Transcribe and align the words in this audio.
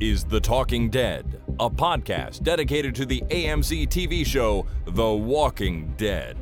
is 0.00 0.24
The 0.24 0.40
Talking 0.40 0.90
Dead, 0.90 1.40
a 1.58 1.68
podcast 1.68 2.42
dedicated 2.42 2.94
to 2.96 3.06
the 3.06 3.20
AMC 3.22 3.88
TV 3.88 4.24
show 4.24 4.66
The 4.86 5.08
Walking 5.10 5.94
Dead. 5.96 6.36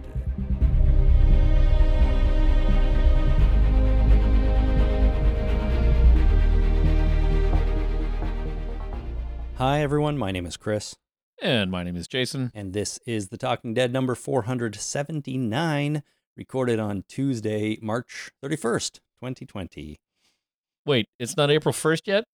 Hi, 9.56 9.80
everyone. 9.80 10.18
My 10.18 10.30
name 10.32 10.44
is 10.46 10.56
Chris, 10.58 10.96
And 11.40 11.70
my 11.70 11.82
name 11.82 11.96
is 11.96 12.06
Jason. 12.06 12.50
and 12.54 12.72
this 12.74 12.98
is 13.06 13.28
The 13.28 13.38
Talking 13.38 13.72
Dead 13.74 13.90
number 13.92 14.14
479, 14.14 16.02
recorded 16.36 16.78
on 16.78 17.04
Tuesday, 17.08 17.78
March 17.80 18.30
31st, 18.44 19.00
2020. 19.18 19.98
Wait, 20.84 21.06
it's 21.18 21.36
not 21.36 21.50
April 21.50 21.72
1st 21.72 22.02
yet? 22.06 22.24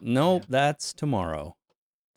Nope, 0.00 0.44
that's 0.48 0.92
tomorrow. 0.92 1.56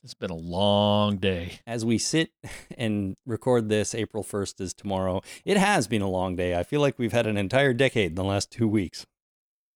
It's 0.04 0.14
been 0.14 0.32
a 0.32 0.36
long 0.36 1.18
day. 1.18 1.60
As 1.66 1.86
we 1.86 1.98
sit 1.98 2.32
and 2.78 3.16
record 3.26 3.70
this, 3.70 3.96
April 3.96 4.24
1st 4.24 4.60
is 4.60 4.74
tomorrow. 4.74 5.22
It 5.46 5.58
has 5.58 5.88
been 5.88 6.02
a 6.02 6.10
long 6.10 6.36
day. 6.36 6.58
I 6.58 6.64
feel 6.64 6.82
like 6.82 7.00
we've 7.00 7.14
had 7.14 7.26
an 7.26 7.38
entire 7.38 7.74
decade 7.74 8.12
in 8.12 8.16
the 8.16 8.24
last 8.24 8.52
two 8.52 8.68
weeks. 8.68 9.06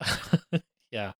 yeah. 0.91 1.13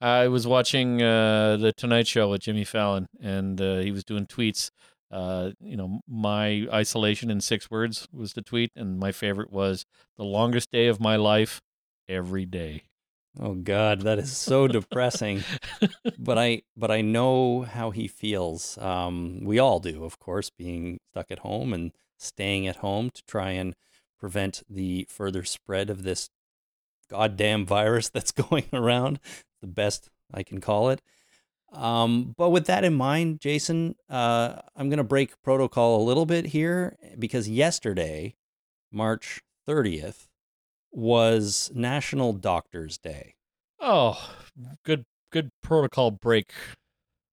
I 0.00 0.28
was 0.28 0.46
watching 0.46 1.02
uh, 1.02 1.56
The 1.56 1.72
Tonight 1.72 2.06
Show 2.06 2.30
with 2.30 2.42
Jimmy 2.42 2.64
Fallon, 2.64 3.08
and 3.20 3.60
uh, 3.60 3.78
he 3.78 3.90
was 3.90 4.04
doing 4.04 4.26
tweets. 4.26 4.70
Uh, 5.10 5.50
you 5.60 5.76
know, 5.76 6.00
my 6.08 6.66
isolation 6.72 7.30
in 7.30 7.40
six 7.40 7.70
words 7.70 8.06
was 8.12 8.34
the 8.34 8.42
tweet, 8.42 8.70
and 8.76 8.98
my 8.98 9.10
favorite 9.10 9.52
was 9.52 9.84
the 10.16 10.24
longest 10.24 10.70
day 10.70 10.86
of 10.86 11.00
my 11.00 11.16
life 11.16 11.60
every 12.08 12.46
day. 12.46 12.84
Oh 13.40 13.54
God, 13.54 14.02
that 14.02 14.18
is 14.18 14.36
so 14.36 14.68
depressing. 14.68 15.42
but 16.18 16.38
I 16.38 16.62
but 16.76 16.90
I 16.90 17.00
know 17.00 17.62
how 17.62 17.90
he 17.90 18.06
feels. 18.06 18.76
Um, 18.78 19.40
we 19.42 19.58
all 19.58 19.80
do, 19.80 20.04
of 20.04 20.18
course, 20.18 20.50
being 20.50 20.98
stuck 21.10 21.30
at 21.30 21.40
home 21.40 21.72
and 21.72 21.92
staying 22.18 22.66
at 22.66 22.76
home 22.76 23.10
to 23.10 23.22
try 23.26 23.50
and 23.50 23.74
prevent 24.18 24.62
the 24.68 25.06
further 25.08 25.44
spread 25.44 25.88
of 25.90 26.02
this 26.02 26.28
goddamn 27.10 27.64
virus 27.64 28.08
that's 28.08 28.32
going 28.50 28.66
around. 28.72 29.18
The 29.60 29.66
best 29.66 30.10
I 30.32 30.42
can 30.42 30.60
call 30.60 30.90
it. 30.90 31.00
Um, 31.72 32.34
but 32.36 32.50
with 32.50 32.66
that 32.66 32.84
in 32.84 32.94
mind, 32.94 33.40
Jason, 33.40 33.96
uh, 34.10 34.56
I'm 34.76 34.90
going 34.90 34.98
to 34.98 35.04
break 35.04 35.40
protocol 35.42 36.00
a 36.00 36.04
little 36.04 36.26
bit 36.26 36.46
here 36.46 36.96
because 37.18 37.48
yesterday, 37.48 38.34
March 38.90 39.40
30th, 39.66 40.26
was 40.92 41.70
National 41.74 42.32
Doctors 42.32 42.98
Day. 42.98 43.34
Oh, 43.80 44.34
good, 44.84 45.04
good 45.30 45.50
protocol 45.62 46.10
break. 46.10 46.52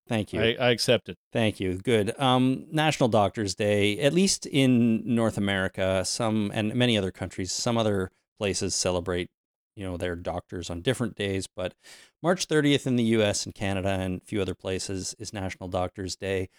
Thank 0.08 0.34
you. 0.34 0.42
I, 0.42 0.56
I 0.60 0.70
accept 0.72 1.08
it. 1.08 1.18
Thank 1.32 1.60
you. 1.60 1.78
Good. 1.78 2.20
Um, 2.20 2.66
National 2.72 3.10
Doctors 3.10 3.54
Day, 3.54 4.00
at 4.00 4.12
least 4.12 4.48
in 4.48 5.04
North 5.06 5.38
America, 5.38 6.04
some 6.04 6.52
and 6.54 6.74
many 6.74 6.98
other 6.98 7.12
countries, 7.12 7.52
some 7.52 7.78
other 7.78 8.10
places 8.40 8.74
celebrate, 8.74 9.30
you 9.76 9.86
know, 9.86 9.98
their 9.98 10.16
doctors 10.16 10.72
on 10.72 10.82
different 10.82 11.16
days. 11.16 11.46
But 11.56 11.76
March 12.24 12.48
30th 12.48 12.88
in 12.88 12.96
the 12.96 13.04
U.S. 13.04 13.46
and 13.46 13.54
Canada 13.54 13.90
and 13.90 14.20
a 14.22 14.26
few 14.26 14.42
other 14.42 14.56
places 14.56 15.16
is 15.20 15.32
National 15.32 15.70
Doctors 15.70 16.16
Day. 16.16 16.50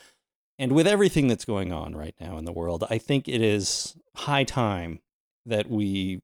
And 0.57 0.73
with 0.73 0.87
everything 0.87 1.27
that's 1.27 1.45
going 1.45 1.73
on 1.73 1.97
right 1.97 2.15
now 2.21 2.39
in 2.39 2.45
the 2.45 2.53
world, 2.53 2.85
I 2.89 2.99
think 2.99 3.27
it 3.27 3.43
is 3.43 3.97
high 4.15 4.45
time 4.45 5.01
that 5.47 5.69
we, 5.69 6.21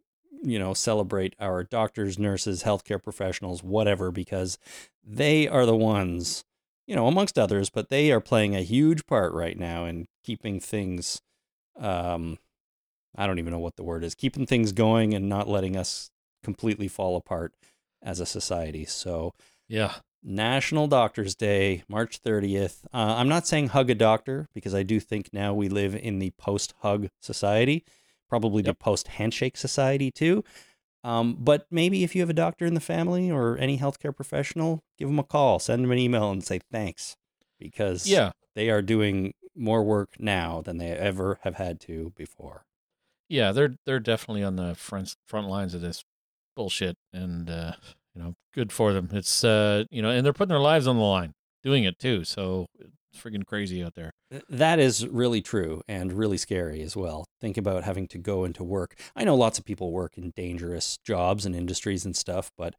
you 0.47 0.59
know, 0.59 0.73
celebrate 0.75 1.35
our 1.41 1.65
doctors, 1.65 2.19
nurses, 2.19 2.63
healthcare 2.63 3.03
professionals, 3.03 3.63
whatever, 3.63 4.11
because 4.11 4.59
they 5.05 5.47
are 5.47 5.67
the 5.67 5.77
ones 5.77 6.45
you 6.87 6.95
know, 6.95 7.07
amongst 7.07 7.39
others, 7.39 7.69
but 7.69 7.89
they 7.89 8.13
are 8.13 8.21
playing 8.21 8.55
a 8.55 8.63
huge 8.63 9.07
part 9.07 9.33
right 9.33 9.59
now 9.59 9.85
in 9.85 10.07
keeping 10.23 10.61
things, 10.61 11.21
um, 11.79 12.39
I 13.17 13.27
don't 13.27 13.39
even 13.39 13.53
know 13.53 13.59
what 13.59 13.77
the 13.77 13.83
word 13.83 14.05
is, 14.05 14.15
keeping 14.15 14.47
things 14.47 14.73
going 14.73 15.13
and 15.13 15.29
not 15.29 15.49
letting 15.49 15.77
us 15.77 16.11
completely 16.45 16.87
fall 16.87 17.17
apart 17.17 17.55
as 18.03 18.21
a 18.21 18.27
society. 18.27 18.85
So, 18.85 19.35
Yeah. 19.69 19.95
National 20.23 20.89
Doctors 20.89 21.35
Day, 21.37 21.85
March 21.89 22.21
30th. 22.21 22.85
Uh, 22.93 23.15
I'm 23.17 23.29
not 23.29 23.47
saying 23.47 23.69
hug 23.69 23.91
a 23.91 23.95
doctor 23.95 24.49
because 24.55 24.75
I 24.75 24.83
do 24.83 24.99
think 24.99 25.33
now 25.33 25.55
we 25.55 25.69
live 25.69 25.95
in 25.95 26.19
the 26.19 26.31
post 26.39 26.75
hug 26.81 27.09
society, 27.21 27.85
probably 28.29 28.63
the 28.63 28.75
post 28.75 29.09
handshake 29.09 29.57
society 29.57 30.11
too. 30.11 30.45
Um, 31.05 31.37
but 31.39 31.67
maybe 31.71 32.03
if 32.03 32.15
you 32.17 32.23
have 32.23 32.31
a 32.31 32.35
doctor 32.35 32.67
in 32.67 32.75
the 32.75 32.81
family 32.81 33.31
or 33.31 33.57
any 33.59 33.79
healthcare 33.79 34.15
professional, 34.15 34.83
give 34.99 35.09
them 35.09 35.19
a 35.21 35.25
call, 35.25 35.59
send 35.61 35.85
them 35.85 35.93
an 35.93 35.99
email, 35.99 36.31
and 36.33 36.43
say 36.43 36.61
thanks 36.73 37.17
because 37.61 38.07
Yeah. 38.09 38.33
they 38.57 38.71
are 38.71 38.83
doing 38.83 39.33
more 39.55 39.85
work 39.85 40.17
now 40.19 40.61
than 40.63 40.79
they 40.79 40.91
ever 40.91 41.39
have 41.43 41.55
had 41.55 41.81
to 41.83 42.13
before. 42.17 42.65
Yeah, 43.29 43.53
they're 43.53 43.75
they're 43.87 44.01
definitely 44.01 44.43
on 44.45 44.57
the 44.57 44.75
front 44.75 45.15
front 45.27 45.49
lines 45.49 45.75
of 45.75 45.81
this 45.81 46.05
bullshit, 46.55 46.97
and 47.13 47.49
uh, 47.51 47.73
you 48.15 48.23
know, 48.23 48.35
good 48.53 48.73
for 48.73 48.93
them. 48.93 49.09
It's 49.13 49.43
uh, 49.45 49.85
you 49.91 50.03
know, 50.03 50.11
and 50.11 50.25
they're 50.25 50.33
putting 50.33 50.51
their 50.51 50.59
lives 50.61 50.87
on 50.87 50.97
the 50.97 51.03
line 51.03 51.35
doing 51.63 51.85
it 51.85 51.99
too. 51.99 52.23
So 52.25 52.67
it's 53.17 53.25
freaking 53.25 53.47
crazy 53.47 53.83
out 53.83 53.95
there. 53.95 54.13
That 54.49 54.79
is 54.79 55.07
really 55.07 55.41
true 55.41 55.83
and 55.89 56.13
really 56.13 56.37
scary 56.37 56.83
as 56.83 56.97
well. 56.97 57.27
Think 57.41 57.57
about 57.57 57.85
having 57.85 58.07
to 58.09 58.19
go 58.19 58.45
into 58.45 58.63
work. 58.63 58.99
I 59.15 59.25
know 59.25 59.35
lots 59.35 59.59
of 59.59 59.65
people 59.65 59.91
work 59.91 60.17
in 60.17 60.33
dangerous 60.37 60.99
jobs 61.05 61.47
and 61.47 61.55
industries 61.55 62.05
and 62.05 62.17
stuff, 62.17 62.51
but 62.57 62.75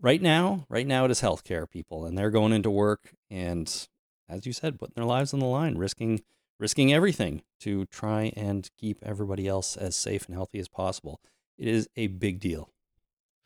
right 0.00 0.20
now, 0.20 0.66
right 0.68 0.86
now 0.86 1.04
it 1.04 1.10
is 1.10 1.20
healthcare 1.20 1.68
people 1.68 2.04
and 2.04 2.16
they're 2.16 2.30
going 2.30 2.52
into 2.52 2.70
work 2.70 3.12
and 3.30 3.88
as 4.28 4.44
you 4.44 4.52
said, 4.52 4.78
putting 4.78 4.94
their 4.94 5.04
lives 5.04 5.32
on 5.32 5.40
the 5.40 5.46
line, 5.46 5.78
risking 5.78 6.20
risking 6.60 6.92
everything 6.92 7.42
to 7.60 7.86
try 7.86 8.32
and 8.36 8.68
keep 8.76 8.98
everybody 9.02 9.46
else 9.46 9.76
as 9.76 9.94
safe 9.94 10.26
and 10.26 10.34
healthy 10.34 10.58
as 10.58 10.68
possible. 10.68 11.20
It 11.56 11.68
is 11.68 11.88
a 11.96 12.08
big 12.08 12.40
deal. 12.40 12.68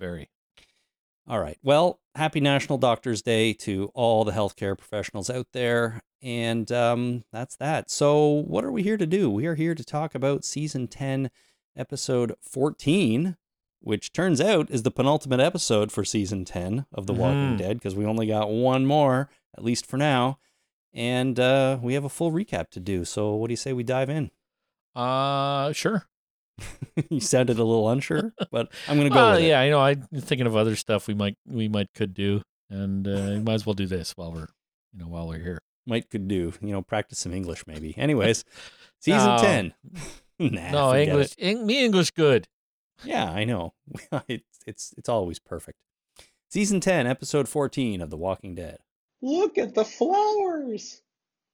Very. 0.00 0.30
All 1.28 1.38
right. 1.38 1.58
Well, 1.62 2.00
happy 2.14 2.40
National 2.40 2.78
Doctors 2.78 3.22
Day 3.22 3.52
to 3.54 3.90
all 3.94 4.24
the 4.24 4.32
healthcare 4.32 4.76
professionals 4.76 5.30
out 5.30 5.46
there. 5.52 6.02
And 6.22 6.70
um, 6.70 7.24
that's 7.32 7.56
that. 7.56 7.90
So, 7.90 8.26
what 8.28 8.64
are 8.64 8.70
we 8.70 8.82
here 8.84 8.96
to 8.96 9.06
do? 9.06 9.28
We 9.28 9.46
are 9.46 9.56
here 9.56 9.74
to 9.74 9.84
talk 9.84 10.14
about 10.14 10.44
season 10.44 10.86
10, 10.86 11.30
episode 11.76 12.34
14, 12.40 13.36
which 13.80 14.12
turns 14.12 14.40
out 14.40 14.70
is 14.70 14.84
the 14.84 14.92
penultimate 14.92 15.40
episode 15.40 15.90
for 15.90 16.04
season 16.04 16.44
10 16.44 16.86
of 16.92 17.06
The 17.06 17.12
Walking 17.12 17.54
Mhm. 17.54 17.58
Dead 17.58 17.76
because 17.78 17.96
we 17.96 18.04
only 18.06 18.26
got 18.28 18.50
one 18.50 18.86
more, 18.86 19.30
at 19.58 19.64
least 19.64 19.84
for 19.84 19.96
now. 19.96 20.38
And 20.94 21.40
uh, 21.40 21.78
we 21.82 21.94
have 21.94 22.04
a 22.04 22.08
full 22.08 22.30
recap 22.30 22.70
to 22.70 22.80
do. 22.80 23.04
So, 23.04 23.34
what 23.34 23.48
do 23.48 23.52
you 23.52 23.56
say 23.56 23.72
we 23.72 23.82
dive 23.82 24.08
in? 24.10 24.30
Uh, 24.94 25.72
sure. 25.72 26.06
you 27.10 27.18
sounded 27.18 27.58
a 27.58 27.64
little 27.64 27.88
unsure, 27.88 28.32
but 28.52 28.70
I'm 28.86 28.96
going 28.96 29.08
to 29.08 29.14
go 29.14 29.16
Well, 29.24 29.30
with 29.32 29.40
it. 29.42 29.48
yeah, 29.48 29.60
I 29.60 29.70
know. 29.70 29.80
I'm 29.80 30.02
thinking 30.20 30.46
of 30.46 30.54
other 30.54 30.76
stuff 30.76 31.08
we 31.08 31.14
might 31.14 31.36
we 31.46 31.66
might 31.66 31.92
could 31.94 32.12
do, 32.14 32.42
and 32.70 33.08
uh, 33.08 33.40
might 33.40 33.54
as 33.54 33.66
well 33.66 33.74
do 33.74 33.86
this 33.86 34.12
while 34.16 34.30
we're 34.32 34.48
you 34.92 35.00
know 35.00 35.08
while 35.08 35.26
we're 35.26 35.38
here. 35.42 35.58
Might 35.86 36.10
could 36.10 36.28
do. 36.28 36.52
You 36.60 36.72
know, 36.72 36.82
practice 36.82 37.18
some 37.20 37.32
English 37.32 37.66
maybe. 37.66 37.96
Anyways, 37.98 38.44
season 39.00 39.26
No. 39.26 39.38
ten. 39.38 39.74
nah, 40.38 40.70
no 40.70 40.94
English, 40.94 41.32
it. 41.38 41.44
Eng- 41.44 41.66
me 41.66 41.84
English 41.84 42.10
good. 42.12 42.48
Yeah, 43.04 43.30
I 43.30 43.44
know. 43.44 43.74
it's 44.28 44.60
it's 44.66 44.94
it's 44.96 45.08
always 45.08 45.38
perfect. 45.38 45.78
Season 46.50 46.80
ten, 46.80 47.06
episode 47.06 47.48
fourteen 47.48 48.00
of 48.00 48.10
The 48.10 48.16
Walking 48.16 48.54
Dead. 48.54 48.78
Look 49.20 49.58
at 49.58 49.74
the 49.74 49.84
flowers. 49.84 51.02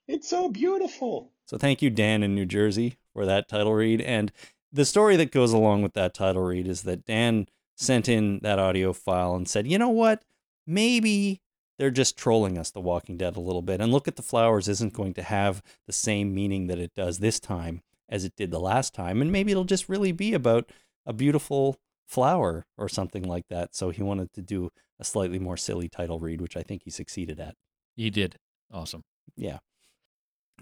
It's 0.06 0.28
so 0.28 0.48
beautiful. 0.48 1.32
So 1.46 1.58
thank 1.58 1.82
you, 1.82 1.90
Dan 1.90 2.22
in 2.22 2.34
New 2.34 2.46
Jersey, 2.46 2.96
for 3.12 3.26
that 3.26 3.48
title 3.48 3.74
read. 3.74 4.00
And 4.00 4.32
the 4.72 4.84
story 4.84 5.16
that 5.16 5.32
goes 5.32 5.52
along 5.52 5.82
with 5.82 5.92
that 5.94 6.14
title 6.14 6.42
read 6.42 6.66
is 6.66 6.82
that 6.82 7.04
Dan 7.04 7.46
sent 7.76 8.08
in 8.08 8.40
that 8.42 8.58
audio 8.58 8.92
file 8.92 9.34
and 9.34 9.46
said, 9.48 9.66
you 9.66 9.78
know 9.78 9.88
what? 9.90 10.22
Maybe 10.66 11.40
they're 11.78 11.90
just 11.90 12.16
trolling 12.16 12.58
us, 12.58 12.70
The 12.70 12.80
Walking 12.80 13.16
Dead, 13.16 13.36
a 13.36 13.40
little 13.40 13.62
bit. 13.62 13.80
And 13.80 13.92
Look 13.92 14.08
at 14.08 14.16
the 14.16 14.22
Flowers 14.22 14.68
isn't 14.68 14.92
going 14.92 15.14
to 15.14 15.22
have 15.22 15.62
the 15.86 15.92
same 15.92 16.34
meaning 16.34 16.66
that 16.66 16.78
it 16.78 16.92
does 16.94 17.18
this 17.18 17.38
time 17.38 17.82
as 18.08 18.24
it 18.24 18.34
did 18.36 18.50
the 18.50 18.60
last 18.60 18.94
time. 18.94 19.22
And 19.22 19.30
maybe 19.30 19.52
it'll 19.52 19.64
just 19.64 19.88
really 19.88 20.12
be 20.12 20.34
about 20.34 20.70
a 21.06 21.12
beautiful 21.12 21.76
flower 22.06 22.66
or 22.76 22.88
something 22.88 23.22
like 23.22 23.44
that. 23.48 23.74
So 23.74 23.90
he 23.90 24.02
wanted 24.02 24.32
to 24.32 24.42
do 24.42 24.70
a 24.98 25.04
slightly 25.04 25.38
more 25.38 25.56
silly 25.56 25.88
title 25.88 26.18
read, 26.18 26.40
which 26.40 26.56
I 26.56 26.62
think 26.62 26.82
he 26.84 26.90
succeeded 26.90 27.38
at. 27.38 27.54
He 27.96 28.10
did 28.10 28.36
awesome. 28.72 29.02
Yeah. 29.36 29.58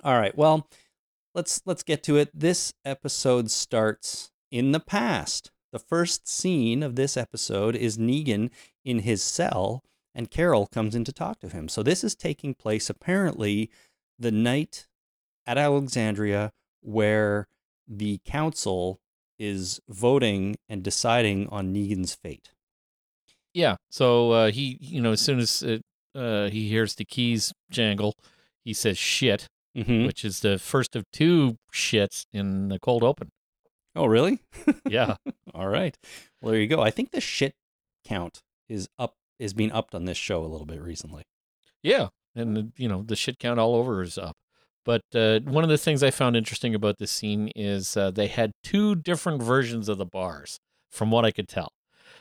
All 0.05 0.19
right. 0.19 0.37
Well, 0.37 0.69
let's 1.35 1.63
let's 1.65 1.83
get 1.83 2.03
to 2.05 2.17
it. 2.17 2.31
This 2.35 2.73
episode 2.85 3.51
starts 3.51 4.31
in 4.51 4.73
the 4.73 4.81
past. 4.81 5.51
The 5.73 5.79
first 5.79 6.29
scene 6.29 6.83
of 6.83 6.97
this 6.97 7.17
episode 7.17 7.77
is 7.77 7.97
Negan 7.97 8.51
in 8.85 9.01
his 9.01 9.23
cell 9.23 9.83
and 10.17 10.31
Carol 10.31 10.67
comes 10.67 10.95
in 10.95 11.05
to 11.05 11.13
talk 11.13 11.39
to 11.41 11.49
him. 11.51 11.69
So 11.69 11.83
this 11.83 12.03
is 12.03 12.15
taking 12.17 12.55
place 12.55 12.89
apparently 12.89 13.71
the 14.19 14.33
night 14.33 14.87
at 15.47 15.59
Alexandria 15.59 16.53
where 16.81 17.47
the 17.87 18.19
council 18.25 18.99
is 19.39 19.79
voting 19.89 20.57
and 20.71 20.83
deciding 20.83 21.49
on 21.51 21.73
Negan's 21.75 22.15
fate. 22.15 22.51
Yeah. 23.53 23.77
So 23.91 24.33
uh, 24.33 24.51
he, 24.51 24.79
you 24.81 25.03
know, 25.03 25.13
as 25.13 25.21
soon 25.21 25.39
as 25.39 25.63
uh, 25.63 26.19
uh, 26.19 26.49
he 26.49 26.67
hears 26.69 26.95
the 26.95 27.05
keys 27.05 27.53
jangle, 27.71 28.15
he 28.65 28.73
says 28.73 28.97
shit, 28.97 29.47
hmm 29.77 30.07
which 30.07 30.25
is 30.25 30.41
the 30.41 30.59
first 30.59 30.97
of 30.97 31.05
two 31.13 31.59
shits 31.73 32.25
in 32.33 32.69
the 32.69 32.79
cold 32.79 33.03
open. 33.03 33.31
Oh, 33.95 34.07
really? 34.07 34.41
Yeah. 34.89 35.17
All 35.55 35.69
right. 35.69 35.97
Well, 36.41 36.53
there 36.53 36.61
you 36.61 36.69
go. 36.69 36.81
I 36.81 36.91
think 36.91 37.11
the 37.11 37.21
shit 37.21 37.55
count 38.05 38.41
is 38.69 38.89
up 38.99 39.15
is 39.39 39.55
being 39.55 39.73
upped 39.73 39.95
on 39.95 40.05
this 40.05 40.17
show 40.17 40.45
a 40.45 40.47
little 40.47 40.67
bit 40.67 40.81
recently. 40.81 41.23
Yeah, 41.83 42.09
and 42.35 42.73
you 42.77 42.89
know 42.89 43.03
the 43.03 43.17
shit 43.17 43.39
count 43.39 43.61
all 43.61 43.75
over 43.75 44.03
is 44.03 44.19
up. 44.19 44.37
But 44.85 45.03
uh, 45.15 45.41
one 45.41 45.65
of 45.65 45.71
the 45.71 45.79
things 45.79 46.03
I 46.03 46.11
found 46.11 46.37
interesting 46.37 46.75
about 46.75 46.99
this 46.99 47.11
scene 47.11 47.51
is 47.57 47.97
uh, 47.97 48.13
they 48.13 48.29
had 48.29 48.53
two 48.63 48.95
different 48.95 49.43
versions 49.43 49.89
of 49.89 49.99
the 49.99 50.07
bars, 50.07 50.59
from 50.91 51.11
what 51.11 51.25
I 51.25 51.33
could 51.33 51.49
tell. 51.49 51.73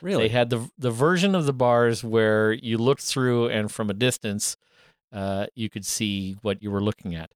Really? 0.02 0.24
They 0.24 0.28
had 0.28 0.50
the 0.50 0.68
the 0.76 0.90
version 0.90 1.34
of 1.34 1.46
the 1.46 1.52
bars 1.52 2.02
where 2.02 2.52
you 2.52 2.76
looked 2.78 3.02
through 3.02 3.48
and 3.48 3.70
from 3.70 3.88
a 3.88 3.94
distance, 3.94 4.56
uh, 5.12 5.46
you 5.54 5.70
could 5.70 5.86
see 5.86 6.36
what 6.42 6.62
you 6.62 6.70
were 6.70 6.82
looking 6.82 7.14
at. 7.14 7.30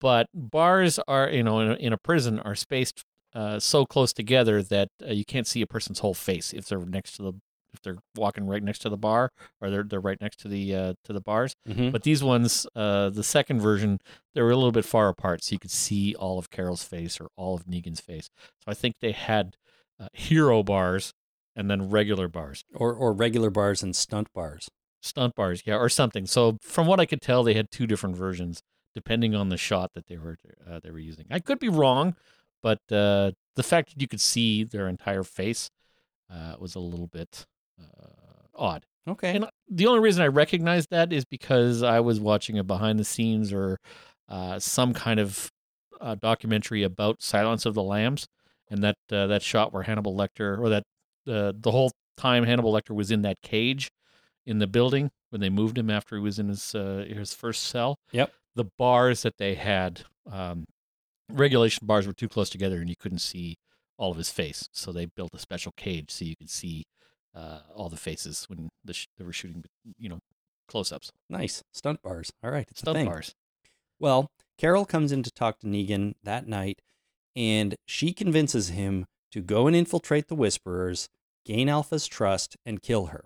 But 0.00 0.28
bars 0.34 0.98
are, 1.08 1.30
you 1.30 1.42
know, 1.42 1.60
in 1.60 1.70
a, 1.70 1.74
in 1.74 1.92
a 1.92 1.98
prison 1.98 2.38
are 2.40 2.54
spaced 2.54 3.02
uh, 3.34 3.58
so 3.58 3.84
close 3.84 4.12
together 4.12 4.62
that 4.62 4.88
uh, 5.06 5.12
you 5.12 5.24
can't 5.24 5.46
see 5.46 5.62
a 5.62 5.66
person's 5.66 6.00
whole 6.00 6.14
face 6.14 6.52
if 6.52 6.66
they're 6.66 6.78
next 6.78 7.16
to 7.16 7.22
the 7.22 7.32
if 7.76 7.82
they're 7.82 7.98
walking 8.16 8.46
right 8.46 8.62
next 8.62 8.80
to 8.80 8.88
the 8.88 8.96
bar 8.96 9.30
or 9.60 9.70
they're 9.70 9.82
they're 9.84 10.00
right 10.00 10.20
next 10.20 10.40
to 10.40 10.48
the 10.48 10.74
uh, 10.74 10.94
to 11.04 11.12
the 11.12 11.20
bars. 11.20 11.54
Mhm. 11.68 11.92
But 11.92 12.02
these 12.02 12.24
ones, 12.24 12.66
uh, 12.74 13.10
the 13.10 13.22
second 13.24 13.60
version, 13.60 13.98
they 14.34 14.42
were 14.42 14.50
a 14.50 14.56
little 14.56 14.72
bit 14.72 14.84
far 14.84 15.08
apart, 15.08 15.44
so 15.44 15.52
you 15.52 15.58
could 15.58 15.70
see 15.70 16.14
all 16.14 16.38
of 16.38 16.50
Carol's 16.50 16.82
face 16.84 17.20
or 17.20 17.28
all 17.36 17.54
of 17.54 17.66
Negan's 17.66 18.00
face. 18.00 18.28
So 18.64 18.70
I 18.70 18.74
think 18.74 18.96
they 19.00 19.12
had 19.12 19.56
uh, 20.00 20.08
hero 20.12 20.62
bars 20.62 21.12
and 21.54 21.70
then 21.70 21.88
regular 21.90 22.28
bars, 22.28 22.64
or 22.74 22.92
or 22.92 23.12
regular 23.12 23.50
bars 23.50 23.82
and 23.82 23.94
stunt 23.94 24.32
bars. 24.34 24.68
stunt 25.02 25.34
bars, 25.36 25.62
yeah, 25.64 25.76
or 25.76 25.88
something. 25.88 26.26
So 26.26 26.58
from 26.62 26.86
what 26.88 26.98
I 27.00 27.06
could 27.06 27.22
tell, 27.22 27.44
they 27.44 27.54
had 27.54 27.70
two 27.70 27.86
different 27.86 28.16
versions 28.16 28.60
depending 28.94 29.34
on 29.34 29.50
the 29.50 29.56
shot 29.58 29.92
that 29.94 30.06
they 30.06 30.16
were 30.16 30.36
uh, 30.68 30.80
they 30.82 30.90
were 30.90 30.98
using. 30.98 31.26
I 31.30 31.38
could 31.38 31.58
be 31.58 31.68
wrong, 31.68 32.16
but 32.62 32.80
uh, 32.90 33.32
the 33.54 33.62
fact 33.62 33.90
that 33.90 34.00
you 34.00 34.08
could 34.08 34.20
see 34.22 34.64
their 34.64 34.88
entire 34.88 35.22
face 35.22 35.70
uh, 36.32 36.54
was 36.58 36.74
a 36.74 36.80
little 36.80 37.06
bit 37.06 37.46
odd. 38.54 38.84
Okay. 39.08 39.36
And 39.36 39.46
the 39.68 39.86
only 39.86 40.00
reason 40.00 40.22
I 40.22 40.28
recognize 40.28 40.86
that 40.88 41.12
is 41.12 41.24
because 41.24 41.82
I 41.82 42.00
was 42.00 42.18
watching 42.18 42.58
a 42.58 42.64
behind 42.64 42.98
the 42.98 43.04
scenes 43.04 43.52
or 43.52 43.78
uh, 44.28 44.58
some 44.58 44.92
kind 44.92 45.20
of 45.20 45.50
uh, 46.00 46.16
documentary 46.16 46.82
about 46.82 47.22
Silence 47.22 47.66
of 47.66 47.74
the 47.74 47.82
Lambs, 47.82 48.26
and 48.68 48.82
that 48.82 48.96
uh, 49.12 49.26
that 49.28 49.42
shot 49.42 49.72
where 49.72 49.84
Hannibal 49.84 50.14
Lecter, 50.14 50.58
or 50.58 50.68
that 50.68 50.82
uh, 51.28 51.52
the 51.54 51.70
whole 51.70 51.92
time 52.16 52.44
Hannibal 52.44 52.72
Lecter 52.72 52.94
was 52.94 53.10
in 53.10 53.22
that 53.22 53.40
cage 53.42 53.90
in 54.44 54.58
the 54.58 54.66
building 54.66 55.10
when 55.30 55.40
they 55.40 55.50
moved 55.50 55.78
him 55.78 55.90
after 55.90 56.16
he 56.16 56.22
was 56.22 56.38
in 56.38 56.48
his 56.48 56.74
uh, 56.74 57.04
his 57.08 57.32
first 57.32 57.64
cell. 57.64 57.96
Yep. 58.12 58.32
The 58.56 58.66
bars 58.78 59.22
that 59.22 59.36
they 59.38 59.54
had, 59.54 60.04
um, 60.30 60.64
regulation 61.30 61.86
bars, 61.86 62.06
were 62.06 62.12
too 62.12 62.28
close 62.28 62.50
together, 62.50 62.80
and 62.80 62.88
you 62.88 62.96
couldn't 62.96 63.18
see 63.18 63.56
all 63.98 64.10
of 64.10 64.16
his 64.16 64.30
face. 64.30 64.68
So 64.72 64.92
they 64.92 65.06
built 65.06 65.34
a 65.34 65.38
special 65.38 65.72
cage 65.76 66.10
so 66.10 66.24
you 66.24 66.36
could 66.36 66.50
see 66.50 66.84
uh, 67.36 67.60
all 67.74 67.88
the 67.88 67.96
faces 67.96 68.46
when 68.48 68.68
the 68.84 68.94
sh- 68.94 69.08
they 69.18 69.24
were 69.24 69.32
shooting, 69.32 69.64
you 69.98 70.08
know, 70.08 70.20
close-ups, 70.68 71.12
nice 71.28 71.62
stunt 71.72 72.02
bars. 72.02 72.32
All 72.42 72.50
right. 72.50 72.66
It's 72.70 72.80
stunt 72.80 73.06
bars. 73.06 73.34
Well, 74.00 74.30
Carol 74.58 74.84
comes 74.84 75.12
in 75.12 75.22
to 75.22 75.30
talk 75.30 75.60
to 75.60 75.66
Negan 75.66 76.14
that 76.24 76.48
night, 76.48 76.80
and 77.34 77.76
she 77.86 78.12
convinces 78.12 78.70
him 78.70 79.06
to 79.32 79.40
go 79.40 79.66
and 79.66 79.76
infiltrate 79.76 80.28
the 80.28 80.34
Whisperers, 80.34 81.08
gain 81.44 81.68
Alpha's 81.68 82.06
trust, 82.06 82.56
and 82.64 82.82
kill 82.82 83.06
her. 83.06 83.24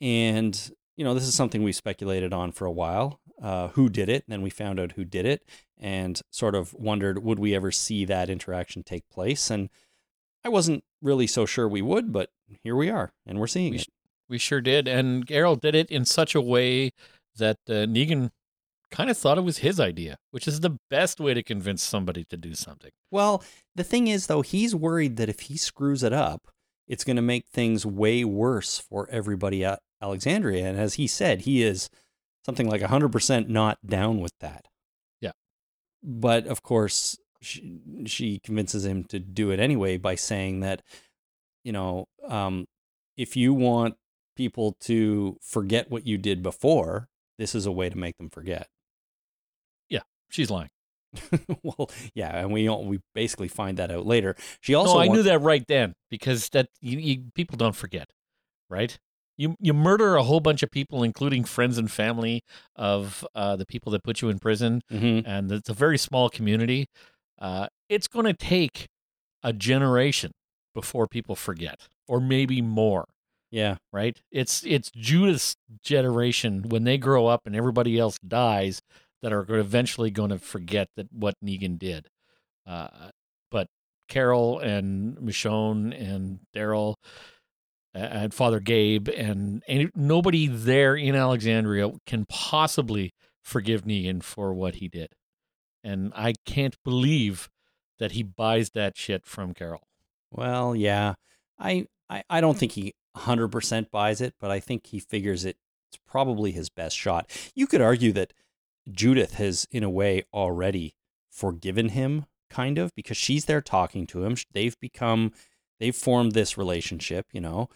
And, 0.00 0.70
you 0.96 1.04
know, 1.04 1.14
this 1.14 1.26
is 1.26 1.34
something 1.34 1.62
we 1.62 1.72
speculated 1.72 2.32
on 2.32 2.52
for 2.52 2.64
a 2.64 2.72
while. 2.72 3.20
Uh, 3.40 3.68
who 3.68 3.90
did 3.90 4.08
it? 4.08 4.24
And 4.26 4.32
then 4.32 4.42
we 4.42 4.50
found 4.50 4.80
out 4.80 4.92
who 4.92 5.04
did 5.04 5.26
it 5.26 5.46
and 5.78 6.20
sort 6.30 6.54
of 6.54 6.72
wondered 6.72 7.22
would 7.22 7.38
we 7.38 7.54
ever 7.54 7.70
see 7.70 8.06
that 8.06 8.30
interaction 8.30 8.82
take 8.82 9.08
place? 9.10 9.50
And 9.50 9.68
I 10.42 10.48
wasn't 10.48 10.84
really 11.02 11.26
so 11.26 11.44
sure 11.44 11.68
we 11.68 11.82
would, 11.82 12.12
but 12.12 12.30
here 12.62 12.76
we 12.76 12.90
are, 12.90 13.12
and 13.26 13.38
we're 13.38 13.46
seeing 13.46 13.72
We 13.72 13.78
it. 13.78 13.82
sh- 13.82 13.88
We 14.28 14.38
sure 14.38 14.60
did, 14.60 14.88
and 14.88 15.26
Carol 15.26 15.56
did 15.56 15.74
it 15.74 15.90
in 15.90 16.04
such 16.04 16.34
a 16.34 16.40
way 16.40 16.90
that 17.36 17.58
uh, 17.68 17.84
Negan 17.86 18.30
kind 18.90 19.10
of 19.10 19.18
thought 19.18 19.38
it 19.38 19.42
was 19.42 19.58
his 19.58 19.78
idea, 19.80 20.16
which 20.30 20.46
is 20.48 20.60
the 20.60 20.78
best 20.90 21.20
way 21.20 21.34
to 21.34 21.42
convince 21.42 21.82
somebody 21.82 22.24
to 22.24 22.36
do 22.36 22.54
something. 22.54 22.90
Well, 23.10 23.42
the 23.74 23.84
thing 23.84 24.06
is, 24.08 24.26
though, 24.26 24.42
he's 24.42 24.74
worried 24.74 25.16
that 25.16 25.28
if 25.28 25.40
he 25.40 25.56
screws 25.56 26.02
it 26.02 26.12
up, 26.12 26.48
it's 26.88 27.02
going 27.04 27.16
to 27.16 27.22
make 27.22 27.46
things 27.48 27.84
way 27.84 28.24
worse 28.24 28.78
for 28.78 29.08
everybody 29.10 29.64
at 29.64 29.80
Alexandria. 30.00 30.66
And 30.66 30.78
as 30.78 30.94
he 30.94 31.06
said, 31.08 31.40
he 31.42 31.62
is 31.64 31.90
something 32.44 32.68
like 32.68 32.80
100% 32.80 33.48
not 33.48 33.78
down 33.84 34.20
with 34.20 34.32
that. 34.40 34.66
Yeah. 35.20 35.32
But 36.02 36.46
of 36.46 36.62
course, 36.62 37.18
she, 37.42 37.80
she 38.06 38.38
convinces 38.38 38.84
him 38.86 39.02
to 39.04 39.18
do 39.18 39.50
it 39.50 39.58
anyway 39.58 39.96
by 39.96 40.14
saying 40.14 40.60
that, 40.60 40.82
you 41.66 41.72
know, 41.72 42.06
um, 42.28 42.66
if 43.16 43.36
you 43.36 43.52
want 43.52 43.96
people 44.36 44.76
to 44.80 45.36
forget 45.42 45.90
what 45.90 46.06
you 46.06 46.16
did 46.16 46.42
before, 46.42 47.08
this 47.38 47.54
is 47.54 47.66
a 47.66 47.72
way 47.72 47.88
to 47.90 47.98
make 47.98 48.16
them 48.18 48.30
forget. 48.30 48.68
Yeah, 49.88 50.02
she's 50.30 50.50
lying. 50.50 50.70
well, 51.62 51.90
yeah, 52.14 52.36
and 52.38 52.52
we 52.52 52.68
we 52.68 53.00
basically 53.14 53.48
find 53.48 53.76
that 53.78 53.90
out 53.90 54.06
later. 54.06 54.36
She 54.60 54.74
also 54.74 54.94
no, 54.94 55.00
I 55.00 55.06
wa- 55.08 55.14
knew 55.14 55.22
that 55.24 55.40
right 55.40 55.64
then 55.66 55.94
because 56.10 56.48
that 56.50 56.68
you, 56.80 56.98
you, 56.98 57.24
people 57.34 57.56
don't 57.56 57.74
forget, 57.74 58.06
right? 58.70 58.96
You 59.38 59.56
you 59.58 59.72
murder 59.74 60.16
a 60.16 60.22
whole 60.22 60.40
bunch 60.40 60.62
of 60.62 60.70
people, 60.70 61.02
including 61.02 61.44
friends 61.44 61.78
and 61.78 61.90
family 61.90 62.42
of 62.76 63.26
uh, 63.34 63.56
the 63.56 63.66
people 63.66 63.90
that 63.92 64.04
put 64.04 64.20
you 64.22 64.28
in 64.28 64.38
prison, 64.38 64.82
Mhm. 64.92 65.24
and 65.26 65.50
it's 65.52 65.68
a 65.70 65.74
very 65.74 65.98
small 65.98 66.28
community. 66.28 66.86
Uh, 67.38 67.66
it's 67.88 68.08
going 68.08 68.26
to 68.26 68.34
take 68.34 68.86
a 69.42 69.52
generation 69.52 70.32
before 70.76 71.06
people 71.06 71.34
forget, 71.34 71.88
or 72.06 72.20
maybe 72.20 72.60
more. 72.60 73.06
Yeah, 73.50 73.76
right? 73.92 74.20
It's 74.30 74.62
it's 74.66 74.90
Judith's 74.90 75.56
generation 75.82 76.64
when 76.68 76.84
they 76.84 76.98
grow 76.98 77.26
up 77.26 77.46
and 77.46 77.56
everybody 77.56 77.98
else 77.98 78.18
dies 78.18 78.82
that 79.22 79.32
are 79.32 79.46
eventually 79.56 80.10
going 80.10 80.28
to 80.28 80.38
forget 80.38 80.88
that 80.96 81.10
what 81.10 81.34
Negan 81.42 81.78
did. 81.78 82.08
Uh, 82.66 82.88
but 83.50 83.68
Carol 84.08 84.58
and 84.58 85.16
Michonne 85.16 85.98
and 85.98 86.40
Daryl 86.54 86.96
and 87.94 88.34
Father 88.34 88.60
Gabe 88.60 89.08
and, 89.08 89.62
and 89.66 89.90
nobody 89.94 90.46
there 90.46 90.94
in 90.94 91.14
Alexandria 91.14 91.92
can 92.06 92.26
possibly 92.28 93.14
forgive 93.42 93.84
Negan 93.84 94.22
for 94.22 94.52
what 94.52 94.76
he 94.76 94.88
did. 94.88 95.08
And 95.82 96.12
I 96.14 96.34
can't 96.44 96.76
believe 96.84 97.48
that 97.98 98.12
he 98.12 98.22
buys 98.22 98.70
that 98.70 98.98
shit 98.98 99.24
from 99.24 99.54
Carol. 99.54 99.86
Well, 100.30 100.74
yeah. 100.74 101.14
I, 101.58 101.86
I, 102.10 102.22
I 102.28 102.40
don't 102.40 102.56
think 102.56 102.72
he 102.72 102.94
100% 103.16 103.90
buys 103.90 104.20
it, 104.20 104.34
but 104.40 104.50
I 104.50 104.60
think 104.60 104.86
he 104.86 104.98
figures 104.98 105.44
it, 105.44 105.56
it's 105.90 105.98
probably 106.06 106.52
his 106.52 106.68
best 106.68 106.96
shot. 106.96 107.30
You 107.54 107.66
could 107.66 107.80
argue 107.80 108.12
that 108.12 108.32
Judith 108.90 109.34
has, 109.34 109.66
in 109.70 109.82
a 109.82 109.90
way, 109.90 110.24
already 110.32 110.94
forgiven 111.30 111.90
him, 111.90 112.26
kind 112.50 112.78
of, 112.78 112.94
because 112.94 113.16
she's 113.16 113.46
there 113.46 113.60
talking 113.60 114.06
to 114.08 114.24
him. 114.24 114.36
They've 114.52 114.78
become, 114.80 115.32
they've 115.80 115.96
formed 115.96 116.32
this 116.32 116.58
relationship, 116.58 117.26
you 117.32 117.40
know. 117.40 117.68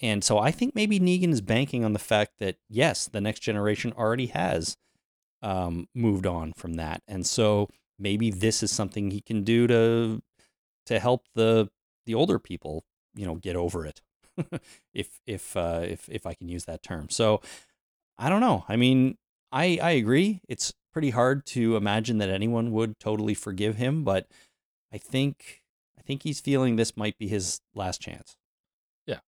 And 0.00 0.22
so 0.22 0.38
I 0.38 0.50
think 0.50 0.74
maybe 0.74 1.00
Negan 1.00 1.32
is 1.32 1.40
banking 1.40 1.84
on 1.84 1.92
the 1.92 1.98
fact 1.98 2.32
that, 2.38 2.56
yes, 2.68 3.06
the 3.06 3.20
next 3.20 3.40
generation 3.40 3.92
already 3.96 4.26
has 4.26 4.76
um, 5.42 5.88
moved 5.94 6.26
on 6.26 6.52
from 6.54 6.74
that. 6.74 7.02
And 7.08 7.26
so 7.26 7.68
maybe 7.98 8.30
this 8.30 8.62
is 8.62 8.70
something 8.70 9.10
he 9.10 9.20
can 9.20 9.42
do 9.42 9.66
to 9.66 10.22
to 10.86 11.00
help 11.00 11.24
the 11.34 11.68
the 12.06 12.14
older 12.14 12.38
people, 12.38 12.84
you 13.14 13.26
know, 13.26 13.34
get 13.36 13.56
over 13.56 13.84
it. 13.84 14.00
if 14.94 15.20
if 15.26 15.56
uh, 15.56 15.80
if 15.82 16.08
if 16.08 16.26
I 16.26 16.34
can 16.34 16.48
use 16.48 16.64
that 16.64 16.82
term. 16.82 17.08
So 17.10 17.40
I 18.18 18.28
don't 18.28 18.40
know. 18.40 18.64
I 18.68 18.76
mean, 18.76 19.16
I 19.52 19.78
I 19.82 19.90
agree. 19.92 20.40
It's 20.48 20.72
pretty 20.92 21.10
hard 21.10 21.44
to 21.46 21.76
imagine 21.76 22.18
that 22.18 22.30
anyone 22.30 22.72
would 22.72 22.98
totally 22.98 23.34
forgive 23.34 23.76
him, 23.76 24.04
but 24.04 24.26
I 24.92 24.98
think 24.98 25.62
I 25.98 26.02
think 26.02 26.22
he's 26.22 26.40
feeling 26.40 26.76
this 26.76 26.96
might 26.96 27.18
be 27.18 27.28
his 27.28 27.60
last 27.74 28.00
chance. 28.00 28.36
Yeah. 29.06 29.20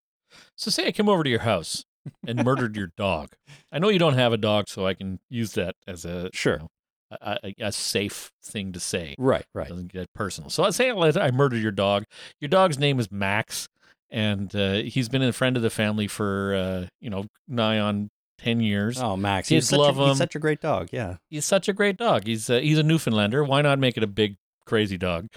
So 0.56 0.70
say 0.70 0.86
I 0.86 0.92
come 0.92 1.08
over 1.08 1.24
to 1.24 1.30
your 1.30 1.40
house 1.40 1.84
and 2.26 2.44
murdered 2.44 2.76
your 2.76 2.92
dog. 2.96 3.34
I 3.72 3.78
know 3.78 3.88
you 3.88 3.98
don't 3.98 4.14
have 4.14 4.32
a 4.32 4.38
dog, 4.38 4.68
so 4.68 4.86
I 4.86 4.94
can 4.94 5.20
use 5.28 5.52
that 5.52 5.76
as 5.86 6.04
a 6.04 6.30
Sure. 6.32 6.54
you 6.54 6.58
know, 6.60 6.68
a, 7.10 7.38
a, 7.44 7.54
a 7.66 7.72
safe 7.72 8.30
thing 8.42 8.72
to 8.72 8.80
say. 8.80 9.14
Right, 9.18 9.44
right. 9.54 9.68
Doesn't 9.68 9.92
get 9.92 10.12
personal. 10.14 10.50
So 10.50 10.64
I 10.64 10.70
say 10.70 10.90
I 10.90 11.30
murdered 11.30 11.62
your 11.62 11.72
dog. 11.72 12.04
Your 12.40 12.48
dog's 12.48 12.78
name 12.78 13.00
is 13.00 13.10
Max, 13.10 13.68
and 14.10 14.54
uh, 14.54 14.74
he's 14.82 15.08
been 15.08 15.22
a 15.22 15.32
friend 15.32 15.56
of 15.56 15.62
the 15.62 15.70
family 15.70 16.06
for 16.06 16.54
uh, 16.54 16.86
you 17.00 17.10
know 17.10 17.26
nigh 17.46 17.78
on 17.78 18.10
ten 18.38 18.60
years. 18.60 19.00
Oh, 19.00 19.16
Max, 19.16 19.48
he's 19.48 19.68
such, 19.68 19.78
love 19.78 19.98
a, 19.98 20.02
him. 20.02 20.08
he's 20.10 20.18
such 20.18 20.34
a 20.34 20.38
great 20.38 20.60
dog. 20.60 20.88
Yeah. 20.92 21.16
He's 21.28 21.44
such 21.44 21.68
a 21.68 21.72
great 21.72 21.96
dog. 21.96 22.26
He's 22.26 22.48
uh, 22.48 22.60
he's 22.60 22.78
a 22.78 22.82
Newfoundlander. 22.82 23.44
Why 23.44 23.62
not 23.62 23.78
make 23.78 23.96
it 23.96 24.02
a 24.02 24.08
big 24.08 24.36
crazy 24.64 24.96
dog? 24.96 25.28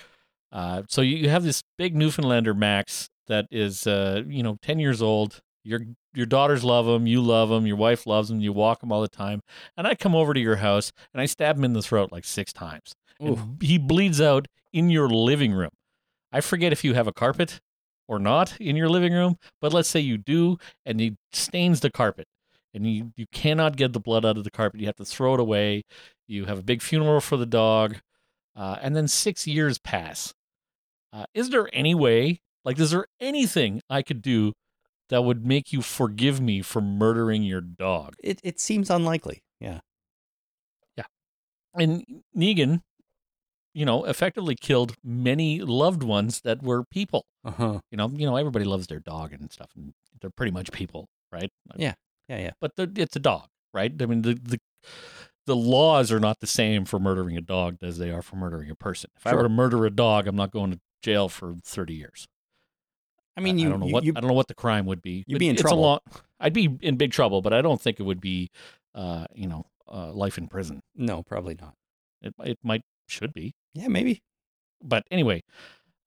Uh, 0.51 0.83
so 0.87 1.01
you 1.01 1.17
you 1.17 1.29
have 1.29 1.43
this 1.43 1.63
big 1.77 1.95
Newfoundlander 1.95 2.53
Max 2.53 3.09
that 3.27 3.47
is 3.51 3.87
uh, 3.87 4.23
you 4.27 4.43
know 4.43 4.57
ten 4.61 4.79
years 4.79 5.01
old, 5.01 5.41
Your 5.63 5.81
your 6.13 6.25
daughters 6.25 6.63
love 6.63 6.87
him, 6.87 7.05
you 7.07 7.21
love 7.21 7.51
him, 7.51 7.67
your 7.67 7.75
wife 7.77 8.07
loves 8.07 8.31
him, 8.31 8.41
you 8.41 8.51
walk 8.51 8.81
him 8.81 8.91
all 8.91 9.01
the 9.01 9.07
time. 9.07 9.41
And 9.77 9.85
I 9.87 9.95
come 9.95 10.15
over 10.15 10.33
to 10.33 10.39
your 10.39 10.57
house 10.57 10.91
and 11.13 11.21
I 11.21 11.25
stab 11.25 11.57
him 11.57 11.63
in 11.63 11.73
the 11.73 11.81
throat 11.81 12.11
like 12.11 12.25
six 12.25 12.51
times. 12.51 12.93
And 13.19 13.61
he 13.61 13.77
bleeds 13.77 14.19
out 14.19 14.47
in 14.73 14.89
your 14.89 15.07
living 15.07 15.53
room. 15.53 15.69
I 16.31 16.41
forget 16.41 16.71
if 16.71 16.83
you 16.83 16.93
have 16.95 17.07
a 17.07 17.13
carpet 17.13 17.59
or 18.07 18.17
not 18.19 18.59
in 18.59 18.75
your 18.75 18.89
living 18.89 19.13
room, 19.13 19.37
but 19.61 19.73
let's 19.73 19.89
say 19.89 19.99
you 19.99 20.17
do, 20.17 20.57
and 20.85 20.99
he 20.99 21.15
stains 21.31 21.81
the 21.81 21.91
carpet, 21.91 22.25
and 22.73 22.85
you, 22.85 23.13
you 23.15 23.25
cannot 23.31 23.77
get 23.77 23.93
the 23.93 23.99
blood 23.99 24.25
out 24.25 24.37
of 24.37 24.43
the 24.43 24.51
carpet. 24.51 24.79
You 24.79 24.87
have 24.87 24.95
to 24.95 25.05
throw 25.05 25.35
it 25.35 25.39
away. 25.39 25.83
You 26.27 26.45
have 26.45 26.59
a 26.59 26.63
big 26.63 26.81
funeral 26.81 27.21
for 27.21 27.37
the 27.37 27.45
dog, 27.45 27.97
uh, 28.55 28.77
and 28.81 28.95
then 28.95 29.07
six 29.07 29.45
years 29.45 29.77
pass. 29.77 30.33
Uh, 31.13 31.25
is 31.33 31.49
there 31.49 31.69
any 31.73 31.93
way, 31.93 32.39
like, 32.65 32.79
is 32.79 32.91
there 32.91 33.05
anything 33.19 33.81
I 33.89 34.01
could 34.01 34.21
do 34.21 34.53
that 35.11 35.23
would 35.23 35.45
make 35.45 35.71
you 35.71 35.83
forgive 35.83 36.41
me 36.41 36.63
for 36.63 36.81
murdering 36.81 37.43
your 37.43 37.61
dog? 37.61 38.15
It 38.23 38.39
it 38.43 38.59
seems 38.59 38.89
unlikely. 38.89 39.43
Yeah. 39.59 39.81
Yeah. 40.97 41.05
And 41.75 42.05
Negan, 42.35 42.81
you 43.73 43.85
know, 43.85 44.05
effectively 44.05 44.55
killed 44.55 44.95
many 45.03 45.61
loved 45.61 46.03
ones 46.03 46.41
that 46.41 46.63
were 46.63 46.83
people. 46.83 47.25
Uh 47.43 47.51
huh. 47.51 47.79
You 47.91 47.97
know, 47.97 48.09
you 48.09 48.25
know, 48.25 48.37
everybody 48.37 48.65
loves 48.65 48.87
their 48.87 48.99
dog 48.99 49.33
and 49.33 49.51
stuff, 49.51 49.71
and 49.75 49.93
they're 50.21 50.31
pretty 50.31 50.51
much 50.51 50.71
people, 50.71 51.07
right? 51.31 51.51
Yeah. 51.75 51.93
Yeah. 52.29 52.39
Yeah. 52.39 52.51
But 52.61 52.71
it's 52.77 53.15
a 53.15 53.19
dog, 53.21 53.47
right? 53.73 53.93
I 54.01 54.05
mean, 54.05 54.23
the, 54.23 54.35
the 54.35 54.59
the 55.47 55.55
laws 55.55 56.11
are 56.11 56.19
not 56.19 56.39
the 56.39 56.47
same 56.47 56.85
for 56.85 56.99
murdering 56.99 57.37
a 57.37 57.41
dog 57.41 57.77
as 57.81 57.97
they 57.97 58.11
are 58.11 58.21
for 58.21 58.35
murdering 58.37 58.69
a 58.69 58.75
person. 58.75 59.09
If 59.17 59.27
I 59.27 59.35
were 59.35 59.43
to 59.43 59.49
murder 59.49 59.85
a 59.85 59.89
dog, 59.91 60.27
I'm 60.27 60.35
not 60.35 60.51
going 60.51 60.71
to 60.71 60.79
jail 61.01 61.29
for 61.29 61.55
30 61.65 61.95
years. 61.95 62.27
I 63.37 63.41
mean, 63.41 63.57
you. 63.57 63.67
I 63.67 63.71
don't 63.71 63.79
know 63.79 63.87
you- 63.87 63.93
what 63.93 64.03
you- 64.03 64.13
I 64.15 64.19
don't 64.19 64.27
know 64.27 64.33
what 64.35 64.47
the 64.47 64.53
crime 64.55 64.85
would 64.87 65.01
be. 65.01 65.23
You'd 65.27 65.39
be 65.39 65.47
in 65.49 65.55
trouble. 65.55 65.81
Long, 65.81 65.99
I'd 66.39 66.53
be 66.53 66.65
in 66.81 66.97
big 66.97 67.11
trouble, 67.11 67.41
but 67.41 67.53
I 67.53 67.61
don't 67.61 67.79
think 67.81 67.99
it 67.99 68.03
would 68.03 68.19
be, 68.21 68.49
uh, 68.93 69.25
you 69.33 69.47
know, 69.47 69.65
uh, 69.87 70.11
life 70.13 70.37
in 70.37 70.47
prison. 70.47 70.81
no, 70.95 71.23
probably 71.23 71.55
not. 71.59 71.75
It 72.21 72.33
it 72.43 72.59
might 72.63 72.83
should 73.07 73.33
be. 73.33 73.55
Yeah, 73.73 73.87
maybe. 73.87 74.21
but 74.83 75.05
anyway, 75.11 75.43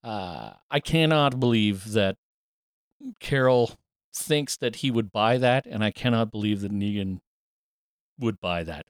uh, 0.03 0.53
I 0.69 0.79
cannot 0.79 1.39
believe 1.39 1.91
that 1.93 2.17
Carol 3.19 3.71
thinks 4.13 4.55
that 4.57 4.77
he 4.77 4.91
would 4.91 5.11
buy 5.11 5.37
that, 5.37 5.65
and 5.65 5.83
I 5.83 5.91
cannot 5.91 6.31
believe 6.31 6.61
that 6.61 6.71
Negan 6.71 7.19
would 8.19 8.39
buy 8.39 8.63
that. 8.63 8.85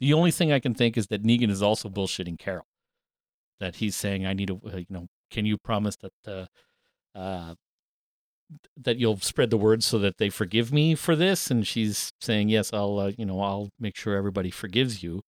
The 0.00 0.12
only 0.12 0.30
thing 0.30 0.52
I 0.52 0.60
can 0.60 0.74
think 0.74 0.96
is 0.98 1.06
that 1.08 1.22
Negan 1.22 1.50
is 1.50 1.62
also 1.62 1.88
bullshitting 1.88 2.38
Carol. 2.38 2.66
That 3.60 3.76
he's 3.76 3.96
saying, 3.96 4.26
"I 4.26 4.34
need 4.34 4.50
a, 4.50 4.54
uh, 4.54 4.76
you 4.76 4.86
know, 4.90 5.08
can 5.30 5.46
you 5.46 5.56
promise 5.56 5.96
that, 5.96 6.12
uh, 6.26 6.46
uh, 7.18 7.54
that 8.76 8.98
you'll 8.98 9.18
spread 9.18 9.50
the 9.50 9.58
word 9.58 9.82
so 9.82 9.98
that 9.98 10.18
they 10.18 10.30
forgive 10.30 10.72
me 10.72 10.94
for 10.94 11.16
this?" 11.16 11.50
And 11.50 11.66
she's 11.66 12.12
saying, 12.20 12.48
"Yes, 12.48 12.72
I'll, 12.72 12.98
uh, 12.98 13.12
you 13.16 13.26
know, 13.26 13.40
I'll 13.40 13.70
make 13.78 13.96
sure 13.96 14.16
everybody 14.16 14.50
forgives 14.50 15.02
you." 15.02 15.22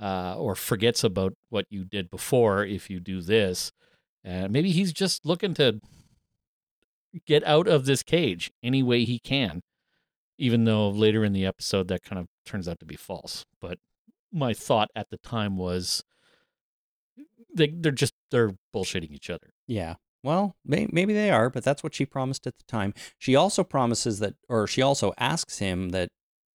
uh, 0.00 0.34
or 0.38 0.54
forgets 0.54 1.04
about 1.04 1.34
what 1.50 1.66
you 1.68 1.84
did 1.84 2.10
before 2.10 2.64
if 2.64 2.88
you 2.88 3.00
do 3.00 3.20
this. 3.20 3.70
And 4.24 4.52
maybe 4.52 4.70
he's 4.70 4.92
just 4.92 5.26
looking 5.26 5.54
to 5.54 5.80
get 7.26 7.44
out 7.44 7.68
of 7.68 7.84
this 7.84 8.02
cage 8.02 8.50
any 8.62 8.82
way 8.82 9.04
he 9.04 9.18
can, 9.18 9.60
even 10.38 10.64
though 10.64 10.88
later 10.88 11.24
in 11.24 11.32
the 11.32 11.44
episode 11.44 11.88
that 11.88 12.02
kind 12.02 12.18
of 12.18 12.26
turns 12.46 12.66
out 12.66 12.80
to 12.80 12.86
be 12.86 12.96
false. 12.96 13.44
But 13.60 13.78
my 14.32 14.54
thought 14.54 14.88
at 14.94 15.10
the 15.10 15.18
time 15.18 15.56
was 15.56 16.02
they, 17.54 17.68
they're 17.68 17.92
just 17.92 18.14
they're 18.30 18.52
bullshitting 18.74 19.10
each 19.10 19.28
other. 19.28 19.50
Yeah. 19.66 19.94
Well, 20.22 20.56
may, 20.64 20.86
maybe 20.92 21.14
they 21.14 21.30
are, 21.30 21.48
but 21.48 21.64
that's 21.64 21.82
what 21.82 21.94
she 21.94 22.04
promised 22.04 22.46
at 22.46 22.58
the 22.58 22.64
time. 22.64 22.92
She 23.18 23.34
also 23.34 23.64
promises 23.64 24.18
that, 24.18 24.34
or 24.48 24.66
she 24.66 24.82
also 24.82 25.14
asks 25.18 25.58
him 25.58 25.90
that 25.90 26.10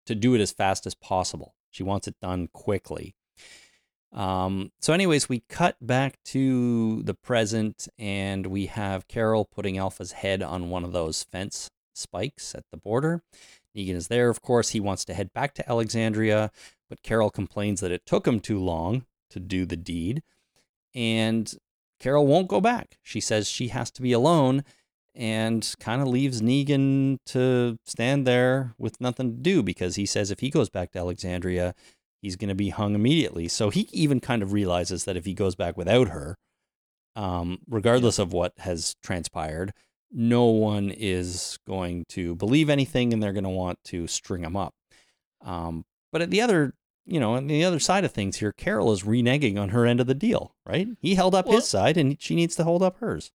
to 0.05 0.15
do 0.15 0.35
it 0.35 0.41
as 0.41 0.51
fast 0.51 0.85
as 0.85 0.93
possible. 0.93 1.55
She 1.71 1.83
wants 1.83 2.07
it 2.07 2.15
done 2.21 2.47
quickly. 2.53 3.15
Um, 4.13 4.71
so, 4.79 4.93
anyways, 4.93 5.27
we 5.27 5.43
cut 5.49 5.75
back 5.81 6.19
to 6.25 7.03
the 7.03 7.15
present, 7.15 7.87
and 7.97 8.47
we 8.47 8.67
have 8.67 9.07
Carol 9.07 9.45
putting 9.45 9.77
Alpha's 9.77 10.13
head 10.13 10.41
on 10.41 10.69
one 10.69 10.85
of 10.85 10.93
those 10.93 11.23
fence 11.23 11.69
spikes 11.93 12.55
at 12.55 12.63
the 12.71 12.77
border. 12.77 13.23
Negan 13.75 13.95
is 13.95 14.07
there, 14.07 14.29
of 14.29 14.41
course. 14.41 14.69
He 14.69 14.79
wants 14.79 15.03
to 15.05 15.13
head 15.13 15.33
back 15.33 15.53
to 15.55 15.69
Alexandria, 15.69 16.51
but 16.89 17.03
Carol 17.03 17.29
complains 17.29 17.81
that 17.81 17.91
it 17.91 18.05
took 18.05 18.27
him 18.27 18.39
too 18.39 18.59
long 18.59 19.05
to 19.31 19.39
do 19.39 19.65
the 19.65 19.75
deed. 19.75 20.23
And 20.93 21.53
Carol 22.05 22.27
won't 22.27 22.47
go 22.47 22.61
back. 22.61 22.99
She 23.01 23.19
says 23.19 23.49
she 23.49 23.69
has 23.69 23.89
to 23.89 24.01
be 24.03 24.11
alone 24.11 24.63
and 25.15 25.73
kind 25.79 26.03
of 26.03 26.07
leaves 26.07 26.39
Negan 26.39 27.17
to 27.25 27.79
stand 27.83 28.27
there 28.27 28.75
with 28.77 29.01
nothing 29.01 29.31
to 29.31 29.41
do 29.41 29.63
because 29.63 29.95
he 29.95 30.05
says 30.05 30.29
if 30.29 30.39
he 30.39 30.51
goes 30.51 30.69
back 30.69 30.91
to 30.91 30.99
Alexandria, 30.99 31.73
he's 32.21 32.35
going 32.35 32.49
to 32.49 32.53
be 32.53 32.69
hung 32.69 32.93
immediately. 32.93 33.47
So 33.47 33.71
he 33.71 33.89
even 33.91 34.19
kind 34.19 34.43
of 34.43 34.53
realizes 34.53 35.05
that 35.05 35.17
if 35.17 35.25
he 35.25 35.33
goes 35.33 35.55
back 35.55 35.77
without 35.77 36.09
her, 36.09 36.37
um, 37.15 37.57
regardless 37.67 38.19
of 38.19 38.31
what 38.31 38.53
has 38.59 38.95
transpired, 39.01 39.73
no 40.11 40.45
one 40.45 40.91
is 40.91 41.57
going 41.65 42.05
to 42.09 42.35
believe 42.35 42.69
anything 42.69 43.13
and 43.13 43.23
they're 43.23 43.33
going 43.33 43.45
to 43.45 43.49
want 43.49 43.79
to 43.85 44.05
string 44.05 44.43
him 44.43 44.55
up. 44.55 44.75
Um, 45.41 45.85
but 46.11 46.21
at 46.21 46.29
the 46.29 46.41
other, 46.41 46.75
you 47.05 47.19
know, 47.19 47.33
on 47.35 47.47
the 47.47 47.63
other 47.63 47.79
side 47.79 48.03
of 48.03 48.11
things 48.11 48.37
here, 48.37 48.51
Carol 48.51 48.91
is 48.91 49.03
reneging 49.03 49.59
on 49.59 49.69
her 49.69 49.85
end 49.85 49.99
of 49.99 50.07
the 50.07 50.13
deal, 50.15 50.55
right? 50.65 50.87
He 51.01 51.15
held 51.15 51.35
up 51.35 51.45
Well- 51.47 51.57
his 51.57 51.67
side 51.67 51.97
and 51.97 52.19
she 52.21 52.35
needs 52.35 52.55
to 52.55 52.63
hold 52.63 52.81
up 52.83 52.97
hers. 52.99 53.31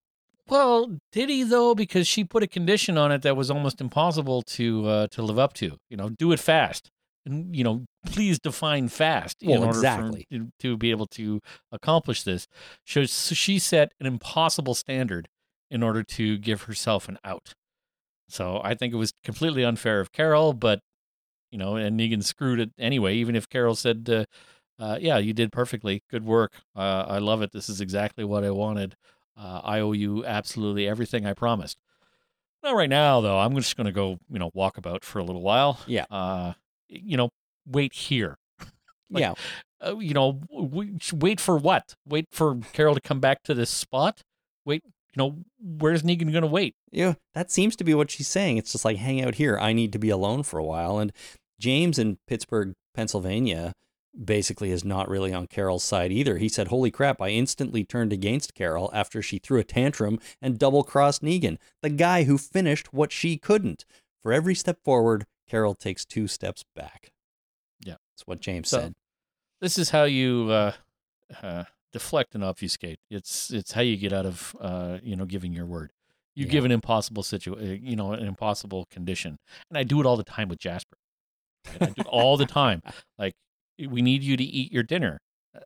Well, 0.48 0.98
did 1.12 1.28
he 1.28 1.44
though? 1.44 1.74
Because 1.76 2.08
she 2.08 2.24
put 2.24 2.42
a 2.42 2.48
condition 2.48 2.98
on 2.98 3.12
it 3.12 3.22
that 3.22 3.36
was 3.36 3.50
almost 3.52 3.80
impossible 3.80 4.42
to 4.42 4.86
uh, 4.88 5.06
to 5.12 5.22
live 5.22 5.38
up 5.38 5.52
to. 5.54 5.78
You 5.88 5.96
know, 5.96 6.08
do 6.08 6.32
it 6.32 6.40
fast, 6.40 6.90
and 7.24 7.54
you 7.54 7.62
know, 7.62 7.84
please 8.06 8.40
define 8.40 8.88
fast 8.88 9.40
in 9.44 9.50
Well, 9.50 9.60
order 9.66 9.78
exactly. 9.78 10.26
for, 10.28 10.38
to, 10.38 10.48
to 10.58 10.76
be 10.76 10.90
able 10.90 11.06
to 11.06 11.40
accomplish 11.70 12.24
this. 12.24 12.48
So, 12.84 13.04
so 13.04 13.36
she 13.36 13.60
set 13.60 13.92
an 14.00 14.06
impossible 14.06 14.74
standard 14.74 15.28
in 15.70 15.84
order 15.84 16.02
to 16.02 16.36
give 16.36 16.62
herself 16.62 17.08
an 17.08 17.18
out. 17.24 17.54
So 18.28 18.60
I 18.64 18.74
think 18.74 18.92
it 18.92 18.96
was 18.96 19.12
completely 19.22 19.64
unfair 19.64 20.00
of 20.00 20.10
Carol, 20.10 20.52
but 20.52 20.80
you 21.50 21.58
know, 21.58 21.76
and 21.76 21.98
Negan 21.98 22.22
screwed 22.22 22.60
it 22.60 22.70
anyway. 22.78 23.14
Even 23.16 23.36
if 23.36 23.48
Carol 23.48 23.74
said, 23.74 24.08
uh, 24.10 24.24
uh, 24.82 24.98
"Yeah, 25.00 25.18
you 25.18 25.32
did 25.32 25.52
perfectly, 25.52 26.02
good 26.10 26.24
work, 26.24 26.52
uh, 26.76 27.04
I 27.08 27.18
love 27.18 27.42
it. 27.42 27.52
This 27.52 27.68
is 27.68 27.80
exactly 27.80 28.24
what 28.24 28.44
I 28.44 28.50
wanted." 28.50 28.96
Uh, 29.36 29.60
I 29.64 29.80
owe 29.80 29.92
you 29.92 30.24
absolutely 30.26 30.86
everything 30.86 31.24
I 31.26 31.32
promised. 31.32 31.78
Not 32.62 32.74
right 32.74 32.90
now, 32.90 33.20
though. 33.20 33.38
I'm 33.38 33.54
just 33.56 33.76
going 33.76 33.86
to 33.86 33.92
go, 33.92 34.18
you 34.30 34.38
know, 34.38 34.50
walk 34.52 34.76
about 34.76 35.04
for 35.04 35.18
a 35.18 35.24
little 35.24 35.40
while. 35.40 35.78
Yeah. 35.86 36.04
Uh, 36.10 36.52
you 36.88 37.16
know, 37.16 37.30
wait 37.66 37.92
here. 37.92 38.36
Like, 39.12 39.22
yeah. 39.22 39.34
Uh, 39.84 39.96
you 39.98 40.14
know, 40.14 40.40
wait 41.12 41.40
for 41.40 41.56
what? 41.56 41.96
Wait 42.06 42.26
for 42.30 42.60
Carol 42.72 42.94
to 42.94 43.00
come 43.00 43.18
back 43.18 43.42
to 43.42 43.54
this 43.54 43.68
spot? 43.68 44.22
Wait, 44.64 44.84
you 44.84 45.18
know, 45.20 45.38
where's 45.60 46.04
Negan 46.04 46.30
going 46.30 46.42
to 46.42 46.46
wait? 46.46 46.76
Yeah, 46.92 47.14
that 47.34 47.50
seems 47.50 47.74
to 47.74 47.82
be 47.82 47.92
what 47.92 48.12
she's 48.12 48.28
saying. 48.28 48.58
It's 48.58 48.70
just 48.70 48.84
like 48.84 48.98
hang 48.98 49.20
out 49.20 49.34
here. 49.34 49.58
I 49.58 49.72
need 49.72 49.92
to 49.94 49.98
be 49.98 50.10
alone 50.10 50.44
for 50.44 50.60
a 50.60 50.64
while. 50.64 51.00
And 51.00 51.12
James 51.60 51.98
in 51.98 52.18
Pittsburgh, 52.26 52.74
Pennsylvania, 52.94 53.74
basically 54.24 54.72
is 54.72 54.84
not 54.84 55.08
really 55.08 55.32
on 55.32 55.46
Carol's 55.46 55.84
side 55.84 56.10
either. 56.10 56.38
He 56.38 56.48
said, 56.48 56.68
"Holy 56.68 56.90
crap! 56.90 57.20
I 57.20 57.28
instantly 57.28 57.84
turned 57.84 58.12
against 58.12 58.54
Carol 58.54 58.90
after 58.92 59.22
she 59.22 59.38
threw 59.38 59.60
a 59.60 59.64
tantrum 59.64 60.18
and 60.42 60.58
double 60.58 60.82
crossed 60.82 61.22
Negan, 61.22 61.58
the 61.82 61.90
guy 61.90 62.24
who 62.24 62.36
finished 62.38 62.92
what 62.92 63.12
she 63.12 63.36
couldn't. 63.36 63.84
For 64.22 64.32
every 64.32 64.54
step 64.56 64.82
forward, 64.82 65.26
Carol 65.48 65.74
takes 65.76 66.04
two 66.04 66.26
steps 66.26 66.64
back." 66.74 67.12
Yeah. 67.84 67.96
that's 68.12 68.26
what 68.26 68.40
James 68.40 68.68
So- 68.68 68.80
said. 68.80 68.94
This 69.60 69.78
is 69.78 69.90
how 69.90 70.04
you 70.04 70.48
uh, 70.50 70.72
uh, 71.42 71.64
deflect 71.92 72.34
and 72.34 72.42
obfuscate. 72.42 72.98
It's 73.10 73.50
it's 73.50 73.72
how 73.72 73.82
you 73.82 73.96
get 73.98 74.12
out 74.12 74.24
of 74.26 74.56
uh, 74.60 74.98
you 75.02 75.14
know 75.16 75.26
giving 75.26 75.52
your 75.52 75.66
word. 75.66 75.92
You 76.34 76.46
Yeah. 76.46 76.52
give 76.52 76.64
an 76.64 76.70
impossible 76.72 77.22
situation, 77.22 77.84
you 77.84 77.96
know, 77.96 78.12
an 78.12 78.26
impossible 78.26 78.86
condition, 78.90 79.38
and 79.68 79.76
I 79.76 79.82
do 79.82 80.00
it 80.00 80.06
all 80.06 80.16
the 80.16 80.24
time 80.24 80.48
with 80.48 80.58
Jasper. 80.58 80.96
I 81.80 81.86
do 81.86 82.02
all 82.08 82.36
the 82.36 82.46
time. 82.46 82.82
Like, 83.18 83.34
we 83.78 84.02
need 84.02 84.22
you 84.22 84.36
to 84.36 84.44
eat 84.44 84.72
your 84.72 84.82
dinner. 84.82 85.20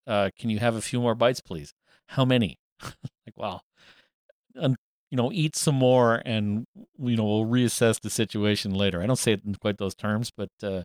Uh, 0.07 0.31
can 0.39 0.51
you 0.51 0.59
have 0.59 0.77
a 0.77 0.81
few 0.81 1.01
more 1.01 1.15
bites, 1.15 1.41
please? 1.41 1.73
How 2.09 2.25
many? 2.25 2.59
like, 2.83 3.37
wow. 3.37 3.61
And, 4.55 4.77
you 5.11 5.17
know, 5.17 5.31
eat 5.33 5.55
some 5.57 5.77
more, 5.77 6.23
and 6.25 6.65
you 6.99 7.17
know, 7.17 7.25
we'll 7.25 7.47
reassess 7.47 8.01
the 8.01 8.11
situation 8.11 8.75
later. 8.75 9.01
I 9.03 9.07
don't 9.07 9.19
say 9.19 9.33
it 9.33 9.43
in 9.45 9.55
quite 9.55 9.79
those 9.79 9.95
terms, 9.95 10.33
but 10.37 10.49
uh, 10.63 10.83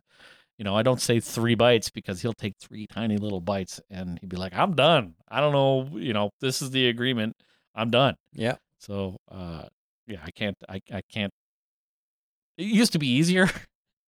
you 0.56 0.64
know, 0.64 0.76
I 0.76 0.82
don't 0.82 1.00
say 1.00 1.18
three 1.18 1.54
bites 1.56 1.90
because 1.90 2.22
he'll 2.22 2.34
take 2.34 2.54
three 2.60 2.86
tiny 2.86 3.16
little 3.16 3.40
bites, 3.40 3.80
and 3.90 4.18
he'd 4.20 4.28
be 4.28 4.36
like, 4.36 4.54
"I'm 4.54 4.74
done. 4.76 5.14
I 5.28 5.40
don't 5.40 5.52
know. 5.52 5.98
You 5.98 6.12
know, 6.12 6.30
this 6.40 6.62
is 6.62 6.70
the 6.70 6.88
agreement. 6.88 7.34
I'm 7.74 7.90
done." 7.90 8.14
Yeah, 8.32 8.56
So, 8.78 9.16
uh, 9.30 9.64
yeah, 10.06 10.20
I 10.22 10.30
can't, 10.30 10.56
I, 10.68 10.80
I 10.92 11.00
can't. 11.10 11.32
It 12.56 12.66
used 12.66 12.92
to 12.92 12.98
be 12.98 13.08
easier 13.08 13.48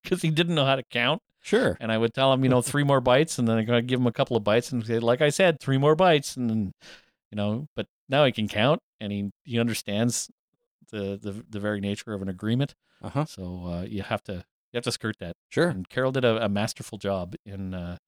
because 0.05 0.23
he 0.23 0.31
didn't 0.31 0.55
know 0.55 0.65
how 0.65 0.77
to 0.77 0.83
count, 0.83 1.23
sure. 1.41 1.77
and 1.81 1.93
I 1.93 1.99
would 1.99 2.15
tell 2.15 2.33
him, 2.33 2.43
you 2.45 2.51
know, 2.51 2.63
three 2.63 2.85
more 2.85 3.01
bites, 3.01 3.39
and 3.39 3.47
then 3.47 3.59
I 3.59 3.63
gotta 3.63 3.83
give 3.83 4.01
him 4.01 4.07
a 4.07 4.13
couple 4.13 4.37
of 4.37 4.45
bites, 4.45 4.73
and 4.73 4.85
say, 4.85 4.99
like 4.99 5.21
I 5.21 5.31
said, 5.31 5.61
three 5.61 5.79
more 5.79 5.95
bites, 5.95 6.37
and 6.37 6.51
then, 6.51 6.73
you 7.31 7.37
know, 7.37 7.69
but 7.75 7.87
now 8.09 8.25
he 8.25 8.33
can 8.33 8.49
count, 8.49 8.81
and 9.01 9.13
he 9.13 9.31
he 9.45 9.59
understands 9.59 10.31
the 10.91 11.19
the 11.21 11.45
the 11.49 11.61
very 11.61 11.81
nature 11.81 12.13
of 12.13 12.23
an 12.23 12.29
agreement. 12.29 12.75
Uh 13.03 13.09
huh. 13.09 13.25
So 13.25 13.65
uh, 13.67 13.83
you 13.83 14.03
have 14.03 14.23
to 14.25 14.45
you 14.73 14.77
have 14.77 14.85
to 14.85 14.93
skirt 14.93 15.17
that. 15.19 15.37
Sure. 15.49 15.69
And 15.69 15.89
Carol 15.89 16.13
did 16.13 16.25
a, 16.25 16.45
a 16.45 16.49
masterful 16.49 16.99
job 16.99 17.35
in 17.45 17.75
uh, 17.75 17.99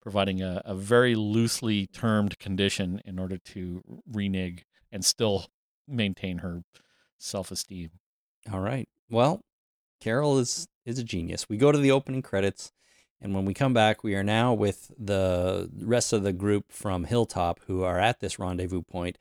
providing 0.00 0.40
a, 0.40 0.62
a 0.64 0.74
very 0.74 1.14
loosely 1.14 1.86
termed 1.88 2.38
condition 2.38 3.02
in 3.04 3.18
order 3.18 3.38
to 3.38 3.82
renege 4.10 4.64
and 4.92 5.04
still 5.04 5.46
maintain 5.88 6.38
her 6.38 6.62
self 7.18 7.50
esteem. 7.50 7.90
All 8.52 8.60
right. 8.60 8.88
Well, 9.10 9.40
Carol 10.00 10.38
is 10.38 10.68
is 10.86 10.98
a 10.98 11.04
genius. 11.04 11.48
We 11.48 11.58
go 11.58 11.72
to 11.72 11.78
the 11.78 11.90
opening 11.90 12.22
credits, 12.22 12.72
and 13.20 13.34
when 13.34 13.44
we 13.44 13.52
come 13.52 13.74
back, 13.74 14.02
we 14.02 14.14
are 14.14 14.24
now 14.24 14.54
with 14.54 14.90
the 14.98 15.70
rest 15.78 16.12
of 16.12 16.22
the 16.22 16.32
group 16.32 16.72
from 16.72 17.04
Hilltop 17.04 17.60
who 17.66 17.82
are 17.82 17.98
at 17.98 18.20
this 18.20 18.38
rendezvous 18.38 18.82
point. 18.82 19.18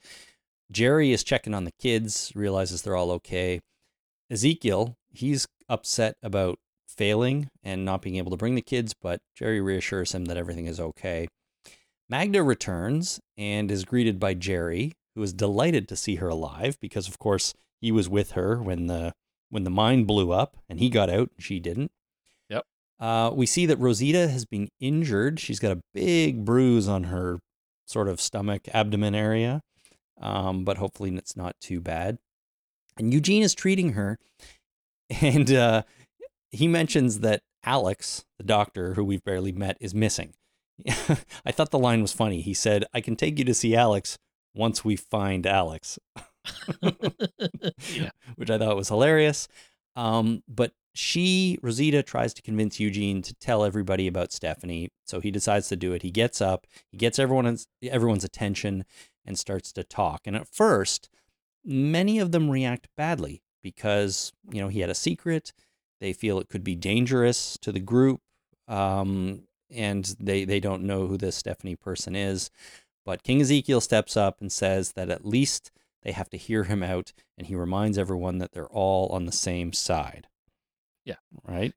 Jerry 0.72 1.12
is 1.12 1.24
checking 1.24 1.54
on 1.54 1.66
the 1.66 1.74
kids, 1.80 2.32
realizes 2.36 2.82
they're 2.82 2.96
all 2.96 3.12
okay. 3.12 3.62
Ezekiel, 4.30 4.96
he's 5.12 5.48
upset 5.68 6.16
about 6.24 6.60
failing 6.88 7.50
and 7.64 7.84
not 7.84 8.02
being 8.02 8.16
able 8.16 8.32
to 8.32 8.38
bring 8.38 8.56
the 8.56 8.62
kids, 8.62 8.94
but 8.94 9.20
Jerry 9.36 9.62
reassures 9.62 10.14
him 10.14 10.26
that 10.26 10.38
everything 10.38 10.66
is 10.66 10.80
okay. 10.80 11.28
Magna 12.10 12.44
returns 12.44 13.20
and 13.38 13.72
is 13.72 13.86
greeted 13.86 14.20
by 14.20 14.34
Jerry, 14.34 14.94
who 15.16 15.24
is 15.24 15.34
delighted 15.34 15.88
to 15.88 15.96
see 15.96 16.16
her 16.16 16.28
alive 16.28 16.78
because, 16.80 17.08
of 17.08 17.18
course, 17.20 17.54
he 17.82 17.92
was 17.92 18.10
with 18.10 18.32
her 18.32 18.62
when 18.62 18.88
the 18.88 19.14
when 19.56 19.64
the 19.64 19.70
mine 19.70 20.04
blew 20.04 20.34
up 20.34 20.58
and 20.70 20.80
he 20.80 20.90
got 20.90 21.10
out 21.10 21.32
and 21.34 21.44
she 21.44 21.62
didn't. 21.62 21.90
Yep. 22.50 22.66
Uh, 23.00 23.32
we 23.34 23.46
see 23.46 23.66
that 23.66 23.80
Rosita 23.80 24.28
has 24.28 24.46
been 24.46 24.68
injured. 24.82 25.40
She's 25.40 25.60
got 25.60 25.72
a 25.72 25.82
big 25.94 26.44
bruise 26.44 26.90
on 26.90 27.06
her 27.06 27.40
sort 27.86 28.10
of 28.10 28.20
stomach, 28.20 28.68
abdomen 28.74 29.16
area, 29.16 29.62
um, 30.20 30.66
but 30.66 30.78
hopefully 30.78 31.16
it's 31.16 31.38
not 31.38 31.56
too 31.62 31.80
bad. 31.80 32.18
And 32.98 33.14
Eugene 33.14 33.44
is 33.44 33.56
treating 33.56 33.94
her, 33.94 34.18
and 35.22 35.50
uh, 35.52 35.84
he 36.52 36.68
mentions 36.68 37.22
that 37.22 37.42
Alex, 37.64 38.26
the 38.38 38.44
doctor 38.44 38.96
who 38.96 39.06
we've 39.06 39.24
barely 39.24 39.54
met, 39.54 39.78
is 39.80 39.96
missing. 39.96 40.34
I 41.46 41.52
thought 41.54 41.72
the 41.72 41.80
line 41.80 42.02
was 42.02 42.12
funny. 42.12 42.42
He 42.42 42.54
said, 42.54 42.84
I 42.94 43.00
can 43.00 43.16
take 43.16 43.40
you 43.40 43.46
to 43.46 43.54
see 43.54 43.74
Alex 43.74 44.18
once 44.54 44.84
we 44.84 44.98
find 44.98 45.48
Alex, 45.48 45.98
Yeah. 47.94 48.10
which 48.36 48.50
I 48.50 48.58
thought 48.58 48.76
was 48.76 48.90
hilarious. 48.90 49.48
Um, 49.96 50.44
but 50.48 50.74
she, 50.94 51.58
Rosita, 51.62 52.04
tries 52.04 52.34
to 52.36 52.42
convince 52.42 52.80
Eugene 52.80 53.22
to 53.22 53.34
tell 53.36 53.64
everybody 53.64 54.08
about 54.08 54.32
Stephanie. 54.32 54.90
So 55.06 55.20
he 55.20 55.32
decides 55.32 55.68
to 55.70 55.76
do 55.76 55.94
it. 55.94 56.02
He 56.02 56.12
gets 56.12 56.42
up, 56.42 56.68
he 56.92 56.98
gets 56.98 57.20
everyone's, 57.20 57.68
everyone's 57.84 58.24
attention 58.24 58.86
and 59.26 59.38
starts 59.38 59.72
to 59.74 59.84
talk. 59.84 60.22
And 60.26 60.36
at 60.36 60.48
first, 60.48 61.10
many 61.64 62.20
of 62.20 62.32
them 62.32 62.50
react 62.50 62.88
badly 62.96 63.44
because, 63.62 64.32
you 64.52 64.62
know, 64.62 64.70
he 64.70 64.80
had 64.80 64.90
a 64.90 64.96
secret. 64.96 65.54
They 66.00 66.14
feel 66.14 66.40
it 66.40 66.50
could 66.50 66.64
be 66.64 66.76
dangerous 66.76 67.58
to 67.62 67.72
the 67.72 67.80
group. 67.80 68.22
Um, 68.68 69.44
and 69.72 70.16
they, 70.20 70.46
they 70.46 70.60
don't 70.60 70.84
know 70.84 71.08
who 71.08 71.18
this 71.18 71.36
Stephanie 71.36 71.76
person 71.76 72.16
is. 72.16 72.52
But 73.06 73.24
King 73.24 73.42
Ezekiel 73.42 73.82
steps 73.82 74.16
up 74.16 74.40
and 74.42 74.52
says 74.52 74.94
that 74.94 75.10
at 75.10 75.26
least 75.26 75.72
they 76.06 76.14
have 76.14 76.30
to 76.30 76.38
hear 76.38 76.64
him 76.64 76.82
out. 76.82 77.12
And 77.38 77.48
he 77.48 77.56
reminds 77.56 77.98
everyone 77.98 78.38
that 78.38 78.54
they're 78.54 78.70
all 78.70 79.10
on 79.10 79.26
the 79.26 79.34
same 79.34 79.74
side. 79.74 80.28
Yeah. 81.04 81.16
Right? 81.46 81.74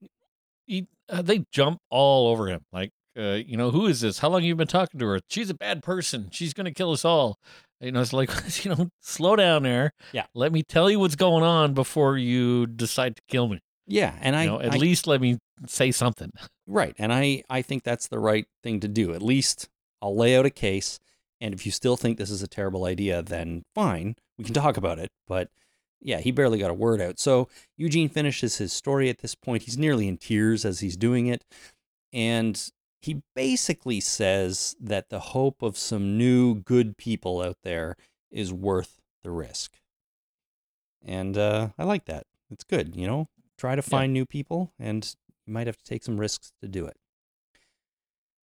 he, 0.68 0.87
uh, 1.08 1.23
they 1.23 1.44
jump 1.50 1.80
all 1.90 2.28
over 2.28 2.47
him. 2.47 2.61
Like, 2.73 2.92
uh, 3.18 3.38
you 3.44 3.56
know, 3.56 3.70
who 3.70 3.87
is 3.87 4.02
this? 4.02 4.18
How 4.20 4.28
long 4.28 4.42
have 4.42 4.47
you 4.47 4.54
been 4.54 4.68
talking 4.68 5.00
to 5.00 5.06
her? 5.06 5.20
She's 5.28 5.50
a 5.50 5.54
bad 5.54 5.82
person. 5.82 6.28
She's 6.30 6.54
going 6.54 6.66
to 6.66 6.73
kill 6.73 6.92
us 6.92 7.04
all. 7.04 7.38
You 7.80 7.90
know, 7.90 8.00
it's 8.02 8.12
like, 8.12 8.30
you 8.64 8.75
know, 8.75 8.90
slow 9.00 9.35
down 9.35 9.62
there. 9.64 9.92
Yeah. 10.12 10.26
Let 10.34 10.52
me 10.52 10.62
tell 10.62 10.91
you 10.91 11.00
what's 11.00 11.17
going 11.17 11.43
on 11.43 11.73
before 11.73 12.17
you 12.19 12.67
decide 12.67 13.17
to 13.17 13.23
kill 13.28 13.49
me. 13.49 13.60
Yeah. 13.86 14.14
And 14.21 14.36
I, 14.36 14.45
you 14.45 14.50
know, 14.50 14.60
at 14.60 14.75
I- 14.75 14.76
least 14.76 15.06
let 15.06 15.21
me 15.21 15.38
say 15.67 15.91
something. 15.91 16.30
Right. 16.67 16.95
And 16.99 17.12
I, 17.12 17.43
I 17.49 17.62
think 17.62 17.82
that's 17.82 18.08
the 18.08 18.19
right 18.19 18.47
thing 18.62 18.80
to 18.80 18.88
do. 18.88 19.14
At 19.14 19.23
least 19.23 19.69
I'll 20.02 20.14
lay 20.14 20.36
out 20.36 20.45
a 20.45 20.50
case. 20.50 21.00
And 21.40 21.54
if 21.54 21.64
you 21.64 21.72
still 21.72 21.96
think 21.96 22.18
this 22.18 22.30
is 22.30 22.42
a 22.42 22.48
terrible 22.48 22.84
idea, 22.84 23.22
then 23.22 23.62
fine, 23.74 24.16
we 24.36 24.44
can 24.44 24.54
talk 24.54 24.76
about 24.76 24.98
it. 24.98 25.10
But 25.26 25.50
yeah, 26.00 26.18
he 26.18 26.30
barely 26.30 26.58
got 26.58 26.70
a 26.70 26.74
word 26.74 27.00
out. 27.00 27.18
So 27.18 27.48
Eugene 27.76 28.08
finishes 28.08 28.58
his 28.58 28.72
story 28.72 29.08
at 29.08 29.18
this 29.18 29.34
point. 29.34 29.62
He's 29.62 29.78
nearly 29.78 30.08
in 30.08 30.16
tears 30.16 30.64
as 30.64 30.80
he's 30.80 30.96
doing 30.96 31.26
it. 31.26 31.44
And 32.12 32.60
he 33.00 33.22
basically 33.34 34.00
says 34.00 34.74
that 34.80 35.08
the 35.08 35.20
hope 35.20 35.62
of 35.62 35.78
some 35.78 36.18
new 36.18 36.56
good 36.56 36.96
people 36.96 37.40
out 37.40 37.58
there 37.62 37.96
is 38.30 38.52
worth 38.52 38.98
the 39.22 39.30
risk. 39.30 39.74
And 41.04 41.38
uh, 41.38 41.68
I 41.78 41.84
like 41.84 42.06
that. 42.06 42.24
It's 42.50 42.64
good, 42.64 42.96
you 42.96 43.06
know? 43.06 43.28
Try 43.56 43.74
to 43.74 43.82
find 43.82 44.12
new 44.12 44.24
people, 44.24 44.72
and 44.78 45.14
you 45.46 45.52
might 45.52 45.66
have 45.66 45.76
to 45.76 45.84
take 45.84 46.04
some 46.04 46.20
risks 46.20 46.52
to 46.62 46.68
do 46.68 46.86
it. 46.86 46.96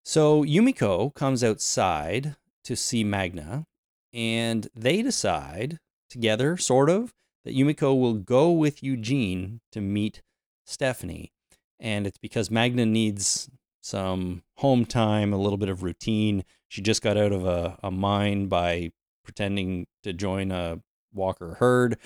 So 0.03 0.43
Yumiko 0.43 1.13
comes 1.13 1.43
outside 1.43 2.35
to 2.65 2.75
see 2.75 3.03
Magna, 3.03 3.65
and 4.13 4.67
they 4.75 5.01
decide 5.01 5.79
together, 6.09 6.57
sort 6.57 6.89
of, 6.89 7.13
that 7.43 7.55
Yumiko 7.55 7.99
will 7.99 8.13
go 8.13 8.51
with 8.51 8.83
Eugene 8.83 9.61
to 9.71 9.81
meet 9.81 10.21
Stephanie. 10.65 11.31
And 11.79 12.07
it's 12.07 12.17
because 12.17 12.49
Magna 12.49 12.85
needs 12.85 13.49
some 13.81 14.43
home 14.57 14.85
time, 14.85 15.31
a 15.31 15.37
little 15.37 15.57
bit 15.57 15.69
of 15.69 15.83
routine. 15.83 16.43
She 16.67 16.81
just 16.81 17.01
got 17.01 17.17
out 17.17 17.31
of 17.31 17.45
a, 17.45 17.77
a 17.83 17.91
mine 17.91 18.47
by 18.47 18.91
pretending 19.23 19.87
to 20.03 20.13
join 20.13 20.51
a 20.51 20.81
walker 21.13 21.55
herd, 21.59 21.97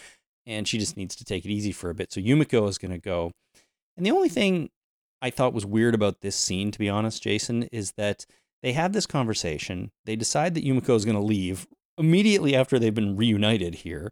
and 0.45 0.67
she 0.67 0.78
just 0.78 0.98
needs 0.98 1.15
to 1.15 1.24
take 1.24 1.45
it 1.45 1.52
easy 1.52 1.72
for 1.72 1.89
a 1.89 1.95
bit. 1.95 2.12
So 2.12 2.19
Yumiko 2.19 2.67
is 2.67 2.78
going 2.78 2.91
to 2.91 2.98
go. 2.98 3.32
And 3.95 4.06
the 4.06 4.12
only 4.12 4.30
thing 4.30 4.69
I 5.22 5.30
thought 5.30 5.54
was 5.54 5.65
weird 5.65 5.93
about 5.93 6.22
this 6.22 6.36
scene, 6.36 6.72
to 6.72 6.80
be 6.80 6.89
honest, 6.89 7.24
Jason, 7.24 7.63
is 7.72 7.93
that 7.98 8.26
they 8.62 8.74
have 8.74 8.93
this 8.93 9.06
conversation. 9.06 9.91
They 10.06 10.15
decide 10.15 10.54
that 10.56 10.65
Yumiko 10.65 10.95
is 10.95 11.06
going 11.06 11.17
to 11.17 11.24
leave 11.24 11.67
immediately 11.98 12.56
after 12.56 12.80
they've 12.80 12.93
been 12.93 13.15
reunited 13.15 13.76
here. 13.76 14.12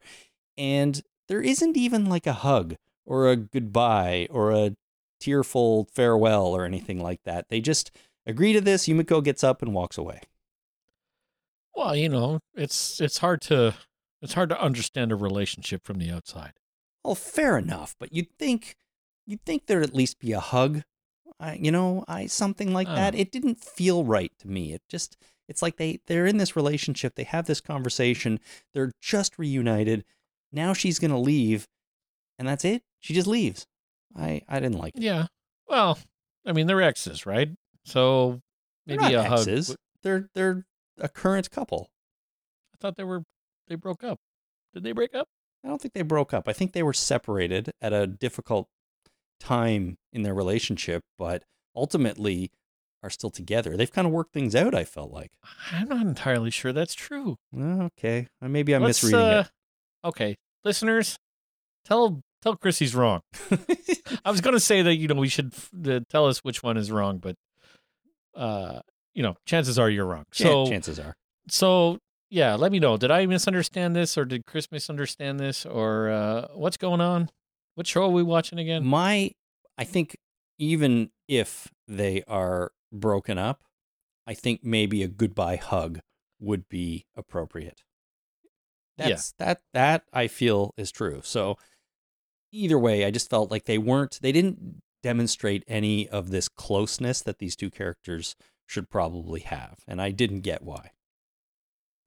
And 0.57 1.01
there 1.27 1.41
isn't 1.41 1.77
even 1.77 2.05
like 2.05 2.27
a 2.27 2.33
hug 2.33 2.75
or 3.05 3.29
a 3.29 3.35
goodbye 3.35 4.27
or 4.29 4.51
a 4.51 4.75
tearful 5.19 5.87
farewell 5.93 6.47
or 6.47 6.65
anything 6.65 7.01
like 7.01 7.23
that. 7.23 7.49
They 7.49 7.61
just 7.61 7.91
agree 8.25 8.53
to 8.53 8.61
this. 8.61 8.87
Yumiko 8.87 9.23
gets 9.23 9.43
up 9.43 9.61
and 9.61 9.73
walks 9.73 9.97
away. 9.97 10.21
Well, 11.75 11.95
you 11.95 12.09
know, 12.09 12.39
it's 12.55 12.99
it's 12.99 13.19
hard 13.19 13.41
to 13.43 13.75
it's 14.21 14.33
hard 14.33 14.49
to 14.49 14.59
understand 14.61 15.11
a 15.11 15.15
relationship 15.15 15.85
from 15.85 15.99
the 15.99 16.09
outside. 16.09 16.53
Well, 17.03 17.15
fair 17.15 17.57
enough, 17.57 17.95
but 17.99 18.13
you'd 18.13 18.35
think 18.37 18.75
you'd 19.25 19.45
think 19.45 19.67
there'd 19.67 19.83
at 19.83 19.95
least 19.95 20.19
be 20.19 20.31
a 20.31 20.39
hug. 20.39 20.81
I, 21.39 21.53
you 21.55 21.71
know, 21.71 22.03
I 22.07 22.25
something 22.27 22.73
like 22.73 22.87
Oh. 22.89 22.95
that. 22.95 23.13
It 23.15 23.31
didn't 23.31 23.59
feel 23.59 24.03
right 24.03 24.31
to 24.39 24.47
me. 24.47 24.73
It 24.73 24.81
just 24.89 25.17
it's 25.47 25.61
like 25.61 25.77
they 25.77 25.99
they're 26.07 26.25
in 26.25 26.37
this 26.37 26.55
relationship. 26.55 27.15
They 27.15 27.23
have 27.25 27.45
this 27.45 27.61
conversation. 27.61 28.39
They're 28.73 28.91
just 29.01 29.37
reunited. 29.37 30.03
Now 30.51 30.73
she's 30.73 30.99
gonna 30.99 31.19
leave, 31.19 31.67
and 32.39 32.47
that's 32.47 32.65
it. 32.65 32.81
She 32.99 33.13
just 33.13 33.27
leaves. 33.27 33.67
I 34.15 34.41
I 34.47 34.59
didn't 34.59 34.79
like 34.79 34.95
it. 34.95 35.03
Yeah. 35.03 35.27
Well, 35.67 35.99
I 36.45 36.53
mean, 36.53 36.65
they're 36.67 36.81
exes, 36.81 37.25
right? 37.25 37.49
So 37.85 38.41
They're 38.85 38.97
maybe 38.99 39.13
not 39.15 39.25
a 39.25 39.29
hug. 39.29 39.39
exes. 39.39 39.69
would- 39.69 39.77
They're 40.03 40.29
they're 40.33 40.65
a 40.97 41.09
current 41.09 41.51
couple. 41.51 41.89
I 42.73 42.77
thought 42.79 42.95
they 42.97 43.03
were 43.03 43.23
they 43.67 43.75
broke 43.75 44.03
up. 44.03 44.19
Did 44.73 44.83
they 44.83 44.91
break 44.91 45.13
up? 45.13 45.27
I 45.63 45.67
don't 45.67 45.81
think 45.81 45.93
they 45.93 46.01
broke 46.03 46.33
up. 46.33 46.47
I 46.47 46.53
think 46.53 46.71
they 46.73 46.83
were 46.83 46.93
separated 46.93 47.71
at 47.81 47.91
a 47.93 48.07
difficult 48.07 48.69
time 49.39 49.97
in 50.13 50.23
their 50.23 50.33
relationship, 50.33 51.03
but 51.17 51.43
ultimately 51.75 52.51
are 53.03 53.09
still 53.09 53.29
together. 53.29 53.77
They've 53.77 53.91
kind 53.91 54.07
of 54.07 54.13
worked 54.13 54.33
things 54.33 54.55
out, 54.55 54.73
I 54.73 54.83
felt 54.83 55.11
like. 55.11 55.29
I'm 55.71 55.87
not 55.87 56.01
entirely 56.05 56.49
sure 56.49 56.73
that's 56.73 56.95
true. 56.95 57.37
Oh, 57.55 57.81
Okay. 57.97 58.27
Uh, 58.41 58.47
Maybe 58.49 58.73
I'm 58.73 58.81
Let's, 58.81 59.03
misreading 59.03 59.27
uh, 59.37 59.43
Okay, 60.03 60.35
listeners, 60.63 61.17
tell 61.85 62.21
tell 62.41 62.55
Chris 62.55 62.79
he's 62.79 62.95
wrong. 62.95 63.21
I 64.25 64.31
was 64.31 64.41
going 64.41 64.53
to 64.53 64.59
say 64.59 64.81
that 64.83 64.95
you 64.95 65.07
know 65.07 65.15
we 65.15 65.27
should 65.29 65.53
uh, 65.87 65.99
tell 66.09 66.27
us 66.27 66.39
which 66.39 66.63
one 66.63 66.77
is 66.77 66.91
wrong, 66.91 67.17
but 67.17 67.35
uh, 68.35 68.79
you 69.13 69.23
know, 69.23 69.35
chances 69.45 69.77
are 69.79 69.89
you're 69.89 70.05
wrong. 70.05 70.23
so 70.31 70.65
So 70.65 70.71
chances 70.71 70.99
are. 70.99 71.15
so 71.49 71.97
yeah, 72.29 72.55
let 72.55 72.71
me 72.71 72.79
know. 72.79 72.97
Did 72.97 73.09
I 73.11 73.25
misunderstand 73.25 73.95
this, 73.95 74.17
or 74.17 74.25
did 74.25 74.45
Chris 74.45 74.71
misunderstand 74.71 75.39
this, 75.39 75.65
or 75.65 76.09
uh, 76.09 76.47
what's 76.53 76.77
going 76.77 77.01
on? 77.01 77.29
What 77.77 77.85
show 77.85 78.05
are 78.05 78.09
we 78.09 78.23
watching 78.23 78.57
again? 78.57 78.83
My 78.83 79.33
I 79.77 79.83
think 79.83 80.17
even 80.57 81.11
if 81.27 81.67
they 81.87 82.23
are 82.27 82.71
broken 82.91 83.37
up, 83.37 83.61
I 84.25 84.33
think 84.33 84.61
maybe 84.63 85.03
a 85.03 85.07
goodbye 85.07 85.57
hug 85.57 85.99
would 86.39 86.67
be 86.69 87.05
appropriate. 87.15 87.83
Yeah. 88.97 89.09
That's 89.09 89.33
that 89.37 89.61
that 89.75 90.05
I 90.11 90.25
feel 90.25 90.73
is 90.75 90.91
true. 90.91 91.21
So 91.23 91.59
either 92.51 92.79
way, 92.79 93.05
I 93.05 93.11
just 93.11 93.29
felt 93.29 93.51
like 93.51 93.65
they 93.65 93.77
weren't 93.77 94.17
they 94.23 94.31
didn't 94.31 94.81
demonstrate 95.03 95.63
any 95.67 96.09
of 96.09 96.31
this 96.31 96.49
closeness 96.49 97.21
that 97.21 97.37
these 97.37 97.55
two 97.55 97.69
characters 97.69 98.35
should 98.65 98.89
probably 98.89 99.41
have, 99.41 99.81
and 99.87 100.01
I 100.01 100.09
didn't 100.09 100.41
get 100.41 100.63
why. 100.63 100.93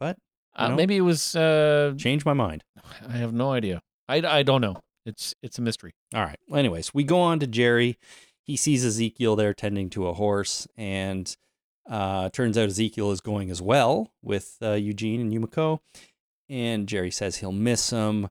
But 0.00 0.18
Uh, 0.56 0.66
know? 0.66 0.74
maybe 0.74 0.96
it 0.96 1.02
was. 1.02 1.36
Uh, 1.36 1.94
change 1.96 2.24
my 2.24 2.32
mind. 2.34 2.64
I 3.08 3.18
have 3.18 3.32
no 3.32 3.52
idea. 3.52 3.82
I, 4.08 4.16
I 4.16 4.42
don't 4.42 4.60
know. 4.60 4.80
It's 5.06 5.34
it's 5.42 5.58
a 5.58 5.62
mystery. 5.62 5.94
All 6.14 6.22
right. 6.22 6.38
Well, 6.48 6.58
anyways, 6.58 6.92
we 6.94 7.04
go 7.04 7.20
on 7.20 7.38
to 7.40 7.46
Jerry. 7.46 7.98
He 8.42 8.56
sees 8.56 8.84
Ezekiel 8.84 9.36
there 9.36 9.54
tending 9.54 9.90
to 9.90 10.08
a 10.08 10.14
horse, 10.14 10.66
and 10.76 11.34
uh, 11.88 12.28
turns 12.30 12.58
out 12.58 12.68
Ezekiel 12.68 13.10
is 13.10 13.20
going 13.20 13.50
as 13.50 13.62
well 13.62 14.12
with 14.22 14.56
uh, 14.62 14.72
Eugene 14.72 15.20
and 15.20 15.32
Yumiko. 15.32 15.80
And 16.48 16.88
Jerry 16.88 17.10
says 17.10 17.36
he'll 17.36 17.52
miss 17.52 17.90
him. 17.90 18.28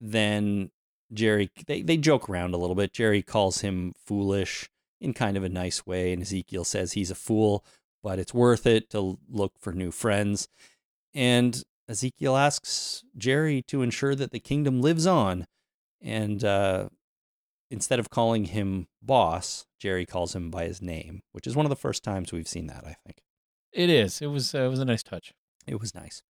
Then 0.00 0.70
Jerry, 1.12 1.50
they, 1.66 1.82
they 1.82 1.96
joke 1.96 2.28
around 2.28 2.54
a 2.54 2.58
little 2.58 2.74
bit. 2.74 2.92
Jerry 2.92 3.22
calls 3.22 3.60
him 3.60 3.94
foolish 4.04 4.68
in 5.00 5.12
kind 5.12 5.36
of 5.36 5.44
a 5.44 5.48
nice 5.48 5.86
way, 5.86 6.12
and 6.12 6.22
Ezekiel 6.22 6.64
says 6.64 6.92
he's 6.92 7.10
a 7.10 7.14
fool, 7.14 7.64
but 8.02 8.18
it's 8.18 8.34
worth 8.34 8.66
it 8.66 8.90
to 8.90 9.18
look 9.30 9.52
for 9.60 9.72
new 9.72 9.90
friends. 9.90 10.48
And 11.14 11.62
Ezekiel 11.88 12.36
asks 12.36 13.04
Jerry 13.16 13.62
to 13.62 13.82
ensure 13.82 14.14
that 14.14 14.32
the 14.32 14.40
kingdom 14.40 14.80
lives 14.80 15.06
on. 15.06 15.46
And 16.04 16.44
uh, 16.44 16.90
instead 17.70 17.98
of 17.98 18.10
calling 18.10 18.44
him 18.44 18.86
boss, 19.02 19.64
Jerry 19.80 20.04
calls 20.06 20.36
him 20.36 20.50
by 20.50 20.64
his 20.66 20.80
name, 20.82 21.22
which 21.32 21.46
is 21.46 21.56
one 21.56 21.64
of 21.66 21.70
the 21.70 21.76
first 21.76 22.04
times 22.04 22.30
we've 22.30 22.46
seen 22.46 22.66
that, 22.68 22.84
I 22.86 22.94
think. 23.06 23.22
It 23.72 23.88
is. 23.90 24.20
It 24.22 24.26
was 24.26 24.54
uh, 24.54 24.58
it 24.60 24.68
was 24.68 24.78
a 24.80 24.84
nice 24.84 25.02
touch. 25.02 25.32
It 25.66 25.80
was 25.80 25.94
nice. 25.94 26.22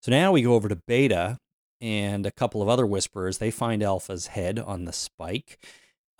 So 0.00 0.10
now 0.12 0.30
we 0.32 0.42
go 0.42 0.54
over 0.54 0.68
to 0.68 0.76
Beta 0.86 1.36
and 1.80 2.24
a 2.24 2.30
couple 2.30 2.62
of 2.62 2.68
other 2.68 2.86
whisperers. 2.86 3.38
They 3.38 3.50
find 3.50 3.82
Alpha's 3.82 4.28
head 4.28 4.58
on 4.58 4.84
the 4.84 4.92
spike. 4.92 5.58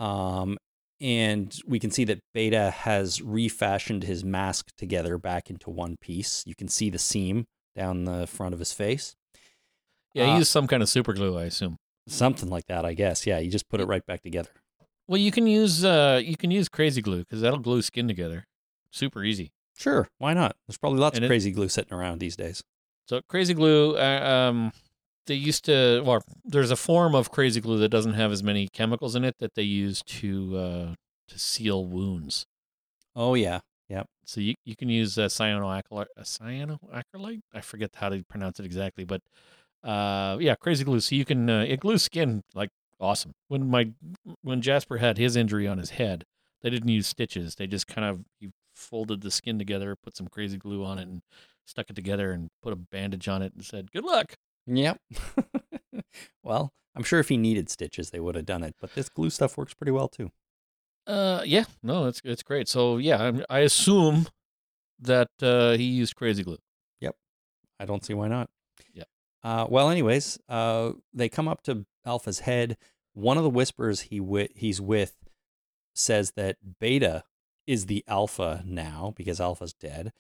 Um, 0.01 0.59
and 1.01 1.57
we 1.67 1.79
can 1.79 1.93
see 1.93 2.05
that 2.05 2.19
Beta 2.35 2.71
has 2.71 3.23
refashioned 3.23 4.03
his 4.03 4.25
mask 4.25 4.71
together 4.77 5.17
back 5.19 5.49
into 5.49 5.71
one 5.71 5.97
piece. 6.01 6.43
You 6.45 6.57
can 6.57 6.67
see 6.67 6.91
the 6.91 6.99
seam 6.99 7.45
down 7.77 8.05
the 8.05 8.27
front 8.27 8.53
of 8.53 8.59
his 8.59 8.73
face. 8.73 9.15
Yeah, 10.15 10.27
he 10.27 10.31
Uh, 10.33 10.39
used 10.39 10.51
some 10.51 10.67
kind 10.67 10.83
of 10.83 10.89
super 10.89 11.13
glue, 11.13 11.39
I 11.39 11.45
assume. 11.45 11.77
Something 12.09 12.49
like 12.49 12.67
that, 12.67 12.85
I 12.85 12.95
guess. 12.95 13.27
Yeah, 13.27 13.39
you 13.39 13.51
just 13.51 13.69
put 13.69 13.81
it 13.81 13.87
right 13.87 14.05
back 14.07 14.23
together. 14.23 14.51
Well, 15.07 15.19
you 15.19 15.31
can 15.31 15.47
use 15.47 15.85
uh 15.85 16.21
you 16.25 16.37
can 16.37 16.51
use 16.51 16.69
crazy 16.69 17.01
glue 17.01 17.21
because 17.21 17.41
that'll 17.41 17.59
glue 17.61 17.83
skin 17.83 18.09
together. 18.09 18.45
Super 18.91 19.23
easy. 19.25 19.51
Sure, 19.77 20.09
why 20.19 20.35
not? 20.35 20.57
There's 20.67 20.77
probably 20.79 20.99
lots 20.99 21.17
And 21.17 21.25
of 21.25 21.29
it- 21.31 21.33
crazy 21.33 21.51
glue 21.53 21.69
sitting 21.69 21.93
around 21.93 22.19
these 22.19 22.37
days. 22.37 22.63
So 23.09 23.21
crazy 23.29 23.55
glue, 23.55 23.97
uh, 23.97 24.49
um, 24.51 24.73
they 25.27 25.35
used 25.35 25.65
to. 25.67 26.03
Well, 26.05 26.23
there's 26.45 26.71
a 26.71 26.77
form 26.77 27.15
of 27.15 27.31
crazy 27.31 27.61
glue 27.61 27.79
that 27.79 27.89
doesn't 27.89 28.15
have 28.15 28.33
as 28.33 28.43
many 28.43 28.69
chemicals 28.69 29.15
in 29.15 29.25
it 29.25 29.37
that 29.39 29.55
they 29.55 29.63
use 29.63 30.03
to 30.03 30.57
uh, 30.57 30.95
to 31.29 31.39
seal 31.39 31.87
wounds. 31.87 32.45
Oh 33.17 33.35
yeah, 33.35 33.61
Yep. 33.89 34.07
So 34.27 34.41
you, 34.43 34.55
you 34.67 34.77
can 34.77 34.91
use 34.91 35.17
uh, 35.19 35.27
cyanoacrylate, 35.27 36.07
uh, 36.19 36.23
cyanoacrylate. 36.23 37.41
I 37.55 37.61
forget 37.63 37.91
how 37.97 38.11
to 38.11 38.23
pronounce 38.29 38.61
it 38.61 38.67
exactly, 38.67 39.05
but 39.05 39.23
uh, 39.85 40.39
yeah, 40.41 40.55
crazy 40.57 40.85
glue. 40.85 41.01
So 41.01 41.15
you 41.15 41.25
can 41.25 41.49
uh, 41.49 41.65
it 41.69 41.81
glues 41.81 42.03
skin 42.03 42.43
like 42.55 42.71
awesome. 43.01 43.33
When 43.49 43.69
my 43.69 43.91
when 44.43 44.63
Jasper 44.63 44.99
had 44.99 45.19
his 45.19 45.37
injury 45.37 45.67
on 45.67 45.79
his 45.79 45.91
head, 45.91 46.25
they 46.63 46.71
didn't 46.71 46.89
use 46.89 47.07
stitches. 47.07 47.55
They 47.55 47.67
just 47.67 47.87
kind 47.87 48.07
of 48.07 48.25
you 48.41 48.51
folded 48.75 49.23
the 49.23 49.31
skin 49.31 49.59
together, 49.59 49.97
put 49.97 50.17
some 50.17 50.29
crazy 50.29 50.57
glue 50.57 50.85
on 50.85 50.99
it, 50.99 51.09
and 51.09 51.23
stuck 51.65 51.91
it 51.91 51.97
together, 51.97 52.33
and 52.33 52.51
put 52.63 52.73
a 52.73 52.77
bandage 52.77 53.29
on 53.29 53.43
it, 53.43 53.53
and 53.55 53.65
said, 53.65 53.93
"Good 53.93 54.05
luck." 54.05 54.35
Yep. 54.67 55.01
well, 56.43 56.73
I'm 56.95 57.05
sure 57.05 57.21
if 57.21 57.29
he 57.29 57.37
needed 57.37 57.71
stitches, 57.71 58.11
they 58.11 58.21
would 58.21 58.35
have 58.35 58.47
done 58.47 58.63
it. 58.63 58.75
But 58.81 58.95
this 58.95 59.09
glue 59.09 59.31
stuff 59.31 59.57
works 59.57 59.75
pretty 59.75 59.93
well 59.93 60.09
too. 60.09 60.31
Uh, 61.07 61.43
yeah, 61.45 61.65
no, 61.83 62.07
it's 62.07 62.21
it's 62.25 62.43
great. 62.43 62.69
So 62.69 62.99
yeah, 62.99 63.23
I'm, 63.23 63.45
I 63.49 63.61
assume 63.61 64.27
that 65.01 65.31
uh, 65.41 65.73
he 65.73 65.85
used 65.85 66.17
crazy 66.17 66.43
glue. 66.43 66.59
Yep. 67.01 67.15
I 67.81 67.87
don't 67.87 68.05
see 68.05 68.15
why 68.15 68.29
not. 68.29 68.51
Uh, 69.43 69.67
well, 69.69 69.91
anyways, 69.91 70.39
uh, 70.49 70.93
they 71.13 71.29
come 71.29 71.49
up 71.49 71.63
to 71.63 71.87
Alpha's 72.05 72.41
head. 72.41 72.77
One 73.15 73.37
of 73.37 73.45
the 73.45 73.51
whispers 73.51 74.03
he 74.03 74.19
wi- 74.19 74.51
he's 74.55 74.81
with 74.81 75.15
says 75.95 76.33
that 76.33 76.57
Beta 76.81 77.25
is 77.67 77.87
the 77.87 78.05
Alpha 78.09 78.63
now 78.65 79.13
because 79.17 79.41
Alpha's 79.41 79.75
dead, 79.75 80.13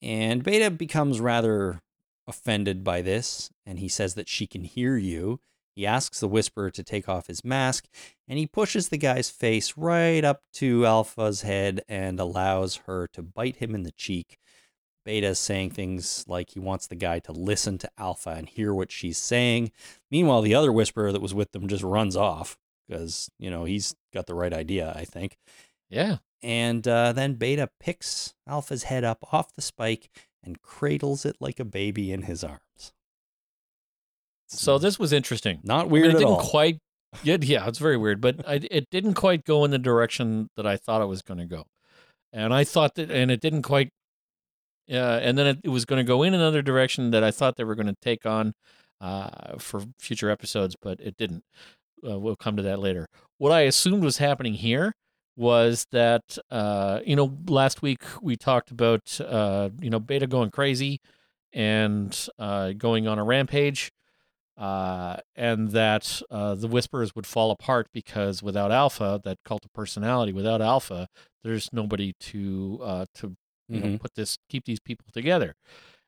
and 0.00 0.42
Beta 0.42 0.70
becomes 0.70 1.20
rather 1.20 1.80
offended 2.26 2.84
by 2.84 3.02
this, 3.02 3.50
and 3.66 3.78
he 3.78 3.88
says 3.88 4.14
that 4.14 4.28
she 4.28 4.46
can 4.46 4.64
hear 4.64 4.96
you. 4.96 5.40
He 5.74 5.86
asks 5.86 6.20
the 6.20 6.28
whisperer 6.28 6.70
to 6.72 6.82
take 6.82 7.08
off 7.08 7.28
his 7.28 7.44
mask, 7.44 7.86
and 8.26 8.38
he 8.38 8.46
pushes 8.46 8.88
the 8.88 8.98
guy's 8.98 9.30
face 9.30 9.76
right 9.76 10.24
up 10.24 10.42
to 10.54 10.84
Alpha's 10.84 11.42
head 11.42 11.82
and 11.88 12.18
allows 12.18 12.76
her 12.86 13.06
to 13.12 13.22
bite 13.22 13.56
him 13.56 13.74
in 13.74 13.84
the 13.84 13.92
cheek. 13.92 14.38
Beta's 15.08 15.38
saying 15.38 15.70
things 15.70 16.22
like 16.28 16.50
he 16.50 16.60
wants 16.60 16.86
the 16.86 16.94
guy 16.94 17.18
to 17.20 17.32
listen 17.32 17.78
to 17.78 17.90
Alpha 17.96 18.28
and 18.28 18.46
hear 18.46 18.74
what 18.74 18.92
she's 18.92 19.16
saying. 19.16 19.72
Meanwhile, 20.10 20.42
the 20.42 20.54
other 20.54 20.70
whisperer 20.70 21.12
that 21.12 21.22
was 21.22 21.32
with 21.32 21.52
them 21.52 21.66
just 21.66 21.82
runs 21.82 22.14
off 22.14 22.58
because, 22.86 23.30
you 23.38 23.48
know, 23.48 23.64
he's 23.64 23.94
got 24.12 24.26
the 24.26 24.34
right 24.34 24.52
idea, 24.52 24.92
I 24.94 25.06
think. 25.06 25.38
Yeah, 25.88 26.18
And 26.42 26.86
uh, 26.86 27.14
then 27.14 27.36
Beta 27.36 27.70
picks 27.80 28.34
Alpha's 28.46 28.82
head 28.82 29.02
up 29.02 29.32
off 29.32 29.54
the 29.54 29.62
spike 29.62 30.10
and 30.44 30.60
cradles 30.60 31.24
it 31.24 31.36
like 31.40 31.58
a 31.58 31.64
baby 31.64 32.12
in 32.12 32.22
his 32.24 32.44
arms. 32.44 32.92
So 34.46 34.76
this 34.78 34.98
was 34.98 35.14
interesting. 35.14 35.60
Not 35.62 35.80
I 35.80 35.82
mean, 35.84 35.92
weird 35.92 36.06
it 36.08 36.10
at 36.10 36.18
didn't 36.18 36.34
all. 36.34 36.40
quite. 36.50 36.80
Yeah, 37.22 37.38
yeah, 37.40 37.66
it's 37.66 37.78
very 37.78 37.96
weird, 37.96 38.20
but 38.20 38.46
I, 38.46 38.60
it 38.70 38.90
didn't 38.90 39.14
quite 39.14 39.46
go 39.46 39.64
in 39.64 39.70
the 39.70 39.78
direction 39.78 40.50
that 40.56 40.66
I 40.66 40.76
thought 40.76 41.00
it 41.00 41.06
was 41.06 41.22
going 41.22 41.38
to 41.38 41.46
go, 41.46 41.64
and 42.34 42.52
I 42.52 42.64
thought 42.64 42.96
that, 42.96 43.10
and 43.10 43.30
it 43.30 43.40
didn't 43.40 43.62
quite. 43.62 43.88
Uh, 44.90 45.20
and 45.22 45.36
then 45.36 45.46
it, 45.46 45.58
it 45.64 45.68
was 45.68 45.84
going 45.84 45.98
to 45.98 46.04
go 46.04 46.22
in 46.22 46.34
another 46.34 46.62
direction 46.62 47.10
that 47.10 47.22
I 47.22 47.30
thought 47.30 47.56
they 47.56 47.64
were 47.64 47.74
going 47.74 47.88
to 47.88 47.96
take 48.00 48.24
on 48.24 48.54
uh, 49.00 49.58
for 49.58 49.82
future 49.98 50.30
episodes, 50.30 50.76
but 50.80 50.98
it 51.00 51.16
didn't. 51.16 51.44
Uh, 52.08 52.18
we'll 52.18 52.36
come 52.36 52.56
to 52.56 52.62
that 52.62 52.78
later. 52.78 53.06
What 53.38 53.52
I 53.52 53.62
assumed 53.62 54.04
was 54.04 54.18
happening 54.18 54.54
here 54.54 54.94
was 55.36 55.86
that 55.92 56.36
uh, 56.50 57.00
you 57.04 57.14
know 57.14 57.38
last 57.46 57.80
week 57.80 58.02
we 58.20 58.36
talked 58.36 58.70
about 58.70 59.20
uh, 59.20 59.70
you 59.80 59.88
know 59.88 60.00
Beta 60.00 60.26
going 60.26 60.50
crazy 60.50 61.00
and 61.52 62.28
uh, 62.38 62.72
going 62.72 63.06
on 63.06 63.18
a 63.18 63.24
rampage 63.24 63.90
uh, 64.56 65.18
and 65.36 65.70
that 65.70 66.20
uh, 66.30 66.56
the 66.56 66.66
Whisperers 66.66 67.14
would 67.14 67.26
fall 67.26 67.52
apart 67.52 67.86
because 67.92 68.42
without 68.42 68.72
Alpha, 68.72 69.20
that 69.24 69.38
cult 69.44 69.64
of 69.64 69.72
personality, 69.72 70.32
without 70.32 70.60
Alpha, 70.60 71.06
there's 71.44 71.68
nobody 71.72 72.14
to 72.18 73.06
to 73.14 73.36
you 73.68 73.80
know 73.80 73.86
Mhm. 73.88 74.00
put 74.00 74.14
this 74.14 74.38
keep 74.48 74.64
these 74.64 74.80
people 74.80 75.06
together. 75.12 75.54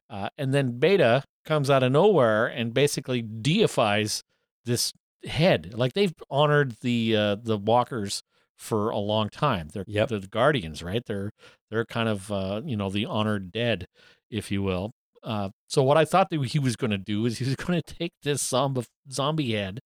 Uh, 0.08 0.28
and 0.38 0.52
then 0.52 0.78
Beta 0.78 1.22
comes 1.44 1.70
out 1.70 1.82
of 1.82 1.92
nowhere 1.92 2.46
and 2.46 2.74
basically 2.74 3.22
deifies 3.22 4.22
this 4.64 4.92
head. 5.24 5.72
Like 5.74 5.92
they've 5.92 6.14
honored 6.30 6.76
the 6.80 7.16
uh, 7.16 7.34
the 7.36 7.56
Walkers 7.58 8.22
for 8.56 8.90
a 8.90 8.98
long 8.98 9.28
time. 9.28 9.68
They're 9.72 9.84
Yep. 9.86 10.08
the 10.08 10.20
guardians, 10.20 10.82
right? 10.82 11.02
They're 11.06 11.30
they're 11.70 11.84
kind 11.86 12.08
of 12.08 12.30
uh, 12.32 12.62
you 12.64 12.76
know 12.76 12.90
the 12.90 13.06
honored 13.06 13.52
dead, 13.52 13.86
if 14.30 14.50
you 14.50 14.62
will. 14.62 14.92
Uh, 15.22 15.50
so 15.68 15.82
what 15.82 15.98
I 15.98 16.06
thought 16.06 16.30
that 16.30 16.42
he 16.46 16.58
was 16.58 16.76
going 16.76 16.90
to 16.92 16.98
do 16.98 17.26
is 17.26 17.38
he 17.38 17.44
was 17.44 17.54
going 17.66 17.80
to 17.80 17.94
take 17.94 18.12
this 18.22 18.42
zombie 18.42 18.86
zombie 19.10 19.52
head 19.52 19.80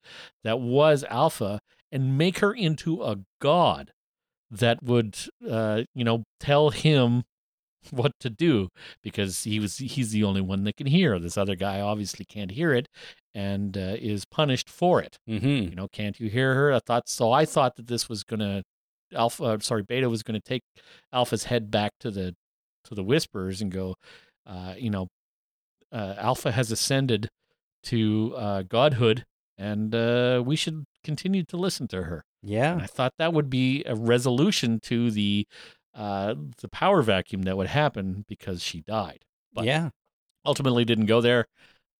that 0.44 0.60
was 0.60 1.04
Alpha 1.04 1.60
and 1.92 2.16
make 2.16 2.38
her 2.38 2.52
into 2.52 3.02
a 3.02 3.18
god 3.40 3.92
that 4.50 4.82
would, 4.82 5.16
uh, 5.48 5.82
you 5.94 6.04
know, 6.04 6.22
tell 6.38 6.70
him 6.70 7.24
what 7.90 8.12
to 8.20 8.30
do 8.30 8.68
because 9.02 9.44
he 9.44 9.58
was 9.60 9.78
he's 9.78 10.10
the 10.12 10.24
only 10.24 10.40
one 10.40 10.64
that 10.64 10.76
can 10.76 10.86
hear. 10.86 11.18
This 11.18 11.36
other 11.38 11.54
guy 11.56 11.80
obviously 11.80 12.24
can't 12.24 12.50
hear 12.52 12.72
it 12.72 12.88
and 13.34 13.76
uh, 13.76 13.96
is 13.98 14.24
punished 14.24 14.68
for 14.70 15.00
it. 15.02 15.18
Mm-hmm. 15.28 15.46
You 15.70 15.74
know, 15.74 15.88
can't 15.88 16.18
you 16.20 16.28
hear 16.30 16.54
her? 16.54 16.72
I 16.72 16.80
thought 16.80 17.08
so. 17.08 17.32
I 17.32 17.44
thought 17.44 17.76
that 17.76 17.86
this 17.88 18.08
was 18.08 18.22
gonna 18.24 18.62
Alpha. 19.14 19.44
uh, 19.44 19.58
Sorry, 19.60 19.82
Beta 19.82 20.08
was 20.08 20.22
gonna 20.22 20.40
take 20.40 20.62
Alpha's 21.12 21.44
head 21.44 21.70
back 21.70 21.92
to 22.00 22.10
the 22.10 22.34
to 22.84 22.94
the 22.94 23.04
Whisperers 23.04 23.60
and 23.60 23.70
go. 23.72 23.94
Uh, 24.46 24.74
you 24.76 24.90
know, 24.90 25.08
uh, 25.92 26.14
Alpha 26.18 26.52
has 26.52 26.70
ascended 26.70 27.28
to 27.84 28.34
uh, 28.36 28.62
godhood, 28.62 29.24
and 29.58 29.94
uh, 29.94 30.42
we 30.44 30.56
should 30.56 30.84
continue 31.02 31.44
to 31.44 31.56
listen 31.56 31.86
to 31.88 32.02
her. 32.04 32.24
And 32.42 32.50
Yeah. 32.50 32.78
I 32.82 32.86
thought 32.86 33.12
that 33.18 33.32
would 33.32 33.48
be 33.48 33.82
a 33.86 33.94
resolution 33.94 34.80
to 34.84 35.10
the 35.10 35.46
uh, 35.94 36.34
the 36.60 36.68
power 36.68 37.02
vacuum 37.02 37.42
that 37.42 37.56
would 37.56 37.68
happen 37.68 38.24
because 38.28 38.62
she 38.62 38.80
died. 38.80 39.24
But 39.52 39.64
yeah. 39.64 39.90
ultimately 40.44 40.84
didn't 40.84 41.06
go 41.06 41.20
there. 41.20 41.46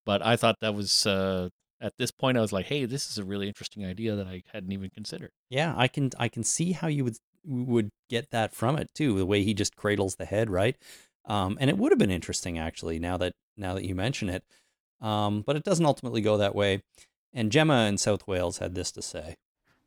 But 0.04 0.24
I 0.24 0.36
thought 0.36 0.56
that 0.60 0.74
was 0.74 1.06
uh, 1.06 1.48
at 1.80 1.96
this 1.98 2.10
point 2.10 2.36
I 2.36 2.40
was 2.40 2.52
like, 2.52 2.66
hey, 2.66 2.84
this 2.84 3.10
is 3.10 3.18
a 3.18 3.24
really 3.24 3.48
interesting 3.48 3.84
idea 3.84 4.16
that 4.16 4.26
I 4.26 4.42
hadn't 4.52 4.72
even 4.72 4.90
considered. 4.90 5.30
Yeah, 5.48 5.74
I 5.76 5.88
can 5.88 6.10
I 6.18 6.28
can 6.28 6.44
see 6.44 6.72
how 6.72 6.88
you 6.88 7.04
would 7.04 7.16
would 7.44 7.90
get 8.08 8.30
that 8.30 8.54
from 8.54 8.76
it 8.76 8.88
too. 8.94 9.18
The 9.18 9.26
way 9.26 9.42
he 9.42 9.54
just 9.54 9.76
cradles 9.76 10.16
the 10.16 10.24
head, 10.24 10.50
right? 10.50 10.76
Um, 11.26 11.56
and 11.60 11.70
it 11.70 11.78
would 11.78 11.92
have 11.92 11.98
been 11.98 12.10
interesting 12.10 12.58
actually. 12.58 12.98
Now 12.98 13.16
that 13.18 13.32
now 13.56 13.74
that 13.74 13.84
you 13.84 13.94
mention 13.94 14.28
it, 14.28 14.44
um, 15.00 15.42
but 15.46 15.56
it 15.56 15.64
doesn't 15.64 15.86
ultimately 15.86 16.20
go 16.20 16.36
that 16.36 16.54
way. 16.54 16.82
And 17.32 17.50
Gemma 17.50 17.86
in 17.86 17.98
South 17.98 18.26
Wales 18.26 18.58
had 18.58 18.74
this 18.74 18.92
to 18.92 19.02
say. 19.02 19.36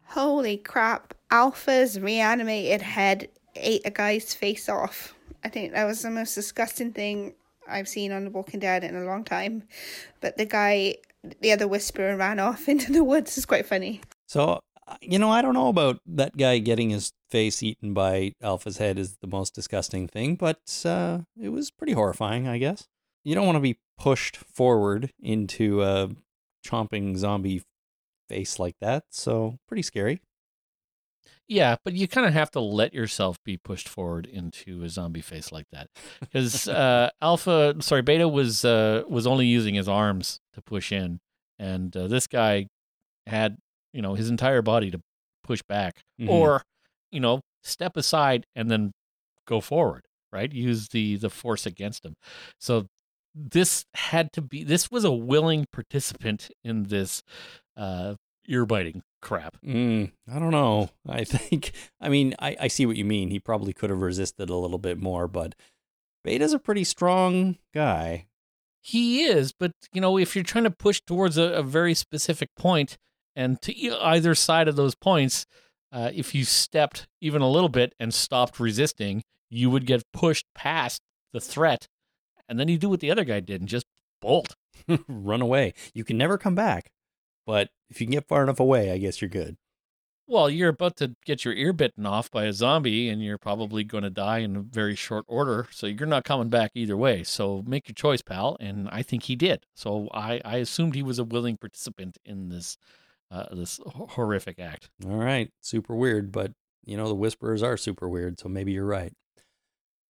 Holy 0.09 0.57
crap. 0.57 1.13
Alpha's 1.29 1.99
reanimated 1.99 2.81
head 2.81 3.29
ate 3.59 3.81
a 3.85 3.91
guy's 3.91 4.33
face 4.33 4.69
off. 4.69 5.15
I 5.43 5.49
think 5.49 5.73
that 5.73 5.85
was 5.85 6.01
the 6.01 6.09
most 6.09 6.35
disgusting 6.35 6.91
thing 6.93 7.35
I've 7.67 7.87
seen 7.87 8.11
on 8.11 8.23
The 8.23 8.29
Walking 8.29 8.59
Dead 8.59 8.83
in 8.83 8.95
a 8.95 9.03
long 9.03 9.23
time. 9.23 9.63
But 10.21 10.37
the 10.37 10.45
guy, 10.45 10.95
the 11.41 11.51
other 11.51 11.67
whisperer, 11.67 12.15
ran 12.15 12.39
off 12.39 12.67
into 12.69 12.91
the 12.91 13.03
woods 13.03 13.37
is 13.37 13.45
quite 13.45 13.65
funny. 13.65 14.01
So, 14.27 14.59
you 15.01 15.19
know, 15.19 15.29
I 15.29 15.41
don't 15.41 15.53
know 15.53 15.67
about 15.67 15.99
that 16.05 16.37
guy 16.37 16.59
getting 16.59 16.89
his 16.89 17.11
face 17.29 17.61
eaten 17.61 17.93
by 17.93 18.33
Alpha's 18.41 18.77
head 18.77 18.97
is 18.97 19.17
the 19.17 19.27
most 19.27 19.53
disgusting 19.53 20.07
thing, 20.07 20.35
but 20.35 20.83
uh, 20.85 21.19
it 21.39 21.49
was 21.49 21.71
pretty 21.71 21.93
horrifying, 21.93 22.47
I 22.47 22.57
guess. 22.57 22.87
You 23.23 23.35
don't 23.35 23.45
want 23.45 23.57
to 23.57 23.61
be 23.61 23.79
pushed 23.97 24.37
forward 24.37 25.11
into 25.21 25.81
a 25.83 26.09
chomping 26.65 27.17
zombie 27.17 27.63
face 28.29 28.59
like 28.59 28.75
that, 28.79 29.05
so 29.09 29.57
pretty 29.67 29.81
scary. 29.81 30.21
Yeah, 31.47 31.77
but 31.85 31.93
you 31.93 32.07
kind 32.07 32.27
of 32.27 32.33
have 32.33 32.51
to 32.51 32.59
let 32.59 32.93
yourself 32.93 33.37
be 33.45 33.55
pushed 33.57 33.87
forward 33.87 34.25
into 34.25 34.83
a 34.83 34.89
zombie 34.89 35.21
face 35.21 35.51
like 35.51 35.67
that, 35.71 35.87
because 36.19 36.67
uh, 36.67 37.09
Alpha, 37.21 37.75
sorry, 37.79 38.01
Beta 38.01 38.27
was 38.27 38.65
uh, 38.65 39.03
was 39.07 39.25
only 39.25 39.45
using 39.45 39.75
his 39.75 39.87
arms 39.87 40.39
to 40.53 40.61
push 40.61 40.91
in, 40.91 41.19
and 41.57 41.95
uh, 41.95 42.07
this 42.07 42.27
guy 42.27 42.67
had 43.27 43.57
you 43.93 44.01
know 44.01 44.13
his 44.15 44.29
entire 44.29 44.61
body 44.61 44.91
to 44.91 44.99
push 45.43 45.61
back, 45.67 46.01
Mhm. 46.19 46.29
or 46.29 46.63
you 47.11 47.19
know 47.21 47.39
step 47.63 47.95
aside 47.95 48.45
and 48.55 48.69
then 48.69 48.91
go 49.47 49.61
forward, 49.61 50.03
right? 50.33 50.51
Use 50.51 50.89
the 50.89 51.15
the 51.15 51.29
force 51.29 51.65
against 51.65 52.03
him. 52.05 52.15
So 52.59 52.87
this 53.33 53.85
had 53.93 54.33
to 54.33 54.41
be 54.41 54.63
this 54.65 54.91
was 54.91 55.05
a 55.05 55.11
willing 55.11 55.65
participant 55.71 56.49
in 56.65 56.83
this 56.83 57.23
uh, 57.77 58.15
ear 58.47 58.65
biting 58.65 59.03
crap. 59.21 59.57
Mm, 59.65 60.11
I 60.31 60.39
don't 60.39 60.51
know. 60.51 60.89
I 61.07 61.23
think, 61.23 61.71
I 61.99 62.09
mean, 62.09 62.35
I, 62.39 62.55
I 62.61 62.67
see 62.67 62.85
what 62.85 62.97
you 62.97 63.05
mean. 63.05 63.29
He 63.29 63.39
probably 63.39 63.73
could 63.73 63.89
have 63.89 64.01
resisted 64.01 64.49
a 64.49 64.55
little 64.55 64.77
bit 64.77 64.99
more, 64.99 65.27
but 65.27 65.55
Beta's 66.23 66.53
a 66.53 66.59
pretty 66.59 66.83
strong 66.83 67.57
guy. 67.73 68.27
He 68.81 69.23
is, 69.23 69.51
but 69.51 69.71
you 69.91 69.99
know, 69.99 70.17
if 70.17 70.35
you're 70.35 70.43
trying 70.43 70.63
to 70.63 70.71
push 70.71 71.01
towards 71.01 71.37
a, 71.37 71.53
a 71.53 71.63
very 71.63 71.93
specific 71.93 72.49
point, 72.55 72.97
and 73.35 73.61
to 73.61 73.77
either 73.77 74.33
side 74.33 74.67
of 74.67 74.75
those 74.75 74.95
points, 74.95 75.45
uh, 75.91 76.09
if 76.13 76.33
you 76.33 76.43
stepped 76.43 77.07
even 77.21 77.41
a 77.41 77.49
little 77.49 77.69
bit 77.69 77.93
and 77.99 78.13
stopped 78.13 78.59
resisting, 78.59 79.23
you 79.49 79.69
would 79.69 79.85
get 79.85 80.03
pushed 80.11 80.45
past 80.55 81.01
the 81.33 81.39
threat, 81.39 81.87
and 82.49 82.59
then 82.59 82.67
you 82.67 82.77
do 82.77 82.89
what 82.89 82.99
the 82.99 83.11
other 83.11 83.23
guy 83.23 83.39
did 83.39 83.61
and 83.61 83.69
just 83.69 83.85
bolt. 84.21 84.55
Run 85.07 85.41
away. 85.41 85.73
You 85.93 86.03
can 86.03 86.17
never 86.17 86.37
come 86.37 86.55
back, 86.55 86.91
but 87.47 87.69
if 87.89 87.99
you 87.99 88.05
can 88.05 88.11
get 88.11 88.27
far 88.27 88.43
enough 88.43 88.59
away, 88.59 88.91
I 88.91 88.99
guess 88.99 89.21
you're 89.21 89.29
good. 89.29 89.57
Well, 90.29 90.49
you're 90.49 90.69
about 90.69 90.97
to 90.97 91.15
get 91.25 91.45
your 91.45 91.53
ear 91.53 91.71
bitten 91.71 92.05
off 92.05 92.29
by 92.29 92.43
a 92.43 92.53
zombie, 92.53 93.07
and 93.07 93.23
you're 93.23 93.37
probably 93.37 93.85
going 93.85 94.03
to 94.03 94.09
die 94.09 94.39
in 94.39 94.57
a 94.57 94.61
very 94.61 94.93
short 94.93 95.23
order. 95.29 95.69
So 95.71 95.87
you're 95.87 96.05
not 96.05 96.25
coming 96.25 96.49
back 96.49 96.71
either 96.75 96.97
way. 96.97 97.23
So 97.23 97.63
make 97.65 97.87
your 97.87 97.93
choice, 97.93 98.21
pal. 98.21 98.57
And 98.59 98.89
I 98.91 99.03
think 99.03 99.23
he 99.23 99.37
did. 99.37 99.65
So 99.73 100.09
I, 100.13 100.41
I 100.43 100.57
assumed 100.57 100.95
he 100.95 101.01
was 101.01 101.17
a 101.17 101.23
willing 101.23 101.55
participant 101.55 102.17
in 102.25 102.49
this 102.49 102.77
uh, 103.31 103.45
this 103.55 103.79
horrific 103.85 104.59
act. 104.59 104.89
All 105.05 105.15
right. 105.15 105.49
Super 105.61 105.95
weird, 105.95 106.31
but 106.33 106.51
you 106.85 106.97
know, 106.97 107.07
the 107.07 107.15
whisperers 107.15 107.63
are 107.63 107.77
super 107.77 108.07
weird, 108.07 108.39
so 108.39 108.49
maybe 108.49 108.73
you're 108.73 108.85
right. 108.85 109.13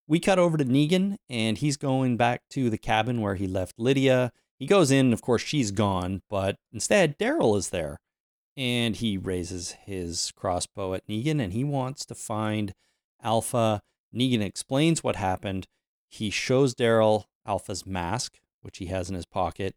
We 0.08 0.20
cut 0.20 0.40
over 0.40 0.58
to 0.58 0.66
Negan, 0.66 1.18
and 1.30 1.58
he's 1.58 1.78
going 1.78 2.18
back 2.18 2.44
to 2.52 2.70
the 2.70 2.78
cabin 2.78 3.22
where 3.22 3.36
he 3.36 3.48
left 3.48 3.78
Lydia. 3.78 4.32
He 4.58 4.66
goes 4.66 4.90
in, 4.92 5.14
of 5.14 5.22
course, 5.22 5.42
she's 5.42 5.72
gone, 5.72 6.22
but 6.30 6.58
instead, 6.74 7.18
Daryl 7.18 7.58
is 7.58 7.70
there. 7.70 8.00
And 8.56 8.96
he 8.96 9.18
raises 9.18 9.76
his 9.86 10.32
crossbow 10.36 10.96
at 10.96 11.08
Negan, 11.08 11.40
and 11.40 11.54
he 11.54 11.64
wants 11.64 12.06
to 12.06 12.16
find 12.16 12.74
Alpha. 13.22 13.82
Negan 14.14 14.42
explains 14.42 15.04
what 15.04 15.16
happened. 15.16 15.68
He 16.10 16.32
shows 16.32 16.74
Daryl 16.74 17.26
Alpha's 17.46 17.86
mask, 17.86 18.40
which 18.62 18.80
he 18.80 18.88
has 18.88 19.10
in 19.10 19.16
his 19.16 19.28
pocket. 19.28 19.76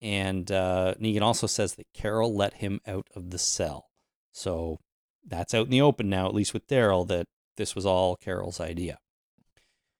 And 0.00 0.50
uh, 0.50 0.94
Negan 0.98 1.22
also 1.22 1.46
says 1.46 1.74
that 1.74 1.92
Carol 1.92 2.34
let 2.34 2.54
him 2.54 2.80
out 2.86 3.06
of 3.14 3.30
the 3.30 3.38
cell. 3.38 3.90
So 4.32 4.78
that's 5.26 5.52
out 5.52 5.66
in 5.66 5.70
the 5.70 5.82
open 5.82 6.08
now, 6.08 6.26
at 6.26 6.34
least 6.34 6.54
with 6.54 6.68
Daryl, 6.68 7.06
that 7.08 7.26
this 7.56 7.74
was 7.74 7.84
all 7.84 8.16
Carol's 8.16 8.60
idea. 8.60 8.98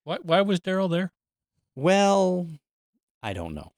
Why, 0.03 0.17
why 0.23 0.41
was 0.41 0.59
Daryl 0.59 0.89
there? 0.89 1.11
Well, 1.75 2.47
I 3.21 3.33
don't 3.33 3.53
know. 3.53 3.73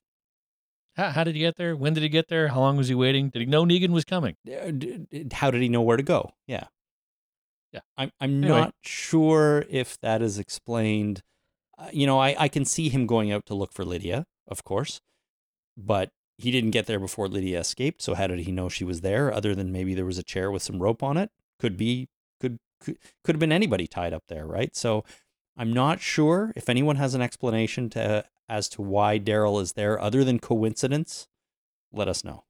How, 1.00 1.10
how 1.12 1.24
did 1.24 1.36
he 1.36 1.40
get 1.42 1.56
there? 1.56 1.76
When 1.76 1.94
did 1.94 2.04
he 2.04 2.10
get 2.10 2.28
there? 2.28 2.50
How 2.50 2.60
long 2.60 2.76
was 2.78 2.90
he 2.90 2.96
waiting? 2.96 3.30
Did 3.30 3.40
he 3.40 3.46
know 3.46 3.64
Negan 3.66 3.90
was 3.92 4.04
coming? 4.04 4.36
Uh, 4.48 4.72
How 5.34 5.50
did 5.50 5.62
he 5.62 5.70
know 5.70 5.82
where 5.82 5.98
to 5.98 6.04
go? 6.04 6.32
Yeah. 6.46 6.66
Yeah. 7.72 7.82
I'm, 7.98 8.12
I'm 8.20 8.44
Anyway. 8.44 8.60
not 8.60 8.76
sure 8.82 9.66
if 9.70 10.00
that 10.02 10.22
is 10.22 10.38
explained. 10.38 11.22
Uh, 11.78 11.88
you 11.94 12.06
know, 12.06 12.20
I, 12.20 12.36
I 12.38 12.48
can 12.50 12.66
see 12.66 12.90
him 12.90 13.06
going 13.08 13.32
out 13.32 13.46
to 13.46 13.54
look 13.54 13.72
for 13.72 13.86
Lydia, 13.86 14.26
of 14.48 14.64
course, 14.64 15.00
but 15.78 16.10
he 16.38 16.52
didn't 16.52 16.72
get 16.72 16.86
there 16.86 17.00
before 17.00 17.28
Lydia 17.28 17.60
escaped. 17.60 18.02
So 18.02 18.14
how 18.16 18.28
did 18.28 18.40
he 18.40 18.52
know 18.52 18.68
she 18.70 18.84
was 18.84 19.02
there 19.02 19.34
other 19.34 19.56
than 19.56 19.72
maybe 19.72 19.94
there 19.94 20.06
was 20.06 20.18
a 20.18 20.24
chair 20.24 20.52
with 20.52 20.64
some 20.64 20.82
rope 20.82 21.02
on 21.02 21.16
it? 21.18 21.32
Could 21.60 21.78
be, 21.78 22.10
could, 22.42 22.60
could, 22.82 22.98
could 23.24 23.36
have 23.36 23.40
been 23.40 23.52
anybody 23.52 23.88
tied 23.88 24.14
up 24.14 24.24
there, 24.28 24.46
right? 24.46 24.76
So 24.76 25.06
I'm 25.56 25.72
not 25.72 26.02
sure 26.02 26.52
if 26.56 26.68
anyone 26.70 26.96
has 26.98 27.14
an 27.14 27.22
explanation 27.22 27.90
to 27.92 28.26
as 28.50 28.68
to 28.70 28.82
why 28.82 29.20
Daryl 29.20 29.62
is 29.62 29.74
there 29.74 30.02
other 30.02 30.24
than 30.24 30.40
coincidence. 30.40 31.28
Let 31.94 32.08
us 32.08 32.24
know. 32.24 32.44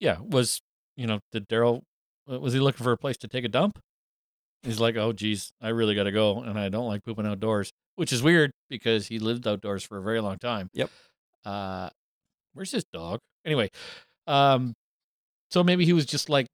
Yeah, 0.00 0.18
was 0.20 0.62
you 0.96 1.06
know 1.06 1.20
did 1.32 1.48
Daryl 1.48 1.82
uh, 2.30 2.40
was 2.40 2.52
he 2.52 2.60
looking 2.60 2.82
for 2.82 2.92
a 2.92 2.98
place 2.98 3.16
to 3.18 3.28
take 3.28 3.44
a 3.44 3.48
dump? 3.48 3.78
He's 4.62 4.80
like, 4.80 4.96
oh 4.96 5.12
geez, 5.12 5.52
I 5.60 5.68
really 5.68 5.94
got 5.94 6.04
to 6.04 6.12
go, 6.12 6.40
and 6.40 6.58
I 6.58 6.68
don't 6.68 6.88
like 6.88 7.04
pooping 7.04 7.26
outdoors, 7.26 7.70
which 7.94 8.12
is 8.12 8.22
weird 8.22 8.50
because 8.68 9.06
he 9.06 9.18
lived 9.18 9.46
outdoors 9.46 9.84
for 9.84 9.98
a 9.98 10.02
very 10.02 10.20
long 10.20 10.38
time. 10.38 10.70
Yep. 10.72 10.90
Uh, 11.44 11.90
where's 12.54 12.72
his 12.72 12.84
dog? 12.92 13.20
Anyway, 13.44 13.70
um, 14.26 14.74
so 15.50 15.62
maybe 15.62 15.84
he 15.84 15.92
was 15.92 16.04
just 16.04 16.28
like, 16.28 16.46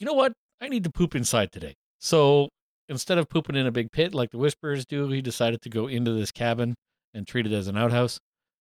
you 0.00 0.06
know 0.06 0.14
what, 0.14 0.32
I 0.60 0.68
need 0.68 0.84
to 0.84 0.90
poop 0.90 1.14
inside 1.14 1.52
today. 1.52 1.74
So 2.00 2.48
instead 2.88 3.18
of 3.18 3.28
pooping 3.28 3.54
in 3.54 3.66
a 3.66 3.70
big 3.70 3.92
pit 3.92 4.12
like 4.12 4.30
the 4.30 4.38
Whisperers 4.38 4.84
do, 4.84 5.08
he 5.08 5.22
decided 5.22 5.62
to 5.62 5.68
go 5.68 5.86
into 5.86 6.12
this 6.12 6.32
cabin 6.32 6.74
and 7.14 7.26
treat 7.26 7.46
it 7.46 7.52
as 7.52 7.68
an 7.68 7.76
outhouse. 7.76 8.20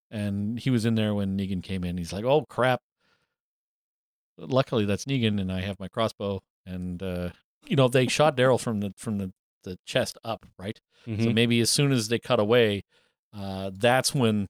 And 0.09 0.59
he 0.59 0.69
was 0.69 0.83
in 0.85 0.95
there 0.95 1.13
when 1.13 1.37
Negan 1.37 1.63
came 1.63 1.83
in. 1.83 1.97
He's 1.97 2.11
like, 2.13 2.25
oh 2.25 2.45
crap, 2.49 2.81
luckily 4.37 4.85
that's 4.85 5.05
Negan 5.05 5.39
and 5.39 5.51
I 5.51 5.61
have 5.61 5.79
my 5.79 5.87
crossbow 5.87 6.41
and 6.65 7.01
uh 7.03 7.29
you 7.67 7.75
know 7.75 7.87
they 7.87 8.07
shot 8.07 8.35
Daryl 8.35 8.59
from 8.59 8.79
the 8.79 8.93
from 8.97 9.17
the 9.17 9.31
the 9.63 9.77
chest 9.85 10.17
up, 10.23 10.45
right? 10.57 10.79
So 11.05 11.11
Mhm. 11.11 11.33
maybe 11.35 11.59
as 11.61 11.69
soon 11.69 11.91
as 11.91 12.07
they 12.07 12.17
cut 12.19 12.39
away, 12.39 12.83
uh 13.33 13.71
that's 13.73 14.13
when 14.15 14.47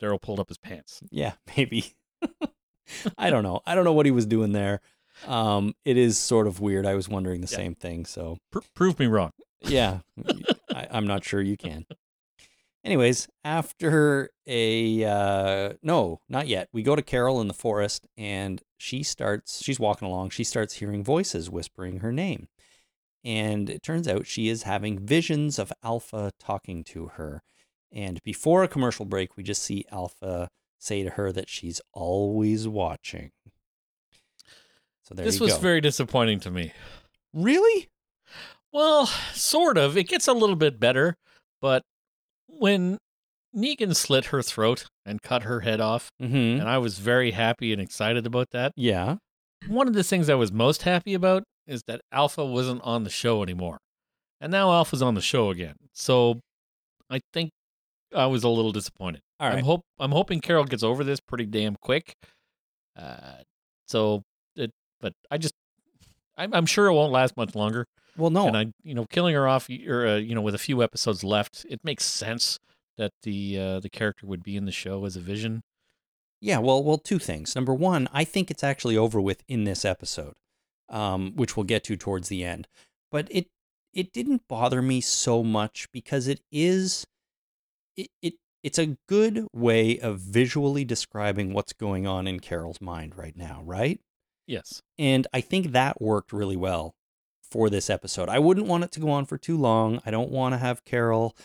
Daryl 0.00 0.20
pulled 0.20 0.40
up 0.40 0.48
his 0.48 0.58
pants. 0.58 1.00
Yeah, 1.10 1.32
maybe. 1.56 1.94
I 3.16 3.30
don't 3.30 3.42
know. 3.42 3.60
I 3.64 3.74
don't 3.74 3.84
know 3.84 3.92
what 3.92 4.06
he 4.06 4.12
was 4.12 4.26
doing 4.26 4.52
there. 4.52 4.80
Um, 5.26 5.74
it 5.84 5.96
is 5.96 6.18
sort 6.18 6.46
of 6.46 6.60
weird. 6.60 6.84
I 6.84 6.94
was 6.94 7.08
wondering 7.08 7.40
the 7.40 7.48
Yeah. 7.50 7.56
same 7.56 7.74
thing. 7.74 8.04
So 8.04 8.38
Pr- 8.50 8.58
prove 8.74 8.98
me 8.98 9.06
wrong. 9.06 9.30
yeah, 9.60 10.00
I, 10.74 10.88
I'm 10.90 11.06
not 11.06 11.24
sure 11.24 11.40
you 11.40 11.56
can. 11.56 11.86
Anyways, 12.84 13.28
after 13.44 14.30
a 14.46 15.04
uh, 15.04 15.74
no, 15.82 16.20
not 16.28 16.48
yet. 16.48 16.68
We 16.72 16.82
go 16.82 16.96
to 16.96 17.02
Carol 17.02 17.40
in 17.40 17.46
the 17.46 17.54
forest, 17.54 18.08
and 18.16 18.60
she 18.76 19.04
starts. 19.04 19.62
She's 19.62 19.78
walking 19.78 20.08
along. 20.08 20.30
She 20.30 20.42
starts 20.42 20.74
hearing 20.74 21.04
voices 21.04 21.48
whispering 21.48 22.00
her 22.00 22.10
name, 22.10 22.48
and 23.24 23.70
it 23.70 23.84
turns 23.84 24.08
out 24.08 24.26
she 24.26 24.48
is 24.48 24.64
having 24.64 24.98
visions 24.98 25.60
of 25.60 25.72
Alpha 25.84 26.32
talking 26.40 26.82
to 26.84 27.08
her. 27.14 27.42
And 27.92 28.20
before 28.24 28.64
a 28.64 28.68
commercial 28.68 29.04
break, 29.04 29.36
we 29.36 29.44
just 29.44 29.62
see 29.62 29.84
Alpha 29.92 30.48
say 30.78 31.04
to 31.04 31.10
her 31.10 31.30
that 31.30 31.48
she's 31.48 31.80
always 31.92 32.66
watching. 32.66 33.30
So 35.02 35.14
there 35.14 35.24
this 35.24 35.38
was 35.38 35.52
go. 35.52 35.58
very 35.58 35.80
disappointing 35.80 36.40
to 36.40 36.50
me. 36.50 36.72
really. 37.32 37.90
Well, 38.72 39.06
sort 39.34 39.76
of. 39.76 39.96
It 39.96 40.08
gets 40.08 40.26
a 40.26 40.32
little 40.32 40.56
bit 40.56 40.80
better, 40.80 41.16
but 41.60 41.84
when 42.58 42.98
Negan 43.56 43.94
slit 43.94 44.26
her 44.26 44.42
throat 44.42 44.86
and 45.04 45.20
cut 45.22 45.42
her 45.42 45.60
head 45.60 45.80
off, 45.80 46.08
Mm-hmm. 46.20 46.60
and 46.60 46.68
I 46.68 46.78
was 46.78 46.98
very 46.98 47.32
happy 47.32 47.72
and 47.72 47.80
excited 47.80 48.26
about 48.26 48.50
that. 48.52 48.72
Yeah. 48.76 49.16
One 49.68 49.86
of 49.88 49.94
the 49.94 50.02
things 50.04 50.28
I 50.28 50.34
was 50.34 50.52
most 50.52 50.82
happy 50.82 51.14
about 51.14 51.44
is 51.66 51.82
that 51.86 52.00
Alpha 52.10 52.44
wasn't 52.44 52.80
on 52.82 53.04
the 53.04 53.10
show 53.10 53.42
anymore. 53.42 53.78
And 54.40 54.50
now 54.50 54.72
Alpha's 54.72 55.02
on 55.02 55.14
the 55.14 55.20
show 55.20 55.50
again. 55.50 55.76
So 55.92 56.40
I 57.08 57.20
think 57.32 57.50
I 58.14 58.26
was 58.26 58.42
a 58.42 58.48
little 58.48 58.72
disappointed. 58.72 59.20
All 59.38 59.48
right. 59.48 59.58
I'm 59.58 59.64
hope 59.64 59.82
I'm 60.00 60.10
hoping 60.10 60.40
Carol 60.40 60.64
gets 60.64 60.82
over 60.82 61.04
this 61.04 61.20
pretty 61.20 61.46
damn 61.46 61.76
quick. 61.76 62.14
Uh, 62.98 63.42
so 63.86 64.22
it, 64.56 64.70
but 65.00 65.12
I 65.30 65.38
just 65.38 65.54
I'm, 66.36 66.52
I'm 66.54 66.66
sure 66.66 66.86
it 66.86 66.92
won't 66.92 67.12
last 67.12 67.36
much 67.36 67.54
longer. 67.54 67.86
Well, 68.16 68.30
no. 68.30 68.46
And 68.46 68.56
I, 68.56 68.66
you 68.82 68.94
know, 68.94 69.06
killing 69.06 69.34
her 69.34 69.48
off, 69.48 69.68
or 69.86 70.06
uh, 70.06 70.16
you 70.16 70.34
know, 70.34 70.42
with 70.42 70.54
a 70.54 70.58
few 70.58 70.82
episodes 70.82 71.24
left, 71.24 71.64
it 71.68 71.80
makes 71.84 72.04
sense 72.04 72.58
that 72.98 73.12
the 73.22 73.58
uh, 73.58 73.80
the 73.80 73.88
character 73.88 74.26
would 74.26 74.42
be 74.42 74.56
in 74.56 74.66
the 74.66 74.72
show 74.72 75.04
as 75.04 75.16
a 75.16 75.20
vision. 75.20 75.62
Yeah, 76.40 76.58
well, 76.58 76.82
well, 76.82 76.98
two 76.98 77.18
things. 77.18 77.54
Number 77.54 77.72
one, 77.72 78.08
I 78.12 78.24
think 78.24 78.50
it's 78.50 78.64
actually 78.64 78.96
over 78.96 79.20
with 79.20 79.44
in 79.46 79.64
this 79.64 79.84
episode, 79.84 80.34
um, 80.88 81.32
which 81.36 81.56
we'll 81.56 81.64
get 81.64 81.84
to 81.84 81.96
towards 81.96 82.28
the 82.28 82.44
end. 82.44 82.68
But 83.10 83.28
it 83.30 83.46
it 83.94 84.12
didn't 84.12 84.48
bother 84.48 84.82
me 84.82 85.00
so 85.00 85.42
much 85.42 85.88
because 85.92 86.26
it 86.26 86.40
is 86.50 87.06
it, 87.96 88.08
it 88.20 88.34
it's 88.62 88.78
a 88.78 88.96
good 89.08 89.46
way 89.52 89.98
of 89.98 90.20
visually 90.20 90.84
describing 90.84 91.52
what's 91.52 91.72
going 91.72 92.06
on 92.06 92.26
in 92.26 92.40
Carol's 92.40 92.80
mind 92.80 93.16
right 93.16 93.36
now, 93.36 93.62
right? 93.64 94.00
Yes. 94.46 94.82
And 94.98 95.26
I 95.32 95.40
think 95.40 95.72
that 95.72 96.00
worked 96.00 96.32
really 96.32 96.56
well 96.56 96.94
for 97.52 97.68
this 97.68 97.90
episode. 97.90 98.30
I 98.30 98.38
wouldn't 98.38 98.66
want 98.66 98.82
it 98.82 98.92
to 98.92 99.00
go 99.00 99.10
on 99.10 99.26
for 99.26 99.36
too 99.36 99.58
long. 99.58 100.00
I 100.06 100.10
don't 100.10 100.30
want 100.30 100.54
to 100.54 100.58
have 100.58 100.86
Carol 100.86 101.36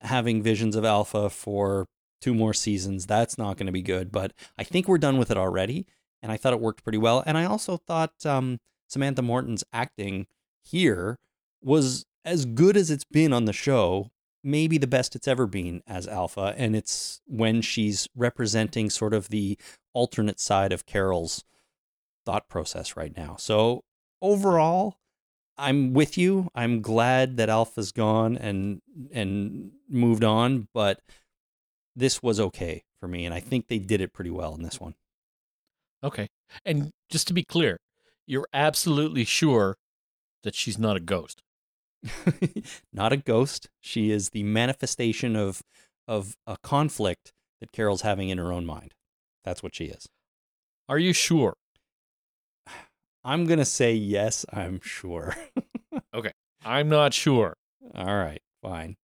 having 0.00 0.42
visions 0.42 0.74
of 0.74 0.84
Alpha 0.84 1.30
for 1.30 1.86
two 2.20 2.34
more 2.34 2.52
seasons. 2.52 3.06
That's 3.06 3.38
not 3.38 3.56
going 3.56 3.66
to 3.66 3.72
be 3.72 3.80
good. 3.80 4.10
But 4.10 4.32
I 4.58 4.64
think 4.64 4.88
we're 4.88 4.98
done 4.98 5.18
with 5.18 5.30
it 5.30 5.36
already. 5.36 5.86
And 6.20 6.32
I 6.32 6.36
thought 6.36 6.52
it 6.52 6.60
worked 6.60 6.82
pretty 6.82 6.98
well. 6.98 7.22
And 7.24 7.38
I 7.38 7.44
also 7.44 7.76
thought 7.76 8.26
um, 8.26 8.58
Samantha 8.88 9.22
Morton's 9.22 9.62
acting 9.72 10.26
here 10.60 11.20
was 11.62 12.06
as 12.24 12.44
good 12.44 12.76
as 12.76 12.90
it's 12.90 13.04
been 13.04 13.32
on 13.32 13.44
the 13.44 13.52
show, 13.52 14.10
maybe 14.42 14.78
the 14.78 14.88
best 14.88 15.14
it's 15.14 15.28
ever 15.28 15.46
been 15.46 15.80
as 15.86 16.08
Alpha. 16.08 16.54
And 16.56 16.74
it's 16.74 17.20
when 17.26 17.62
she's 17.62 18.08
representing 18.16 18.90
sort 18.90 19.14
of 19.14 19.28
the 19.28 19.56
alternate 19.94 20.40
side 20.40 20.72
of 20.72 20.86
Carol's 20.86 21.44
thought 22.26 22.48
process 22.48 22.96
right 22.96 23.16
now. 23.16 23.36
So 23.38 23.84
overall, 24.20 24.96
I'm 25.58 25.92
with 25.92 26.16
you. 26.16 26.48
I'm 26.54 26.80
glad 26.80 27.36
that 27.36 27.48
Alpha's 27.48 27.92
gone 27.92 28.36
and 28.36 28.80
and 29.12 29.72
moved 29.88 30.24
on, 30.24 30.68
but 30.72 31.00
this 31.94 32.22
was 32.22 32.40
okay 32.40 32.84
for 33.00 33.08
me, 33.08 33.24
and 33.24 33.34
I 33.34 33.40
think 33.40 33.68
they 33.68 33.78
did 33.78 34.00
it 34.00 34.12
pretty 34.12 34.30
well 34.30 34.54
in 34.54 34.62
this 34.62 34.80
one. 34.80 34.94
Okay. 36.04 36.28
And 36.64 36.90
just 37.10 37.28
to 37.28 37.34
be 37.34 37.44
clear, 37.44 37.78
you're 38.26 38.48
absolutely 38.52 39.24
sure 39.24 39.76
that 40.42 40.54
she's 40.54 40.78
not 40.78 40.96
a 40.96 41.00
ghost. 41.00 41.42
not 42.92 43.12
a 43.12 43.16
ghost. 43.16 43.68
She 43.80 44.10
is 44.10 44.30
the 44.30 44.42
manifestation 44.42 45.36
of 45.36 45.62
of 46.08 46.34
a 46.46 46.56
conflict 46.62 47.32
that 47.60 47.72
Carol's 47.72 48.02
having 48.02 48.28
in 48.28 48.38
her 48.38 48.52
own 48.52 48.66
mind. 48.66 48.94
That's 49.44 49.62
what 49.62 49.74
she 49.74 49.84
is. 49.84 50.08
Are 50.88 50.98
you 50.98 51.12
sure? 51.12 51.54
I'm 53.24 53.46
going 53.46 53.58
to 53.58 53.64
say 53.64 53.94
yes, 53.94 54.44
I'm 54.52 54.80
sure. 54.82 55.36
Okay. 56.14 56.32
I'm 56.64 56.88
not 56.90 57.14
sure. 57.14 57.54
All 57.94 58.16
right, 58.16 58.40
fine. 58.62 58.96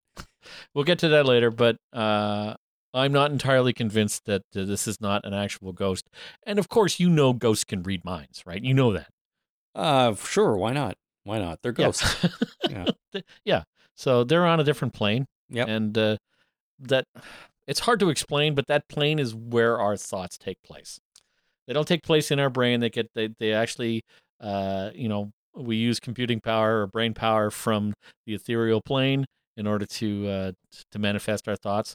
We'll 0.75 0.85
get 0.85 0.99
to 1.01 1.09
that 1.09 1.25
later, 1.27 1.51
but 1.51 1.77
uh, 1.93 2.55
I'm 2.93 3.13
not 3.13 3.31
entirely 3.31 3.73
convinced 3.73 4.25
that 4.27 4.43
uh, 4.55 4.65
this 4.65 4.87
is 4.87 5.01
not 5.01 5.25
an 5.25 5.33
actual 5.33 5.73
ghost. 5.73 6.09
And 6.47 6.59
of 6.59 6.69
course, 6.69 7.01
you 7.01 7.09
know 7.09 7.33
ghosts 7.33 7.65
can 7.65 7.83
read 7.83 8.05
minds, 8.05 8.43
right? 8.47 8.63
You 8.63 8.75
know 8.75 8.93
that. 8.93 9.09
Uh 9.75 10.15
sure, 10.17 10.57
why 10.57 10.73
not? 10.73 10.97
Why 11.25 11.39
not? 11.39 11.61
They're 11.63 11.73
ghosts. 11.73 12.27
Yeah. 12.69 12.87
Yeah. 13.15 13.21
yeah. 13.45 13.63
So 13.95 14.25
they're 14.25 14.47
on 14.47 14.61
a 14.61 14.65
different 14.65 14.93
plane. 14.95 15.27
Yeah. 15.49 15.65
And 15.67 15.97
uh, 15.97 16.17
that 16.81 17.05
it's 17.67 17.81
hard 17.81 18.01
to 18.01 18.11
explain, 18.11 18.55
but 18.55 18.67
that 18.67 18.89
plane 18.89 19.19
is 19.19 19.35
where 19.35 19.79
our 19.79 19.97
thoughts 19.97 20.37
take 20.39 20.63
place. 20.63 20.99
They 21.69 21.75
don't 21.75 21.87
take 21.87 22.03
place 22.03 22.33
in 22.33 22.41
our 22.41 22.51
brain. 22.51 22.81
They 22.81 22.91
get 22.91 23.11
they 23.15 23.29
they 23.39 23.53
actually 23.53 24.03
uh, 24.41 24.91
you 24.95 25.09
know 25.09 25.31
we 25.55 25.77
use 25.77 26.01
computing 26.01 26.41
power 26.41 26.83
or 26.83 26.87
brain 26.89 27.15
power 27.15 27.51
from 27.51 27.95
the 28.27 28.35
ethereal 28.35 28.81
plane 28.81 29.27
in 29.57 29.67
order 29.67 29.85
to 29.87 30.27
uh, 30.29 30.53
to 30.93 30.99
manifest 30.99 31.47
our 31.47 31.57
thoughts 31.57 31.95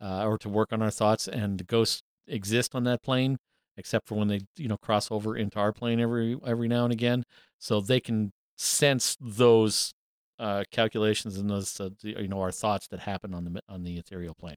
uh, 0.00 0.26
or 0.26 0.36
to 0.38 0.48
work 0.48 0.72
on 0.72 0.82
our 0.82 0.90
thoughts. 0.90 1.28
And 1.28 1.66
ghosts 1.66 2.02
exist 2.26 2.74
on 2.74 2.84
that 2.84 3.02
plane, 3.02 3.36
except 3.76 4.08
for 4.08 4.16
when 4.16 4.28
they 4.28 4.40
you 4.56 4.68
know 4.68 4.78
cross 4.82 5.10
over 5.12 5.36
into 5.36 5.58
our 5.60 5.72
plane 5.72 6.00
every 6.00 6.36
every 6.44 6.66
now 6.68 6.84
and 6.84 6.92
again. 6.92 7.22
So 7.60 7.80
they 7.80 8.00
can 8.00 8.32
sense 8.58 9.16
those 9.20 9.92
uh, 10.40 10.64
calculations 10.72 11.38
and 11.38 11.48
those 11.48 11.78
uh, 11.80 11.90
the- 12.02 12.20
you 12.20 12.28
know 12.28 12.40
our 12.40 12.52
thoughts 12.52 12.88
that 12.88 13.00
happen 13.00 13.32
on 13.32 13.44
the 13.44 13.60
on 13.68 13.84
the 13.84 13.96
ethereal 13.96 14.34
plane. 14.34 14.56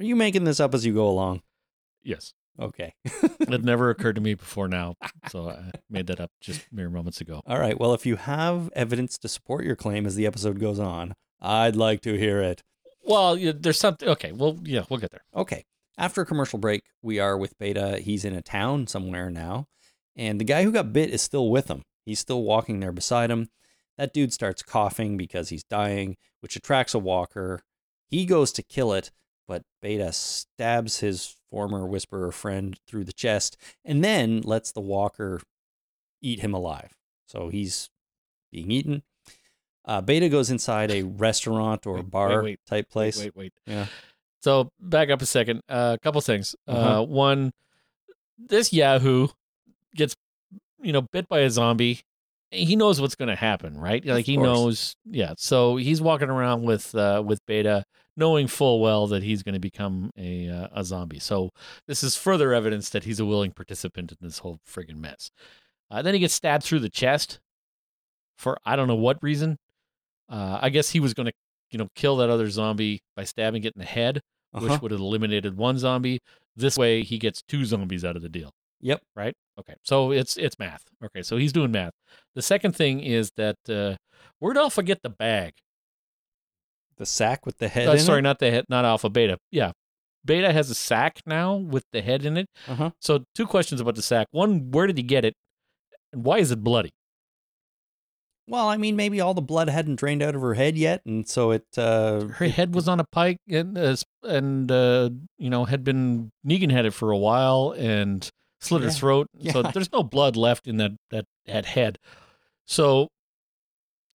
Are 0.00 0.04
you 0.04 0.16
making 0.16 0.42
this 0.42 0.58
up 0.58 0.74
as 0.74 0.84
you 0.84 0.92
go 0.92 1.08
along? 1.08 1.42
Yes, 2.02 2.32
Okay. 2.60 2.94
it 3.04 3.64
never 3.64 3.90
occurred 3.90 4.14
to 4.14 4.20
me 4.20 4.34
before 4.34 4.68
now, 4.68 4.94
so 5.28 5.50
I 5.50 5.70
made 5.90 6.06
that 6.06 6.20
up 6.20 6.30
just 6.40 6.64
mere 6.72 6.88
moments 6.88 7.20
ago. 7.20 7.42
All 7.46 7.58
right. 7.58 7.78
Well, 7.78 7.94
if 7.94 8.06
you 8.06 8.16
have 8.16 8.70
evidence 8.74 9.18
to 9.18 9.28
support 9.28 9.64
your 9.64 9.76
claim 9.76 10.06
as 10.06 10.14
the 10.14 10.26
episode 10.26 10.60
goes 10.60 10.78
on, 10.78 11.14
I'd 11.40 11.76
like 11.76 12.00
to 12.02 12.16
hear 12.16 12.40
it. 12.40 12.62
Well, 13.02 13.36
there's 13.36 13.78
something. 13.78 14.08
Okay, 14.08 14.32
well, 14.32 14.58
yeah, 14.62 14.84
we'll 14.88 15.00
get 15.00 15.10
there. 15.10 15.24
Okay. 15.34 15.64
After 15.98 16.22
a 16.22 16.26
commercial 16.26 16.58
break, 16.58 16.82
we 17.02 17.18
are 17.18 17.36
with 17.36 17.58
Beta. 17.58 17.98
He's 17.98 18.24
in 18.24 18.34
a 18.34 18.42
town 18.42 18.86
somewhere 18.86 19.30
now, 19.30 19.66
and 20.16 20.40
the 20.40 20.44
guy 20.44 20.64
who 20.64 20.72
got 20.72 20.92
bit 20.92 21.10
is 21.10 21.22
still 21.22 21.50
with 21.50 21.68
him. 21.68 21.82
He's 22.04 22.18
still 22.18 22.42
walking 22.42 22.80
there 22.80 22.92
beside 22.92 23.30
him. 23.30 23.48
That 23.96 24.12
dude 24.12 24.32
starts 24.32 24.62
coughing 24.62 25.16
because 25.16 25.50
he's 25.50 25.64
dying, 25.64 26.16
which 26.40 26.56
attracts 26.56 26.94
a 26.94 26.98
walker. 26.98 27.60
He 28.08 28.26
goes 28.26 28.50
to 28.52 28.62
kill 28.62 28.92
it, 28.92 29.12
but 29.46 29.62
Beta 29.80 30.12
stabs 30.12 31.00
his 31.00 31.36
former 31.54 31.86
Whisperer 31.86 32.32
friend 32.32 32.76
through 32.88 33.04
the 33.04 33.12
chest 33.12 33.56
and 33.84 34.02
then 34.02 34.40
lets 34.40 34.72
the 34.72 34.80
walker 34.80 35.40
eat 36.20 36.40
him 36.40 36.52
alive. 36.52 36.90
So 37.28 37.48
he's 37.48 37.90
being 38.50 38.72
eaten. 38.72 39.04
Uh, 39.84 40.00
Beta 40.00 40.28
goes 40.28 40.50
inside 40.50 40.90
a 40.90 41.02
restaurant 41.04 41.86
or 41.86 41.94
Wait, 41.94 42.02
wait, 42.04 42.10
bar 42.10 42.42
wait, 42.42 42.58
type 42.66 42.90
place. 42.90 43.20
Wait, 43.20 43.36
wait. 43.36 43.52
Yeah. 43.66 43.86
So 44.42 44.72
back 44.80 45.10
up 45.10 45.22
a 45.22 45.26
second. 45.26 45.60
A 45.68 45.96
couple 46.02 46.20
things. 46.22 46.56
uh 46.66 46.72
Uh-huh. 46.72 47.02
one, 47.04 47.52
this 48.36 48.72
Yahoo 48.72 49.28
gets 49.94 50.16
you 50.82 50.92
know 50.92 51.02
bit 51.02 51.28
by 51.28 51.40
a 51.40 51.50
zombie. 51.50 52.00
He 52.50 52.74
knows 52.74 53.00
what's 53.00 53.14
going 53.14 53.28
to 53.28 53.36
happen, 53.36 53.78
right? 53.78 54.04
Like 54.04 54.26
he 54.26 54.36
knows. 54.36 54.96
Yeah. 55.04 55.34
So 55.38 55.76
he's 55.76 56.00
walking 56.00 56.30
around 56.30 56.64
with 56.64 56.94
uh, 56.96 57.22
with 57.24 57.46
Beta, 57.46 57.84
knowing 58.16 58.46
full 58.46 58.80
well 58.80 59.06
that 59.08 59.22
he's 59.22 59.42
going 59.42 59.54
to 59.54 59.60
become 59.60 60.10
a 60.16 60.48
uh, 60.48 60.68
a 60.72 60.84
zombie. 60.84 61.18
So 61.18 61.50
this 61.86 62.02
is 62.02 62.16
further 62.16 62.52
evidence 62.54 62.90
that 62.90 63.04
he's 63.04 63.20
a 63.20 63.24
willing 63.26 63.52
participant 63.52 64.12
in 64.12 64.18
this 64.20 64.38
whole 64.38 64.58
friggin' 64.68 64.96
mess. 64.96 65.30
Uh, 65.90 66.02
then 66.02 66.14
he 66.14 66.20
gets 66.20 66.34
stabbed 66.34 66.64
through 66.64 66.80
the 66.80 66.88
chest 66.88 67.40
for 68.36 68.56
I 68.64 68.76
don't 68.76 68.88
know 68.88 68.94
what 68.94 69.22
reason. 69.22 69.58
Uh, 70.28 70.58
I 70.62 70.70
guess 70.70 70.90
he 70.90 71.00
was 71.00 71.14
going 71.14 71.26
to 71.26 71.32
you 71.70 71.78
know 71.78 71.88
kill 71.94 72.16
that 72.16 72.30
other 72.30 72.48
zombie 72.50 73.00
by 73.16 73.24
stabbing 73.24 73.64
it 73.64 73.74
in 73.74 73.80
the 73.80 73.84
head 73.86 74.20
Uh-huh. 74.52 74.66
which 74.68 74.80
would 74.82 74.90
have 74.92 75.00
eliminated 75.00 75.56
one 75.56 75.78
zombie. 75.78 76.20
This 76.56 76.78
way, 76.78 77.02
he 77.02 77.18
gets 77.18 77.42
two 77.42 77.64
zombies 77.64 78.04
out 78.04 78.14
of 78.14 78.22
the 78.22 78.28
deal, 78.28 78.52
Yep. 78.80 79.02
right? 79.16 79.34
Okay, 79.58 79.74
so 79.82 80.12
it's 80.12 80.36
it's 80.36 80.56
math. 80.58 80.84
Okay, 81.04 81.22
so 81.22 81.36
he's 81.36 81.52
doing 81.52 81.72
math. 81.72 81.92
The 82.36 82.42
second 82.42 82.76
thing 82.76 83.00
is 83.00 83.32
that 83.36 83.56
uh, 83.68 83.96
where'd 84.38 84.56
Alpha 84.56 84.82
get 84.84 85.02
the 85.02 85.10
bag? 85.10 85.54
The 86.98 87.06
sack 87.06 87.44
with 87.46 87.58
the 87.58 87.68
head 87.68 87.88
Uh, 87.88 87.92
in 87.92 87.98
sorry, 87.98 88.20
it? 88.20 88.22
not 88.22 88.38
the 88.38 88.50
head, 88.50 88.64
not 88.68 88.84
Alpha. 88.84 89.08
Beta. 89.10 89.38
Yeah, 89.50 89.72
Beta 90.24 90.52
has 90.52 90.70
a 90.70 90.74
sack 90.74 91.20
now 91.26 91.56
with 91.56 91.84
the 91.92 92.02
head 92.02 92.24
in 92.24 92.36
it. 92.36 92.46
Uh-huh. 92.68 92.90
So 93.00 93.24
two 93.34 93.46
questions 93.46 93.80
about 93.80 93.94
the 93.96 94.02
sack. 94.02 94.28
One, 94.30 94.70
where 94.70 94.86
did 94.86 94.96
he 94.96 95.02
get 95.02 95.24
it, 95.24 95.34
and 96.12 96.24
why 96.24 96.38
is 96.38 96.50
it 96.50 96.62
bloody? 96.62 96.90
Well, 98.46 98.68
I 98.68 98.76
mean, 98.76 98.94
maybe 98.94 99.22
all 99.22 99.32
the 99.32 99.40
blood 99.40 99.70
hadn't 99.70 99.96
drained 99.96 100.22
out 100.22 100.34
of 100.34 100.42
her 100.42 100.52
head 100.54 100.76
yet, 100.76 101.00
and 101.06 101.26
so 101.26 101.50
it. 101.50 101.64
Uh, 101.78 102.26
Her 102.26 102.46
head 102.48 102.74
was 102.74 102.88
on 102.88 103.00
a 103.00 103.04
pike, 103.10 103.38
and 103.48 103.76
uh, 103.78 103.96
and 104.22 104.70
uh, 104.70 105.10
you 105.38 105.48
know 105.48 105.64
had 105.64 105.82
been 105.82 106.30
Negan 106.46 106.70
had 106.70 106.84
it 106.84 106.92
for 106.92 107.10
a 107.10 107.16
while 107.16 107.74
and 107.76 108.28
slit 108.60 108.82
her 108.82 108.88
Yeah. 108.88 108.92
throat. 108.94 109.26
So 109.52 109.62
there's 109.62 109.90
no 109.92 110.02
blood 110.02 110.36
left 110.36 110.66
in 110.66 110.76
that 110.76 110.92
that 111.10 111.24
that 111.46 111.64
head. 111.64 111.98
So 112.66 113.08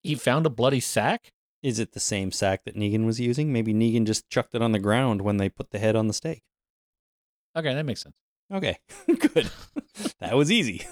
he 0.04 0.14
found 0.16 0.46
a 0.46 0.50
bloody 0.52 0.80
sack. 0.80 1.30
Is 1.62 1.80
it 1.80 1.92
the 1.92 2.00
same 2.00 2.32
sack 2.32 2.64
that 2.64 2.76
Negan 2.76 3.06
was 3.06 3.20
using? 3.20 3.52
Maybe 3.52 3.74
Negan 3.74 4.06
just 4.06 4.30
chucked 4.30 4.56
it 4.56 4.62
on 4.62 4.72
the 4.72 4.80
ground 4.80 5.22
when 5.22 5.38
they 5.38 5.50
put 5.50 5.72
the 5.72 5.80
head 5.80 5.96
on 5.96 6.08
the 6.08 6.14
stake. 6.14 6.44
Okay, 7.56 7.74
that 7.74 7.86
makes 7.86 8.02
sense. 8.02 8.16
Okay, 8.52 8.78
good. 9.34 9.50
that 10.20 10.36
was 10.36 10.52
easy. 10.52 10.86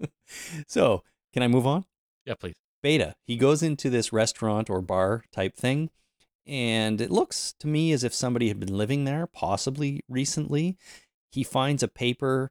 so, 0.66 1.02
can 1.32 1.42
I 1.42 1.48
move 1.48 1.66
on? 1.66 1.84
Yeah, 2.26 2.34
please. 2.34 2.56
Beta, 2.82 3.14
he 3.24 3.36
goes 3.36 3.62
into 3.62 3.88
this 3.88 4.12
restaurant 4.12 4.68
or 4.68 4.82
bar 4.82 5.24
type 5.32 5.56
thing, 5.56 5.90
and 6.46 7.00
it 7.00 7.10
looks 7.10 7.54
to 7.60 7.68
me 7.68 7.92
as 7.92 8.02
if 8.02 8.12
somebody 8.12 8.48
had 8.48 8.58
been 8.58 8.76
living 8.76 9.04
there, 9.04 9.26
possibly 9.26 10.00
recently. 10.08 10.76
He 11.30 11.44
finds 11.44 11.82
a 11.82 11.88
paper 11.88 12.50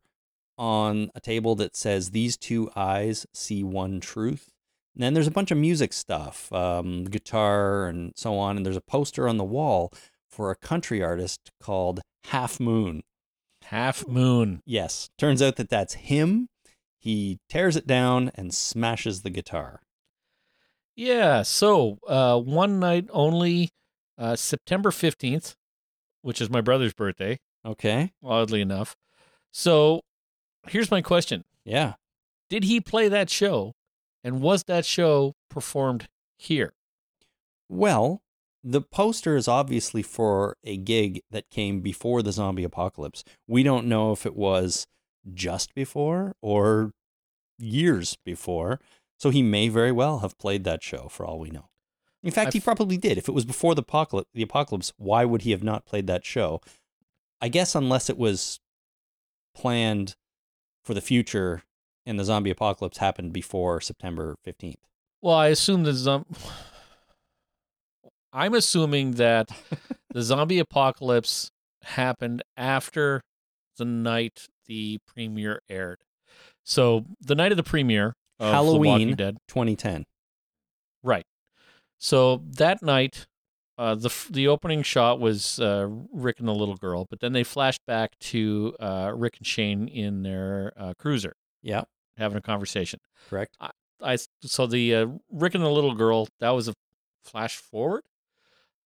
on 0.58 1.12
a 1.14 1.20
table 1.20 1.56
that 1.56 1.76
says, 1.76 2.12
These 2.12 2.38
two 2.38 2.72
eyes 2.76 3.26
see 3.34 3.64
one 3.64 4.00
truth. 4.00 4.50
And 4.94 5.04
then 5.04 5.14
there's 5.14 5.28
a 5.28 5.32
bunch 5.32 5.52
of 5.52 5.58
music 5.58 5.94
stuff, 5.94 6.52
um, 6.52 7.06
guitar 7.06 7.88
and 7.88 8.12
so 8.16 8.38
on. 8.38 8.58
And 8.58 8.66
there's 8.66 8.78
a 8.78 8.82
poster 8.82 9.28
on 9.28 9.38
the 9.38 9.44
wall 9.44 9.92
for 10.30 10.52
a 10.52 10.56
country 10.56 11.02
artist 11.02 11.52
called 11.62 12.02
Half 12.26 12.60
Moon. 12.60 13.04
Half 13.66 14.08
moon. 14.08 14.62
Yes, 14.66 15.10
turns 15.18 15.42
out 15.42 15.56
that 15.56 15.70
that's 15.70 15.94
him. 15.94 16.50
He 17.00 17.40
tears 17.48 17.76
it 17.78 17.88
down 17.88 18.32
and 18.36 18.54
smashes 18.54 19.22
the 19.22 19.30
guitar. 19.30 19.82
Yeah. 20.96 21.44
So 21.44 22.00
uh, 22.08 22.38
one 22.40 22.80
night 22.80 23.08
only, 23.12 23.70
uh, 24.18 24.36
September 24.36 24.92
fifteenth, 24.92 25.56
which 26.22 26.42
is 26.42 26.50
my 26.50 26.60
brother's 26.60 26.94
birthday. 26.94 27.40
Okay. 27.66 28.12
Oddly 28.24 28.62
enough. 28.62 28.96
So 29.54 30.02
here's 30.68 30.92
my 30.92 31.02
question: 31.02 31.44
Yeah. 31.64 31.94
Did 32.50 32.66
he 32.66 32.82
play 32.82 33.08
that 33.08 33.30
show, 33.30 33.74
and 34.24 34.42
was 34.42 34.64
that 34.64 34.86
show 34.86 35.36
performed 35.50 36.08
here? 36.38 36.74
Well, 37.70 38.22
the 38.64 38.82
poster 38.82 39.36
is 39.36 39.48
obviously 39.48 40.04
for 40.04 40.58
a 40.64 40.78
gig 40.78 41.22
that 41.32 41.50
came 41.50 41.82
before 41.82 42.22
the 42.22 42.32
zombie 42.32 42.64
apocalypse. 42.64 43.24
We 43.48 43.64
don't 43.64 43.88
know 43.88 44.12
if 44.12 44.26
it 44.26 44.36
was 44.36 44.86
just 45.34 45.74
before 45.74 46.36
or 46.42 46.92
years 47.58 48.18
before. 48.26 48.80
So 49.18 49.30
he 49.30 49.44
may 49.44 49.70
very 49.70 49.92
well 49.92 50.20
have 50.20 50.38
played 50.38 50.64
that 50.64 50.82
show 50.82 51.08
for 51.08 51.26
all 51.26 51.40
we 51.40 51.52
know. 51.52 51.70
In 52.24 52.32
fact, 52.32 52.50
I 52.50 52.52
he 52.54 52.60
probably 52.60 52.98
did. 52.98 53.18
If 53.18 53.28
it 53.28 53.34
was 53.34 53.46
before 53.46 53.76
the 53.76 53.82
apocalypse, 53.82 54.30
the 54.34 54.44
apocalypse, 54.44 54.94
why 54.98 55.26
would 55.26 55.44
he 55.44 55.52
have 55.52 55.64
not 55.64 55.86
played 55.86 56.08
that 56.08 56.26
show? 56.26 56.62
I 57.40 57.48
guess 57.48 57.76
unless 57.76 58.10
it 58.10 58.18
was 58.18 58.60
planned 59.56 60.16
for 60.84 60.94
the 60.94 61.02
future 61.02 61.64
and 62.06 62.20
the 62.20 62.24
zombie 62.24 62.50
apocalypse 62.50 62.98
happened 62.98 63.34
before 63.34 63.82
September 63.82 64.36
15th. 64.46 64.76
Well, 65.22 65.36
I 65.36 65.48
assume 65.48 65.84
the 65.84 65.94
zom- 65.94 66.26
I'm 68.34 68.54
assuming 68.54 69.12
that 69.14 69.50
the 70.12 70.22
zombie 70.22 70.60
apocalypse 70.60 71.52
happened 71.84 72.44
after 72.56 73.22
the 73.78 73.86
night 73.86 74.48
the 74.68 75.00
premiere 75.06 75.62
aired. 75.70 76.00
So 76.64 77.06
the 77.20 77.36
night 77.36 77.52
of 77.52 77.58
the 77.58 77.64
premiere 77.64 78.16
of 78.40 78.54
Halloween. 78.54 79.16
Dead, 79.16 79.38
2010. 79.48 80.06
right? 81.04 81.26
So 82.00 82.42
that 82.58 82.82
night, 82.82 83.28
uh, 83.78 83.96
the 83.96 84.14
the 84.30 84.48
opening 84.48 84.82
shot 84.84 85.20
was 85.20 85.60
uh, 85.60 85.88
Rick 86.12 86.40
and 86.40 86.48
the 86.48 86.54
little 86.54 86.76
girl, 86.78 87.06
but 87.10 87.20
then 87.20 87.34
they 87.34 87.44
flashed 87.44 87.86
back 87.86 88.18
to 88.20 88.76
uh, 88.80 89.12
Rick 89.16 89.38
and 89.38 89.46
Shane 89.48 89.88
in 89.88 90.24
their 90.24 90.74
uh, 90.78 90.94
cruiser 90.98 91.36
Yeah, 91.62 91.84
having 92.18 92.38
a 92.38 92.42
conversation. 92.42 93.00
correct. 93.30 93.58
I 94.04 94.18
so 94.42 94.66
the 94.66 94.96
uh, 94.96 95.08
Rick 95.32 95.56
and 95.56 95.64
the 95.64 95.70
little 95.70 95.94
girl 95.94 96.28
that 96.40 96.50
was 96.52 96.68
a 96.68 96.74
flash 97.24 97.58
forward, 97.58 98.02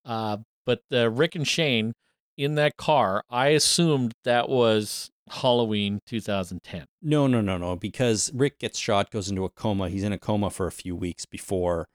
uh, 0.04 0.38
but 0.64 0.80
the 0.90 1.10
Rick 1.10 1.34
and 1.34 1.48
Shane 1.48 1.94
in 2.36 2.54
that 2.56 2.76
car, 2.76 3.22
I 3.30 3.48
assumed 3.48 4.12
that 4.24 4.48
was 4.48 5.10
Halloween 5.28 6.00
2010. 6.06 6.84
No, 7.02 7.26
no, 7.26 7.40
no, 7.40 7.56
no. 7.56 7.76
Because 7.76 8.30
Rick 8.34 8.58
gets 8.58 8.78
shot, 8.78 9.10
goes 9.10 9.28
into 9.28 9.44
a 9.44 9.48
coma. 9.48 9.88
He's 9.88 10.04
in 10.04 10.12
a 10.12 10.18
coma 10.18 10.50
for 10.50 10.66
a 10.66 10.72
few 10.72 10.94
weeks 10.94 11.24
before 11.24 11.86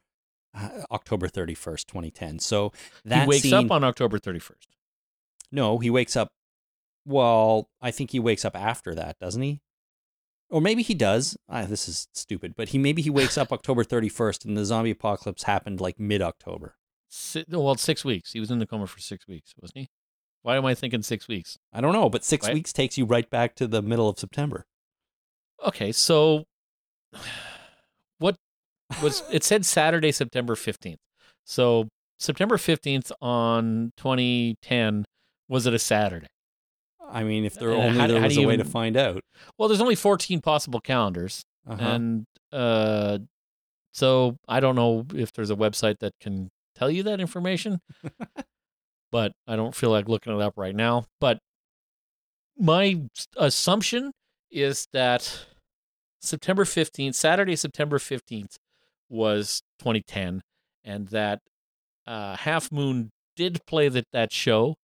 uh, 0.55 0.83
October 0.91 1.27
31st, 1.27 1.85
2010. 1.85 2.39
So 2.39 2.71
that 3.05 3.23
he 3.23 3.27
wakes 3.27 3.43
scene, 3.43 3.53
up 3.53 3.71
on 3.71 3.83
October 3.83 4.19
31st. 4.19 4.67
No, 5.51 5.77
he 5.79 5.89
wakes 5.89 6.15
up. 6.15 6.29
Well, 7.05 7.67
I 7.81 7.91
think 7.91 8.11
he 8.11 8.19
wakes 8.19 8.45
up 8.45 8.55
after 8.55 8.93
that, 8.95 9.17
doesn't 9.19 9.41
he? 9.41 9.61
Or 10.51 10.61
maybe 10.61 10.83
he 10.83 10.93
does. 10.93 11.37
Ah, 11.49 11.63
this 11.63 11.87
is 11.87 12.07
stupid, 12.13 12.53
but 12.57 12.69
he 12.69 12.77
maybe 12.77 13.01
he 13.01 13.09
wakes 13.09 13.37
up 13.37 13.51
October 13.53 13.83
31st 13.83 14.45
and 14.45 14.57
the 14.57 14.65
zombie 14.65 14.91
apocalypse 14.91 15.43
happened 15.43 15.79
like 15.81 15.99
mid 15.99 16.21
October. 16.21 16.75
Si- 17.09 17.45
well, 17.49 17.75
six 17.75 18.03
weeks. 18.05 18.33
He 18.33 18.39
was 18.39 18.51
in 18.51 18.59
the 18.59 18.67
coma 18.67 18.85
for 18.87 18.99
six 18.99 19.27
weeks, 19.27 19.53
wasn't 19.61 19.79
he? 19.79 19.87
Why 20.43 20.57
am 20.57 20.65
I 20.65 20.75
thinking 20.75 21.01
six 21.03 21.27
weeks? 21.27 21.57
I 21.71 21.81
don't 21.81 21.93
know, 21.93 22.09
but 22.09 22.23
six 22.25 22.47
Right. 22.47 22.53
weeks 22.53 22.73
takes 22.73 22.97
you 22.97 23.05
right 23.05 23.29
back 23.29 23.55
to 23.55 23.67
the 23.67 23.81
middle 23.81 24.09
of 24.09 24.19
September. 24.19 24.65
Okay, 25.65 25.91
so 25.91 26.45
what 28.19 28.35
was 29.01 29.23
it 29.31 29.43
said 29.43 29.65
Saturday, 29.65 30.11
September 30.11 30.55
15th. 30.55 30.97
So 31.45 31.87
September 32.19 32.57
15th 32.57 33.11
on 33.21 33.91
2010 33.97 35.05
was 35.47 35.65
it 35.65 35.73
a 35.73 35.79
Saturday? 35.79 36.27
I 37.11 37.23
mean, 37.23 37.45
if 37.45 37.55
there 37.55 37.71
only 37.71 37.99
how- 37.99 38.07
there 38.07 38.19
how 38.19 38.25
was 38.27 38.37
a 38.37 38.45
way 38.47 38.57
to 38.57 38.63
find 38.65 38.95
out. 38.97 39.21
Well, 39.57 39.67
there's 39.69 39.81
only 39.81 39.95
14 39.95 40.41
possible 40.41 40.79
calendars, 40.79 41.43
Uh-huh. 41.67 41.83
and 41.83 42.25
uh, 42.51 43.19
so 43.93 44.37
I 44.47 44.59
don't 44.59 44.75
know 44.75 45.05
if 45.13 45.31
there's 45.33 45.49
a 45.51 45.55
website 45.55 45.99
that 45.99 46.13
can 46.21 46.49
tell 46.75 46.89
you 46.89 47.03
that 47.03 47.19
information, 47.19 47.79
but 49.11 49.33
I 49.47 49.55
don't 49.55 49.75
feel 49.75 49.89
like 49.89 50.07
looking 50.07 50.33
it 50.33 50.41
up 50.41 50.53
right 50.57 50.75
now. 50.75 51.05
But 51.19 51.39
my 52.57 53.01
assumption 53.37 54.11
is 54.49 54.87
that 54.93 55.45
September 56.21 56.63
15th, 56.65 57.15
Saturday, 57.15 57.55
September 57.55 57.97
15th, 57.97 58.55
was 59.09 59.61
2010, 59.79 60.41
and 60.83 61.07
that 61.09 61.39
uh, 62.07 62.35
Half 62.37 62.71
Moon 62.71 63.09
did 63.35 63.59
play 63.65 63.89
that, 63.89 64.05
that 64.13 64.31
show. 64.31 64.75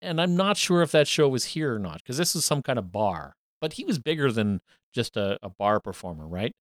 And 0.00 0.20
I'm 0.20 0.36
not 0.36 0.56
sure 0.56 0.82
if 0.82 0.92
that 0.92 1.08
show 1.08 1.28
was 1.28 1.44
here 1.46 1.74
or 1.74 1.78
not, 1.78 1.98
because 1.98 2.16
this 2.16 2.36
is 2.36 2.44
some 2.44 2.62
kind 2.62 2.78
of 2.78 2.92
bar. 2.92 3.34
But 3.60 3.74
he 3.74 3.84
was 3.84 3.98
bigger 3.98 4.30
than 4.30 4.60
just 4.94 5.16
a, 5.16 5.38
a 5.42 5.50
bar 5.50 5.80
performer, 5.80 6.26
right? 6.26 6.54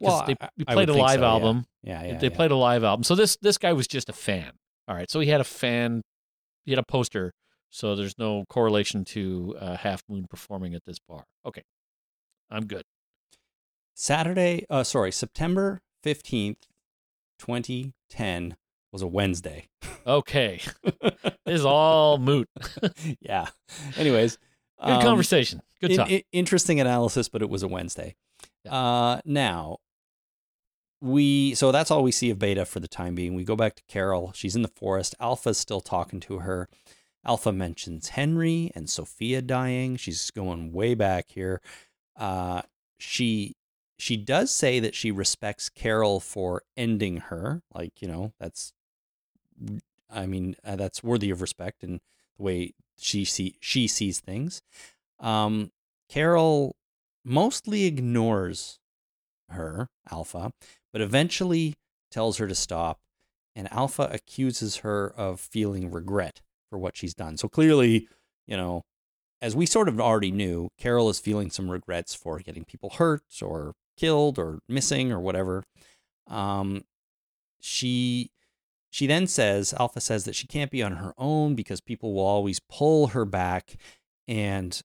'Cause 0.00 0.26
they, 0.26 0.36
we 0.56 0.64
played 0.64 0.88
a 0.88 0.94
live 0.94 1.18
so, 1.18 1.20
yeah. 1.22 1.28
album. 1.28 1.66
Yeah, 1.82 2.04
yeah. 2.04 2.18
they 2.18 2.28
yeah. 2.28 2.36
played 2.36 2.50
a 2.50 2.56
live 2.56 2.84
album. 2.84 3.02
So 3.02 3.14
this 3.14 3.36
this 3.40 3.58
guy 3.58 3.72
was 3.72 3.88
just 3.88 4.08
a 4.08 4.12
fan. 4.12 4.52
All 4.86 4.94
right. 4.94 5.10
So 5.10 5.20
he 5.20 5.28
had 5.28 5.40
a 5.40 5.44
fan. 5.44 6.02
He 6.64 6.72
had 6.72 6.78
a 6.78 6.84
poster. 6.84 7.32
So 7.70 7.96
there's 7.96 8.16
no 8.18 8.44
correlation 8.48 9.04
to 9.06 9.56
uh, 9.60 9.76
Half 9.76 10.02
Moon 10.08 10.26
performing 10.28 10.74
at 10.74 10.84
this 10.84 10.98
bar. 10.98 11.24
Okay, 11.44 11.62
I'm 12.50 12.66
good. 12.66 12.84
Saturday, 13.94 14.64
uh, 14.70 14.84
sorry, 14.84 15.10
September 15.10 15.80
15th, 16.04 16.62
2010 17.38 18.56
was 18.92 19.02
a 19.02 19.06
Wednesday. 19.06 19.68
Okay, 20.06 20.60
this 21.02 21.20
is 21.46 21.64
all 21.64 22.18
moot. 22.18 22.48
Yeah. 23.20 23.46
Anyways, 23.96 24.38
um, 24.78 25.02
conversation. 25.02 25.60
Good 25.80 25.90
in- 25.92 25.96
talk. 25.98 26.10
i- 26.10 26.24
interesting 26.32 26.80
analysis, 26.80 27.28
but 27.28 27.42
it 27.42 27.50
was 27.50 27.62
a 27.62 27.68
Wednesday. 27.68 28.14
Uh, 28.68 29.20
now, 29.24 29.78
we 31.00 31.54
so 31.54 31.70
that's 31.70 31.90
all 31.90 32.02
we 32.02 32.12
see 32.12 32.30
of 32.30 32.38
Beta 32.38 32.64
for 32.64 32.80
the 32.80 32.88
time 32.88 33.14
being. 33.14 33.34
We 33.34 33.44
go 33.44 33.56
back 33.56 33.76
to 33.76 33.82
Carol. 33.88 34.32
She's 34.34 34.56
in 34.56 34.62
the 34.62 34.68
forest. 34.68 35.14
Alpha's 35.20 35.58
still 35.58 35.80
talking 35.80 36.20
to 36.20 36.38
her. 36.40 36.68
Alpha 37.24 37.52
mentions 37.52 38.10
Henry 38.10 38.70
and 38.74 38.88
Sophia 38.88 39.42
dying. 39.42 39.96
She's 39.96 40.30
going 40.30 40.72
way 40.72 40.94
back 40.94 41.26
here. 41.28 41.60
Uh, 42.16 42.62
she 42.98 43.54
she 43.98 44.16
does 44.16 44.50
say 44.50 44.80
that 44.80 44.94
she 44.94 45.10
respects 45.10 45.68
Carol 45.68 46.20
for 46.20 46.62
ending 46.76 47.18
her. 47.18 47.62
Like 47.74 48.00
you 48.02 48.08
know, 48.08 48.32
that's 48.40 48.72
I 50.10 50.26
mean 50.26 50.56
uh, 50.64 50.76
that's 50.76 51.02
worthy 51.02 51.30
of 51.30 51.40
respect 51.40 51.82
and 51.82 52.00
the 52.36 52.42
way 52.42 52.74
she 52.98 53.24
see 53.24 53.56
she 53.60 53.86
sees 53.86 54.20
things. 54.20 54.62
Um, 55.20 55.70
Carol 56.08 56.76
mostly 57.24 57.84
ignores 57.84 58.78
her, 59.50 59.88
Alpha, 60.10 60.52
but 60.92 61.02
eventually 61.02 61.74
tells 62.10 62.38
her 62.38 62.46
to 62.46 62.54
stop, 62.54 63.00
and 63.54 63.70
Alpha 63.72 64.08
accuses 64.10 64.78
her 64.78 65.12
of 65.16 65.40
feeling 65.40 65.90
regret 65.90 66.40
for 66.70 66.78
what 66.78 66.96
she's 66.96 67.14
done. 67.14 67.36
So 67.36 67.48
clearly, 67.48 68.08
you 68.46 68.56
know, 68.56 68.82
as 69.40 69.54
we 69.54 69.66
sort 69.66 69.88
of 69.88 70.00
already 70.00 70.30
knew, 70.30 70.68
Carol 70.78 71.08
is 71.10 71.18
feeling 71.18 71.50
some 71.50 71.70
regrets 71.70 72.14
for 72.14 72.38
getting 72.40 72.64
people 72.64 72.90
hurt 72.90 73.22
or 73.42 73.74
killed 73.96 74.38
or 74.38 74.60
missing 74.68 75.12
or 75.12 75.20
whatever. 75.20 75.64
Um, 76.26 76.84
she 77.60 78.30
she 78.90 79.06
then 79.06 79.26
says, 79.26 79.74
Alpha 79.78 80.00
says 80.00 80.24
that 80.24 80.34
she 80.34 80.46
can't 80.46 80.70
be 80.70 80.82
on 80.82 80.92
her 80.92 81.12
own 81.18 81.54
because 81.54 81.80
people 81.80 82.14
will 82.14 82.26
always 82.26 82.60
pull 82.60 83.08
her 83.08 83.24
back, 83.24 83.76
and 84.26 84.80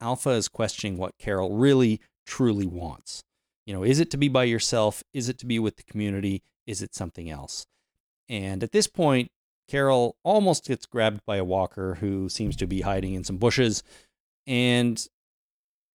Alpha 0.00 0.30
is 0.30 0.48
questioning 0.48 0.98
what 0.98 1.18
Carol 1.18 1.56
really 1.56 2.00
truly 2.26 2.66
wants. 2.66 3.22
You 3.66 3.74
know, 3.74 3.82
is 3.82 3.98
it 3.98 4.10
to 4.12 4.16
be 4.16 4.28
by 4.28 4.44
yourself? 4.44 5.02
Is 5.12 5.28
it 5.28 5.38
to 5.38 5.46
be 5.46 5.58
with 5.58 5.76
the 5.76 5.82
community? 5.82 6.42
Is 6.66 6.82
it 6.82 6.94
something 6.94 7.30
else? 7.30 7.66
And 8.28 8.62
at 8.62 8.72
this 8.72 8.86
point, 8.86 9.30
Carol 9.68 10.16
almost 10.22 10.66
gets 10.66 10.86
grabbed 10.86 11.24
by 11.26 11.36
a 11.36 11.44
walker 11.44 11.96
who 11.96 12.28
seems 12.28 12.56
to 12.56 12.66
be 12.66 12.82
hiding 12.82 13.14
in 13.14 13.24
some 13.24 13.38
bushes, 13.38 13.82
and 14.46 15.04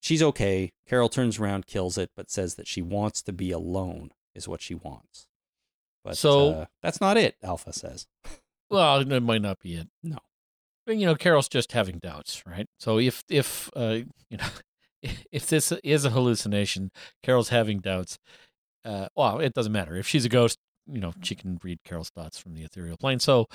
she's 0.01 0.23
okay. 0.23 0.71
Carol 0.87 1.09
turns 1.09 1.39
around, 1.39 1.67
kills 1.67 1.97
it, 1.97 2.09
but 2.15 2.29
says 2.29 2.55
that 2.55 2.67
she 2.67 2.81
wants 2.81 3.21
to 3.21 3.31
be 3.31 3.51
alone, 3.51 4.11
is 4.35 4.47
what 4.47 4.61
she 4.61 4.75
wants. 4.75 5.27
But 6.03 6.17
So- 6.17 6.51
uh, 6.53 6.65
that's 6.81 6.99
not 7.01 7.17
it, 7.17 7.35
Alpha 7.43 7.73
says. 7.73 8.07
well, 8.69 9.03
that 9.03 9.21
might 9.21 9.41
not 9.41 9.59
be 9.59 9.75
it. 9.75 9.87
No. 10.03 10.17
But, 10.85 10.97
you 10.97 11.05
know, 11.05 11.15
Carol's 11.15 11.47
just 11.47 11.71
having 11.73 11.99
doubts, 11.99 12.43
right? 12.45 12.67
So 12.79 12.97
if 12.97 13.23
if 13.29 13.69
uh, 13.75 13.99
you 14.29 14.37
know 14.37 14.47
if 15.31 15.45
this 15.47 15.71
is 15.83 16.05
a 16.05 16.09
hallucination, 16.09 16.91
Carol's 17.23 17.49
having 17.49 17.79
doubts. 17.79 18.17
Uh, 18.83 19.07
well, 19.15 19.39
it 19.39 19.53
doesn't 19.53 19.71
matter 19.71 19.95
if 19.95 20.07
she's 20.07 20.25
a 20.25 20.29
ghost. 20.29 20.57
You 20.87 20.99
know, 20.99 21.13
she 21.21 21.35
can 21.35 21.59
read 21.63 21.83
Carol's 21.85 22.09
thoughts 22.09 22.39
from 22.39 22.55
the 22.55 22.63
ethereal 22.63 22.97
plane. 22.97 23.19
So 23.19 23.45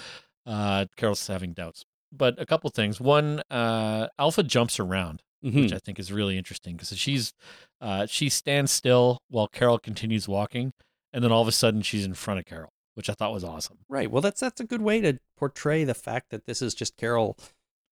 uh, 0.47 0.87
Carol's 0.97 1.27
having 1.27 1.53
doubts. 1.53 1.85
But 2.13 2.41
a 2.41 2.47
couple 2.47 2.71
things. 2.71 3.01
One, 3.01 3.43
uh, 3.51 4.07
Alpha 4.21 4.45
jumps 4.45 4.79
around, 4.79 5.23
Mhm. 5.45 5.63
which 5.63 5.73
I 5.73 5.79
think 5.79 5.99
is 5.99 6.13
really 6.13 6.39
interesting 6.39 6.77
because 6.77 6.97
she's 6.97 7.33
uh, 7.81 8.07
she 8.07 8.29
stands 8.29 8.71
still 8.71 9.19
while 9.29 9.49
Carol 9.49 9.81
continues 9.81 10.29
walking, 10.29 10.73
and 11.17 11.25
then 11.25 11.33
all 11.33 11.41
of 11.41 11.49
a 11.49 11.53
sudden 11.53 11.81
she's 11.81 12.05
in 12.05 12.13
front 12.13 12.39
of 12.39 12.45
Carol, 12.45 12.69
which 12.95 13.09
I 13.09 13.15
thought 13.15 13.33
was 13.33 13.43
awesome. 13.43 13.79
Right. 13.89 14.11
Well, 14.11 14.21
that's 14.21 14.39
that's 14.39 14.61
a 14.61 14.65
good 14.65 14.83
way 14.83 15.01
to 15.01 15.19
portray 15.39 15.83
the 15.83 15.95
fact 15.95 16.27
that 16.31 16.45
this 16.45 16.61
is 16.61 16.75
just 16.75 16.99
Carol 16.99 17.39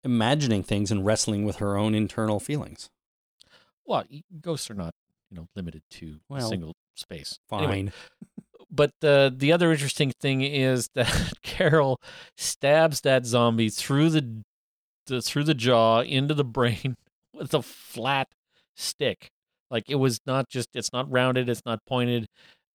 imagining 0.04 0.62
things 0.62 0.90
and 0.90 1.06
wrestling 1.06 1.46
with 1.46 1.56
her 1.56 1.74
own 1.74 1.94
internal 1.94 2.38
feelings. 2.38 2.90
Well, 3.86 4.04
ghosts 4.42 4.70
are 4.70 4.74
not, 4.74 4.92
you 5.30 5.38
know, 5.38 5.46
limited 5.56 5.82
to 5.92 6.20
Well, 6.28 6.46
single 6.50 6.74
space. 6.96 7.38
Fine. 7.48 7.64
Anyway, 7.64 7.92
but 8.70 8.90
the 9.00 9.34
the 9.34 9.52
other 9.52 9.72
interesting 9.72 10.12
thing 10.20 10.42
is 10.42 10.90
that 10.94 11.32
Carol 11.42 12.02
stabs 12.36 13.00
that 13.00 13.24
zombie 13.24 13.70
through 13.70 14.10
the, 14.10 14.42
the 15.06 15.22
through 15.22 15.44
the 15.44 15.54
jaw 15.54 16.02
into 16.02 16.34
the 16.34 16.44
brain 16.44 16.94
with 17.32 17.54
a 17.54 17.62
flat 17.62 18.28
stick. 18.76 19.30
Like 19.70 19.84
it 19.88 19.94
was 19.94 20.20
not 20.26 20.50
just 20.50 20.68
it's 20.74 20.92
not 20.92 21.10
rounded, 21.10 21.48
it's 21.48 21.64
not 21.64 21.78
pointed, 21.86 22.26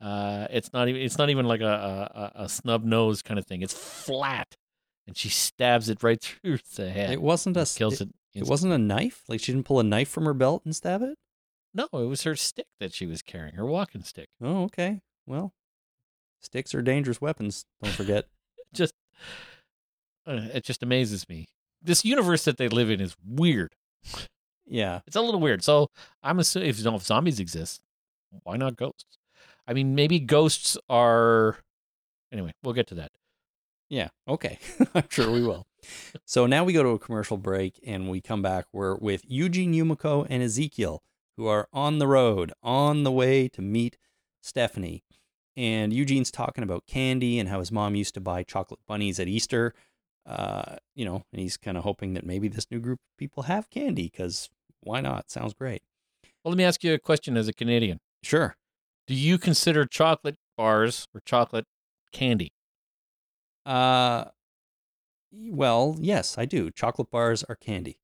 uh, 0.02 0.48
it's 0.50 0.72
not 0.74 0.88
even 0.88 1.02
it's 1.02 1.18
not 1.18 1.30
even 1.30 1.46
like 1.46 1.62
a, 1.62 2.32
a 2.36 2.44
a 2.44 2.50
snub 2.50 2.84
nose 2.84 3.22
kind 3.22 3.40
of 3.40 3.46
thing. 3.46 3.62
It's 3.62 3.74
flat, 3.74 4.56
and 5.08 5.18
she 5.18 5.30
stabs 5.30 5.90
it 5.90 6.02
right 6.04 6.22
through 6.44 6.60
the 6.76 6.90
head. 6.90 7.12
It 7.12 7.22
wasn't 7.22 7.58
a 7.58 7.66
kills 7.66 8.02
it, 8.02 8.10
it. 8.34 8.42
it 8.42 8.48
wasn't 8.48 8.74
a 8.74 8.78
knife. 8.78 9.24
Like 9.28 9.42
she 9.42 9.52
didn't 9.52 9.66
pull 9.66 9.80
a 9.80 9.84
knife 9.84 10.10
from 10.10 10.26
her 10.26 10.34
belt 10.34 10.64
and 10.66 10.76
stab 10.76 11.02
it. 11.02 11.18
No, 11.74 11.88
it 11.94 12.06
was 12.06 12.24
her 12.24 12.36
stick 12.36 12.66
that 12.80 12.94
she 12.94 13.06
was 13.06 13.22
carrying, 13.22 13.56
her 13.56 13.66
walking 13.66 14.04
stick. 14.04 14.30
Oh, 14.42 14.64
okay. 14.64 15.02
Well, 15.28 15.54
sticks 16.42 16.74
are 16.74 16.82
dangerous 16.82 17.22
weapons. 17.22 17.66
Don't 17.84 17.94
forget. 17.94 18.26
Just 18.74 18.94
uh, 20.26 20.48
it 20.54 20.64
just 20.64 20.84
amazes 20.84 21.28
me. 21.28 21.48
This 21.82 22.06
universe 22.06 22.46
that 22.46 22.58
they 22.58 22.68
live 22.68 22.92
in 22.92 23.02
is 23.02 23.16
weird. 23.26 23.74
yeah. 24.66 25.00
It's 25.08 25.16
a 25.16 25.22
little 25.22 25.40
weird. 25.40 25.64
So 25.64 25.90
I'm 26.22 26.38
assuming 26.38 26.70
if, 26.70 26.86
if 26.86 27.02
zombies 27.02 27.40
exist, 27.40 27.82
why 28.44 28.58
not 28.58 28.76
ghosts? 28.76 29.19
I 29.70 29.74
mean, 29.74 29.94
maybe 29.94 30.20
ghosts 30.20 30.78
are. 30.90 31.58
Anyway, 32.32 32.54
we'll 32.64 32.74
get 32.74 32.88
to 32.88 32.96
that. 32.96 33.12
Yeah. 33.88 34.10
Okay. 34.28 34.58
I'm 34.96 35.08
sure 35.10 35.32
we 35.32 35.44
will. 35.44 35.68
So 36.26 36.48
now 36.48 36.64
we 36.64 36.74
go 36.74 36.84
to 36.84 36.90
a 36.90 37.00
commercial 37.00 37.38
break 37.38 37.80
and 37.86 38.10
we 38.10 38.20
come 38.20 38.42
back. 38.42 38.66
We're 38.74 38.96
with 38.96 39.24
Eugene 39.28 39.74
Yumiko 39.74 40.26
and 40.28 40.42
Ezekiel, 40.42 41.04
who 41.38 41.48
are 41.48 41.68
on 41.72 42.00
the 42.00 42.08
road, 42.08 42.52
on 42.64 43.04
the 43.04 43.12
way 43.12 43.48
to 43.50 43.62
meet 43.62 43.98
Stephanie. 44.42 45.04
And 45.56 45.94
Eugene's 45.94 46.32
talking 46.32 46.64
about 46.64 46.88
candy 46.88 47.38
and 47.38 47.50
how 47.50 47.60
his 47.60 47.72
mom 47.72 47.96
used 47.96 48.16
to 48.16 48.22
buy 48.22 48.44
chocolate 48.44 48.80
bunnies 48.88 49.20
at 49.20 49.28
Easter. 49.28 49.74
Uh, 50.26 50.78
you 50.96 51.06
know, 51.06 51.24
and 51.32 51.42
he's 51.42 51.58
kind 51.58 51.78
of 51.78 51.84
hoping 51.84 52.14
that 52.14 52.26
maybe 52.26 52.48
this 52.48 52.68
new 52.72 52.80
group 52.80 53.00
of 53.00 53.18
people 53.18 53.44
have 53.44 53.70
candy 53.70 54.10
because 54.12 54.50
why 54.82 55.00
not? 55.02 55.30
Sounds 55.30 55.54
great. 55.54 55.84
Well, 56.44 56.52
let 56.52 56.58
me 56.58 56.64
ask 56.64 56.84
you 56.84 56.94
a 56.94 57.00
question 57.00 57.38
as 57.38 57.48
a 57.48 57.54
Canadian. 57.54 58.00
Sure. 58.24 58.56
Do 59.10 59.16
you 59.16 59.40
consider 59.40 59.86
chocolate 59.86 60.36
bars 60.56 61.08
or 61.16 61.22
chocolate 61.26 61.66
candy? 62.14 62.54
Uh, 63.66 64.26
well, 65.32 65.96
yes, 66.00 66.38
I 66.38 66.46
do. 66.46 66.70
Chocolate 66.70 67.10
bars 67.10 67.44
are 67.50 67.56
candy. 67.56 67.98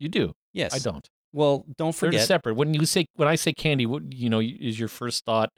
You 0.00 0.08
do. 0.08 0.32
Yes. 0.52 0.74
I 0.74 0.80
don't. 0.80 1.08
Well, 1.32 1.66
don't 1.76 1.94
forget. 1.94 2.18
They're 2.18 2.26
separate. 2.26 2.56
When 2.56 2.74
you 2.74 2.84
say 2.84 3.06
when 3.14 3.28
I 3.28 3.36
say 3.36 3.52
candy, 3.52 3.86
what 3.86 4.12
you 4.12 4.28
know 4.28 4.40
is 4.40 4.76
your 4.76 4.88
first 4.88 5.24
thought 5.24 5.50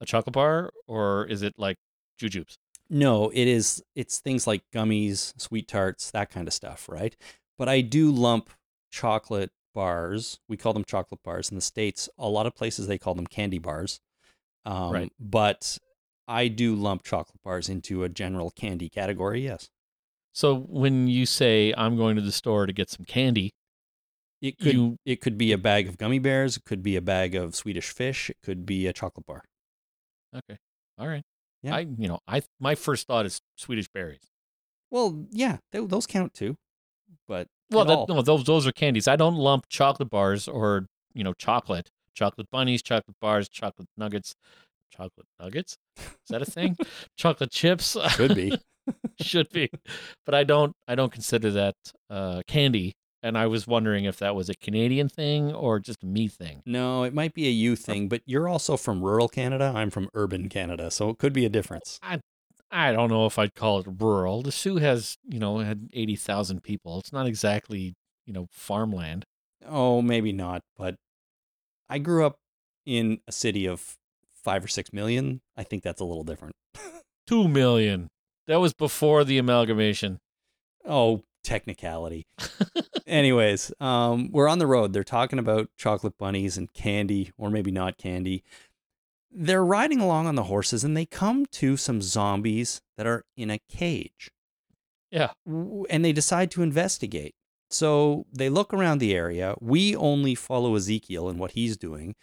a 0.00 0.06
chocolate 0.06 0.32
bar 0.32 0.70
or 0.86 1.26
is 1.26 1.42
it 1.42 1.52
like 1.58 1.76
jujubes? 2.18 2.56
No, 2.88 3.28
it 3.34 3.46
is. 3.46 3.82
It's 3.94 4.18
things 4.18 4.46
like 4.46 4.62
gummies, 4.74 5.38
sweet 5.38 5.68
tarts, 5.68 6.10
that 6.12 6.30
kind 6.30 6.48
of 6.48 6.54
stuff, 6.54 6.88
right? 6.88 7.14
But 7.58 7.68
I 7.68 7.82
do 7.82 8.10
lump 8.10 8.48
chocolate 8.90 9.50
bars. 9.74 10.40
We 10.48 10.56
call 10.56 10.72
them 10.72 10.84
chocolate 10.84 11.22
bars 11.22 11.50
in 11.50 11.54
the 11.54 11.60
states. 11.60 12.08
A 12.16 12.30
lot 12.30 12.46
of 12.46 12.54
places 12.54 12.86
they 12.86 12.96
call 12.96 13.14
them 13.14 13.26
candy 13.26 13.58
bars. 13.58 14.00
Um, 14.66 14.92
Right. 14.92 15.12
But 15.20 15.78
I 16.28 16.48
do 16.48 16.74
lump 16.74 17.02
chocolate 17.04 17.40
bars 17.42 17.68
into 17.68 18.02
a 18.04 18.08
general 18.08 18.50
candy 18.50 18.88
category. 18.88 19.44
Yes, 19.44 19.68
So 20.32 20.54
when 20.56 21.06
you 21.08 21.24
say 21.24 21.72
I'm 21.76 21.96
going 21.96 22.16
to 22.16 22.22
the 22.22 22.32
store 22.32 22.66
to 22.66 22.72
get 22.72 22.90
some 22.90 23.04
candy, 23.04 23.54
it 24.42 24.58
could. 24.58 24.74
you 24.74 24.96
It 25.06 25.20
could 25.22 25.38
be 25.38 25.52
a 25.52 25.58
bag 25.58 25.88
of 25.88 25.96
gummy 25.98 26.18
bears. 26.18 26.56
It 26.56 26.64
could 26.64 26.82
be 26.82 26.96
a 26.96 27.00
bag 27.00 27.34
of 27.34 27.54
Swedish 27.54 27.90
fish. 27.90 28.28
It 28.28 28.36
could 28.42 28.66
be 28.66 28.86
a 28.86 28.92
chocolate 28.92 29.24
bar. 29.26 29.44
okay, 30.34 30.58
all 30.98 31.08
right. 31.08 31.22
Yeah. 31.62 31.74
I 31.76 31.80
you 31.80 32.08
know 32.08 32.18
I 32.28 32.42
my 32.60 32.74
first 32.74 33.06
thought 33.06 33.24
is 33.24 33.40
Swedish 33.56 33.88
berries. 33.88 34.30
Well, 34.90 35.26
yeah, 35.30 35.58
th- 35.72 35.88
those 35.88 36.06
count 36.06 36.34
too. 36.34 36.56
But 37.26 37.48
Well, 37.70 37.84
that, 37.84 38.08
no, 38.08 38.20
those 38.22 38.44
those 38.44 38.66
are 38.66 38.72
candies. 38.72 39.08
I 39.08 39.16
don't 39.16 39.36
lump 39.36 39.66
chocolate 39.68 40.10
bars 40.10 40.48
or 40.48 40.86
you 41.14 41.24
know 41.24 41.32
chocolate, 41.34 41.90
chocolate 42.16 42.48
bunnies, 42.50 42.82
chocolate 42.82 43.16
bars, 43.20 43.48
chocolate 43.48 43.88
nuggets, 43.96 44.34
chocolate 44.90 45.26
nuggets. 45.38 45.76
Is 45.96 46.30
that 46.30 46.42
a 46.42 46.46
thing? 46.46 46.76
chocolate 47.16 47.50
chips 47.50 47.96
could 48.14 48.34
be. 48.34 48.58
should 49.20 49.50
be, 49.50 49.70
but 50.24 50.34
I 50.34 50.44
don't. 50.44 50.72
I 50.86 50.94
don't 50.94 51.12
consider 51.12 51.50
that 51.52 51.74
uh, 52.10 52.42
candy. 52.46 52.94
And 53.22 53.36
I 53.36 53.46
was 53.46 53.66
wondering 53.66 54.04
if 54.04 54.18
that 54.18 54.36
was 54.36 54.48
a 54.48 54.54
Canadian 54.54 55.08
thing 55.08 55.52
or 55.52 55.80
just 55.80 56.04
a 56.04 56.06
me 56.06 56.28
thing. 56.28 56.62
No, 56.64 57.02
it 57.02 57.12
might 57.12 57.34
be 57.34 57.48
a 57.48 57.50
you 57.50 57.74
thing, 57.74 58.08
but 58.08 58.20
you're 58.24 58.46
also 58.46 58.76
from 58.76 59.02
rural 59.02 59.26
Canada. 59.26 59.72
I'm 59.74 59.90
from 59.90 60.08
urban 60.14 60.48
Canada, 60.48 60.92
so 60.92 61.08
it 61.10 61.18
could 61.18 61.32
be 61.32 61.44
a 61.44 61.48
difference. 61.48 61.98
I, 62.02 62.20
I 62.70 62.92
don't 62.92 63.10
know 63.10 63.26
if 63.26 63.36
I'd 63.36 63.54
call 63.54 63.80
it 63.80 63.86
rural. 63.98 64.42
The 64.42 64.52
Soo 64.52 64.76
has, 64.76 65.16
you 65.28 65.40
know, 65.40 65.58
had 65.58 65.88
eighty 65.92 66.14
thousand 66.14 66.62
people. 66.62 67.00
It's 67.00 67.12
not 67.12 67.26
exactly, 67.26 67.94
you 68.26 68.32
know, 68.32 68.46
farmland. 68.52 69.24
Oh, 69.66 70.02
maybe 70.02 70.32
not, 70.32 70.60
but 70.76 70.94
I 71.88 71.98
grew 71.98 72.26
up 72.26 72.38
in 72.84 73.20
a 73.26 73.32
city 73.32 73.66
of 73.66 73.96
five 74.34 74.64
or 74.64 74.68
six 74.68 74.92
million. 74.92 75.40
I 75.56 75.64
think 75.64 75.82
that's 75.82 76.00
a 76.00 76.04
little 76.04 76.24
different. 76.24 76.54
Two 77.26 77.48
million. 77.48 78.08
That 78.46 78.60
was 78.60 78.72
before 78.72 79.24
the 79.24 79.38
amalgamation. 79.38 80.20
Oh, 80.84 81.24
technicality. 81.42 82.26
Anyways, 83.06 83.72
um, 83.80 84.30
we're 84.32 84.48
on 84.48 84.58
the 84.58 84.66
road. 84.66 84.92
They're 84.92 85.04
talking 85.04 85.38
about 85.38 85.68
chocolate 85.76 86.18
bunnies 86.18 86.56
and 86.56 86.72
candy, 86.72 87.32
or 87.38 87.50
maybe 87.50 87.70
not 87.70 87.98
candy. 87.98 88.42
They're 89.30 89.64
riding 89.64 90.00
along 90.00 90.26
on 90.26 90.34
the 90.34 90.44
horses 90.44 90.82
and 90.82 90.96
they 90.96 91.06
come 91.06 91.46
to 91.52 91.76
some 91.76 92.02
zombies 92.02 92.80
that 92.96 93.06
are 93.06 93.24
in 93.36 93.50
a 93.50 93.60
cage. 93.68 94.30
Yeah. 95.10 95.30
And 95.46 96.04
they 96.04 96.12
decide 96.12 96.50
to 96.52 96.62
investigate. 96.62 97.34
So 97.70 98.26
they 98.32 98.48
look 98.48 98.72
around 98.72 98.98
the 98.98 99.14
area. 99.14 99.54
We 99.60 99.96
only 99.96 100.34
follow 100.34 100.74
Ezekiel 100.76 101.28
and 101.28 101.38
what 101.38 101.52
he's 101.52 101.76
doing. 101.76 102.14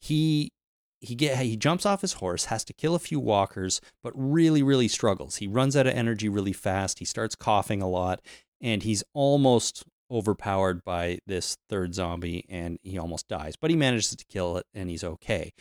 He 0.00 0.52
he 1.00 1.14
get 1.14 1.38
he 1.38 1.56
jumps 1.56 1.86
off 1.86 2.02
his 2.02 2.14
horse, 2.14 2.46
has 2.46 2.64
to 2.64 2.72
kill 2.72 2.94
a 2.94 2.98
few 2.98 3.20
walkers, 3.20 3.80
but 4.02 4.12
really 4.14 4.62
really 4.62 4.88
struggles. 4.88 5.36
He 5.36 5.46
runs 5.46 5.76
out 5.76 5.86
of 5.86 5.94
energy 5.94 6.28
really 6.28 6.52
fast. 6.52 6.98
He 6.98 7.04
starts 7.04 7.36
coughing 7.36 7.82
a 7.82 7.88
lot 7.88 8.20
and 8.60 8.82
he's 8.82 9.04
almost 9.14 9.84
overpowered 10.10 10.84
by 10.84 11.18
this 11.26 11.56
third 11.68 11.94
zombie 11.94 12.44
and 12.48 12.78
he 12.82 12.98
almost 12.98 13.28
dies. 13.28 13.54
But 13.56 13.70
he 13.70 13.76
manages 13.76 14.14
to 14.14 14.24
kill 14.24 14.56
it 14.56 14.66
and 14.74 14.90
he's 14.90 15.04
okay. 15.04 15.52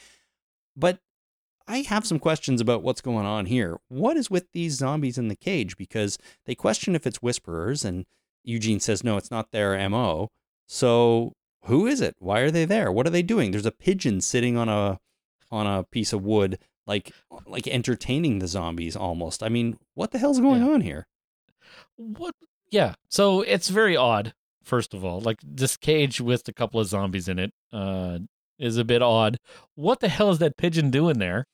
But 0.76 1.00
I 1.70 1.82
have 1.82 2.06
some 2.06 2.18
questions 2.18 2.62
about 2.62 2.82
what's 2.82 3.00
going 3.00 3.28
on 3.28 3.46
here. 3.46 3.78
What 3.90 4.18
is 4.18 4.32
with 4.32 4.48
these 4.54 4.74
zombies 4.74 5.20
in 5.20 5.28
the 5.28 5.36
cage? 5.36 5.78
Because 5.78 6.18
they 6.48 6.56
question 6.56 6.96
if 6.96 7.06
it's 7.06 7.22
whisperers, 7.22 7.86
and 7.86 8.08
Eugene 8.50 8.80
says, 8.80 9.04
no, 9.04 9.18
it's 9.18 9.32
not 9.32 9.52
their 9.52 9.88
MO. 9.90 10.28
So 10.68 11.34
who 11.66 11.88
is 11.88 12.02
it? 12.02 12.16
Why 12.20 12.40
are 12.40 12.52
they 12.52 12.66
there? 12.66 12.92
What 12.92 13.06
are 13.08 13.12
they 13.12 13.22
doing? 13.24 13.52
There's 13.52 13.66
a 13.66 13.72
pigeon 13.72 14.22
sitting 14.22 14.58
on 14.58 14.70
a 14.70 15.00
on 15.52 15.66
a 15.68 15.84
piece 15.84 16.14
of 16.14 16.24
wood, 16.24 16.58
like 16.86 17.12
like 17.46 17.68
entertaining 17.68 18.40
the 18.40 18.48
zombies 18.48 18.96
almost. 18.96 19.42
I 19.44 19.50
mean, 19.50 19.78
what 19.96 20.12
the 20.12 20.20
hell's 20.20 20.40
going 20.40 20.62
Yeah. 20.64 20.70
on 20.74 20.82
here? 20.82 21.08
What? 21.98 22.36
Yeah. 22.72 22.96
So 23.10 23.42
it's 23.42 23.70
very 23.70 23.96
odd. 23.98 24.34
First 24.64 24.94
of 24.94 25.04
all, 25.04 25.20
like 25.22 25.40
this 25.44 25.78
cage 25.78 26.22
with 26.22 26.48
a 26.48 26.54
couple 26.54 26.80
of 26.80 26.88
zombies 26.88 27.28
in 27.28 27.40
it 27.40 27.52
uh, 27.74 28.20
is 28.60 28.78
a 28.78 28.84
bit 28.84 29.02
odd. 29.02 29.38
What 29.76 30.00
the 30.00 30.10
hell 30.10 30.30
is 30.30 30.38
that 30.40 30.58
pigeon 30.58 30.92
doing 30.92 31.18
there? 31.20 31.46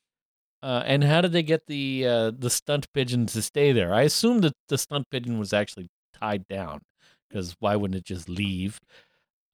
Uh, 0.62 0.82
and 0.84 1.04
how 1.04 1.20
did 1.20 1.32
they 1.32 1.42
get 1.42 1.66
the 1.66 2.06
uh, 2.06 2.30
the 2.36 2.50
stunt 2.50 2.86
pigeon 2.92 3.26
to 3.26 3.40
stay 3.42 3.72
there? 3.72 3.94
I 3.94 4.02
assume 4.02 4.40
that 4.40 4.52
the 4.68 4.76
stunt 4.78 5.06
pigeon 5.10 5.38
was 5.38 5.52
actually 5.52 5.88
tied 6.20 6.46
down 6.48 6.80
because 7.28 7.56
why 7.60 7.76
wouldn't 7.76 7.98
it 7.98 8.04
just 8.04 8.28
leave? 8.28 8.80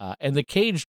Uh, 0.01 0.15
and 0.21 0.35
the 0.37 0.43
cage 0.43 0.87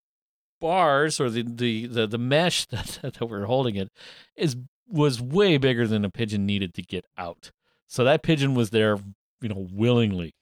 bars 0.62 1.20
or 1.20 1.30
the 1.30 1.44
the 1.44 1.88
the, 1.88 2.08
the 2.08 2.18
mesh 2.18 2.66
that, 2.68 3.00
that 3.02 3.22
we're 3.30 3.46
holding 3.46 3.76
it 3.76 3.90
is 4.36 4.56
was 4.88 5.22
way 5.22 5.58
bigger 5.58 5.88
than 5.88 6.06
a 6.06 6.10
pigeon 6.10 6.46
needed 6.46 6.74
to 6.76 6.82
get 6.82 7.06
out. 7.18 7.52
So 7.88 8.04
that 8.04 8.24
pigeon 8.24 8.54
was 8.56 8.70
there, 8.72 8.98
you 9.42 9.50
know, 9.50 9.68
willingly, 9.72 10.34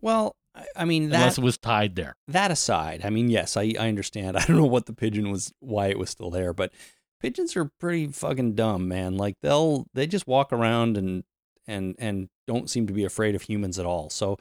Well, 0.00 0.34
I- 0.76 0.84
mean 0.84 1.10
that 1.10 1.16
unless 1.16 1.38
it 1.38 1.44
was 1.44 1.56
tied 1.58 1.94
there. 1.94 2.14
that 2.28 2.50
aside, 2.50 3.02
I 3.04 3.10
mean, 3.10 3.28
yes, 3.30 3.56
I, 3.56 3.72
I 3.78 3.88
understand. 3.88 4.36
I 4.38 4.44
don't 4.44 4.56
know 4.56 4.64
what 4.66 4.86
the 4.86 4.92
pigeon 4.92 5.30
was, 5.30 5.52
why 5.60 5.86
it 5.88 5.98
was 5.98 6.10
still 6.10 6.30
there, 6.30 6.52
but 6.52 6.72
pigeons 7.20 7.56
are 7.56 7.70
pretty 7.80 8.08
fucking 8.08 8.54
dumb, 8.54 8.88
man. 8.88 9.16
Like 9.16 9.36
they'll 9.42 9.86
they 9.94 10.06
just 10.06 10.26
walk 10.26 10.52
around 10.52 10.96
and 10.96 11.24
and 11.66 11.94
and 11.98 12.28
don't 12.46 12.68
seem 12.70 12.86
to 12.86 12.92
be 12.92 13.04
afraid 13.04 13.34
of 13.34 13.42
humans 13.42 13.78
at 13.78 13.86
all. 13.86 14.10
So 14.10 14.36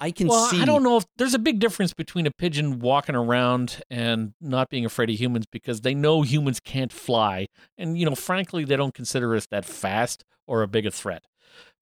I 0.00 0.10
can 0.10 0.28
Well, 0.28 0.46
see. 0.46 0.60
I 0.60 0.64
don't 0.64 0.82
know 0.82 0.96
if 0.96 1.04
there's 1.16 1.34
a 1.34 1.38
big 1.38 1.58
difference 1.58 1.92
between 1.92 2.26
a 2.26 2.30
pigeon 2.30 2.78
walking 2.78 3.14
around 3.14 3.82
and 3.90 4.34
not 4.40 4.70
being 4.70 4.84
afraid 4.84 5.10
of 5.10 5.16
humans 5.20 5.46
because 5.50 5.82
they 5.82 5.94
know 5.94 6.22
humans 6.22 6.60
can't 6.60 6.92
fly. 6.92 7.48
And, 7.78 7.98
you 7.98 8.04
know, 8.06 8.14
frankly, 8.14 8.64
they 8.64 8.76
don't 8.76 8.94
consider 8.94 9.34
us 9.34 9.46
that 9.46 9.64
fast 9.64 10.24
or 10.46 10.62
a 10.62 10.68
big 10.68 10.86
a 10.86 10.90
threat. 10.90 11.24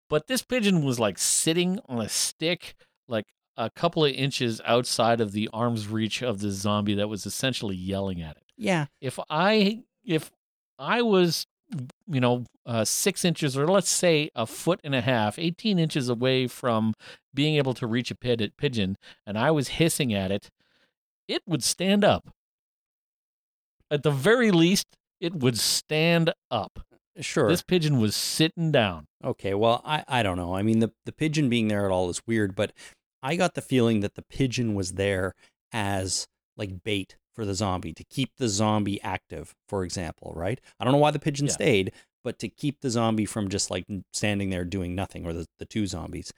But 0.09 0.27
this 0.27 0.43
pigeon 0.43 0.85
was 0.85 0.99
like 0.99 1.19
sitting 1.19 1.79
on 1.89 2.01
a 2.01 2.09
stick, 2.09 2.75
like 3.09 3.27
a 3.57 3.71
couple 3.71 4.05
of 4.05 4.13
inches 4.13 4.61
outside 4.65 5.21
of 5.21 5.33
the 5.33 5.49
arm's 5.53 5.87
reach 5.89 6.23
of 6.23 6.41
the 6.41 6.51
zombie 6.51 6.95
that 6.95 7.09
was 7.09 7.27
essentially 7.27 7.77
yelling 7.77 8.21
at 8.21 8.37
it. 8.37 8.43
Yeah, 8.57 8.87
If 9.01 9.19
I, 9.31 9.85
if 10.05 10.31
I 10.79 11.03
was, 11.03 11.47
you 12.07 12.21
know, 12.21 12.45
uh, 12.67 12.85
six 12.85 13.25
inches 13.25 13.57
or 13.57 13.67
let's 13.67 13.89
say 13.89 14.31
a 14.35 14.47
foot 14.47 14.81
and 14.85 14.95
a 14.95 15.01
half, 15.01 15.39
18 15.39 15.79
inches 15.79 16.09
away 16.09 16.47
from 16.47 16.95
being 17.33 17.57
able 17.57 17.75
to 17.75 17.87
reach 17.87 18.11
a 18.11 18.15
pid- 18.15 18.53
pigeon 18.57 18.97
and 19.27 19.39
I 19.39 19.51
was 19.51 19.69
hissing 19.69 20.13
at 20.13 20.31
it, 20.31 20.51
it 21.29 21.43
would 21.47 21.63
stand 21.63 22.05
up. 22.05 22.31
at 23.91 24.03
the 24.03 24.11
very 24.11 24.51
least, 24.51 24.87
it 25.21 25.35
would 25.35 25.59
stand 25.59 26.33
up. 26.51 26.81
Sure. 27.21 27.49
This 27.49 27.63
pigeon 27.63 28.01
was 28.01 28.15
sitting 28.17 28.71
down. 28.71 29.07
Okay, 29.23 29.53
well, 29.53 29.83
I, 29.85 30.05
I 30.09 30.23
don't 30.23 30.37
know. 30.37 30.55
I 30.55 30.63
mean, 30.63 30.79
the, 30.79 30.93
the 31.05 31.13
pigeon 31.13 31.49
being 31.49 31.69
there 31.69 31.85
at 31.85 31.91
all 31.91 32.09
is 32.09 32.23
weird, 32.27 32.55
but 32.55 32.73
I 33.23 33.37
got 33.37 33.55
the 33.55 33.61
feeling 33.61 34.01
that 34.01 34.15
the 34.15 34.23
pigeon 34.23 34.75
was 34.75 34.93
there 34.93 35.35
as 35.73 36.27
like 36.57 36.83
bait 36.83 37.17
for 37.35 37.45
the 37.45 37.55
zombie 37.55 37.93
to 37.93 38.05
keep 38.05 38.37
the 38.37 38.49
zombie 38.49 39.01
active, 39.03 39.55
for 39.69 39.85
example, 39.85 40.33
right? 40.35 40.61
I 40.79 40.85
don't 40.85 40.93
know 40.93 40.99
why 40.99 41.11
the 41.11 41.19
pigeon 41.19 41.47
Yeah. 41.47 41.53
stayed, 41.53 41.93
but 42.25 42.39
to 42.41 42.49
keep 42.49 42.81
the 42.81 42.91
zombie 42.91 43.25
from 43.27 43.49
just 43.49 43.71
like 43.71 43.87
standing 44.13 44.51
there 44.51 44.65
doing 44.65 44.95
nothing, 44.95 45.27
or 45.27 45.33
the, 45.33 45.47
the 45.59 45.65
two 45.65 45.87
zombies. 45.87 46.33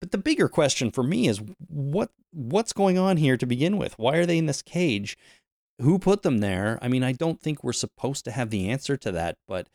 But 0.00 0.12
the 0.12 0.18
bigger 0.18 0.48
question 0.48 0.90
for 0.90 1.02
me 1.02 1.28
is 1.28 1.40
what 1.68 2.10
what's 2.32 2.72
going 2.72 2.96
on 2.96 3.16
here 3.18 3.36
to 3.36 3.44
begin 3.46 3.76
with? 3.76 3.98
Why 3.98 4.16
are 4.16 4.24
they 4.26 4.38
in 4.38 4.46
this 4.46 4.62
cage? 4.62 5.18
Who 5.80 5.98
put 5.98 6.22
them 6.22 6.38
there? 6.38 6.78
I 6.80 6.88
mean, 6.88 7.02
I 7.02 7.12
don't 7.12 7.40
think 7.40 7.62
we're 7.62 7.72
supposed 7.72 8.24
to 8.26 8.30
have 8.30 8.50
the 8.50 8.68
answer 8.70 8.96
to 8.98 9.12
that, 9.12 9.36
but 9.48 9.68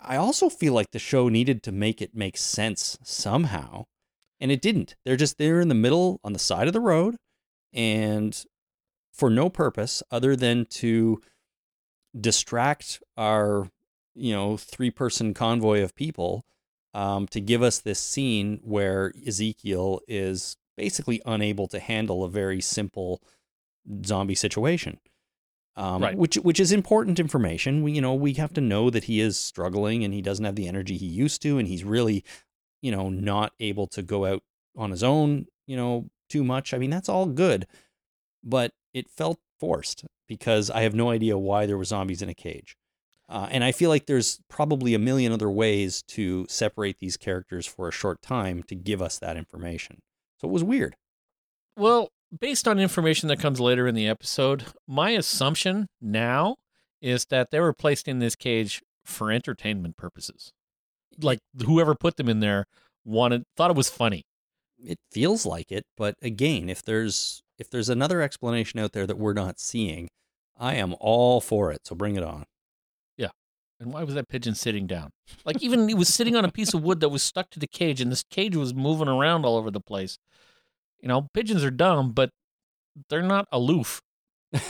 I 0.00 0.16
also 0.16 0.48
feel 0.48 0.72
like 0.72 0.90
the 0.90 0.98
show 0.98 1.28
needed 1.28 1.62
to 1.64 1.72
make 1.72 2.00
it 2.02 2.14
make 2.14 2.36
sense 2.36 2.98
somehow. 3.02 3.84
And 4.40 4.50
it 4.50 4.60
didn't. 4.60 4.96
They're 5.04 5.16
just 5.16 5.38
there 5.38 5.60
in 5.60 5.68
the 5.68 5.74
middle 5.74 6.18
on 6.24 6.32
the 6.32 6.38
side 6.38 6.66
of 6.66 6.72
the 6.72 6.80
road 6.80 7.16
and 7.72 8.44
for 9.12 9.30
no 9.30 9.48
purpose 9.48 10.02
other 10.10 10.34
than 10.36 10.64
to 10.66 11.20
distract 12.18 13.02
our, 13.16 13.70
you 14.14 14.32
know, 14.32 14.56
three 14.56 14.90
person 14.90 15.34
convoy 15.34 15.82
of 15.82 15.94
people 15.94 16.44
um, 16.94 17.26
to 17.28 17.40
give 17.40 17.62
us 17.62 17.78
this 17.78 17.98
scene 17.98 18.60
where 18.62 19.12
Ezekiel 19.26 20.00
is 20.08 20.56
basically 20.76 21.20
unable 21.24 21.66
to 21.68 21.78
handle 21.78 22.24
a 22.24 22.30
very 22.30 22.60
simple 22.60 23.22
zombie 24.04 24.34
situation. 24.34 24.98
Um, 25.74 26.02
Right. 26.02 26.16
which 26.18 26.34
which 26.36 26.60
is 26.60 26.70
important 26.70 27.18
information. 27.18 27.82
We 27.82 27.92
you 27.92 28.02
know 28.02 28.12
we 28.12 28.34
have 28.34 28.52
to 28.54 28.60
know 28.60 28.90
that 28.90 29.04
he 29.04 29.20
is 29.20 29.38
struggling 29.38 30.04
and 30.04 30.12
he 30.12 30.20
doesn't 30.20 30.44
have 30.44 30.54
the 30.54 30.68
energy 30.68 30.98
he 30.98 31.06
used 31.06 31.40
to, 31.42 31.56
and 31.56 31.66
he's 31.66 31.82
really, 31.82 32.24
you 32.82 32.92
know, 32.92 33.08
not 33.08 33.54
able 33.58 33.86
to 33.86 34.02
go 34.02 34.26
out 34.26 34.42
on 34.76 34.90
his 34.90 35.02
own. 35.02 35.46
You 35.66 35.76
know, 35.76 36.10
too 36.28 36.44
much. 36.44 36.74
I 36.74 36.78
mean, 36.78 36.90
that's 36.90 37.08
all 37.08 37.24
good, 37.24 37.66
but 38.42 38.72
it 38.92 39.10
felt 39.10 39.38
forced 39.58 40.04
because 40.28 40.70
I 40.70 40.82
have 40.82 40.94
no 40.94 41.10
idea 41.10 41.38
why 41.38 41.66
there 41.66 41.78
were 41.78 41.84
zombies 41.84 42.22
in 42.22 42.28
a 42.28 42.34
cage. 42.34 42.76
Uh, 43.28 43.48
and 43.50 43.64
I 43.64 43.72
feel 43.72 43.88
like 43.88 44.06
there's 44.06 44.40
probably 44.48 44.94
a 44.94 44.98
million 44.98 45.32
other 45.32 45.48
ways 45.48 46.02
to 46.08 46.44
separate 46.48 46.98
these 46.98 47.16
characters 47.16 47.66
for 47.66 47.88
a 47.88 47.92
short 47.92 48.20
time 48.20 48.62
to 48.64 48.74
give 48.74 49.00
us 49.00 49.18
that 49.18 49.36
information. 49.36 50.00
So 50.38 50.48
it 50.48 50.52
was 50.52 50.64
weird. 50.64 50.96
Well, 51.76 52.10
based 52.38 52.68
on 52.68 52.78
information 52.78 53.28
that 53.28 53.40
comes 53.40 53.60
later 53.60 53.86
in 53.86 53.94
the 53.94 54.08
episode, 54.08 54.64
my 54.86 55.10
assumption 55.10 55.86
now 56.00 56.56
is 57.00 57.26
that 57.26 57.50
they 57.50 57.60
were 57.60 57.72
placed 57.72 58.06
in 58.06 58.18
this 58.18 58.36
cage 58.36 58.82
for 59.04 59.30
entertainment 59.30 59.96
purposes. 59.96 60.52
Like 61.20 61.38
whoever 61.64 61.94
put 61.94 62.16
them 62.16 62.28
in 62.28 62.40
there 62.40 62.66
wanted 63.04 63.44
thought 63.56 63.70
it 63.70 63.76
was 63.76 63.90
funny. 63.90 64.24
It 64.78 64.98
feels 65.10 65.46
like 65.46 65.70
it, 65.70 65.84
but 65.96 66.16
again, 66.22 66.68
if 66.68 66.82
there's 66.82 67.42
if 67.62 67.70
there's 67.70 67.88
another 67.88 68.20
explanation 68.20 68.80
out 68.80 68.92
there 68.92 69.06
that 69.06 69.18
we're 69.18 69.32
not 69.32 69.58
seeing, 69.60 70.08
I 70.58 70.74
am 70.74 70.94
all 71.00 71.40
for 71.40 71.70
it. 71.72 71.86
So 71.86 71.94
bring 71.94 72.16
it 72.16 72.22
on. 72.24 72.44
Yeah. 73.16 73.30
And 73.80 73.92
why 73.92 74.02
was 74.02 74.14
that 74.16 74.28
pigeon 74.28 74.54
sitting 74.54 74.86
down? 74.86 75.10
Like 75.44 75.62
even 75.66 75.88
he 75.88 75.94
was 75.94 76.08
sitting 76.08 76.34
on 76.36 76.44
a 76.44 76.50
piece 76.52 76.74
of 76.74 76.82
wood 76.82 77.00
that 77.00 77.08
was 77.08 77.22
stuck 77.22 77.50
to 77.50 77.58
the 77.60 77.66
cage, 77.68 78.00
and 78.00 78.10
this 78.10 78.24
cage 78.30 78.56
was 78.56 78.74
moving 78.74 79.08
around 79.08 79.44
all 79.46 79.56
over 79.56 79.70
the 79.70 79.80
place. 79.80 80.18
You 81.00 81.08
know, 81.08 81.28
pigeons 81.32 81.64
are 81.64 81.70
dumb, 81.70 82.12
but 82.12 82.30
they're 83.08 83.22
not 83.22 83.46
aloof. 83.52 84.00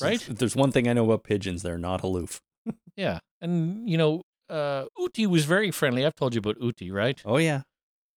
Right? 0.00 0.20
There's 0.28 0.56
one 0.56 0.72
thing 0.72 0.88
I 0.88 0.92
know 0.92 1.04
about 1.04 1.24
pigeons, 1.24 1.62
they're 1.62 1.78
not 1.78 2.02
aloof. 2.02 2.40
Yeah, 2.96 3.20
and 3.40 3.88
you 3.88 3.96
know, 3.96 4.22
uh, 4.50 4.84
Uti 4.98 5.26
was 5.26 5.46
very 5.46 5.70
friendly. 5.70 6.04
I've 6.04 6.14
told 6.16 6.34
you 6.34 6.40
about 6.40 6.60
Uti, 6.60 6.90
right? 6.90 7.18
Oh 7.24 7.38
yeah. 7.38 7.62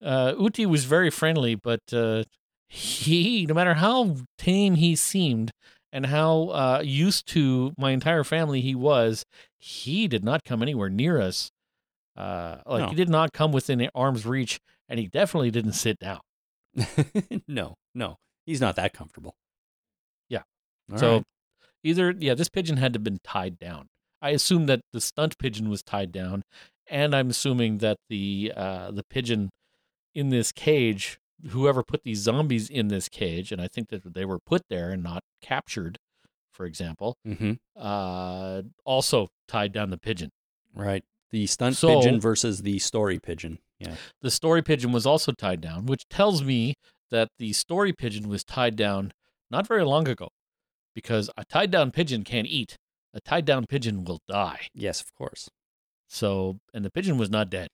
uh, 0.04 0.34
Uti 0.38 0.66
was 0.66 0.84
very 0.84 1.10
friendly, 1.10 1.56
but 1.56 1.80
uh, 1.94 2.24
he, 2.74 3.46
no 3.46 3.54
matter 3.54 3.76
how 3.76 4.16
tame 4.38 4.76
he 4.76 4.96
seemed 4.96 5.52
and 5.92 6.08
how 6.08 6.48
uh, 6.50 6.82
used 6.84 7.28
to 7.28 7.72
my 7.78 7.92
entire 7.92 8.24
family 8.24 8.62
he 8.62 8.74
was, 8.74 9.26
he 9.60 10.08
did 10.08 10.24
not 10.24 10.44
come 10.44 10.64
anywhere 10.64 10.90
near 10.90 11.22
us. 11.22 11.52
Uh, 12.18 12.58
like 12.66 12.82
No. 12.84 12.90
he 12.90 12.96
did 12.96 13.10
not 13.10 13.32
come 13.32 13.52
within 13.52 13.88
arm's 13.94 14.26
reach, 14.26 14.60
and 14.90 15.00
he 15.00 15.08
definitely 15.08 15.52
didn't 15.52 15.74
sit 15.74 16.00
down. 16.00 16.20
no, 17.48 17.76
no. 17.94 18.18
He's 18.48 18.60
not 18.62 18.76
that 18.78 18.94
comfortable. 18.94 19.36
Yeah. 20.30 20.42
All 20.92 20.98
so 20.98 21.14
right. 21.18 21.24
either, 21.84 22.14
yeah, 22.18 22.34
this 22.34 22.50
pigeon 22.50 22.78
had 22.78 22.94
to 22.94 22.98
have 22.98 23.04
been 23.04 23.20
tied 23.24 23.60
down. 23.60 23.88
I 24.20 24.32
assume 24.32 24.66
that 24.66 24.82
the 24.94 25.02
stunt 25.02 25.38
pigeon 25.38 25.70
was 25.70 25.84
tied 25.84 26.12
down, 26.12 26.42
and 26.88 27.16
I'm 27.16 27.30
assuming 27.30 27.80
that 27.80 27.98
the 28.10 28.52
uh, 28.56 28.90
the 28.92 29.04
pigeon 29.04 29.50
in 30.16 30.30
this 30.30 30.52
cage, 30.52 31.20
whoever 31.50 31.84
put 31.84 32.04
these 32.04 32.20
zombies 32.20 32.70
in 32.70 32.88
this 32.88 33.10
cage, 33.10 33.52
and 33.52 33.62
I 33.62 33.68
think 33.68 33.90
that 33.90 34.14
they 34.14 34.26
were 34.26 34.40
put 34.40 34.64
there 34.70 34.92
and 34.92 35.04
not 35.04 35.24
captured, 35.42 35.98
for 36.52 36.66
example, 36.66 37.18
Mhm. 37.26 37.58
uh, 37.76 38.64
also 38.86 39.30
tied 39.48 39.72
down 39.74 39.90
the 39.90 39.98
pigeon. 39.98 40.32
Right. 40.74 41.04
The 41.32 41.48
stunt 41.48 41.76
So- 41.76 42.00
pigeon 42.00 42.20
versus 42.20 42.62
the 42.62 42.80
story 42.80 43.20
pigeon. 43.20 43.60
Yeah. 43.80 43.96
The 44.22 44.32
story 44.32 44.62
pigeon 44.62 44.92
was 44.92 45.06
also 45.06 45.32
tied 45.32 45.62
down, 45.62 45.86
which 45.86 46.08
tells 46.10 46.44
me 46.44 46.76
that 47.10 47.30
the 47.38 47.54
story 47.54 47.92
pigeon 47.94 48.30
was 48.30 48.44
tied 48.44 48.76
down 48.76 49.12
not 49.50 49.68
very 49.68 49.84
long 49.84 50.08
ago, 50.08 50.30
because 50.96 51.30
a 51.38 51.44
tied 51.46 51.72
down 51.72 51.92
pigeon 51.92 52.24
can't 52.24 52.48
eat. 52.48 52.78
A 53.14 53.22
tied 53.22 53.46
down 53.46 53.66
pigeon 53.68 54.04
will 54.06 54.20
die. 54.28 54.68
Yes, 54.74 55.02
of 55.02 55.14
course. 55.14 55.50
So, 56.08 56.60
and 56.74 56.84
the 56.86 56.90
pigeon 56.92 57.18
was 57.18 57.30
not 57.30 57.50
dead. 57.50 57.70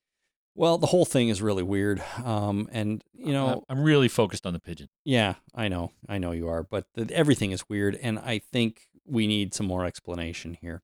Well, 0.60 0.78
the 0.78 0.88
whole 0.88 1.05
thing 1.05 1.30
is 1.30 1.41
really 1.41 1.64
weird. 1.64 2.03
Um, 2.22 2.68
and 2.74 3.01
you 3.14 3.32
know, 3.32 3.64
I'm 3.70 3.82
really 3.82 4.10
focused 4.10 4.45
on 4.45 4.51
the 4.51 4.60
pigeon. 4.60 4.89
yeah, 5.05 5.36
I 5.55 5.70
know, 5.70 5.93
I 6.10 6.18
know 6.18 6.34
you 6.34 6.49
are, 6.49 6.64
but 6.64 6.86
the, 6.95 7.10
everything 7.14 7.51
is 7.51 7.70
weird, 7.70 7.95
and 7.95 8.20
I 8.20 8.39
think 8.39 8.88
we 9.05 9.26
need 9.26 9.53
some 9.53 9.68
more 9.68 9.86
explanation 9.86 10.57
here. 10.60 10.82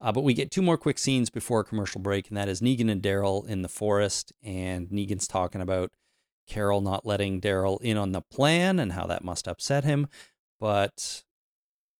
Uh, 0.00 0.10
but 0.10 0.24
we 0.24 0.32
get 0.32 0.50
two 0.50 0.62
more 0.62 0.78
quick 0.78 0.98
scenes 0.98 1.28
before 1.28 1.60
a 1.60 1.64
commercial 1.64 2.00
break, 2.00 2.28
and 2.28 2.36
that 2.38 2.48
is 2.48 2.62
Negan 2.62 2.90
and 2.90 3.02
Daryl 3.02 3.46
in 3.46 3.60
the 3.60 3.68
forest, 3.68 4.32
and 4.42 4.88
Negan's 4.88 5.28
talking 5.28 5.60
about 5.60 5.92
Carol 6.46 6.80
not 6.80 7.04
letting 7.04 7.42
Daryl 7.42 7.80
in 7.82 7.98
on 7.98 8.12
the 8.12 8.22
plan 8.22 8.78
and 8.78 8.92
how 8.92 9.06
that 9.06 9.22
must 9.22 9.46
upset 9.46 9.84
him. 9.84 10.08
But, 10.58 11.24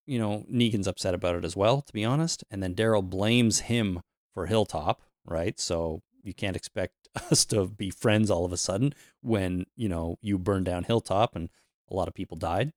you 0.07 0.18
know, 0.18 0.46
Negan's 0.50 0.88
upset 0.88 1.12
about 1.12 1.34
it 1.34 1.44
as 1.44 1.55
well, 1.55 1.82
to 1.82 1.92
be 1.92 2.05
honest. 2.05 2.44
And 2.50 2.62
then 2.62 2.74
Daryl 2.74 3.02
blames 3.02 3.61
him 3.61 4.00
for 4.32 4.46
Hilltop, 4.46 5.02
right? 5.26 5.61
So 5.61 6.02
you 6.25 6.35
can't 6.35 6.57
expect 6.57 6.95
us 7.31 7.45
to 7.47 7.66
be 7.66 7.91
friends 7.91 8.31
all 8.31 8.45
of 8.45 8.53
a 8.53 8.57
sudden 8.57 8.95
when, 9.20 9.66
you 9.77 9.89
know, 9.89 10.16
you 10.20 10.39
burned 10.39 10.66
down 10.66 10.85
Hilltop 10.85 11.37
and 11.37 11.49
a 11.91 11.95
lot 11.95 12.09
of 12.09 12.14
people 12.14 12.37
died. 12.37 12.72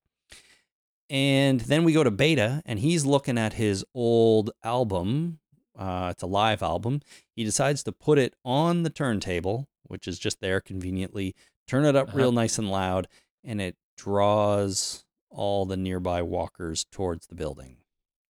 And 1.09 1.61
then 1.61 1.83
we 1.85 1.93
go 1.93 2.03
to 2.03 2.11
Beta, 2.11 2.61
and 2.65 2.79
he's 2.79 3.05
looking 3.05 3.37
at 3.37 3.53
his 3.53 3.85
old 3.95 4.51
album. 4.63 5.39
Uh, 5.77 6.09
it's 6.11 6.23
a 6.23 6.27
live 6.27 6.61
album. 6.61 7.01
He 7.33 7.45
decides 7.45 7.81
to 7.83 7.93
put 7.93 8.17
it 8.19 8.33
on 8.43 8.83
the 8.83 8.89
turntable, 8.89 9.67
which 9.83 10.05
is 10.07 10.19
just 10.19 10.41
there 10.41 10.59
conveniently, 10.59 11.33
turn 11.65 11.85
it 11.85 11.95
up 11.95 12.09
Uh-huh. 12.09 12.17
real 12.17 12.31
nice 12.33 12.57
and 12.57 12.69
loud, 12.69 13.07
and 13.43 13.61
it 13.61 13.77
draws 13.95 15.05
all 15.29 15.65
the 15.65 15.77
nearby 15.77 16.21
walkers 16.21 16.85
towards 16.91 17.27
the 17.27 17.35
building. 17.35 17.77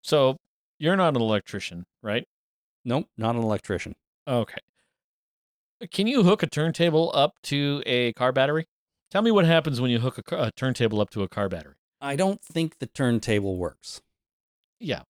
So, 0.04 0.38
you're 0.78 0.96
not 0.96 1.16
an 1.16 1.22
electrician, 1.22 1.86
right? 2.04 2.28
Nope, 2.86 3.08
not 3.18 3.36
an 3.36 3.42
electrician. 3.42 3.96
Okay. 4.28 4.60
Can 5.92 6.08
you 6.08 6.24
hook 6.24 6.44
a 6.44 6.48
turntable 6.48 7.12
up 7.14 7.36
to 7.44 7.84
a 7.86 8.14
car 8.14 8.32
battery? 8.32 8.66
Tell 9.12 9.22
me 9.22 9.32
what 9.32 9.46
happens 9.46 9.80
when 9.80 9.92
you 9.92 10.00
hook 10.00 10.20
a, 10.32 10.36
a 10.36 10.52
turntable 10.52 11.00
up 11.00 11.10
to 11.12 11.24
a 11.24 11.30
car 11.30 11.48
battery. 11.50 11.76
I 12.02 12.16
don't 12.16 12.44
think 12.44 12.80
the 12.80 12.88
turntable 12.88 13.58
works. 13.58 14.02
Yeah. 14.80 15.04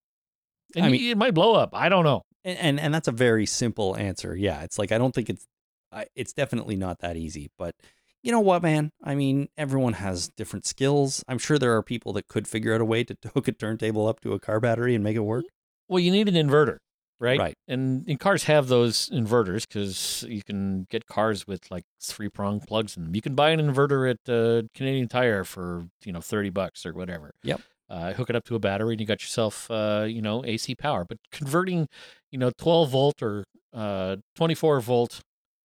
And 0.76 0.86
I 0.86 0.90
mean- 0.90 1.10
it 1.10 1.18
might 1.18 1.34
blow 1.34 1.56
up. 1.56 1.70
I 1.74 1.90
don't 1.90 2.04
know. 2.04 2.24
And, 2.44 2.58
and 2.60 2.80
and 2.80 2.94
that's 2.94 3.08
a 3.08 3.12
very 3.14 3.46
simple 3.46 3.96
answer. 3.98 4.36
Yeah, 4.36 4.62
it's 4.64 4.78
like 4.80 4.92
I 4.92 4.98
don't 4.98 5.14
think 5.14 5.30
it's 5.30 5.46
I, 5.92 6.06
it's 6.16 6.34
definitely 6.34 6.76
not 6.76 7.00
that 7.00 7.18
easy, 7.18 7.50
but 7.58 7.76
you 8.24 8.32
know 8.32 8.40
what, 8.40 8.62
man? 8.62 8.92
I 9.04 9.16
mean, 9.16 9.48
everyone 9.58 9.94
has 9.94 10.30
different 10.30 10.66
skills. 10.66 11.24
I'm 11.28 11.38
sure 11.40 11.58
there 11.58 11.76
are 11.76 11.84
people 11.84 12.14
that 12.14 12.28
could 12.28 12.48
figure 12.48 12.74
out 12.74 12.82
a 12.82 12.86
way 12.86 13.04
to 13.04 13.18
hook 13.34 13.48
a 13.48 13.52
turntable 13.52 14.08
up 14.08 14.20
to 14.22 14.34
a 14.34 14.40
car 14.40 14.60
battery 14.60 14.96
and 14.96 15.04
make 15.04 15.16
it 15.16 15.22
work. 15.22 15.46
Well, 15.90 16.00
you 16.00 16.12
need 16.12 16.28
an 16.28 16.36
inverter, 16.36 16.78
right? 17.20 17.40
Right. 17.40 17.56
And, 17.68 18.08
and 18.08 18.20
cars 18.20 18.44
have 18.44 18.68
those 18.68 19.10
inverters 19.10 19.68
because 19.68 20.26
you 20.28 20.44
can 20.44 20.86
get 20.90 21.06
cars 21.08 21.48
with 21.48 21.70
like 21.72 21.84
three 22.02 22.30
prong 22.30 22.60
plugs 22.60 22.98
in 22.98 23.04
them. 23.04 23.16
You 23.16 23.22
can 23.22 23.36
buy 23.36 23.52
an 23.52 23.60
inverter 23.60 24.10
at 24.10 24.32
uh, 24.32 24.68
Canadian 24.74 25.08
Tire 25.08 25.44
for 25.44 25.88
you 26.04 26.12
know 26.12 26.22
thirty 26.22 26.50
bucks 26.50 26.86
or 26.86 26.94
whatever. 26.94 27.32
Yep. 27.44 27.62
Uh, 27.90 28.14
hook 28.14 28.30
it 28.30 28.36
up 28.36 28.44
to 28.44 28.56
a 28.56 28.60
battery 28.60 28.94
and 28.94 29.00
you 29.00 29.08
got 29.08 29.22
yourself 29.22 29.70
uh, 29.72 30.06
you 30.08 30.22
know 30.22 30.44
AC 30.46 30.76
power. 30.76 31.06
But 31.06 31.18
converting 31.32 31.88
you 32.32 32.40
know 32.40 32.52
twelve 32.58 32.90
volt 32.90 33.22
or 33.22 33.44
uh, 33.74 34.18
twenty 34.36 34.56
four 34.56 34.80
volt 34.80 35.22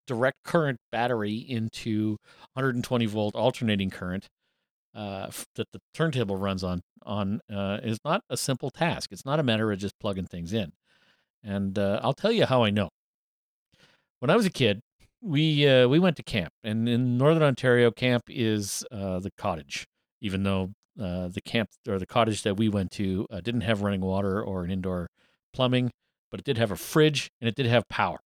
direct 0.07 0.39
current 0.45 0.79
battery 0.91 1.37
into 1.37 2.17
120 2.55 3.07
volt 3.07 3.37
alternating 3.37 3.89
current 3.89 4.27
uh, 4.95 5.31
that 5.55 5.67
the 5.73 5.79
turntable 5.95 6.37
runs 6.37 6.63
on 6.65 6.83
on 7.05 7.41
uh, 7.53 7.79
is 7.83 7.99
not 8.05 8.23
a 8.29 8.37
simple 8.37 8.71
task. 8.71 9.11
It's 9.13 9.25
not 9.25 9.41
a 9.41 9.43
matter 9.43 9.73
of 9.73 9.79
just 9.79 9.99
plugging 9.99 10.27
things 10.27 10.53
in. 10.53 10.73
And 11.45 11.79
uh, 11.79 12.01
I'll 12.03 12.13
tell 12.13 12.33
you 12.33 12.47
how 12.47 12.63
I 12.65 12.71
know. 12.71 12.89
When 14.21 14.31
I 14.31 14.37
was 14.37 14.47
a 14.47 14.51
kid, 14.51 14.81
we 15.21 15.67
uh, 15.67 15.89
we 15.89 15.99
went 15.99 16.17
to 16.17 16.23
camp, 16.23 16.53
and 16.63 16.89
in 16.89 17.17
Northern 17.17 17.43
Ontario, 17.43 17.91
camp 17.91 18.25
is 18.29 18.85
uh, 18.91 19.21
the 19.21 19.31
cottage. 19.39 19.87
Even 20.21 20.43
though 20.43 20.73
uh, 21.01 21.29
the 21.29 21.41
camp 21.41 21.71
or 21.89 21.99
the 21.99 22.07
cottage 22.07 22.43
that 22.43 22.57
we 22.57 22.69
went 22.69 22.91
to 22.93 23.27
uh, 23.31 23.41
didn't 23.41 23.63
have 23.63 23.83
running 23.83 24.01
water 24.01 24.43
or 24.43 24.65
an 24.65 24.71
indoor 24.71 25.09
plumbing, 25.53 25.91
but 26.31 26.41
it 26.41 26.45
did 26.45 26.59
have 26.59 26.71
a 26.71 26.77
fridge 26.77 27.31
and 27.41 27.49
it 27.49 27.55
did 27.55 27.67
have 27.67 27.89
power. 27.89 28.21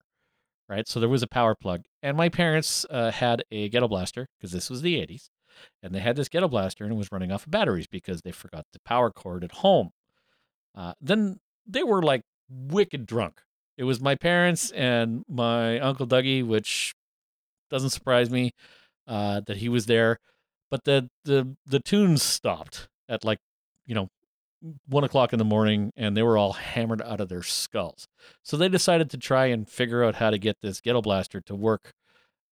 Right, 0.69 0.89
so 0.89 0.99
there 0.99 1.09
was 1.09 1.23
a 1.23 1.29
power 1.29 1.55
plug, 1.55 1.83
and 2.03 2.17
my 2.17 2.29
parents 2.29 2.85
uh, 2.91 3.13
had 3.13 3.45
a 3.53 3.69
ghetto 3.69 3.87
blaster 3.87 4.27
because 4.37 4.51
this 4.51 4.69
was 4.69 4.83
the 4.83 4.97
'80s, 4.97 5.29
and 5.83 5.95
they 5.95 6.01
had 6.01 6.17
this 6.17 6.29
ghetto 6.29 6.49
blaster 6.49 6.83
and 6.83 6.93
it 6.93 6.97
was 6.97 7.13
running 7.13 7.31
off 7.31 7.47
of 7.47 7.53
batteries 7.53 7.87
because 7.87 8.23
they 8.23 8.33
forgot 8.33 8.65
the 8.73 8.81
power 8.85 9.11
cord 9.11 9.45
at 9.45 9.53
home. 9.53 9.91
Then 11.01 11.39
they 11.67 11.85
were 11.85 12.03
like 12.03 12.23
wicked 12.49 13.07
drunk. 13.07 13.43
It 13.77 13.85
was 13.85 14.01
my 14.01 14.15
parents 14.15 14.71
and 14.71 15.25
my 15.29 15.79
uncle 15.81 16.07
Dougie, 16.07 16.47
which 16.47 16.95
doesn't 17.71 17.91
surprise 17.91 18.31
me 18.31 18.53
uh, 19.07 19.41
that 19.47 19.59
he 19.59 19.69
was 19.69 19.87
there. 19.87 20.19
But 20.71 20.85
the 20.85 21.11
the 21.25 21.57
the 21.67 21.81
tunes 21.81 22.23
stopped 22.23 22.89
at 23.09 23.25
like 23.25 23.39
you 23.87 23.95
know 23.95 24.09
one 24.89 25.05
o'clock 25.05 25.33
in 25.33 25.39
the 25.39 25.45
morning, 25.45 25.93
and 25.97 26.17
they 26.17 26.23
were 26.23 26.39
all 26.39 26.55
hammered 26.55 27.03
out 27.03 27.21
of 27.21 27.29
their 27.29 27.43
skulls. 27.43 28.09
So 28.43 28.57
they 28.57 28.69
decided 28.69 29.11
to 29.11 29.19
try 29.19 29.47
and 29.47 29.69
figure 29.69 30.03
out 30.03 30.17
how 30.17 30.31
to 30.31 30.39
get 30.39 30.57
this 30.63 30.81
ghetto 30.81 31.03
blaster 31.03 31.41
to 31.43 31.55
work. 31.55 31.93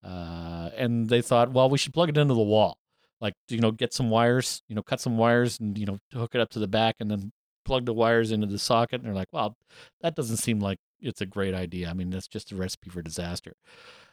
Uh, 0.05 0.71
and 0.77 1.09
they 1.09 1.23
thought, 1.23 1.51
well, 1.51 1.71
we 1.71 1.79
should 1.79 1.95
plug 1.95 2.11
it 2.11 2.19
into 2.19 2.35
the 2.35 2.41
wall 2.41 2.77
like 3.25 3.35
you 3.49 3.59
know 3.59 3.71
get 3.71 3.93
some 3.93 4.11
wires 4.11 4.63
you 4.69 4.75
know 4.77 4.83
cut 4.83 5.01
some 5.01 5.17
wires 5.17 5.59
and 5.59 5.79
you 5.79 5.87
know 5.87 5.99
hook 6.13 6.35
it 6.35 6.41
up 6.41 6.51
to 6.51 6.59
the 6.59 6.69
back 6.69 6.97
and 7.01 7.11
then 7.11 7.33
plug 7.65 7.87
the 7.87 7.95
wires 7.95 8.31
into 8.31 8.47
the 8.47 8.59
socket 8.59 9.01
and 9.01 9.07
they're 9.07 9.15
like 9.15 9.33
well 9.33 9.57
that 10.01 10.15
doesn't 10.15 10.39
seem 10.39 10.61
like 10.61 10.79
it's 11.01 11.21
a 11.21 11.27
great 11.27 11.55
idea. 11.55 11.89
I 11.89 11.95
mean 11.95 12.11
that's 12.11 12.29
just 12.29 12.53
a 12.53 12.57
recipe 12.57 12.91
for 12.91 13.03
disaster. 13.03 13.55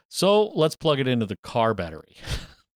So 0.10 0.48
let's 0.50 0.76
plug 0.76 1.00
it 1.00 1.08
into 1.08 1.26
the 1.26 1.38
car 1.44 1.74
battery. 1.74 2.18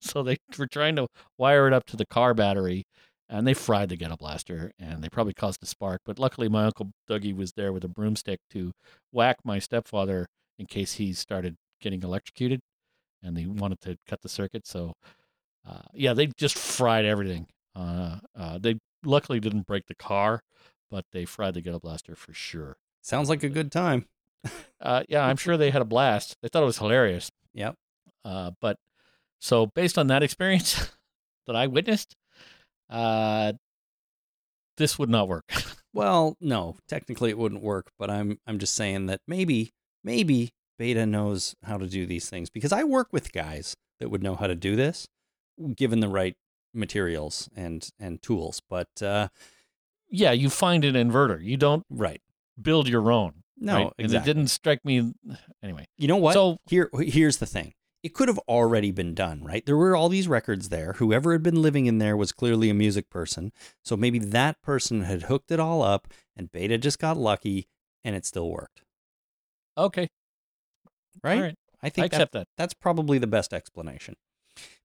So 0.02 0.22
they 0.22 0.38
were 0.60 0.68
trying 0.68 0.98
to 0.98 1.08
wire 1.36 1.66
it 1.66 1.74
up 1.74 1.86
to 1.88 1.98
the 1.98 2.06
car 2.06 2.36
battery 2.36 2.84
and 3.28 3.48
they 3.48 3.56
fried 3.56 3.90
the 3.90 3.98
ghetto 3.98 4.16
blaster 4.16 4.72
and 4.78 5.04
they 5.04 5.10
probably 5.10 5.34
caused 5.34 5.64
a 5.64 5.66
spark 5.66 6.02
but 6.06 6.20
luckily 6.20 6.48
my 6.48 6.66
uncle 6.66 6.92
dougie 7.10 7.36
was 7.36 7.54
there 7.54 7.74
with 7.74 7.84
a 7.84 7.88
broomstick 7.88 8.38
to 8.52 8.72
whack 9.12 9.38
my 9.44 9.58
stepfather 9.58 10.28
in 10.60 10.68
case 10.68 10.94
he 10.94 11.12
started 11.12 11.56
getting 11.82 12.04
electrocuted 12.04 12.60
and 13.26 13.36
they 13.36 13.46
wanted 13.46 13.82
to 13.82 13.98
cut 14.08 14.22
the 14.22 14.30
circuit. 14.30 14.66
So 14.68 14.94
uh, 15.68 15.82
yeah, 15.94 16.14
they 16.14 16.28
just 16.38 16.58
fried 16.58 17.06
everything. 17.06 17.48
Uh, 17.76 18.20
uh, 18.38 18.60
they 18.60 18.78
luckily 19.06 19.40
didn't 19.40 19.68
break 19.68 19.88
the 19.88 19.96
car, 19.96 20.42
but 20.90 21.06
they 21.12 21.26
fried 21.26 21.54
the 21.54 21.62
ghetto 21.62 21.80
blaster 21.80 22.16
for 22.16 22.34
sure. 22.34 22.78
Sounds 23.02 23.30
like 23.30 23.44
a 23.44 23.50
good 23.50 23.72
time. 23.72 24.06
Uh, 24.80 25.04
yeah, 25.10 25.26
I'm 25.26 25.38
sure 25.38 25.58
they 25.58 25.72
had 25.72 25.82
a 25.82 25.86
blast. 25.86 26.36
They 26.42 26.50
thought 26.50 26.62
it 26.62 26.68
was 26.68 26.78
hilarious. 26.78 27.32
Yep. 27.54 27.76
Uh, 28.24 28.52
but 28.62 28.78
so 29.40 29.68
based 29.68 29.98
on 29.98 30.08
that 30.08 30.24
experience 30.24 30.92
that 31.48 31.56
I 31.56 31.68
witnessed, 31.68 32.16
uh, 32.90 33.54
this 34.78 35.00
would 35.00 35.10
not 35.10 35.28
work. 35.28 35.52
Well, 35.96 36.36
no, 36.42 36.76
technically 36.90 37.30
it 37.30 37.38
wouldn't 37.38 37.64
work, 37.64 37.90
but 37.98 38.10
I'm 38.10 38.38
I'm 38.46 38.60
just 38.60 38.76
saying 38.76 39.06
that 39.06 39.22
maybe 39.30 39.72
maybe 40.04 40.50
Beta 40.78 41.06
knows 41.06 41.56
how 41.64 41.78
to 41.78 41.88
do 41.88 42.06
these 42.06 42.30
things 42.30 42.50
because 42.50 42.74
I 42.74 42.84
work 42.84 43.08
with 43.14 43.32
guys 43.32 43.76
that 44.02 44.10
would 44.10 44.22
know 44.22 44.36
how 44.36 44.48
to 44.48 44.56
do 44.56 44.76
this 44.76 45.08
given 45.74 46.02
the 46.02 46.10
right 46.10 46.36
materials 46.76 47.50
and 47.56 47.90
and 48.00 48.22
tools. 48.22 48.62
But 48.70 49.02
uh, 49.02 49.30
yeah, 50.10 50.32
you 50.32 50.50
find 50.50 50.86
an 50.86 50.96
inverter. 50.96 51.44
You 51.44 51.58
don't 51.58 51.86
right. 51.90 52.22
build 52.62 52.88
your 52.88 53.12
own. 53.12 53.44
No, 53.58 53.76
right? 53.76 53.94
Exactly. 53.98 54.18
it 54.32 54.34
didn't 54.34 54.50
strike 54.50 54.84
me 54.84 55.14
anyway. 55.64 55.88
You 55.98 56.08
know 56.08 56.18
what? 56.18 56.34
So- 56.34 56.58
here 56.68 56.90
here's 57.00 57.38
the 57.38 57.46
thing. 57.46 57.74
It 58.04 58.14
could 58.14 58.28
have 58.28 58.38
already 58.48 58.92
been 58.92 59.16
done, 59.16 59.44
right? 59.44 59.66
There 59.66 59.76
were 59.76 59.96
all 59.96 60.10
these 60.10 60.28
records 60.28 60.70
there. 60.70 60.94
Whoever 60.98 61.32
had 61.32 61.42
been 61.42 61.60
living 61.64 61.88
in 61.88 61.98
there 61.98 62.16
was 62.16 62.32
clearly 62.32 62.70
a 62.70 62.74
music 62.76 63.10
person. 63.10 63.52
So 63.84 63.98
maybe 63.98 64.20
that 64.20 64.62
person 64.62 65.02
had 65.02 65.24
hooked 65.24 65.50
it 65.50 65.60
all 65.60 65.82
up 65.82 66.08
and 66.38 66.52
Beta 66.52 66.78
just 66.78 67.00
got 67.00 67.18
lucky 67.18 67.68
and 68.04 68.16
it 68.16 68.24
still 68.24 68.48
worked. 68.52 68.84
Okay, 69.76 70.08
Right? 71.24 71.36
all 71.38 71.42
right, 71.44 71.56
I 71.82 71.88
I 71.88 71.90
think 71.90 72.12
that, 72.12 72.18
accept 72.18 72.34
that. 72.34 72.48
that's 72.58 72.76
probably 72.76 73.18
the 73.18 73.26
best 73.28 73.54
explanation. 73.54 74.16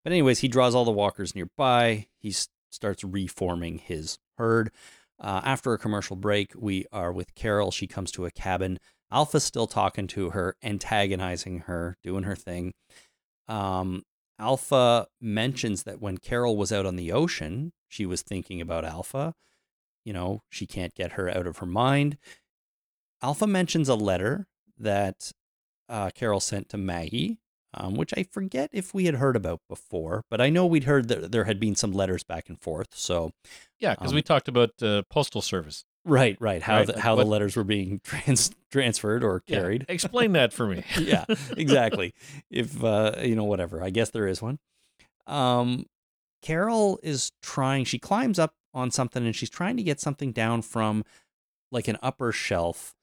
But 0.05 0.12
anyways, 0.12 0.38
he 0.40 0.48
draws 0.48 0.74
all 0.74 0.84
the 0.84 0.90
walkers 0.90 1.34
nearby. 1.34 2.07
He 2.18 2.30
s- 2.30 2.48
starts 2.70 3.05
reforming 3.05 3.78
his 3.78 4.18
herd. 4.38 4.70
Uh, 5.18 5.42
after 5.44 5.72
a 5.72 5.78
commercial 5.78 6.16
break, 6.16 6.53
we 6.57 6.86
are 6.92 7.12
with 7.12 7.34
Carol. 7.34 7.70
She 7.70 7.86
comes 7.86 8.11
to 8.12 8.24
a 8.24 8.30
cabin. 8.30 8.78
Alpha's 9.12 9.44
still 9.44 9.66
talking 9.66 10.07
to 10.09 10.30
her, 10.30 10.57
antagonizing 10.62 11.61
her, 11.61 11.98
doing 12.03 12.22
her 12.22 12.36
thing. 12.36 12.72
Um, 13.48 14.05
Alpha 14.38 15.07
mentions 15.20 15.82
that 15.82 16.01
when 16.01 16.16
Carol 16.16 16.57
was 16.57 16.72
out 16.72 16.86
on 16.86 16.96
the 16.96 17.12
ocean, 17.12 17.72
she 17.88 18.07
was 18.07 18.22
thinking 18.22 18.61
about 18.61 18.84
Alpha. 18.84 19.34
You 20.05 20.14
know, 20.14 20.40
she 20.48 20.66
can't 20.66 20.94
get 20.94 21.12
her 21.12 21.28
out 21.28 21.46
of 21.46 21.59
her 21.59 21.66
mind. 21.66 22.16
Alpha 23.22 23.46
mentions 23.46 23.88
a 23.90 23.94
letter 23.94 24.46
that 24.78 25.30
uh, 25.90 26.09
Carol 26.14 26.40
sent 26.40 26.70
to 26.70 26.78
Maggie, 26.78 27.38
um, 27.74 27.94
which 27.94 28.12
I 28.16 28.24
forget 28.24 28.70
if 28.72 28.92
we 28.94 29.04
had 29.06 29.14
heard 29.16 29.36
about 29.36 29.60
before, 29.68 30.22
but 30.30 30.40
I 30.40 30.50
know 30.50 30.66
we'd 30.66 30.84
heard 30.84 31.08
that 31.08 31.30
there 31.32 31.44
had 31.44 31.60
been 31.60 31.74
some 31.76 31.92
letters 31.92 32.24
back 32.24 32.48
and 32.48 32.60
forth. 32.60 32.88
So, 32.94 33.32
Yeah, 33.78 33.94
because 33.94 34.10
Um, 34.10 34.16
we 34.16 34.22
talked 34.22 34.48
about 34.48 34.70
uh, 34.82 35.02
postal 35.10 35.40
service. 35.42 35.84
right, 36.04 36.36
right, 36.40 36.62
how 36.62 36.78
Right, 36.78 36.86
the, 36.86 37.00
how 37.00 37.14
what- 37.16 37.24
the 37.24 37.30
letters 37.30 37.56
were 37.56 37.64
being 37.64 38.00
trans- 38.04 38.50
transferred 38.70 39.22
or 39.22 39.42
Yeah, 39.46 39.58
carried. 39.60 39.86
Explain 39.88 40.32
that 40.32 40.52
for 40.52 40.66
me. 40.66 40.82
yeah, 41.00 41.24
exactly. 41.56 42.12
If 42.50 42.82
uh, 42.82 43.12
you 43.22 43.36
know, 43.36 43.44
whatever. 43.44 43.82
I 43.82 43.90
guess 43.90 44.10
there 44.10 44.26
is 44.26 44.42
one. 44.42 44.58
Um, 45.26 45.86
Carol 46.42 46.98
is 47.02 47.30
trying. 47.42 47.84
She 47.84 47.98
climbs 47.98 48.38
up 48.38 48.54
on 48.72 48.90
something 48.90 49.24
and 49.24 49.34
she's 49.36 49.50
trying 49.50 49.76
to 49.76 49.82
get 49.82 50.00
something 50.00 50.32
down 50.32 50.62
from 50.62 51.04
like 51.70 51.86
an 51.88 51.98
upper 52.02 52.32
shelf, 52.32 52.94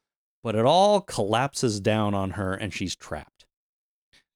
but 0.43 0.55
it 0.55 0.65
all 0.65 1.01
collapses 1.01 1.79
down 1.79 2.13
on 2.13 2.31
her 2.31 2.53
and 2.53 2.73
she's 2.73 2.95
trapped. 2.95 3.36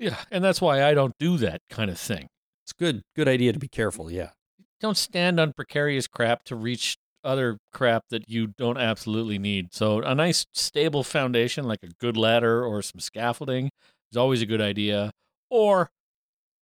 Yeah, 0.01 0.17
and 0.31 0.43
that's 0.43 0.59
why 0.59 0.83
I 0.83 0.95
don't 0.95 1.13
do 1.19 1.37
that 1.37 1.61
kind 1.69 1.91
of 1.91 1.99
thing. 1.99 2.27
It's 2.65 2.73
good, 2.73 3.03
good 3.15 3.27
idea 3.27 3.53
to 3.53 3.59
be 3.59 3.67
careful. 3.67 4.11
Yeah. 4.11 4.31
Don't 4.79 4.97
stand 4.97 5.39
on 5.39 5.53
precarious 5.53 6.07
crap 6.07 6.43
to 6.45 6.55
reach 6.55 6.97
other 7.23 7.59
crap 7.71 8.05
that 8.09 8.27
you 8.27 8.47
don't 8.47 8.79
absolutely 8.79 9.37
need. 9.37 9.75
So 9.75 10.01
a 10.01 10.15
nice 10.15 10.47
stable 10.55 11.03
foundation 11.03 11.65
like 11.65 11.83
a 11.83 11.89
good 11.99 12.17
ladder 12.17 12.65
or 12.65 12.81
some 12.81 12.99
scaffolding 12.99 13.69
is 14.11 14.17
always 14.17 14.41
a 14.41 14.47
good 14.47 14.59
idea. 14.59 15.11
Or 15.51 15.91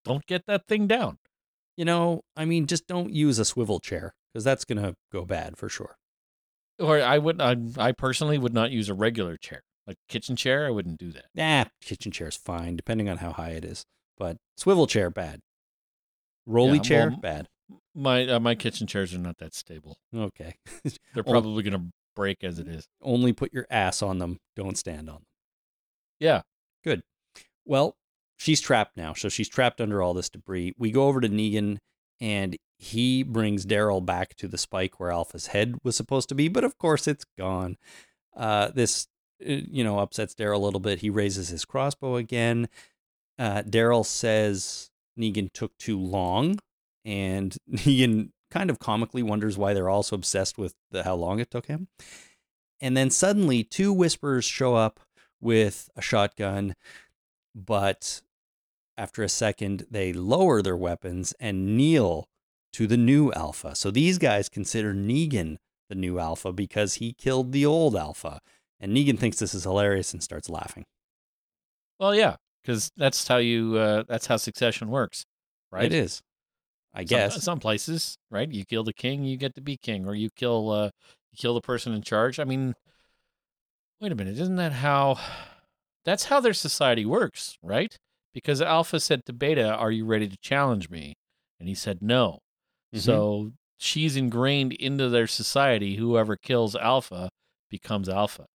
don't 0.03 0.25
get 0.25 0.45
that 0.47 0.67
thing 0.67 0.85
down. 0.85 1.17
You 1.77 1.85
know, 1.85 2.23
I 2.35 2.43
mean, 2.43 2.67
just 2.67 2.87
don't 2.87 3.13
use 3.13 3.39
a 3.39 3.45
swivel 3.45 3.79
chair 3.79 4.13
because 4.33 4.43
that's 4.43 4.65
gonna 4.65 4.95
go 5.13 5.23
bad 5.23 5.55
for 5.57 5.69
sure. 5.69 5.95
Or 6.77 7.01
I 7.01 7.17
would 7.17 7.39
I, 7.39 7.55
I 7.77 7.93
personally 7.93 8.37
would 8.37 8.53
not 8.53 8.71
use 8.71 8.89
a 8.89 8.93
regular 8.93 9.37
chair. 9.37 9.61
Like 9.89 9.97
kitchen 10.07 10.35
chair, 10.35 10.67
I 10.67 10.69
wouldn't 10.69 10.99
do 10.99 11.11
that. 11.13 11.25
Nah, 11.33 11.65
kitchen 11.81 12.11
chair 12.11 12.27
is 12.27 12.35
fine, 12.35 12.75
depending 12.75 13.09
on 13.09 13.17
how 13.17 13.31
high 13.31 13.53
it 13.53 13.65
is. 13.65 13.85
But 14.19 14.37
swivel 14.55 14.85
chair, 14.85 15.09
bad. 15.09 15.39
Rolly 16.45 16.77
Yeah, 16.77 16.83
chair, 16.83 17.09
well, 17.09 17.19
bad. 17.19 17.47
My 17.95 18.27
uh, 18.27 18.39
my 18.39 18.53
kitchen 18.53 18.85
chairs 18.85 19.15
are 19.15 19.17
not 19.19 19.39
that 19.39 19.55
stable. 19.55 19.97
Okay. 20.15 20.53
They're 21.15 21.23
probably 21.23 21.63
to 21.63 21.81
break 22.15 22.43
as 22.43 22.59
it 22.59 22.67
is. 22.67 22.87
Only 23.01 23.33
put 23.33 23.51
your 23.51 23.65
ass 23.71 24.03
on 24.03 24.19
them. 24.19 24.37
Don't 24.55 24.77
stand 24.77 25.09
on 25.09 25.15
them. 25.15 25.25
Yeah. 26.19 26.41
Good. 26.83 27.01
Well, 27.65 27.95
she's 28.37 28.61
trapped 28.61 28.95
now. 28.95 29.13
So 29.13 29.27
she's 29.27 29.49
trapped 29.49 29.81
under 29.81 30.03
all 30.03 30.13
this 30.13 30.29
debris. 30.29 30.75
We 30.77 30.91
go 30.91 31.07
over 31.07 31.19
to 31.19 31.29
Negan 31.29 31.77
and 32.21 32.57
he 32.77 33.23
brings 33.23 33.65
Daryl 33.65 34.05
back 34.05 34.35
to 34.35 34.47
the 34.47 34.57
spike 34.59 34.99
where 34.99 35.11
Alpha's 35.11 35.47
head 35.47 35.77
was 35.83 35.95
supposed 35.95 36.29
to 36.29 36.35
be, 36.35 36.47
but 36.47 36.63
of 36.63 36.77
course 36.77 37.07
it's 37.07 37.25
gone. 37.39 37.77
Uh, 38.35 38.69
this, 38.69 39.07
you 39.39 39.83
know, 39.83 39.99
upsets 39.99 40.35
Daryl 40.35 40.55
a 40.55 40.59
little 40.59 40.79
bit. 40.79 40.99
He 40.99 41.09
raises 41.09 41.49
his 41.49 41.65
crossbow 41.65 42.15
again. 42.15 42.67
Uh, 43.37 43.63
Daryl 43.63 44.05
says 44.05 44.91
Negan 45.17 45.51
took 45.53 45.77
too 45.77 45.99
long, 45.99 46.59
and 47.05 47.57
Negan 47.71 48.31
kind 48.51 48.69
of 48.69 48.79
comically 48.79 49.23
wonders 49.23 49.57
why 49.57 49.73
they're 49.73 49.89
all 49.89 50.03
so 50.03 50.15
obsessed 50.15 50.57
with 50.57 50.75
the, 50.91 51.03
how 51.03 51.15
long 51.15 51.39
it 51.39 51.51
took 51.51 51.67
him. 51.67 51.87
And 52.81 52.95
then 52.95 53.09
suddenly, 53.09 53.63
two 53.63 53.93
whispers 53.93 54.45
show 54.45 54.75
up 54.75 54.99
with 55.41 55.89
a 55.95 56.01
shotgun, 56.01 56.75
but 57.53 58.21
after 58.97 59.23
a 59.23 59.29
second, 59.29 59.85
they 59.89 60.11
lower 60.11 60.61
their 60.61 60.75
weapons 60.75 61.33
and 61.39 61.77
kneel 61.77 62.27
to 62.73 62.87
the 62.87 62.97
new 62.97 63.31
Alpha. 63.33 63.75
So 63.75 63.91
these 63.91 64.17
guys 64.17 64.49
consider 64.49 64.93
Negan 64.93 65.57
the 65.89 65.95
new 65.95 66.19
Alpha 66.19 66.51
because 66.51 66.95
he 66.95 67.13
killed 67.13 67.51
the 67.51 67.65
old 67.65 67.95
Alpha. 67.95 68.41
And 68.79 68.95
Negan 68.95 69.19
thinks 69.19 69.37
this 69.39 69.53
is 69.53 69.63
hilarious 69.63 70.13
and 70.13 70.23
starts 70.23 70.49
laughing. 70.49 70.85
Well, 71.99 72.15
yeah, 72.15 72.35
because 72.61 72.89
that's 72.95 73.27
how 73.27 73.37
you 73.37 73.77
uh, 73.77 74.03
that's 74.07 74.25
how 74.27 74.37
succession 74.37 74.89
works, 74.89 75.25
right? 75.71 75.85
It 75.85 75.93
is. 75.93 76.21
I 76.93 77.01
Some- 77.01 77.05
guess. 77.07 77.43
some, 77.43 77.59
places, 77.59 78.17
right? 78.31 78.49
You 78.51 78.65
kill 78.65 78.83
the 78.83 78.93
king, 78.93 79.23
you 79.23 79.37
get 79.37 79.53
to 79.55 79.61
be 79.61 79.77
king, 79.77 80.07
or 80.07 80.15
you 80.15 80.29
kill 80.35 80.71
uh, 80.71 80.85
you 81.31 81.37
kill 81.37 81.53
the 81.53 81.61
person 81.61 81.93
in 81.93 82.01
charge. 82.01 82.39
I 82.39 82.45
mean, 82.45 82.73
wait 83.99 84.11
a 84.11 84.15
minute, 84.15 84.37
isn't 84.39 84.55
that 84.55 84.73
how? 84.73 85.19
That's 86.05 86.25
how 86.25 86.39
their 86.39 86.53
society 86.53 87.05
works, 87.05 87.57
right? 87.61 87.95
Because 88.33 88.61
Alpha 88.61 88.99
said 88.99 89.25
to 89.25 89.33
Beta, 89.33 89.75
"Are 89.75 89.91
you 89.91 90.05
ready 90.05 90.27
to 90.29 90.37
challenge 90.41 90.89
me?" 90.89 91.15
And 91.59 91.67
he 91.67 91.75
said 91.75 92.01
no. 92.01 92.39
Mhm. 92.95 93.01
So 93.01 93.51
she's 93.77 94.15
ingrained 94.15 94.71
into 94.73 95.09
their 95.09 95.27
society. 95.27 95.97
Whoever 95.97 96.37
kills 96.37 96.75
Alpha 96.75 97.29
becomes 97.69 98.07
Alpha. 98.07 98.45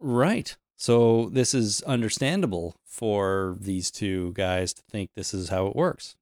Right. 0.00 0.56
So 0.76 1.28
this 1.30 1.54
is 1.54 1.82
understandable 1.82 2.76
for 2.84 3.56
these 3.60 3.90
two 3.90 4.32
guys 4.34 4.72
to 4.74 4.82
think 4.90 5.10
this 5.14 5.34
is 5.34 5.48
how 5.48 5.66
it 5.66 5.76
works. 5.76 6.14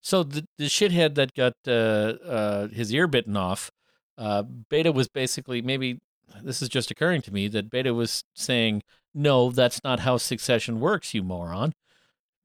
So 0.00 0.22
the 0.22 0.46
the 0.56 0.66
shithead 0.66 1.14
that 1.16 1.34
got 1.34 1.52
uh, 1.66 1.70
uh, 1.70 2.68
his 2.68 2.92
ear 2.92 3.06
bitten 3.06 3.36
off, 3.36 3.70
uh, 4.16 4.42
Beta 4.42 4.92
was 4.92 5.08
basically 5.08 5.60
maybe 5.60 5.98
this 6.42 6.62
is 6.62 6.68
just 6.68 6.90
occurring 6.90 7.22
to 7.22 7.32
me 7.32 7.48
that 7.48 7.68
Beta 7.70 7.92
was 7.92 8.22
saying, 8.34 8.82
"No, 9.14 9.50
that's 9.50 9.80
not 9.84 10.00
how 10.00 10.16
succession 10.16 10.80
works, 10.80 11.12
you 11.14 11.22
moron," 11.22 11.72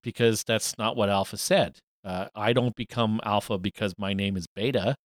because 0.03 0.43
that's 0.43 0.77
not 0.77 0.95
what 0.97 1.09
Alpha 1.09 1.38
said. 1.38 1.77
Uh, 2.03 2.27
I 2.36 2.51
don't 2.51 2.75
become 2.75 3.21
Alpha 3.23 3.57
because 3.57 3.93
my 3.97 4.13
name 4.13 4.36
is 4.36 4.47
Beta. 4.53 4.95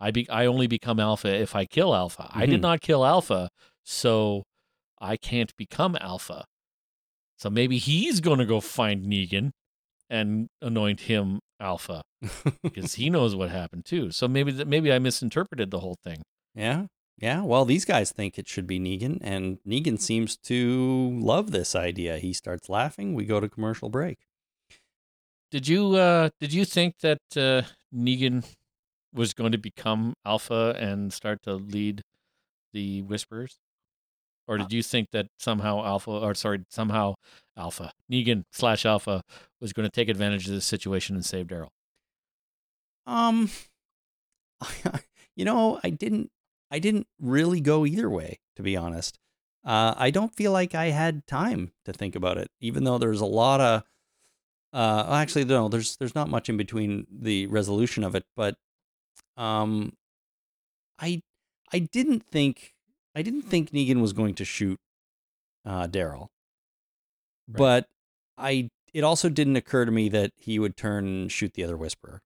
I 0.00 0.10
be 0.10 0.28
I 0.28 0.44
only 0.46 0.66
become 0.66 1.00
Alpha 1.00 1.28
if 1.34 1.54
I 1.56 1.64
kill 1.64 1.94
Alpha. 1.94 2.28
I 2.34 2.44
did 2.46 2.58
Mhm. 2.58 2.62
not 2.62 2.80
kill 2.82 3.06
Alpha, 3.06 3.48
so 3.84 4.42
I 5.02 5.16
can't 5.16 5.54
become 5.56 5.96
Alpha. 6.00 6.44
So 7.36 7.50
maybe 7.50 7.78
he's 7.78 8.20
going 8.20 8.38
to 8.38 8.46
go 8.46 8.60
find 8.60 9.04
Negan 9.04 9.50
and 10.08 10.48
anoint 10.60 11.00
him 11.00 11.40
Alpha 11.60 12.02
because 12.62 12.94
he 12.94 13.10
knows 13.10 13.34
what 13.34 13.50
happened 13.50 13.84
too. 13.84 14.12
So 14.12 14.28
maybe 14.28 14.64
maybe 14.64 14.92
I 14.92 14.98
misinterpreted 14.98 15.70
the 15.70 15.80
whole 15.80 15.96
thing. 16.04 16.22
Yeah. 16.54 16.86
Yeah. 17.18 17.42
Well, 17.42 17.64
these 17.64 17.84
guys 17.84 18.12
think 18.12 18.38
it 18.38 18.48
should 18.48 18.66
be 18.66 18.78
Negan, 18.80 19.18
and 19.20 19.58
Negan 19.66 20.00
seems 20.00 20.36
to 20.44 21.18
love 21.20 21.50
this 21.50 21.74
idea. 21.74 22.18
He 22.18 22.32
starts 22.32 22.68
laughing. 22.68 23.14
We 23.14 23.24
go 23.24 23.40
to 23.40 23.48
commercial 23.48 23.88
break. 23.88 24.18
Did 25.50 25.68
you 25.68 25.94
uh, 25.96 26.30
did 26.40 26.52
you 26.52 26.64
think 26.64 26.98
that 27.00 27.20
uh, 27.36 27.62
Negan 27.94 28.44
was 29.12 29.34
going 29.34 29.52
to 29.52 29.58
become 29.58 30.14
Alpha 30.24 30.74
and 30.78 31.12
start 31.12 31.42
to 31.42 31.54
lead 31.54 32.02
the 32.72 33.02
Whisperers, 33.02 33.58
or 34.52 34.58
did 34.58 34.72
you 34.72 34.82
think 34.82 35.08
that 35.12 35.28
somehow 35.38 35.82
Alpha, 35.82 36.10
or 36.10 36.34
sorry, 36.34 36.60
somehow 36.68 37.14
Alpha 37.56 37.90
Negan 38.10 38.44
slash 38.52 38.84
Alpha 38.84 39.22
was 39.62 39.72
going 39.72 39.88
to 39.88 39.90
take 39.90 40.10
advantage 40.10 40.46
of 40.46 40.52
this 40.52 40.66
situation 40.66 41.16
and 41.16 41.24
save 41.24 41.46
Daryl? 41.46 41.68
Um, 43.06 43.50
you 45.36 45.46
know, 45.46 45.80
I 45.82 45.88
didn't, 45.88 46.30
I 46.70 46.80
didn't 46.80 47.06
really 47.18 47.62
go 47.62 47.86
either 47.86 48.10
way, 48.10 48.40
to 48.56 48.62
be 48.62 48.76
honest. 48.76 49.18
Uh, 49.64 49.94
I 49.96 50.10
don't 50.10 50.34
feel 50.34 50.52
like 50.52 50.74
I 50.74 50.86
had 50.86 51.26
time 51.26 51.72
to 51.86 51.92
think 51.94 52.14
about 52.14 52.36
it, 52.36 52.48
even 52.60 52.84
though 52.84 52.98
there's 52.98 53.22
a 53.22 53.26
lot 53.26 53.60
of, 53.62 53.84
uh, 54.74 55.06
actually, 55.10 55.46
no, 55.46 55.68
there's, 55.68 55.96
there's 55.96 56.14
not 56.14 56.28
much 56.28 56.50
in 56.50 56.58
between 56.58 57.06
the 57.10 57.46
resolution 57.46 58.04
of 58.04 58.14
it, 58.14 58.24
but, 58.36 58.56
um, 59.38 59.94
I, 60.98 61.22
I 61.72 61.78
didn't 61.78 62.24
think, 62.30 62.71
I 63.14 63.22
didn't 63.22 63.42
think 63.42 63.70
Negan 63.70 64.00
was 64.00 64.12
going 64.12 64.34
to 64.36 64.44
shoot, 64.44 64.78
uh, 65.64 65.86
Daryl, 65.86 66.28
Right. 67.48 67.58
but 67.58 67.88
I, 68.38 68.68
it 68.94 69.04
also 69.04 69.28
didn't 69.28 69.56
occur 69.56 69.84
to 69.84 69.90
me 69.92 70.08
that 70.10 70.30
he 70.36 70.58
would 70.58 70.76
turn 70.76 71.06
and 71.06 71.32
shoot 71.32 71.52
the 71.54 71.64
other 71.64 71.76
Whisperer. 71.76 72.20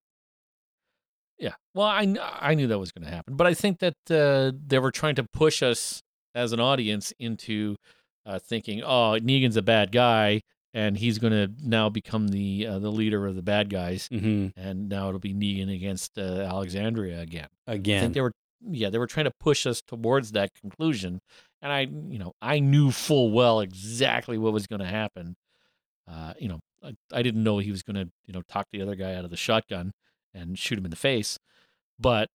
Yeah. 1.39 1.55
Well, 1.75 1.87
I 1.87 2.17
I 2.41 2.55
knew 2.55 2.67
that 2.69 2.79
was 2.79 2.93
going 2.93 3.05
to 3.05 3.11
happen, 3.15 3.37
but 3.37 3.47
I 3.47 3.53
think 3.55 3.81
that 3.81 3.95
uh, 4.11 4.57
they 4.67 4.79
were 4.79 4.91
trying 4.91 5.17
to 5.17 5.25
push 5.25 5.63
us 5.63 6.03
as 6.35 6.53
an 6.53 6.61
audience 6.61 7.13
into 7.19 7.77
uh, 8.25 8.39
thinking, 8.39 8.83
"Oh, 8.83 9.19
Negan's 9.21 9.57
a 9.59 9.63
bad 9.63 9.93
guy, 9.93 10.41
and 10.73 10.97
he's 10.97 11.19
going 11.19 11.33
to 11.35 11.53
now 11.63 11.91
become 11.91 12.29
the 12.29 12.67
uh, 12.67 12.79
the 12.79 12.91
leader 12.91 13.27
of 13.27 13.35
the 13.37 13.43
bad 13.43 13.69
guys, 13.69 14.09
Mm-hmm. 14.09 14.59
and 14.59 14.89
now 14.89 15.09
it'll 15.09 15.21
be 15.21 15.35
Negan 15.35 15.75
against 15.75 16.19
uh, 16.19 16.23
Alexandria 16.41 17.21
again." 17.21 17.49
Again, 17.67 17.99
I 17.99 18.01
think 18.01 18.15
they 18.15 18.23
were, 18.23 18.33
yeah, 18.61 18.91
they 18.91 18.99
were 18.99 19.07
trying 19.07 19.25
to 19.27 19.33
push 19.41 19.67
us 19.67 19.83
towards 19.83 20.33
that 20.33 20.51
conclusion, 20.61 21.21
and 21.63 21.73
I, 21.73 21.81
you 21.81 22.19
know, 22.19 22.33
I 22.41 22.59
knew 22.59 22.91
full 22.91 23.31
well 23.31 23.61
exactly 23.61 24.39
what 24.39 24.53
was 24.53 24.67
going 24.67 24.81
to 24.81 24.87
happen. 24.87 25.37
Uh, 26.11 26.35
you 26.39 26.49
know, 26.49 26.61
I, 26.83 26.95
I 27.13 27.23
didn't 27.23 27.43
know 27.43 27.59
he 27.59 27.71
was 27.71 27.83
going 27.83 27.97
to, 27.97 28.11
you 28.27 28.33
know, 28.33 28.43
talk 28.49 28.67
the 28.73 28.83
other 28.83 28.95
guy 28.95 29.15
out 29.15 29.25
of 29.25 29.31
the 29.31 29.37
shotgun 29.37 29.93
and 30.35 30.59
shoot 30.59 30.79
him 30.79 30.85
in 30.85 30.91
the 30.91 30.97
face, 30.97 31.39
but 31.99 32.29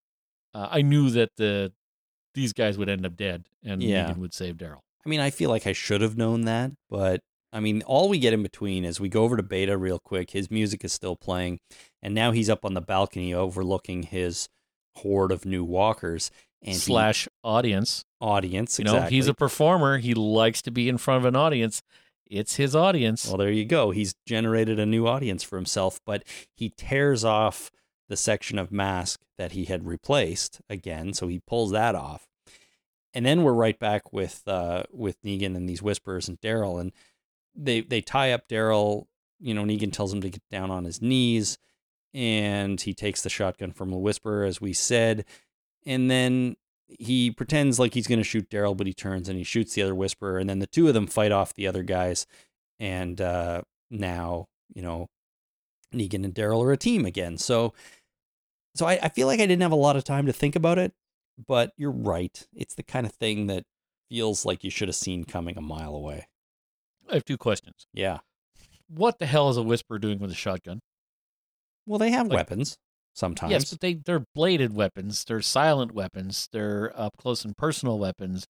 uh, 0.54 0.68
I 0.70 0.82
knew 0.82 1.10
that 1.12 1.30
the 1.38 1.72
these 2.34 2.54
guys 2.54 2.78
would 2.78 2.90
end 2.90 3.06
up 3.06 3.16
dead, 3.16 3.46
and 3.64 3.82
Yeah. 3.84 4.10
Negan 4.12 4.18
would 4.18 4.34
save 4.34 4.56
Daryl. 4.56 4.80
I 5.06 5.10
mean, 5.10 5.20
I 5.20 5.30
feel 5.32 5.50
like 5.50 5.66
I 5.68 5.74
should 5.74 6.02
have 6.02 6.18
known 6.18 6.42
that, 6.42 6.72
but 6.90 7.22
I 7.54 7.60
mean, 7.60 7.82
all 7.84 8.08
we 8.08 8.20
get 8.20 8.34
in 8.34 8.44
between 8.44 8.86
is 8.86 9.00
we 9.00 9.10
go 9.10 9.24
over 9.24 9.36
to 9.36 9.44
Beta 9.44 9.78
real 9.78 10.00
quick. 10.00 10.32
His 10.32 10.50
music 10.50 10.86
is 10.86 10.94
still 10.94 11.16
playing, 11.18 11.60
and 12.02 12.14
now 12.14 12.32
he's 12.32 12.50
up 12.50 12.64
on 12.64 12.74
the 12.74 12.82
balcony 12.82 13.34
overlooking 13.34 14.04
his 14.04 14.48
horde 14.96 15.32
of 15.32 15.46
new 15.46 15.64
walkers 15.64 16.32
and 16.64 16.74
he- 16.76 16.80
Slash 16.80 17.28
audience, 17.44 18.06
audience. 18.20 18.78
you 18.78 18.86
know, 18.86 19.02
he's 19.10 19.28
a 19.28 19.34
performer. 19.34 19.98
He 19.98 20.14
likes 20.14 20.62
to 20.64 20.72
be 20.72 20.88
in 20.90 20.98
front 20.98 21.20
of 21.20 21.26
an 21.26 21.36
audience. 21.36 21.82
It's 22.28 22.56
his 22.56 22.76
audience. 22.76 23.28
Well, 23.28 23.38
there 23.38 23.52
you 23.52 23.66
go. 23.66 23.92
He's 23.92 24.14
generated 24.26 24.80
a 24.80 24.86
new 24.86 25.08
audience 25.08 25.44
for 25.44 25.58
himself, 25.58 26.00
but 26.06 26.24
he 26.54 26.70
tears 26.70 27.26
off 27.26 27.72
the 28.08 28.16
section 28.16 28.60
of 28.60 28.72
mask 28.72 29.22
that 29.38 29.54
he 29.54 29.66
had 29.66 29.86
replaced 29.86 30.62
again, 30.70 31.14
so 31.14 31.28
he 31.28 31.40
pulls 31.40 31.72
that 31.72 31.96
off. 31.96 32.28
And 33.14 33.26
then 33.26 33.44
we're 33.44 33.54
right 33.54 33.78
back 33.78 34.14
with 34.14 34.44
uh 34.48 34.84
with 34.92 35.22
Negan 35.24 35.56
and 35.58 35.68
these 35.68 35.82
whispers 35.82 36.30
and 36.30 36.40
Daryl 36.40 36.80
and 36.80 36.94
they 37.56 37.82
they 37.82 38.00
tie 38.02 38.32
up 38.32 38.48
Daryl, 38.48 39.08
you 39.40 39.54
know, 39.54 39.64
Negan 39.64 39.92
tells 39.92 40.14
him 40.14 40.22
to 40.22 40.30
get 40.30 40.44
down 40.50 40.72
on 40.72 40.86
his 40.86 41.02
knees 41.02 41.58
and 42.14 42.80
he 42.82 42.94
takes 42.94 43.22
the 43.22 43.30
shotgun 43.30 43.72
from 43.72 43.90
the 43.90 43.98
whisperer 43.98 44.44
as 44.44 44.60
we 44.60 44.74
said. 44.74 45.26
And 45.86 46.12
then 46.12 46.56
he 46.88 47.32
pretends 47.32 47.80
like 47.80 47.94
he's 47.94 48.08
going 48.08 48.20
to 48.20 48.24
shoot 48.24 48.50
Daryl, 48.50 48.76
but 48.76 48.88
he 48.88 48.94
turns 48.94 49.30
and 49.30 49.38
he 49.38 49.44
shoots 49.44 49.74
the 49.74 49.82
other 49.82 49.96
whisperer 49.96 50.38
and 50.38 50.50
then 50.50 50.60
the 50.60 50.68
two 50.68 50.88
of 50.88 50.94
them 50.94 51.08
fight 51.08 51.32
off 51.32 51.54
the 51.54 51.68
other 51.68 51.84
guys 51.84 52.26
and 52.80 53.22
uh, 53.22 53.62
now 53.90 54.48
you 54.74 54.82
know 54.82 55.08
Negan 55.94 56.26
and 56.26 56.34
Daryl 56.34 56.64
are 56.64 56.72
a 56.72 56.78
team 56.78 57.06
again. 57.06 57.38
So, 57.38 57.74
so 58.76 58.86
I, 58.86 59.00
I 59.04 59.10
feel 59.10 59.28
like 59.28 59.40
I 59.40 59.46
didn't 59.46 59.62
have 59.62 59.72
a 59.72 59.76
lot 59.76 59.96
of 59.96 60.04
time 60.04 60.26
to 60.26 60.34
think 60.34 60.56
about 60.56 60.78
it, 60.78 60.94
but 61.48 61.74
you're 61.78 61.92
right. 61.92 62.48
It's 62.54 62.76
the 62.76 62.84
kind 62.84 63.06
of 63.06 63.12
thing 63.14 63.48
that 63.48 63.66
feels 64.10 64.46
like 64.46 64.64
you 64.64 64.70
should 64.70 64.88
have 64.88 64.96
seen 64.96 65.24
coming 65.24 65.58
a 65.58 65.62
mile 65.62 65.96
away. 65.96 66.28
I 67.10 67.16
have 67.16 67.26
two 67.26 67.38
questions. 67.38 67.88
Yeah. 67.94 68.20
What 68.88 69.20
the 69.20 69.26
hell 69.26 69.50
is 69.50 69.58
a 69.58 69.64
whisper 69.64 70.00
doing 70.00 70.20
with 70.20 70.32
a 70.32 70.36
shotgun? 70.36 70.82
Well, 71.86 72.00
they 72.00 72.12
have 72.12 72.28
Like- 72.28 72.38
weapons 72.38 72.78
sometimes. 73.14 73.52
Yes, 73.52 73.70
but 73.72 73.80
they 73.82 73.94
they're 73.96 74.26
bladed 74.36 74.74
weapons. 74.74 75.24
They're 75.26 75.42
silent 75.42 75.94
weapons. 75.94 76.48
They're 76.52 76.92
up 76.96 77.18
close 77.18 77.44
and 77.46 77.56
personal 77.58 78.00
weapons. 78.00 78.46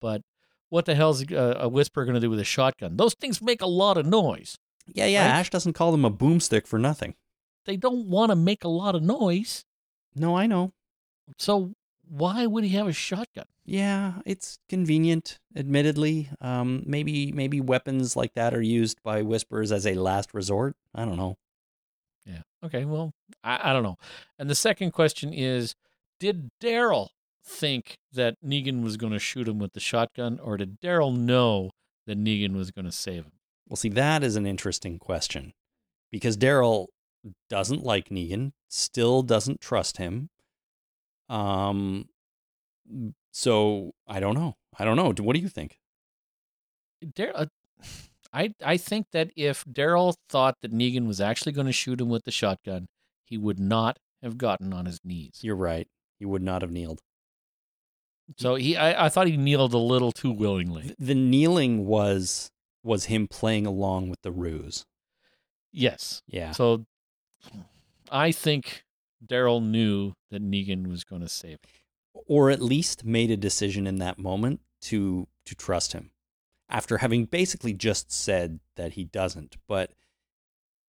But 0.00 0.22
what 0.68 0.84
the 0.86 0.94
hell's 0.94 1.22
a, 1.30 1.56
a 1.60 1.68
whisper 1.68 2.04
going 2.04 2.14
to 2.14 2.20
do 2.20 2.30
with 2.30 2.40
a 2.40 2.44
shotgun? 2.44 2.96
Those 2.96 3.14
things 3.14 3.40
make 3.42 3.62
a 3.62 3.66
lot 3.66 3.96
of 3.98 4.06
noise. 4.06 4.56
yeah, 4.86 5.06
yeah. 5.06 5.22
right? 5.30 5.38
Ash 5.40 5.50
doesn't 5.50 5.72
call 5.74 5.92
them 5.92 6.04
a 6.04 6.10
boomstick 6.10 6.66
for 6.66 6.78
nothing. 6.78 7.14
They 7.66 7.76
don't 7.76 8.08
want 8.08 8.30
to 8.30 8.36
make 8.36 8.62
a 8.64 8.68
lot 8.68 8.94
of 8.94 9.02
noise. 9.02 9.64
No, 10.14 10.36
I 10.36 10.46
know. 10.46 10.72
So 11.38 11.72
why 12.08 12.46
would 12.46 12.62
he 12.64 12.70
have 12.70 12.86
a 12.86 12.92
shotgun? 12.92 13.46
Yeah, 13.64 14.14
it's 14.24 14.58
convenient, 14.68 15.38
admittedly. 15.56 16.30
Um, 16.40 16.84
maybe 16.86 17.32
maybe 17.32 17.60
weapons 17.60 18.14
like 18.14 18.34
that 18.34 18.54
are 18.54 18.62
used 18.62 19.02
by 19.02 19.22
whispers 19.22 19.72
as 19.72 19.86
a 19.86 19.94
last 19.94 20.32
resort. 20.32 20.76
I 20.94 21.04
don't 21.04 21.16
know. 21.16 21.36
Yeah. 22.26 22.42
Okay. 22.64 22.84
Well, 22.84 23.12
I, 23.42 23.70
I 23.70 23.72
don't 23.72 23.82
know. 23.82 23.96
And 24.38 24.50
the 24.50 24.54
second 24.54 24.90
question 24.90 25.32
is, 25.32 25.74
did 26.20 26.50
Daryl 26.62 27.08
think 27.44 27.98
that 28.12 28.34
Negan 28.44 28.82
was 28.82 28.96
going 28.96 29.12
to 29.12 29.18
shoot 29.18 29.48
him 29.48 29.58
with 29.58 29.72
the 29.72 29.80
shotgun, 29.80 30.40
or 30.42 30.56
did 30.56 30.80
Daryl 30.80 31.16
know 31.16 31.70
that 32.06 32.18
Negan 32.18 32.54
was 32.54 32.70
going 32.70 32.84
to 32.84 32.92
save 32.92 33.24
him? 33.24 33.32
Well, 33.68 33.76
see, 33.76 33.88
that 33.90 34.22
is 34.22 34.36
an 34.36 34.46
interesting 34.46 34.98
question 34.98 35.52
because 36.10 36.36
Daryl 36.36 36.86
doesn't 37.48 37.82
like 37.82 38.08
Negan, 38.08 38.52
still 38.68 39.22
doesn't 39.22 39.60
trust 39.60 39.96
him. 39.96 40.30
Um, 41.28 42.08
so 43.32 43.92
I 44.06 44.20
don't 44.20 44.34
know. 44.34 44.54
I 44.78 44.84
don't 44.84 44.96
know. 44.96 45.12
What 45.22 45.34
do 45.34 45.40
you 45.40 45.48
think? 45.48 45.78
Dar- 47.14 47.32
uh, 47.34 47.46
I 48.36 48.54
I 48.62 48.76
think 48.76 49.06
that 49.12 49.30
if 49.36 49.64
Daryl 49.64 50.14
thought 50.28 50.56
that 50.62 50.72
Negan 50.72 51.06
was 51.06 51.20
actually 51.20 51.52
going 51.52 51.66
to 51.66 51.72
shoot 51.72 52.00
him 52.00 52.08
with 52.10 52.24
the 52.24 52.30
shotgun, 52.30 52.86
he 53.24 53.38
would 53.38 53.58
not 53.58 53.98
have 54.22 54.36
gotten 54.36 54.72
on 54.72 54.86
his 54.86 55.00
knees. 55.04 55.40
You're 55.42 55.56
right. 55.56 55.88
He 56.18 56.24
would 56.26 56.42
not 56.42 56.62
have 56.62 56.70
kneeled. 56.70 57.00
So 58.36 58.56
he, 58.56 58.76
I, 58.76 59.06
I 59.06 59.08
thought 59.08 59.28
he 59.28 59.36
kneeled 59.36 59.72
a 59.72 59.78
little 59.78 60.10
too 60.12 60.32
willingly. 60.32 60.82
Th- 60.82 60.96
The 60.98 61.14
kneeling 61.14 61.86
was 61.86 62.50
was 62.82 63.06
him 63.06 63.26
playing 63.28 63.66
along 63.66 64.10
with 64.10 64.20
the 64.22 64.32
ruse. 64.32 64.84
Yes. 65.72 66.22
Yeah. 66.26 66.52
So 66.52 66.86
I 68.10 68.32
think 68.32 68.84
Daryl 69.24 69.62
knew 69.64 70.12
that 70.30 70.42
Negan 70.42 70.88
was 70.88 71.04
going 71.04 71.22
to 71.22 71.28
save 71.28 71.58
him. 71.64 72.22
or 72.26 72.50
at 72.50 72.60
least 72.62 73.04
made 73.04 73.30
a 73.30 73.36
decision 73.36 73.86
in 73.86 73.96
that 73.98 74.18
moment 74.18 74.60
to 74.82 75.26
to 75.46 75.54
trust 75.54 75.92
him 75.92 76.10
after 76.68 76.98
having 76.98 77.24
basically 77.24 77.72
just 77.72 78.10
said 78.12 78.60
that 78.76 78.92
he 78.94 79.04
doesn't 79.04 79.56
but 79.68 79.90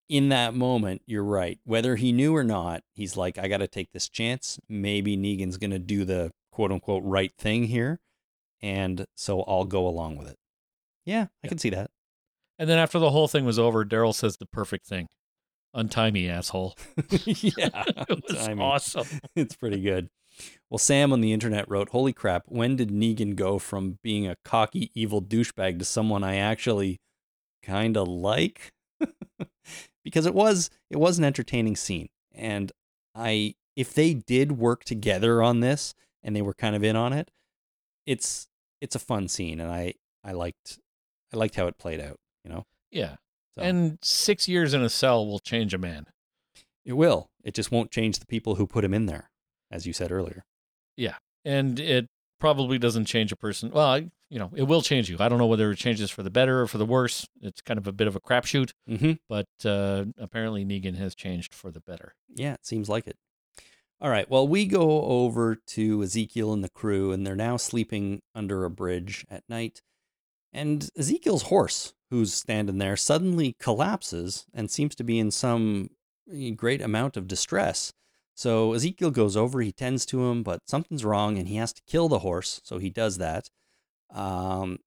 in 0.09 0.29
that 0.29 0.53
moment 0.53 1.01
you're 1.05 1.23
right 1.23 1.59
whether 1.65 1.95
he 1.97 2.11
knew 2.11 2.35
or 2.35 2.43
not 2.43 2.81
he's 2.93 3.17
like 3.17 3.37
i 3.37 3.47
got 3.47 3.57
to 3.57 3.67
take 3.67 3.91
this 3.91 4.07
chance 4.09 4.59
maybe 4.69 5.17
negan's 5.17 5.57
going 5.57 5.71
to 5.71 5.79
do 5.79 6.05
the 6.05 6.31
quote 6.51 6.71
unquote 6.71 7.03
right 7.03 7.33
thing 7.37 7.65
here 7.65 7.99
and 8.61 9.05
so 9.15 9.41
i'll 9.43 9.65
go 9.65 9.85
along 9.87 10.15
with 10.17 10.27
it 10.29 10.37
yeah 11.05 11.23
i 11.23 11.27
Yeah. 11.43 11.49
can 11.49 11.57
see 11.57 11.69
that 11.71 11.91
And 12.59 12.67
then 12.69 12.79
after 12.79 12.97
the 12.99 13.11
whole 13.11 13.27
thing 13.27 13.45
was 13.45 13.59
over, 13.59 13.85
Daryl 13.85 14.15
says 14.15 14.37
the 14.37 14.47
perfect 14.47 14.87
thing. 14.87 15.07
Untie 15.75 16.09
me, 16.09 16.27
asshole. 16.27 16.73
yeah 17.25 17.83
it 18.09 18.23
was 18.27 18.47
awesome. 18.59 19.07
it's 19.35 19.55
pretty 19.55 19.79
good. 19.79 20.09
Well, 20.69 20.77
Sam 20.77 21.13
on 21.13 21.21
the 21.21 21.33
internet 21.33 21.69
wrote, 21.69 21.89
Holy 21.89 22.13
crap, 22.13 22.43
when 22.47 22.75
did 22.75 22.89
Negan 22.89 23.35
go 23.35 23.57
from 23.57 23.99
being 24.03 24.27
a 24.27 24.35
cocky, 24.43 24.91
evil 24.93 25.21
douchebag 25.21 25.79
to 25.79 25.85
someone 25.85 26.23
I 26.23 26.35
actually 26.35 26.99
kind 27.63 27.95
of 27.97 28.07
like? 28.07 28.73
because 30.03 30.25
it 30.25 30.33
was 30.33 30.69
it 30.89 30.97
was 30.97 31.17
an 31.17 31.25
entertaining 31.25 31.75
scene. 31.75 32.09
And 32.33 32.71
I 33.15 33.55
if 33.75 33.93
they 33.93 34.13
did 34.13 34.53
work 34.53 34.83
together 34.83 35.41
on 35.41 35.59
this 35.59 35.93
and 36.23 36.35
they 36.35 36.41
were 36.41 36.53
kind 36.53 36.75
of 36.75 36.83
in 36.83 36.95
on 36.95 37.13
it, 37.13 37.31
it's 38.05 38.47
it's 38.81 38.95
a 38.95 38.99
fun 38.99 39.27
scene 39.27 39.59
and 39.59 39.71
I 39.71 39.93
I 40.23 40.31
liked 40.33 40.79
I 41.33 41.37
liked 41.37 41.55
how 41.55 41.67
it 41.67 41.77
played 41.77 41.99
out, 41.99 42.19
you 42.43 42.51
know. 42.51 42.65
Yeah. 42.91 43.15
So 43.55 43.61
And 43.61 43.99
six 44.01 44.47
years 44.47 44.73
in 44.73 44.81
a 44.81 44.89
cell 44.89 45.25
will 45.25 45.39
change 45.39 45.73
a 45.73 45.77
man. 45.77 46.05
it 46.85 46.93
will. 46.93 47.29
It 47.43 47.53
just 47.53 47.71
won't 47.71 47.91
change 47.91 48.19
the 48.19 48.25
people 48.25 48.55
who 48.55 48.67
put 48.67 48.83
him 48.83 48.93
in 48.93 49.07
there, 49.07 49.29
as 49.71 49.85
you 49.85 49.93
said 49.93 50.11
earlier. 50.11 50.43
Yeah. 50.95 51.15
And 51.45 51.79
it 51.79 52.07
probably 52.39 52.77
doesn't 52.77 53.05
change 53.05 53.31
a 53.31 53.35
person. 53.35 53.71
Well, 53.71 53.87
I- 53.87 54.09
you 54.29 54.37
know, 54.39 54.51
it 54.55 54.63
will 54.63 54.81
change 54.81 55.09
you. 55.09 55.15
I 55.21 55.29
don't 55.29 55.37
know 55.39 55.47
whether 55.47 55.71
it 55.71 55.77
changes 55.77 56.11
for 56.11 56.21
the 56.21 56.29
better 56.29 56.61
or 56.61 56.67
for 56.67 56.77
the 56.77 56.85
worse. 56.85 57.25
It's 57.41 57.61
kind 57.61 57.77
of 57.77 57.87
a 57.87 57.93
bit 57.93 58.07
of 58.07 58.15
a 58.17 58.19
crapshoot, 58.19 58.71
Mm-hmm. 58.89 59.13
but 59.29 59.47
uh, 59.63 60.03
apparently 60.17 60.65
Negan 60.65 60.97
has 60.97 61.15
changed 61.15 61.53
for 61.53 61.71
the 61.71 61.79
better. 61.79 62.13
Yeah, 62.35 62.55
it 62.55 62.65
seems 62.65 62.89
like 62.89 63.07
it. 63.07 63.15
All 64.01 64.09
right. 64.09 64.29
Well, 64.29 64.45
we 64.45 64.65
go 64.65 65.03
over 65.03 65.55
to 65.67 66.03
Ezekiel 66.03 66.51
and 66.51 66.61
the 66.61 66.69
crew, 66.69 67.13
and 67.13 67.25
they're 67.25 67.37
now 67.37 67.55
sleeping 67.55 68.19
under 68.35 68.65
a 68.65 68.69
bridge 68.69 69.25
at 69.29 69.43
night. 69.47 69.81
And 70.51 70.89
Ezekiel's 70.97 71.43
horse, 71.43 71.93
who's 72.11 72.33
standing 72.33 72.79
there, 72.79 72.97
suddenly 72.97 73.55
collapses 73.61 74.45
and 74.53 74.69
seems 74.69 74.93
to 74.95 75.03
be 75.05 75.19
in 75.19 75.31
some 75.31 75.89
eh, 76.31 76.49
great 76.49 76.81
amount 76.81 77.15
of 77.15 77.27
distress. 77.29 77.93
So 78.37 78.73
Ezekiel 78.73 79.09
goes 79.09 79.35
over, 79.35 79.61
he 79.61 79.71
tends 79.71 80.05
to 80.07 80.29
him, 80.29 80.43
but 80.43 80.59
something's 80.67 81.03
wrong, 81.03 81.39
and 81.39 81.47
he 81.47 81.55
has 81.55 81.73
to 81.73 81.81
kill 81.87 82.07
the 82.07 82.19
horse. 82.19 82.61
So 82.63 82.77
he 82.77 82.91
does 82.91 83.17
that. 83.17 83.49
Um, 84.13 84.77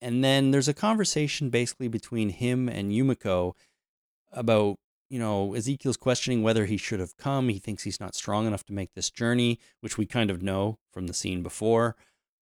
and 0.00 0.24
then 0.24 0.50
there's 0.50 0.68
a 0.68 0.74
conversation 0.74 1.50
basically 1.50 1.88
between 1.88 2.30
him 2.30 2.68
and 2.68 2.90
Yumiko 2.90 3.52
about 4.32 4.76
you 5.08 5.18
know, 5.18 5.54
Ezekiel's 5.54 5.96
questioning 5.96 6.42
whether 6.42 6.66
he 6.66 6.76
should 6.76 7.00
have 7.00 7.16
come. 7.16 7.48
He 7.48 7.58
thinks 7.58 7.84
he's 7.84 8.00
not 8.00 8.14
strong 8.14 8.46
enough 8.46 8.64
to 8.64 8.72
make 8.72 8.94
this 8.94 9.10
journey, 9.10 9.60
which 9.80 9.96
we 9.96 10.06
kind 10.06 10.30
of 10.30 10.42
know 10.42 10.78
from 10.92 11.06
the 11.06 11.14
scene 11.14 11.42
before. 11.42 11.96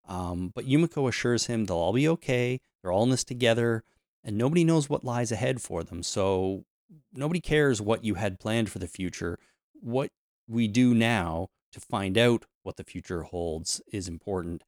Um, 0.08 0.50
but 0.54 0.66
Yumiko 0.66 1.08
assures 1.08 1.46
him 1.46 1.64
they'll 1.64 1.76
all 1.76 1.92
be 1.92 2.08
okay. 2.08 2.60
They're 2.82 2.92
all 2.92 3.02
in 3.02 3.10
this 3.10 3.24
together, 3.24 3.84
and 4.22 4.38
nobody 4.38 4.64
knows 4.64 4.88
what 4.88 5.04
lies 5.04 5.32
ahead 5.32 5.60
for 5.60 5.82
them. 5.82 6.02
So 6.02 6.64
nobody 7.12 7.40
cares 7.40 7.80
what 7.80 8.04
you 8.04 8.14
had 8.14 8.38
planned 8.38 8.70
for 8.70 8.78
the 8.78 8.86
future. 8.86 9.38
What 9.74 10.10
we 10.48 10.68
do 10.68 10.94
now 10.94 11.48
to 11.72 11.80
find 11.80 12.16
out 12.18 12.44
what 12.62 12.76
the 12.76 12.84
future 12.84 13.22
holds 13.22 13.80
is 13.92 14.08
important. 14.08 14.62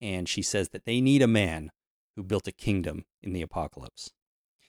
And 0.00 0.28
she 0.28 0.42
says 0.42 0.70
that 0.70 0.84
they 0.84 1.00
need 1.00 1.22
a 1.22 1.26
man 1.26 1.70
who 2.16 2.22
built 2.22 2.48
a 2.48 2.52
kingdom 2.52 3.04
in 3.22 3.32
the 3.32 3.42
apocalypse 3.42 4.10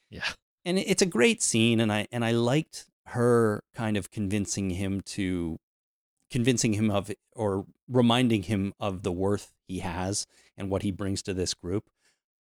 Yeah. 0.10 0.34
and 0.64 0.78
it's 0.78 1.02
a 1.02 1.06
great 1.08 1.42
scene 1.42 1.80
and 1.80 1.92
i 1.92 2.08
and 2.12 2.24
i 2.24 2.32
liked 2.32 2.86
her 3.08 3.64
kind 3.74 3.98
of 3.98 4.12
convincing 4.12 4.70
him 4.72 5.02
to 5.02 5.58
convincing 6.30 6.74
him 6.74 6.92
of 6.92 7.12
or 7.36 7.66
reminding 7.90 8.44
him 8.44 8.74
of 8.80 9.02
the 9.04 9.12
worth 9.12 9.52
he 9.68 9.80
has 9.80 10.28
and 10.56 10.70
what 10.70 10.84
he 10.84 10.92
brings 10.92 11.22
to 11.24 11.34
this 11.34 11.54
group 11.54 11.90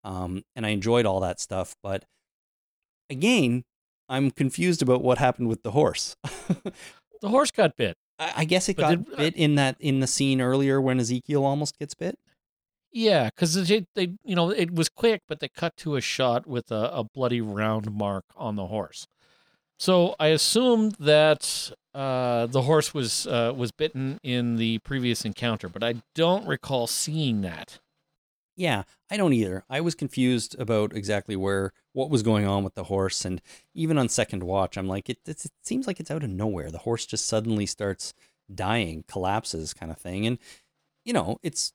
um, 0.03 0.43
and 0.55 0.65
i 0.65 0.69
enjoyed 0.69 1.05
all 1.05 1.19
that 1.19 1.39
stuff 1.39 1.75
but 1.81 2.05
again 3.09 3.63
i'm 4.07 4.31
confused 4.31 4.81
about 4.81 5.01
what 5.01 5.17
happened 5.17 5.47
with 5.47 5.63
the 5.63 5.71
horse 5.71 6.15
The 7.21 7.29
horse 7.29 7.51
got 7.51 7.77
bit. 7.77 7.97
I, 8.21 8.33
I 8.37 8.45
guess 8.45 8.69
it 8.69 8.77
But 8.77 8.81
got 8.81 8.89
did- 9.05 9.17
bit 9.17 9.35
in 9.35 9.55
that 9.55 9.75
in 9.79 9.99
the 9.99 10.07
scene 10.07 10.39
earlier 10.41 10.79
when 10.79 10.99
ezekiel 10.99 11.43
almost 11.45 11.77
gets 11.79 11.93
bit 11.93 12.17
Yeah, 12.93 13.25
because 13.29 13.53
they, 13.67 13.85
they, 13.95 14.13
you 14.23 14.35
know, 14.35 14.49
it 14.51 14.73
was 14.75 14.89
quick, 14.89 15.21
but 15.27 15.39
they 15.39 15.47
cut 15.49 15.75
to 15.77 15.95
a 15.95 16.01
shot 16.01 16.45
with 16.47 16.71
a, 16.71 16.89
a 16.93 17.03
bloody 17.03 17.41
round 17.41 17.91
mark 17.91 18.25
on 18.35 18.55
the 18.55 18.67
horse. 18.67 19.07
So 19.79 20.15
I 20.19 20.27
assumed 20.27 20.95
that 20.99 21.71
uh, 21.95 22.45
the 22.45 22.61
horse 22.63 22.93
was 22.93 23.25
uh, 23.27 23.51
was 23.55 23.71
bitten 23.71 24.19
in 24.23 24.57
the 24.57 24.77
previous 24.79 25.25
encounter, 25.25 25.67
but 25.67 25.83
I 25.83 25.95
don't 26.15 26.45
recall 26.47 26.85
seeing 26.87 27.41
that. 27.41 27.79
Yeah, 28.61 28.83
I 29.09 29.17
don't 29.17 29.33
either. 29.33 29.65
I 29.71 29.81
was 29.81 29.95
confused 29.95 30.55
about 30.59 30.95
exactly 30.95 31.35
where 31.35 31.73
what 31.93 32.11
was 32.11 32.21
going 32.21 32.45
on 32.45 32.63
with 32.63 32.75
the 32.75 32.83
horse, 32.83 33.25
and 33.25 33.41
even 33.73 33.97
on 33.97 34.07
second 34.07 34.43
watch, 34.43 34.77
I'm 34.77 34.87
like, 34.87 35.09
it, 35.09 35.17
it, 35.25 35.43
seems 35.63 35.87
like 35.87 35.99
it's 35.99 36.11
out 36.11 36.21
of 36.21 36.29
nowhere. 36.29 36.69
The 36.69 36.77
horse 36.77 37.07
just 37.07 37.25
suddenly 37.25 37.65
starts 37.65 38.13
dying, 38.53 39.03
collapses, 39.07 39.73
kind 39.73 39.91
of 39.91 39.97
thing, 39.97 40.27
and 40.27 40.37
you 41.03 41.11
know, 41.11 41.39
it's 41.41 41.73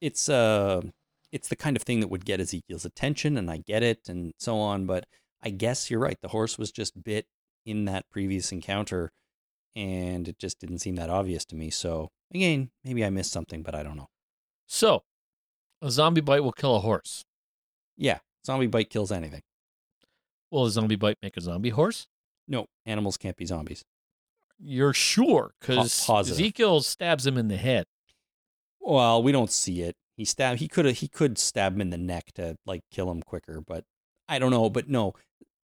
it's 0.00 0.30
uh 0.30 0.80
it's 1.32 1.48
the 1.48 1.56
kind 1.56 1.76
of 1.76 1.82
thing 1.82 2.00
that 2.00 2.08
would 2.08 2.24
get 2.24 2.40
Ezekiel's 2.40 2.86
attention, 2.86 3.36
and 3.36 3.50
I 3.50 3.58
get 3.58 3.82
it, 3.82 4.08
and 4.08 4.32
so 4.38 4.56
on. 4.58 4.86
But 4.86 5.04
I 5.42 5.50
guess 5.50 5.90
you're 5.90 6.00
right. 6.00 6.18
The 6.22 6.28
horse 6.28 6.56
was 6.56 6.72
just 6.72 7.04
bit 7.04 7.26
in 7.66 7.84
that 7.84 8.08
previous 8.08 8.52
encounter, 8.52 9.12
and 9.76 10.26
it 10.26 10.38
just 10.38 10.60
didn't 10.60 10.78
seem 10.78 10.96
that 10.96 11.10
obvious 11.10 11.44
to 11.46 11.56
me. 11.56 11.68
So 11.68 12.10
again, 12.32 12.70
maybe 12.84 13.04
I 13.04 13.10
missed 13.10 13.32
something, 13.32 13.62
but 13.62 13.74
I 13.74 13.82
don't 13.82 13.98
know. 13.98 14.08
So 14.66 15.02
a 15.82 15.90
zombie 15.90 16.20
bite 16.22 16.42
will 16.42 16.52
kill 16.52 16.76
a 16.76 16.80
horse. 16.80 17.24
Yeah, 17.96 18.18
zombie 18.46 18.66
bite 18.68 18.88
kills 18.88 19.12
anything. 19.12 19.42
Will 20.50 20.64
a 20.66 20.70
zombie 20.70 20.96
bite 20.96 21.18
make 21.22 21.36
a 21.36 21.40
zombie 21.40 21.70
horse? 21.70 22.06
No, 22.48 22.66
animals 22.86 23.16
can't 23.16 23.36
be 23.36 23.44
zombies. 23.46 23.84
You're 24.58 24.92
sure? 24.94 25.52
Because 25.60 26.04
Po- 26.06 26.12
positive. 26.14 26.38
Ezekiel 26.40 26.80
stabs 26.82 27.26
him 27.26 27.36
in 27.36 27.48
the 27.48 27.56
head. 27.56 27.84
Well, 28.80 29.22
we 29.22 29.32
don't 29.32 29.50
see 29.50 29.82
it. 29.82 29.94
He 30.16 30.24
stab. 30.24 30.58
He 30.58 30.68
could. 30.68 30.86
He 30.86 31.08
could 31.08 31.38
stab 31.38 31.74
him 31.74 31.80
in 31.80 31.90
the 31.90 31.98
neck 31.98 32.32
to 32.34 32.56
like 32.66 32.82
kill 32.90 33.10
him 33.10 33.22
quicker, 33.22 33.60
but 33.66 33.84
I 34.28 34.38
don't 34.38 34.50
know. 34.50 34.68
But 34.70 34.88
no, 34.88 35.14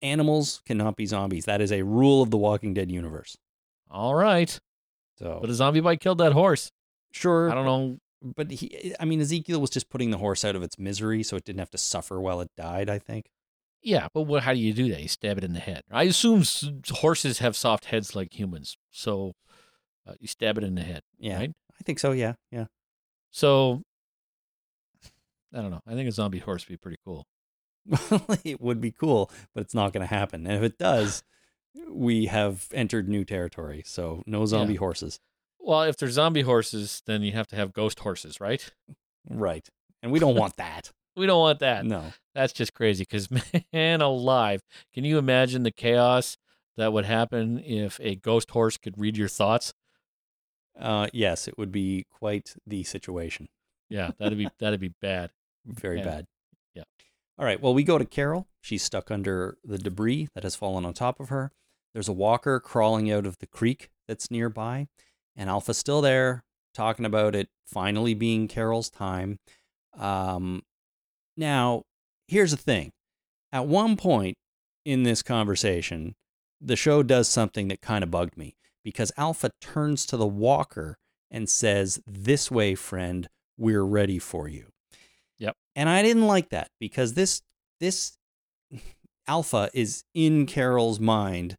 animals 0.03 0.63
cannot 0.67 0.97
be 0.97 1.07
zombies. 1.07 1.45
That 1.45 1.61
is 1.61 1.71
a 1.73 1.83
rule 1.83 2.23
of 2.23 2.31
the 2.31 2.39
Walking 2.39 2.75
Dead 2.75 2.91
universe. 2.91 3.37
All 3.91 4.15
right, 4.15 4.59
So 5.19 5.39
but 5.41 5.51
a 5.51 5.55
zombie 5.55 5.81
bite 5.81 6.01
killed 6.01 6.19
that 6.19 6.33
horse. 6.33 6.71
sure, 7.13 7.51
I 7.51 7.55
don't 7.55 7.65
know. 7.67 7.99
But 8.23 8.51
he. 8.51 8.95
I 8.99 9.05
mean, 9.05 9.21
Ezekiel 9.21 9.61
was 9.61 9.71
just 9.71 9.89
putting 9.89 10.11
the 10.11 10.19
horse 10.19 10.45
out 10.45 10.57
of 10.57 10.63
its 10.63 10.79
misery, 10.79 11.23
so 11.23 11.37
it 11.37 11.45
didn't 11.45 11.61
have 11.61 11.71
to 11.71 11.79
suffer 11.79 12.21
while 12.21 12.41
it 12.41 12.51
died. 12.57 12.91
I 12.91 12.99
think. 12.99 13.31
Yeah, 13.81 14.09
but 14.13 14.23
what? 14.23 14.43
How 14.43 14.53
do 14.53 14.59
you 14.59 14.73
do 14.73 14.89
that? 14.91 15.01
You 15.01 15.09
stab 15.09 15.39
it 15.39 15.45
in 15.45 15.53
the 15.53 15.61
head. 15.61 15.83
I 15.91 16.03
assume 16.05 16.43
horses 16.91 17.39
have 17.39 17.55
soft 17.57 17.85
heads 17.87 18.17
like 18.17 18.37
humans, 18.39 18.77
so 18.91 19.35
uh, 20.07 20.15
you 20.19 20.27
stab 20.27 20.59
it 20.59 20.65
in 20.65 20.75
the 20.75 20.83
head. 20.83 21.03
Yeah, 21.19 21.39
Right? 21.39 21.53
I 21.81 21.83
think 21.85 22.01
so. 22.01 22.11
Yeah, 22.13 22.35
yeah. 22.51 22.65
So 23.31 23.83
I 25.55 25.61
don't 25.63 25.71
know. 25.71 25.81
I 25.87 25.95
think 25.95 26.09
a 26.09 26.13
zombie 26.13 26.41
horse 26.41 26.67
would 26.69 26.73
be 26.73 26.77
pretty 26.77 26.99
cool. 27.05 27.27
it 28.45 28.61
would 28.61 28.81
be 28.81 28.91
cool, 28.91 29.31
but 29.55 29.63
it's 29.63 29.75
not 29.75 29.93
going 29.93 30.07
to 30.07 30.13
happen. 30.13 30.47
And 30.47 30.57
if 30.57 30.63
it 30.63 30.77
does, 30.79 31.23
we 31.89 32.27
have 32.27 32.67
entered 32.75 33.09
new 33.09 33.25
territory. 33.25 33.83
So 33.87 34.23
no 34.27 34.45
zombie 34.45 34.75
Yeah. 34.75 34.81
horses. 34.81 35.21
Well, 35.69 35.83
if 35.83 35.99
they're 35.99 36.09
zombie 36.09 36.41
horses, 36.41 37.03
then 37.05 37.21
you 37.23 37.33
have 37.33 37.47
to 37.49 37.57
have 37.57 37.75
ghost 37.75 37.99
horses, 37.99 38.41
right? 38.41 38.73
Right. 39.29 39.69
And 40.03 40.11
we 40.11 40.19
don't 40.19 40.35
want 40.35 40.57
that. 40.57 40.91
We 41.17 41.27
don't 41.27 41.41
want 41.41 41.59
that. 41.59 41.85
No. 41.85 42.13
That's 42.37 42.53
just 42.53 42.75
crazy. 42.75 43.03
Because 43.03 43.29
man, 43.73 44.01
alive, 44.01 44.63
can 44.95 45.03
you 45.03 45.19
imagine 45.19 45.65
the 45.65 45.73
chaos 45.73 46.37
that 46.77 46.93
would 46.93 47.07
happen 47.07 47.59
if 47.59 47.99
a 48.01 48.15
ghost 48.15 48.53
horse 48.53 48.77
could 48.77 48.97
read 48.97 49.17
your 49.17 49.27
thoughts? 49.27 49.75
Uh, 50.79 51.09
yes, 51.13 51.49
it 51.49 51.59
would 51.59 51.73
be 51.73 52.07
quite 52.09 52.55
the 52.65 52.85
situation. 52.85 53.49
Yeah, 53.91 54.13
that'd 54.21 54.39
be 54.39 54.49
that'd 54.61 54.79
be 54.79 54.95
bad. 55.03 55.33
Very 55.67 55.99
Yeah. 55.99 56.05
bad. 56.05 56.27
Yeah. 56.75 56.85
All 57.37 57.45
right. 57.45 57.61
Well, 57.61 57.75
we 57.75 57.83
go 57.83 57.99
to 57.99 58.05
Carol. 58.05 58.47
She's 58.61 58.85
stuck 58.85 59.11
under 59.11 59.59
the 59.65 59.77
debris 59.79 60.29
that 60.37 60.45
has 60.45 60.55
fallen 60.55 60.85
on 60.85 60.95
top 60.95 61.19
of 61.19 61.31
her. 61.31 61.51
There's 61.95 62.09
a 62.09 62.13
walker 62.13 62.61
crawling 62.61 63.11
out 63.11 63.27
of 63.27 63.39
the 63.39 63.47
creek 63.49 63.91
that's 64.07 64.31
nearby, 64.31 64.87
and 65.39 65.49
Alpha's 65.49 65.79
still 65.79 66.03
there 66.03 66.45
talking 66.75 67.07
about 67.07 67.35
it 67.35 67.49
finally 67.65 68.13
being 68.13 68.49
Carol's 68.49 68.91
time. 68.91 69.39
Um, 69.99 70.63
now, 71.37 71.85
here's 72.27 72.51
the 72.51 72.57
thing. 72.57 72.91
At 73.53 73.67
one 73.67 73.97
point 73.97 74.37
in 74.85 75.05
this 75.05 75.23
conversation, 75.23 76.15
the 76.61 76.77
show 76.77 77.03
does 77.03 77.29
something 77.29 77.69
that 77.69 77.81
kind 77.81 78.05
of 78.05 78.11
bugged 78.11 78.37
me 78.37 78.57
because 78.85 79.13
Alpha 79.17 79.51
turns 79.61 80.05
to 80.07 80.17
the 80.17 80.27
walker 80.27 80.99
and 81.31 81.49
says, 81.49 82.01
This 82.07 82.51
way, 82.51 82.75
friend, 82.75 83.29
we're 83.57 83.85
ready 83.85 84.19
for 84.19 84.49
you. 84.49 84.67
Yep. 85.39 85.57
And 85.77 85.89
I 85.89 86.03
didn't 86.03 86.27
like 86.27 86.51
that 86.51 86.69
because 86.81 87.15
this 87.15 87.43
this 87.81 88.17
Alpha 89.29 89.71
is 89.73 90.05
in 90.15 90.47
Carol's 90.47 91.01
mind. 91.01 91.57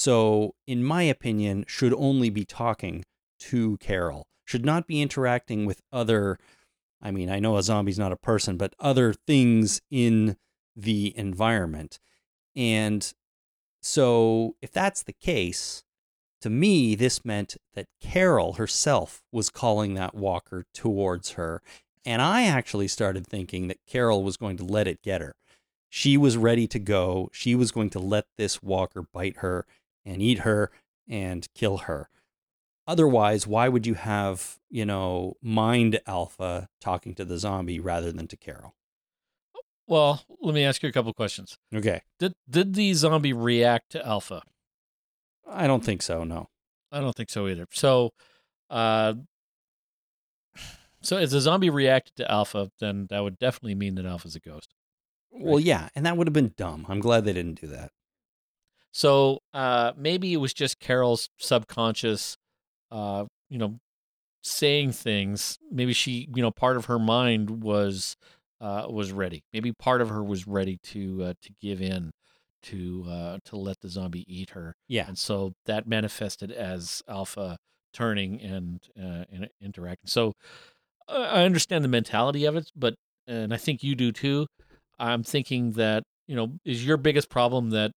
So, 0.00 0.54
in 0.64 0.84
my 0.84 1.02
opinion, 1.02 1.64
should 1.66 1.92
only 1.92 2.30
be 2.30 2.44
talking 2.44 3.04
to 3.40 3.78
Carol, 3.78 4.28
should 4.44 4.64
not 4.64 4.86
be 4.86 5.02
interacting 5.02 5.66
with 5.66 5.80
other. 5.92 6.38
I 7.02 7.10
mean, 7.10 7.28
I 7.28 7.40
know 7.40 7.56
a 7.56 7.64
zombie's 7.64 7.98
not 7.98 8.12
a 8.12 8.16
person, 8.16 8.56
but 8.56 8.76
other 8.78 9.12
things 9.12 9.80
in 9.90 10.36
the 10.76 11.12
environment. 11.18 11.98
And 12.54 13.12
so, 13.82 14.54
if 14.62 14.70
that's 14.70 15.02
the 15.02 15.14
case, 15.14 15.82
to 16.42 16.48
me, 16.48 16.94
this 16.94 17.24
meant 17.24 17.56
that 17.74 17.86
Carol 18.00 18.52
herself 18.52 19.24
was 19.32 19.50
calling 19.50 19.94
that 19.94 20.14
walker 20.14 20.64
towards 20.72 21.32
her. 21.32 21.60
And 22.04 22.22
I 22.22 22.44
actually 22.44 22.86
started 22.86 23.26
thinking 23.26 23.66
that 23.66 23.84
Carol 23.84 24.22
was 24.22 24.36
going 24.36 24.58
to 24.58 24.64
let 24.64 24.86
it 24.86 25.02
get 25.02 25.22
her. 25.22 25.34
She 25.88 26.16
was 26.16 26.36
ready 26.36 26.68
to 26.68 26.78
go. 26.78 27.30
She 27.32 27.56
was 27.56 27.72
going 27.72 27.90
to 27.90 27.98
let 27.98 28.26
this 28.36 28.62
walker 28.62 29.02
bite 29.12 29.38
her 29.38 29.66
and 30.04 30.22
eat 30.22 30.40
her 30.40 30.70
and 31.08 31.46
kill 31.54 31.78
her. 31.78 32.08
Otherwise, 32.86 33.46
why 33.46 33.68
would 33.68 33.86
you 33.86 33.94
have, 33.94 34.58
you 34.70 34.86
know, 34.86 35.34
mind 35.42 36.00
alpha 36.06 36.68
talking 36.80 37.14
to 37.14 37.24
the 37.24 37.38
zombie 37.38 37.78
rather 37.78 38.10
than 38.10 38.26
to 38.28 38.36
Carol? 38.36 38.74
Well, 39.86 40.22
let 40.42 40.54
me 40.54 40.64
ask 40.64 40.82
you 40.82 40.88
a 40.88 40.92
couple 40.92 41.12
questions. 41.14 41.56
Okay. 41.74 42.02
Did 42.18 42.34
did 42.48 42.74
the 42.74 42.92
zombie 42.92 43.32
react 43.32 43.90
to 43.92 44.06
Alpha? 44.06 44.42
I 45.50 45.66
don't 45.66 45.82
think 45.82 46.02
so, 46.02 46.24
no. 46.24 46.48
I 46.92 47.00
don't 47.00 47.16
think 47.16 47.30
so 47.30 47.48
either. 47.48 47.66
So, 47.72 48.10
uh, 48.68 49.14
so 51.02 51.16
if 51.16 51.30
the 51.30 51.40
zombie 51.40 51.70
reacted 51.70 52.16
to 52.16 52.30
Alpha, 52.30 52.70
then 52.80 53.06
that 53.08 53.22
would 53.22 53.38
definitely 53.38 53.74
mean 53.74 53.94
that 53.94 54.04
Alpha's 54.04 54.36
a 54.36 54.40
ghost. 54.40 54.74
Well, 55.30 55.60
yeah, 55.60 55.88
and 55.94 56.04
that 56.04 56.16
would 56.16 56.26
have 56.26 56.34
been 56.34 56.52
dumb. 56.56 56.84
I'm 56.88 57.00
glad 57.00 57.24
they 57.24 57.32
didn't 57.32 57.60
do 57.60 57.66
that. 57.68 57.92
So 58.92 59.40
uh, 59.54 59.92
maybe 59.96 60.32
it 60.32 60.38
was 60.38 60.54
just 60.54 60.80
Carol's 60.80 61.28
subconscious, 61.38 62.36
uh, 62.90 63.26
you 63.48 63.58
know, 63.58 63.78
saying 64.42 64.92
things. 64.92 65.58
Maybe 65.70 65.92
she, 65.92 66.28
you 66.34 66.42
know, 66.42 66.50
part 66.50 66.76
of 66.76 66.86
her 66.86 66.98
mind 66.98 67.62
was 67.62 68.16
uh, 68.60 68.86
was 68.88 69.12
ready. 69.12 69.44
Maybe 69.52 69.72
part 69.72 70.00
of 70.00 70.08
her 70.08 70.22
was 70.22 70.46
ready 70.46 70.78
to 70.84 71.22
uh, 71.22 71.34
to 71.42 71.50
give 71.60 71.80
in 71.80 72.12
to 72.64 73.04
uh, 73.08 73.38
to 73.44 73.56
let 73.56 73.80
the 73.80 73.88
zombie 73.88 74.24
eat 74.26 74.50
her. 74.50 74.74
Yeah. 74.88 75.06
and 75.06 75.18
so 75.18 75.52
that 75.66 75.86
manifested 75.86 76.50
as 76.50 77.02
Alpha 77.08 77.56
turning 77.92 78.40
and 78.40 78.80
uh, 78.98 79.24
and 79.32 79.48
interacting. 79.60 80.08
So 80.08 80.34
uh, 81.08 81.28
I 81.32 81.44
understand 81.44 81.84
the 81.84 81.88
mentality 81.88 82.44
of 82.44 82.56
it, 82.56 82.70
but 82.74 82.94
and 83.26 83.52
I 83.52 83.56
think 83.56 83.82
you 83.82 83.94
do 83.94 84.12
too. 84.12 84.46
I'm 84.98 85.22
thinking 85.22 85.72
that 85.72 86.02
you 86.26 86.34
know 86.34 86.54
is 86.64 86.84
your 86.84 86.96
biggest 86.96 87.30
problem 87.30 87.70
that 87.70 87.92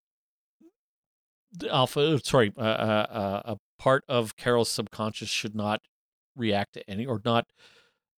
Alpha, 1.70 2.20
sorry, 2.24 2.52
uh, 2.56 2.60
uh, 2.60 3.06
uh, 3.10 3.42
a 3.44 3.56
part 3.78 4.04
of 4.08 4.36
Carol's 4.36 4.70
subconscious 4.70 5.28
should 5.28 5.54
not 5.54 5.80
react 6.36 6.74
to 6.74 6.90
any 6.90 7.04
or 7.04 7.20
not 7.24 7.46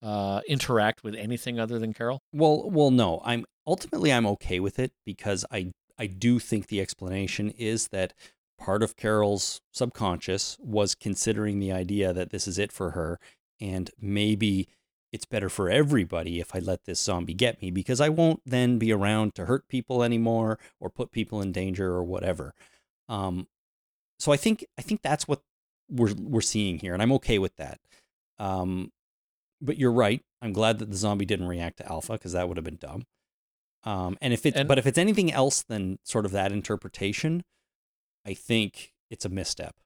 uh, 0.03 0.41
interact 0.47 1.03
with 1.03 1.14
anything 1.14 1.59
other 1.59 1.78
than 1.78 1.93
Carol. 1.93 2.20
Well, 2.32 2.70
well, 2.70 2.91
no. 2.91 3.22
I'm 3.24 3.45
ultimately 3.66 4.12
I'm 4.12 4.26
okay 4.26 4.61
with 4.61 4.78
it 4.78 4.93
because 5.05 5.45
I 5.51 5.72
I 5.99 6.07
do 6.07 6.39
think 6.39 6.66
the 6.66 6.80
explanation 6.80 7.51
is 7.51 7.89
that 7.89 8.12
part 8.59 8.82
of 8.82 8.97
Carol's 8.97 9.61
subconscious 9.72 10.57
was 10.61 10.95
considering 10.95 11.59
the 11.59 11.72
idea 11.72 12.12
that 12.12 12.30
this 12.30 12.47
is 12.47 12.59
it 12.59 12.72
for 12.72 12.91
her, 12.91 13.18
and 13.61 13.91
maybe 14.01 14.68
it's 15.12 15.24
better 15.24 15.49
for 15.49 15.70
everybody 15.70 16.41
if 16.41 16.55
I 16.55 16.59
let 16.59 16.85
this 16.85 17.01
zombie 17.01 17.35
get 17.35 17.62
me 17.62 17.70
because 17.70 18.01
I 18.01 18.09
won't 18.09 18.41
then 18.45 18.78
be 18.78 18.93
around 18.93 19.37
to 19.37 19.47
hurt 19.47 19.68
people 19.68 20.03
anymore 20.03 20.59
or 20.80 20.91
put 20.91 21.12
people 21.12 21.41
in 21.41 21.53
danger 21.53 21.93
or 21.93 22.03
whatever. 22.03 22.53
Um, 23.09 23.46
so 24.18 24.32
I 24.32 24.36
think 24.36 24.64
I 24.78 24.82
think 24.82 25.02
that's 25.02 25.26
what 25.28 25.42
we're 25.90 26.14
we're 26.14 26.40
seeing 26.40 26.78
here, 26.78 26.94
and 26.94 27.02
I'm 27.02 27.12
okay 27.12 27.38
with 27.38 27.57
that. 27.57 27.80
Um, 28.38 28.90
but 29.61 29.78
you're 29.78 29.92
right. 29.92 30.22
I'm 30.42 30.52
glad 30.52 30.78
that 30.78 30.90
the 30.90 30.96
zombie 30.96 31.24
didn't 31.24 31.48
react 31.48 31.78
to 31.78 31.86
Alpha 31.90 32.12
because 32.12 32.32
that 32.32 32.48
would 32.48 32.57
have 32.57 32.64
been 32.64 32.76
dumb. 32.76 33.05
Um, 33.84 34.16
and 34.20 34.32
if 34.32 34.44
it's 34.46 34.57
And- 34.57 34.68
but 34.68 34.78
if 34.78 34.86
it's 34.86 34.98
anything 34.98 35.30
else 35.32 35.62
than 35.62 35.98
sort 36.05 36.24
of 36.26 36.32
that 36.32 36.52
interpretation, 36.52 37.44
I 38.24 38.34
think 38.34 38.94
it's 39.11 39.24
a 39.24 39.28
misstep 39.28 39.76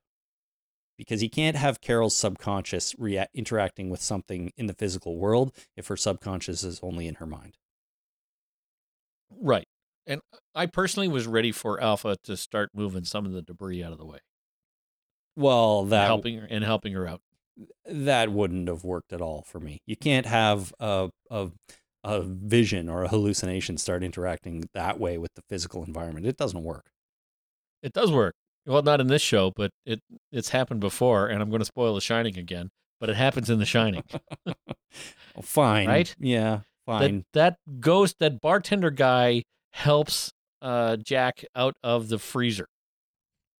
because 0.97 1.23
you 1.23 1.31
can't 1.31 1.57
have 1.57 1.81
Carol's 1.81 2.16
subconscious 2.16 2.95
react 2.99 3.35
interacting 3.35 3.91
with 3.91 4.01
something 4.01 4.53
in 4.57 4.66
the 4.66 4.75
physical 4.75 5.16
world 5.16 5.53
if 5.77 5.89
her 5.89 5.97
subconscious 5.97 6.62
is 6.64 6.81
only 6.83 7.07
in 7.07 7.16
her 7.16 7.27
mind. 7.27 7.57
Right. 9.31 9.69
And 10.09 10.21
I 10.55 10.67
personally 10.67 11.07
was 11.07 11.27
ready 11.29 11.53
for 11.53 11.81
Alpha 11.81 12.17
to 12.25 12.37
start 12.37 12.71
moving 12.75 13.05
some 13.05 13.27
of 13.27 13.33
the 13.33 13.43
debris 13.43 13.85
out 13.85 13.93
of 13.93 13.99
the 13.99 14.07
way, 14.07 14.19
Well, 15.37 15.83
and 15.83 15.93
helping 15.93 16.39
her 16.39 16.47
and 16.51 16.65
helping 16.65 16.95
her 16.95 17.07
out. 17.07 17.21
that 17.85 18.33
wouldn't 18.33 18.69
have 18.69 18.85
worked 18.85 19.13
at 19.13 19.21
all 19.21 19.43
for 19.43 19.61
me. 19.61 19.83
You 19.87 19.97
can't 19.97 20.27
have 20.27 20.73
a 20.81 21.11
a 21.31 21.51
a 22.05 22.23
vision 22.23 22.89
or 22.89 23.03
a 23.05 23.09
hallucination 23.09 23.77
start 23.77 24.03
interacting 24.03 24.69
that 24.73 24.99
way 24.99 25.19
with 25.19 25.35
the 25.35 25.43
physical 25.49 25.85
environment. 25.85 26.27
It 26.27 26.37
doesn't 26.37 26.63
work. 26.65 26.87
It 27.83 27.93
does 27.93 28.11
work. 28.11 28.35
Well, 28.67 28.83
not 28.83 29.01
in 29.01 29.09
this 29.09 29.23
show, 29.23 29.51
but 29.55 29.73
it 29.85 30.01
it's 30.33 30.49
happened 30.51 30.81
before, 30.81 31.27
and 31.29 31.43
I'm 31.43 31.51
going 31.51 31.61
to 31.61 31.65
spoil 31.67 31.95
The 31.95 32.01
Shining 32.01 32.39
again. 32.39 32.71
But 33.01 33.11
it 33.11 33.17
happens 33.17 33.51
in 33.51 33.59
The 33.59 33.67
Shining. 33.67 34.05
Oh, 35.37 35.43
fine. 35.43 35.87
Right? 35.87 36.17
Yeah. 36.19 36.61
Fine. 36.87 37.25
that 37.35 37.59
that 37.67 37.81
ghost, 37.81 38.17
that 38.19 38.41
bartender 38.41 38.91
guy, 38.91 39.45
helps 39.73 40.33
uh, 40.62 40.97
Jack 40.97 41.45
out 41.55 41.77
of 41.83 42.09
the 42.09 42.19
freezer. 42.19 42.69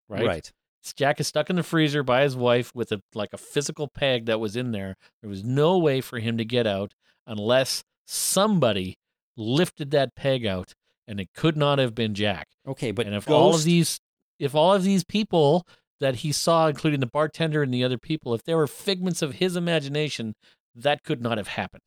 Right. 0.09 0.26
right. 0.26 0.52
Jack 0.96 1.20
is 1.20 1.26
stuck 1.26 1.50
in 1.50 1.56
the 1.56 1.62
freezer 1.62 2.02
by 2.02 2.22
his 2.22 2.36
wife 2.36 2.74
with 2.74 2.92
a 2.92 3.02
like 3.14 3.30
a 3.32 3.38
physical 3.38 3.88
peg 3.88 4.26
that 4.26 4.40
was 4.40 4.56
in 4.56 4.72
there. 4.72 4.96
There 5.20 5.28
was 5.28 5.44
no 5.44 5.76
way 5.76 6.01
for 6.01 6.18
him 6.18 6.39
to 6.39 6.44
get 6.44 6.66
out 6.66 6.94
unless 7.26 7.85
somebody 8.06 8.97
lifted 9.36 9.90
that 9.90 10.14
peg 10.14 10.47
out, 10.47 10.72
and 11.06 11.20
it 11.20 11.28
could 11.35 11.56
not 11.56 11.78
have 11.78 11.94
been 11.94 12.14
Jack. 12.14 12.48
Okay, 12.66 12.90
but 12.90 13.06
and 13.06 13.14
if 13.14 13.28
all 13.28 13.55
of 13.55 13.64
these, 13.64 14.01
if 14.39 14.55
all 14.55 14.72
of 14.72 14.82
these 14.82 15.05
people 15.05 15.66
that 16.01 16.16
he 16.16 16.32
saw, 16.32 16.68
including 16.68 17.01
the 17.01 17.06
bartender 17.06 17.62
and 17.62 17.74
the 17.74 17.85
other 17.85 17.98
people, 17.98 18.32
if 18.35 18.44
they 18.44 18.55
were 18.55 18.66
figments 18.66 19.20
of 19.20 19.35
his 19.35 19.56
imagination, 19.56 20.35
that 20.74 21.02
could 21.02 21.20
not 21.20 21.39
have 21.39 21.48
happened. 21.48 21.82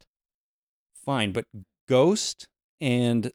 fine, 0.94 1.32
but 1.32 1.46
ghost 1.88 2.48
and 2.80 3.32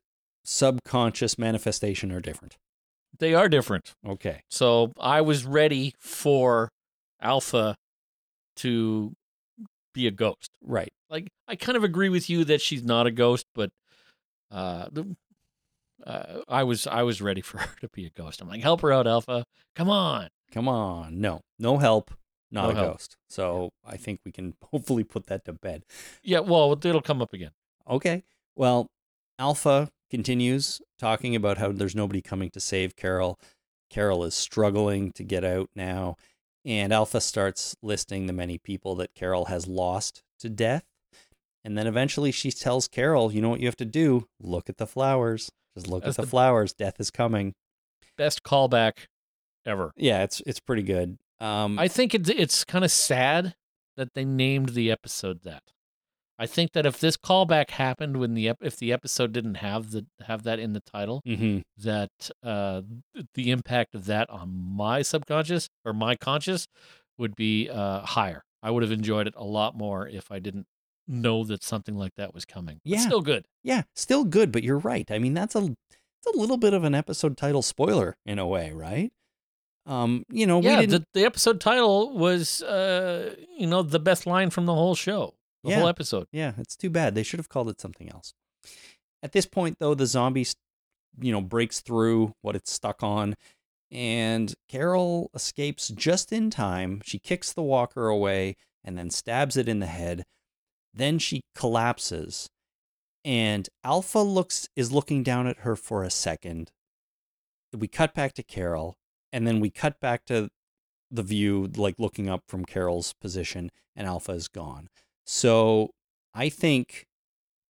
subconscious 0.47 1.39
manifestation 1.39 2.13
are 2.13 2.21
different. 2.21 2.57
They 3.19 3.35
are 3.35 3.49
different. 3.49 3.95
Okay. 4.07 4.43
So 4.51 4.93
I 4.99 5.21
was 5.21 5.45
ready 5.45 5.95
for 5.99 6.69
Alpha 7.21 7.75
to 8.57 9.13
be 9.95 10.07
a 10.07 10.11
ghost. 10.11 10.51
Right. 10.63 10.93
Like 11.11 11.29
I 11.49 11.57
kind 11.57 11.77
of 11.77 11.85
agree 11.85 12.09
with 12.09 12.31
you 12.31 12.45
that 12.45 12.61
she's 12.61 12.83
not 12.85 13.07
a 13.07 13.11
ghost, 13.11 13.47
but 13.55 13.71
uh, 14.51 14.89
uh, 16.07 16.41
I 16.49 16.63
was 16.63 16.87
I 16.87 17.03
was 17.03 17.21
ready 17.23 17.41
for 17.41 17.59
her 17.63 17.71
to 17.81 17.89
be 17.89 18.07
a 18.07 18.11
ghost. 18.11 18.41
I'm 18.41 18.49
like, 18.49 18.63
help 18.63 18.83
her 18.83 18.93
out, 18.93 19.07
Alpha. 19.07 19.45
Come 19.75 19.91
on. 19.91 20.29
Come 20.53 20.69
on. 20.69 21.21
No. 21.21 21.41
No 21.59 21.79
help. 21.79 22.13
Not 22.51 22.65
No 22.65 22.71
a 22.71 22.75
help. 22.75 22.93
ghost. 22.93 23.17
So 23.29 23.71
I 23.85 23.97
think 23.97 24.21
we 24.25 24.33
can 24.33 24.55
hopefully 24.71 25.05
put 25.05 25.27
that 25.27 25.45
to 25.47 25.53
bed. 25.53 25.85
Yeah, 26.23 26.41
well, 26.41 26.73
it'll 26.73 27.01
come 27.03 27.21
up 27.23 27.33
again. 27.33 27.51
Okay. 27.89 28.23
Well, 28.55 28.87
Alpha 29.39 29.89
continues 30.11 30.81
talking 30.99 31.35
about 31.35 31.59
how 31.59 31.73
there's 31.73 31.95
nobody 31.95 32.21
coming 32.23 32.51
to 32.51 32.61
save 32.61 32.97
Carol. 32.97 33.39
Carol 33.91 34.25
is 34.25 34.35
struggling 34.35 35.13
to 35.13 35.25
get 35.25 35.45
out 35.45 35.71
now. 35.75 36.17
And 36.65 36.93
Alpha 36.93 37.21
starts 37.21 37.77
listing 37.83 38.27
the 38.27 38.33
many 38.33 38.59
people 38.59 38.97
that 38.97 39.15
Carol 39.15 39.45
has 39.47 39.69
lost 39.69 40.23
to 40.41 40.49
death. 40.49 40.85
And 41.65 41.77
then 41.79 41.87
eventually 41.87 42.33
she 42.33 42.51
tells 42.51 42.89
Carol, 42.89 43.33
you 43.33 43.41
know 43.41 43.49
what 43.49 43.61
you 43.61 43.67
have 43.67 43.77
to 43.77 43.85
do? 43.85 44.27
Look 44.41 44.69
at 44.69 44.77
the 44.77 44.87
flowers. 44.87 45.51
Just 45.75 45.89
look 45.89 46.05
That's 46.05 46.19
at 46.19 46.23
the, 46.23 46.27
the- 46.27 46.31
flowers. 46.31 46.73
Death 46.73 46.99
is 46.99 47.11
coming. 47.11 47.55
Best 48.17 48.43
callback 48.43 49.07
ever. 49.67 49.93
Yeah, 49.97 50.23
it's 50.23 50.41
it's 50.47 50.61
pretty 50.61 50.83
good. 50.83 51.19
Um, 51.39 51.79
I 51.79 51.87
think 51.87 52.15
it's 52.15 52.31
it's 52.31 52.65
kind 52.65 52.85
of 52.85 52.91
sad 52.91 53.55
that 53.97 54.15
they 54.15 54.25
named 54.25 54.71
the 54.71 54.91
episode 54.91 55.43
that. 55.43 55.63
I 56.39 56.47
think 56.47 56.73
that 56.73 56.85
if 56.85 57.01
this 57.01 57.17
callback 57.17 57.71
happened 57.71 58.19
when 58.19 58.35
the 58.35 58.49
ep- 58.49 58.63
if 58.63 58.77
the 58.77 58.93
episode 58.93 59.33
didn't 59.33 59.57
have 59.57 59.91
the 59.91 60.07
have 60.27 60.43
that 60.43 60.59
in 60.59 60.73
the 60.75 60.81
title, 60.81 61.23
mhm. 61.27 61.63
that 61.79 62.11
uh, 62.43 62.83
the 63.35 63.51
impact 63.51 63.95
of 63.95 64.05
that 64.07 64.29
on 64.29 64.51
my 64.55 65.03
subconscious 65.03 65.69
or 65.85 65.93
my 65.93 66.15
conscious 66.17 66.67
would 67.19 67.35
be 67.37 67.71
uh, 67.71 68.01
higher. 68.01 68.43
I 68.63 68.71
would 68.71 68.83
have 68.83 68.93
enjoyed 68.93 69.27
it 69.27 69.35
a 69.37 69.45
lot 69.45 69.77
more 69.77 70.07
if 70.09 70.31
I 70.31 70.39
didn't 70.39 70.67
know 71.09 71.45
that 71.45 71.63
something 71.63 71.97
like 71.97 72.15
that 72.17 72.35
was 72.35 72.45
coming. 72.45 72.81
But 72.85 72.93
Yeah. 72.93 72.99
still 73.01 73.21
good. 73.23 73.47
Yeah, 73.63 73.83
still 73.95 74.25
good, 74.25 74.51
but 74.53 74.63
you're 74.63 74.79
right. 74.79 75.09
I 75.11 75.19
mean, 75.19 75.35
that's 75.35 75.55
a 75.55 75.61
it's 75.61 76.35
a 76.35 76.39
little 76.39 76.57
bit 76.57 76.75
of 76.75 76.85
an 76.85 76.95
episode 76.95 77.37
title 77.37 77.63
spoiler 77.63 78.17
in 78.27 78.39
a 78.39 78.47
way, 78.47 78.73
right? 78.73 79.13
Um, 79.87 80.25
you 80.29 80.47
know, 80.47 80.61
yeah, 80.61 80.85
the, 80.85 81.05
the 81.15 81.25
episode 81.25 81.61
title 81.61 82.13
was, 82.19 82.61
uh, 82.63 83.37
you 83.57 83.69
know, 83.69 83.83
the 83.83 84.01
best 84.01 84.27
line 84.27 84.51
from 84.51 84.67
the 84.67 84.75
whole 84.75 84.97
show, 84.97 85.35
the 85.67 85.73
Yeah. 85.73 85.79
whole 85.81 85.89
episode. 85.89 86.27
Yeah, 86.33 86.55
it's 86.59 86.77
too 86.77 86.91
bad. 86.91 87.15
They 87.15 87.23
should 87.23 87.39
have 87.41 87.49
called 87.49 87.69
it 87.69 87.81
something 87.81 88.11
else. 88.11 88.35
At 89.23 89.33
this 89.33 89.47
point, 89.47 89.79
though, 89.79 89.95
the 89.95 90.07
zombie, 90.07 90.47
you 91.21 91.33
know, 91.33 91.41
breaks 91.41 91.81
through 91.81 92.35
what 92.43 92.57
it's 92.57 92.71
stuck 92.73 93.03
on, 93.03 93.35
and 93.91 94.55
Carol 94.69 95.31
escapes 95.35 95.89
just 95.89 96.33
in 96.33 96.51
time. 96.51 97.01
She 97.05 97.19
kicks 97.19 97.53
the 97.53 97.63
walker 97.63 98.09
away 98.09 98.57
and 98.85 98.97
then 98.99 99.11
stabs 99.11 99.57
it 99.57 99.69
in 99.69 99.79
the 99.81 99.87
head. 99.87 100.25
Then 100.93 101.19
she 101.19 101.43
collapses, 101.55 102.49
and 103.25 103.69
Alpha 103.85 104.21
looks 104.21 104.69
is 104.77 104.93
looking 104.93 105.23
down 105.23 105.47
at 105.47 105.59
her 105.59 105.77
for 105.77 106.03
a 106.05 106.11
second. 106.11 106.71
We 107.77 107.89
cut 107.89 108.15
back 108.15 108.33
to 108.35 108.43
Carol, 108.43 108.97
and 109.33 109.47
then 109.47 109.61
we 109.61 109.71
cut 109.71 110.01
back 110.01 110.25
to 110.27 110.49
the 111.11 111.23
view, 111.23 111.67
like 111.77 111.99
looking 111.99 112.29
up 112.29 112.45
from 112.49 112.65
Carol's 112.65 113.13
position, 113.21 113.71
and 113.95 114.07
Alpha 114.07 114.33
is 114.33 114.49
gone. 114.49 114.89
So 115.27 115.91
I 116.35 116.49
think 116.49 117.07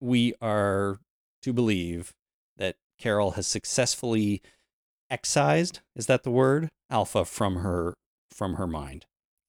we 0.01 0.35
are 0.43 0.99
to 1.43 1.53
believe 1.53 2.13
that 2.57 2.77
Carol 2.99 3.33
has 3.33 3.47
successfully 3.47 4.43
excised, 5.09 5.81
is 5.95 6.07
that 6.07 6.25
the 6.25 6.31
word? 6.31 6.71
Alpha 6.91 7.25
from 7.25 7.57
her 7.57 7.95
from 8.31 8.55
her 8.55 8.67
mind. 8.67 9.07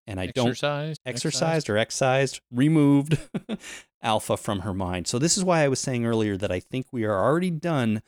And 0.07 0.19
I 0.19 0.27
don't 0.27 0.49
Exercised, 0.49 1.01
exercised 1.03 1.69
or 1.69 1.77
excised, 1.77 2.39
removed 2.51 3.17
Alpha 4.03 4.37
from 4.37 4.59
her 4.59 4.73
mind. 4.73 5.07
So 5.07 5.17
this 5.17 5.35
is 5.35 5.43
why 5.43 5.63
I 5.63 5.67
was 5.67 5.79
saying 5.79 6.05
earlier 6.05 6.37
that 6.37 6.51
I 6.51 6.59
think 6.59 6.85
we 6.91 7.05
are 7.05 7.23
already 7.23 7.49
done 7.49 8.03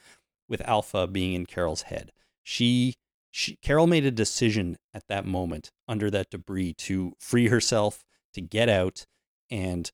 with 0.47 0.61
Alpha 0.61 1.07
being 1.07 1.33
in 1.33 1.47
Carol's 1.47 1.83
head. 1.83 2.11
She 2.43 2.93
she 3.31 3.57
Carol 3.63 3.87
made 3.87 4.05
a 4.05 4.11
decision 4.11 4.77
at 4.93 5.07
that 5.07 5.25
moment 5.25 5.71
under 5.87 6.11
that 6.11 6.29
debris 6.29 6.73
to 6.73 7.13
free 7.19 7.47
herself, 7.47 8.03
to 8.33 8.41
get 8.41 8.69
out 8.69 9.07
and 9.49 9.91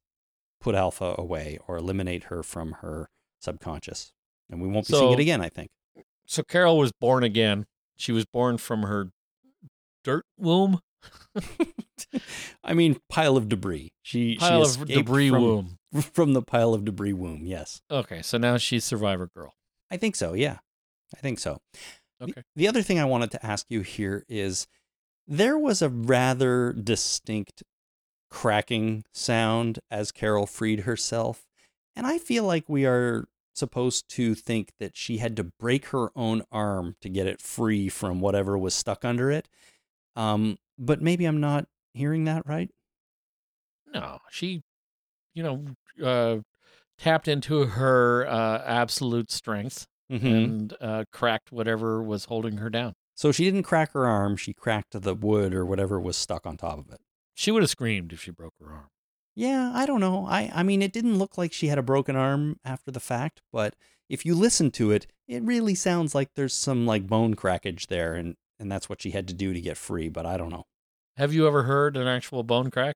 put 0.59 0.75
Alpha 0.75 1.15
away 1.17 1.59
or 1.67 1.77
eliminate 1.77 2.25
her 2.25 2.43
from 2.43 2.73
her 2.81 3.09
subconscious. 3.39 4.11
And 4.49 4.61
we 4.61 4.67
won't 4.67 4.87
be 4.87 4.93
seeing 4.93 5.13
it 5.13 5.19
again, 5.19 5.41
I 5.41 5.49
think. 5.49 5.69
So 6.25 6.43
Carol 6.43 6.77
was 6.77 6.91
born 6.91 7.23
again. 7.23 7.65
She 7.95 8.11
was 8.11 8.25
born 8.25 8.57
from 8.57 8.83
her 8.83 9.09
dirt 10.03 10.25
womb, 10.37 10.79
I 12.63 12.73
mean, 12.73 12.99
pile 13.09 13.37
of 13.37 13.49
debris. 13.49 13.91
She 14.01 14.37
pile 14.37 14.65
she 14.65 14.81
of 14.81 14.87
debris 14.87 15.29
from, 15.29 15.41
womb. 15.41 15.77
from 16.13 16.33
the 16.33 16.41
pile 16.41 16.73
of 16.73 16.85
debris 16.85 17.13
womb. 17.13 17.45
Yes, 17.45 17.81
Okay, 17.89 18.21
so 18.21 18.37
now 18.37 18.57
she's 18.57 18.83
Survivor 18.83 19.29
Girl. 19.35 19.53
I 19.91 19.97
think 19.97 20.15
so. 20.15 20.33
Yeah, 20.33 20.57
I 21.15 21.19
think 21.19 21.39
so. 21.39 21.59
The- 21.73 21.79
Okay. 22.21 22.43
The, 22.55 22.69
other 22.69 22.81
thing 22.81 22.99
I 22.99 23.05
wanted 23.05 23.31
to 23.31 23.45
ask 23.45 23.65
you 23.69 23.81
here 23.81 24.23
is 24.29 24.65
there 25.27 25.57
was 25.57 25.81
a 25.81 25.89
rather 25.89 26.71
distinct 26.71 27.63
cracking 28.33 29.03
sound 29.13 29.77
as 29.91 30.11
Carol 30.11 30.47
freed 30.47 30.81
herself, 30.81 31.45
and 31.95 32.07
I 32.07 32.17
feel 32.17 32.43
like 32.43 32.67
we 32.67 32.83
are 32.83 33.25
supposed 33.53 34.09
to 34.09 34.33
think 34.33 34.71
that 34.79 34.97
she 34.97 35.19
had 35.19 35.37
to 35.37 35.43
break 35.43 35.85
her 35.89 36.09
own 36.15 36.41
arm 36.51 36.95
to 37.01 37.09
get 37.09 37.27
it 37.27 37.39
free 37.39 37.87
from 37.89 38.19
whatever 38.19 38.57
was 38.57 38.73
stuck 38.73 39.05
under 39.05 39.29
it. 39.29 39.47
Um, 40.15 40.57
but 40.79 40.99
maybe 40.99 41.25
I'm 41.25 41.39
not 41.39 41.67
hearing 41.93 42.25
that 42.25 42.47
right. 42.47 42.71
No, 43.93 44.17
she, 44.31 44.63
you 45.35 45.43
know, 45.43 45.65
uh, 46.03 46.37
tapped 46.97 47.27
into 47.27 47.65
her 47.65 48.25
uh, 48.27 48.63
absolute 48.65 49.31
strength 49.31 49.85
Mm-hmm. 50.11 50.27
and 50.27 50.73
uh, 50.81 51.05
cracked 51.11 51.51
whatever 51.51 52.03
was 52.03 52.25
holding 52.25 52.57
her 52.57 52.69
down. 52.69 52.93
So 53.15 53.31
she 53.31 53.45
didn't 53.45 53.63
crack 53.63 53.93
her 53.93 54.05
arm, 54.05 54.35
she 54.35 54.53
cracked 54.53 55.01
the 55.01 55.15
wood 55.15 55.55
or 55.55 55.65
whatever 55.65 55.99
was 55.99 56.17
stuck 56.17 56.45
on 56.45 56.57
top 56.57 56.77
of 56.77 56.91
it. 56.91 56.99
She 57.33 57.51
would 57.51 57.63
have 57.63 57.69
screamed 57.69 58.13
if 58.13 58.21
she 58.21 58.31
broke 58.31 58.53
her 58.59 58.71
arm. 58.71 58.89
Yeah, 59.35 59.71
I 59.73 59.85
don't 59.85 59.99
know. 59.99 60.27
I, 60.27 60.51
I 60.53 60.63
mean, 60.63 60.81
it 60.81 60.93
didn't 60.93 61.17
look 61.17 61.37
like 61.37 61.53
she 61.53 61.67
had 61.67 61.79
a 61.79 61.83
broken 61.83 62.15
arm 62.15 62.59
after 62.63 62.91
the 62.91 62.99
fact, 62.99 63.41
but 63.51 63.75
if 64.09 64.25
you 64.25 64.35
listen 64.35 64.69
to 64.71 64.91
it, 64.91 65.07
it 65.27 65.41
really 65.41 65.73
sounds 65.73 66.13
like 66.13 66.29
there's 66.35 66.53
some 66.53 66.85
like 66.85 67.07
bone 67.07 67.35
crackage 67.35 67.87
there, 67.87 68.13
and, 68.13 68.35
and 68.59 68.71
that's 68.71 68.89
what 68.89 69.01
she 69.01 69.11
had 69.11 69.27
to 69.29 69.33
do 69.33 69.53
to 69.53 69.61
get 69.61 69.77
free, 69.77 70.09
but 70.09 70.25
I 70.25 70.37
don't 70.37 70.51
know. 70.51 70.65
Have 71.17 71.33
you 71.33 71.47
ever 71.47 71.63
heard 71.63 71.97
an 71.97 72.07
actual 72.07 72.43
bone 72.43 72.69
crack? 72.69 72.95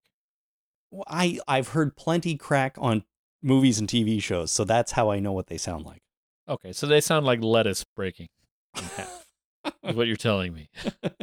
Well, 0.91 1.05
I, 1.07 1.39
I've 1.47 1.69
heard 1.69 1.97
plenty 1.97 2.37
crack 2.37 2.75
on 2.77 3.03
movies 3.41 3.79
and 3.79 3.87
TV 3.87 4.21
shows, 4.21 4.51
so 4.51 4.63
that's 4.63 4.91
how 4.91 5.09
I 5.09 5.19
know 5.19 5.31
what 5.31 5.47
they 5.47 5.57
sound 5.57 5.85
like. 5.85 6.01
Okay, 6.47 6.71
so 6.71 6.85
they 6.85 7.01
sound 7.01 7.25
like 7.25 7.41
lettuce 7.41 7.83
breaking 7.95 8.27
in 8.75 8.83
half. 8.83 9.25
is 9.83 9.95
what 9.95 10.07
you're 10.07 10.15
telling 10.15 10.53
me. 10.53 10.69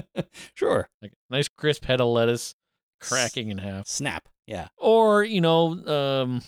sure. 0.55 0.89
Like 1.01 1.13
nice 1.31 1.49
crisp 1.49 1.85
head 1.87 2.01
of 2.01 2.09
lettuce 2.09 2.55
cracking 3.01 3.51
in 3.51 3.59
half. 3.59 3.87
Snap. 3.87 4.29
Yeah. 4.47 4.69
Or, 4.77 5.25
you 5.25 5.41
know, 5.41 5.73
um 5.87 6.43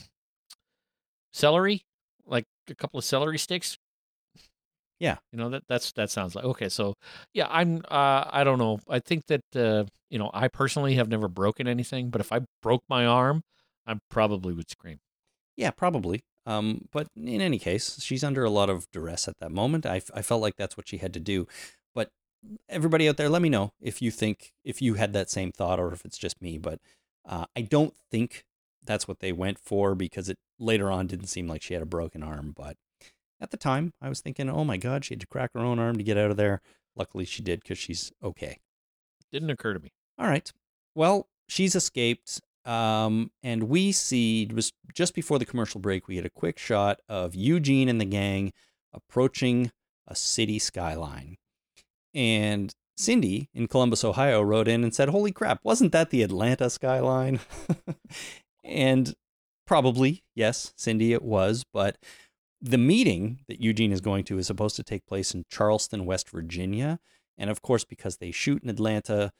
celery, 1.32 1.82
like 2.26 2.44
a 2.68 2.74
couple 2.74 2.98
of 2.98 3.04
celery 3.04 3.38
sticks. 3.38 3.78
Yeah. 4.98 5.16
You 5.32 5.38
know, 5.38 5.50
that 5.50 5.64
that's 5.68 5.92
that 5.92 6.10
sounds 6.10 6.34
like 6.34 6.44
okay, 6.44 6.68
so 6.68 6.94
yeah, 7.34 7.46
I'm 7.50 7.82
uh 7.88 8.24
I 8.30 8.44
don't 8.44 8.58
know. 8.58 8.80
I 8.88 9.00
think 9.00 9.26
that 9.26 9.42
uh 9.54 9.84
you 10.10 10.18
know, 10.18 10.30
I 10.32 10.48
personally 10.48 10.94
have 10.94 11.08
never 11.08 11.28
broken 11.28 11.66
anything, 11.66 12.10
but 12.10 12.20
if 12.20 12.32
I 12.32 12.40
broke 12.62 12.84
my 12.88 13.04
arm, 13.06 13.42
I 13.86 13.96
probably 14.10 14.54
would 14.54 14.70
scream. 14.70 14.98
Yeah, 15.56 15.70
probably. 15.70 16.22
Um, 16.46 16.82
but 16.92 17.08
in 17.16 17.40
any 17.40 17.58
case, 17.58 18.00
she's 18.00 18.22
under 18.22 18.44
a 18.44 18.50
lot 18.50 18.70
of 18.70 18.86
duress 18.92 19.26
at 19.26 19.38
that 19.40 19.50
moment. 19.50 19.84
I, 19.84 20.00
I 20.14 20.22
felt 20.22 20.40
like 20.40 20.54
that's 20.56 20.76
what 20.76 20.88
she 20.88 20.98
had 20.98 21.12
to 21.14 21.20
do. 21.20 21.48
Everybody 22.68 23.08
out 23.08 23.16
there, 23.16 23.28
let 23.28 23.42
me 23.42 23.48
know 23.48 23.72
if 23.80 24.02
you 24.02 24.10
think 24.10 24.52
if 24.64 24.82
you 24.82 24.94
had 24.94 25.12
that 25.12 25.30
same 25.30 25.52
thought 25.52 25.78
or 25.78 25.92
if 25.92 26.04
it's 26.04 26.18
just 26.18 26.42
me. 26.42 26.58
But 26.58 26.80
uh, 27.24 27.46
I 27.56 27.62
don't 27.62 27.94
think 28.10 28.44
that's 28.84 29.08
what 29.08 29.20
they 29.20 29.32
went 29.32 29.58
for 29.58 29.94
because 29.94 30.28
it 30.28 30.38
later 30.58 30.90
on 30.90 31.06
didn't 31.06 31.26
seem 31.26 31.48
like 31.48 31.62
she 31.62 31.74
had 31.74 31.82
a 31.82 31.86
broken 31.86 32.22
arm. 32.22 32.52
But 32.56 32.76
at 33.40 33.50
the 33.50 33.56
time, 33.56 33.92
I 34.00 34.08
was 34.08 34.20
thinking, 34.20 34.48
oh 34.48 34.64
my 34.64 34.76
god, 34.76 35.04
she 35.04 35.14
had 35.14 35.20
to 35.20 35.26
crack 35.26 35.50
her 35.54 35.60
own 35.60 35.78
arm 35.78 35.96
to 35.96 36.04
get 36.04 36.18
out 36.18 36.30
of 36.30 36.36
there. 36.36 36.60
Luckily, 36.94 37.24
she 37.24 37.42
did 37.42 37.60
because 37.60 37.78
she's 37.78 38.12
okay. 38.22 38.58
Didn't 39.32 39.50
occur 39.50 39.74
to 39.74 39.80
me. 39.80 39.92
All 40.18 40.28
right. 40.28 40.50
Well, 40.94 41.28
she's 41.48 41.74
escaped. 41.74 42.40
Um, 42.64 43.30
and 43.44 43.64
we 43.64 43.92
see 43.92 44.44
it 44.44 44.52
was 44.52 44.72
just 44.92 45.14
before 45.14 45.38
the 45.38 45.44
commercial 45.44 45.80
break, 45.80 46.08
we 46.08 46.16
had 46.16 46.26
a 46.26 46.30
quick 46.30 46.58
shot 46.58 47.00
of 47.08 47.34
Eugene 47.34 47.88
and 47.88 48.00
the 48.00 48.06
gang 48.06 48.52
approaching 48.92 49.70
a 50.08 50.16
city 50.16 50.58
skyline. 50.58 51.36
And 52.16 52.74
Cindy 52.96 53.50
in 53.52 53.68
Columbus, 53.68 54.02
Ohio 54.02 54.40
wrote 54.40 54.68
in 54.68 54.82
and 54.82 54.94
said, 54.94 55.10
Holy 55.10 55.32
crap, 55.32 55.60
wasn't 55.62 55.92
that 55.92 56.08
the 56.08 56.22
Atlanta 56.22 56.70
skyline? 56.70 57.40
and 58.64 59.14
probably, 59.66 60.24
yes, 60.34 60.72
Cindy, 60.76 61.12
it 61.12 61.22
was. 61.22 61.64
But 61.74 61.98
the 62.60 62.78
meeting 62.78 63.40
that 63.48 63.60
Eugene 63.60 63.92
is 63.92 64.00
going 64.00 64.24
to 64.24 64.38
is 64.38 64.46
supposed 64.46 64.76
to 64.76 64.82
take 64.82 65.06
place 65.06 65.34
in 65.34 65.44
Charleston, 65.50 66.06
West 66.06 66.30
Virginia. 66.30 66.98
And 67.36 67.50
of 67.50 67.60
course, 67.60 67.84
because 67.84 68.16
they 68.16 68.30
shoot 68.30 68.62
in 68.62 68.70
Atlanta, 68.70 69.30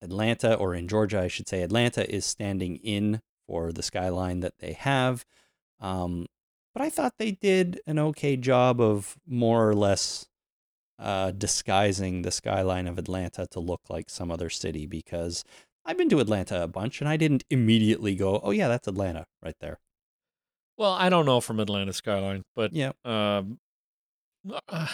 Atlanta, 0.00 0.54
or 0.54 0.74
in 0.74 0.88
Georgia, 0.88 1.20
I 1.20 1.28
should 1.28 1.48
say, 1.48 1.60
Atlanta 1.60 2.10
is 2.10 2.24
standing 2.24 2.76
in 2.76 3.20
for 3.46 3.72
the 3.72 3.82
skyline 3.82 4.40
that 4.40 4.58
they 4.58 4.72
have. 4.72 5.26
Um, 5.80 6.26
but 6.72 6.82
I 6.82 6.88
thought 6.88 7.18
they 7.18 7.32
did 7.32 7.78
an 7.86 7.98
okay 7.98 8.38
job 8.38 8.80
of 8.80 9.18
more 9.26 9.68
or 9.68 9.74
less 9.74 10.28
uh, 11.02 11.32
disguising 11.32 12.22
the 12.22 12.30
skyline 12.30 12.86
of 12.86 12.96
Atlanta 12.98 13.46
to 13.50 13.60
look 13.60 13.80
like 13.90 14.08
some 14.08 14.30
other 14.30 14.48
city 14.48 14.86
because 14.86 15.44
I've 15.84 15.98
been 15.98 16.08
to 16.10 16.20
Atlanta 16.20 16.62
a 16.62 16.68
bunch 16.68 17.00
and 17.00 17.08
I 17.08 17.16
didn't 17.16 17.42
immediately 17.50 18.14
go, 18.14 18.40
oh, 18.42 18.52
yeah, 18.52 18.68
that's 18.68 18.86
Atlanta 18.86 19.26
right 19.42 19.56
there. 19.60 19.80
Well, 20.78 20.92
I 20.92 21.08
don't 21.10 21.26
know 21.26 21.40
from 21.40 21.58
Atlanta 21.60 21.92
skyline, 21.92 22.42
but 22.56 22.72
Yeah. 22.72 22.92
um 23.04 23.58
uh, 24.68 24.86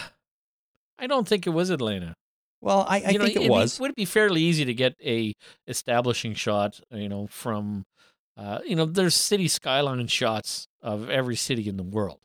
I 0.99 1.07
don't 1.07 1.27
think 1.27 1.47
it 1.47 1.51
was 1.51 1.69
Atlanta. 1.69 2.13
Well, 2.61 2.85
I, 2.89 3.01
I 3.01 3.09
you 3.11 3.19
know, 3.19 3.25
think 3.25 3.37
it 3.37 3.43
be- 3.43 3.49
was. 3.49 3.79
would 3.79 3.91
it 3.91 3.95
be 3.95 4.05
fairly 4.05 4.41
easy 4.41 4.65
to 4.65 4.73
get 4.73 4.95
a 5.03 5.33
establishing 5.67 6.33
shot? 6.33 6.79
You 6.91 7.07
know, 7.07 7.27
from 7.27 7.85
uh, 8.37 8.59
you 8.65 8.75
know, 8.75 8.85
there's 8.85 9.15
city 9.15 9.47
skyline 9.47 10.05
shots 10.07 10.67
of 10.81 11.09
every 11.09 11.35
city 11.35 11.67
in 11.69 11.77
the 11.77 11.83
world. 11.83 12.19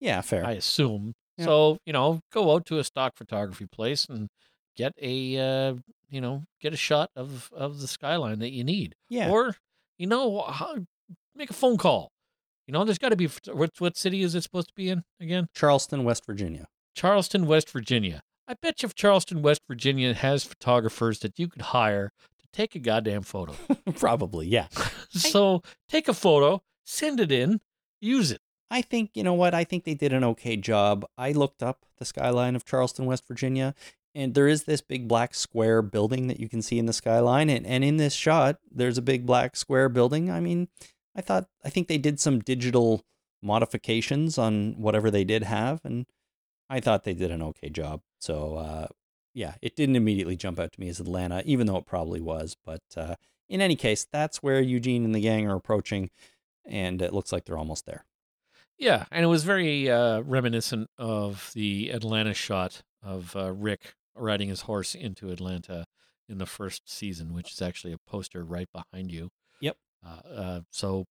Yeah, 0.00 0.20
fair. 0.20 0.44
I 0.46 0.52
assume. 0.52 1.12
So 1.38 1.78
you 1.84 1.92
know, 1.92 2.20
go 2.32 2.54
out 2.54 2.66
to 2.66 2.78
a 2.78 2.84
stock 2.84 3.16
photography 3.16 3.66
place 3.66 4.06
and 4.06 4.28
get 4.76 4.92
a 5.00 5.38
uh, 5.38 5.74
you 6.08 6.20
know 6.20 6.44
get 6.60 6.72
a 6.72 6.76
shot 6.76 7.10
of 7.16 7.50
of 7.52 7.80
the 7.80 7.88
skyline 7.88 8.38
that 8.38 8.52
you 8.52 8.64
need. 8.64 8.94
yeah. 9.08 9.30
Or 9.30 9.56
you 9.98 10.06
know, 10.06 10.42
how, 10.42 10.76
make 11.34 11.50
a 11.50 11.54
phone 11.54 11.76
call. 11.76 12.10
You 12.66 12.72
know, 12.72 12.84
there's 12.84 12.98
got 12.98 13.10
to 13.10 13.16
be 13.16 13.28
what 13.52 13.70
what 13.78 13.96
city 13.96 14.22
is 14.22 14.34
it 14.34 14.42
supposed 14.42 14.68
to 14.68 14.74
be 14.74 14.88
in 14.88 15.02
again? 15.20 15.48
Charleston, 15.54 16.04
West 16.04 16.24
Virginia. 16.26 16.66
Charleston, 16.94 17.46
West 17.46 17.70
Virginia. 17.70 18.22
I 18.46 18.54
bet 18.54 18.82
you 18.82 18.86
if 18.86 18.94
Charleston, 18.94 19.42
West 19.42 19.62
Virginia 19.66 20.14
has 20.14 20.44
photographers 20.44 21.20
that 21.20 21.38
you 21.38 21.48
could 21.48 21.62
hire 21.62 22.12
to 22.38 22.46
take 22.52 22.74
a 22.74 22.78
goddamn 22.78 23.22
photo. 23.22 23.54
Probably, 23.96 24.46
yeah. 24.46 24.68
so 25.10 25.62
take 25.88 26.08
a 26.08 26.14
photo, 26.14 26.62
send 26.84 27.20
it 27.20 27.32
in, 27.32 27.60
use 28.00 28.30
it. 28.30 28.40
I 28.74 28.82
think, 28.82 29.12
you 29.14 29.22
know 29.22 29.34
what? 29.34 29.54
I 29.54 29.62
think 29.62 29.84
they 29.84 29.94
did 29.94 30.12
an 30.12 30.24
okay 30.24 30.56
job. 30.56 31.06
I 31.16 31.30
looked 31.30 31.62
up 31.62 31.86
the 31.98 32.04
skyline 32.04 32.56
of 32.56 32.64
Charleston, 32.64 33.06
West 33.06 33.22
Virginia. 33.28 33.72
and 34.16 34.34
there 34.34 34.48
is 34.48 34.64
this 34.64 34.80
big 34.80 35.06
black 35.06 35.32
square 35.32 35.80
building 35.80 36.26
that 36.26 36.40
you 36.40 36.48
can 36.48 36.60
see 36.60 36.80
in 36.80 36.86
the 36.86 36.92
skyline 36.92 37.48
and, 37.50 37.64
and 37.66 37.84
in 37.84 37.98
this 37.98 38.14
shot 38.14 38.58
there's 38.70 38.98
a 38.98 39.02
big 39.02 39.26
black 39.26 39.56
square 39.56 39.88
building 39.88 40.30
i 40.30 40.38
mean 40.40 40.68
i 41.16 41.20
thought 41.20 41.48
i 41.64 41.68
think 41.68 41.88
they 41.88 41.98
did 41.98 42.20
some 42.20 42.38
digital 42.38 43.04
modifications 43.42 44.38
on 44.38 44.74
whatever 44.80 45.10
they 45.10 45.24
did 45.24 45.42
have 45.42 45.80
and 45.84 46.06
i 46.70 46.78
thought 46.80 47.04
they 47.04 47.14
did 47.14 47.30
an 47.30 47.42
okay 47.42 47.68
job 47.68 48.00
so 48.20 48.56
uh, 48.56 48.86
yeah 49.34 49.54
it 49.60 49.74
didn't 49.74 49.96
immediately 49.96 50.36
jump 50.36 50.60
out 50.60 50.72
to 50.72 50.80
me 50.80 50.88
as 50.88 51.00
atlanta 51.00 51.42
even 51.44 51.66
though 51.66 51.76
it 51.76 51.86
probably 51.86 52.20
was 52.20 52.56
but 52.64 52.82
uh, 52.96 53.16
in 53.48 53.60
any 53.60 53.76
case 53.76 54.06
that's 54.10 54.42
where 54.42 54.60
eugene 54.60 55.04
and 55.04 55.14
the 55.14 55.20
gang 55.20 55.48
are 55.48 55.56
approaching 55.56 56.10
and 56.64 57.02
it 57.02 57.12
looks 57.12 57.32
like 57.32 57.44
they're 57.44 57.58
almost 57.58 57.84
there 57.86 58.04
Yeah, 58.78 59.04
and 59.10 59.24
it 59.24 59.28
was 59.28 59.44
very 59.44 59.90
uh, 59.90 60.20
reminiscent 60.20 60.88
of 60.98 61.50
the 61.54 61.90
Atlanta 61.90 62.34
shot 62.34 62.82
of 63.02 63.36
uh, 63.36 63.52
Rick 63.52 63.94
riding 64.16 64.48
his 64.48 64.62
horse 64.62 64.94
into 64.94 65.30
Atlanta 65.30 65.86
in 66.28 66.38
the 66.38 66.46
first 66.46 66.90
season, 66.90 67.34
which 67.34 67.52
is 67.52 67.62
actually 67.62 67.92
a 67.92 67.98
poster 67.98 68.44
right 68.44 68.68
behind 68.72 69.12
you. 69.12 69.30
Yep. 69.60 69.76
Uh, 70.04 70.28
uh, 70.28 70.60
so 70.70 71.04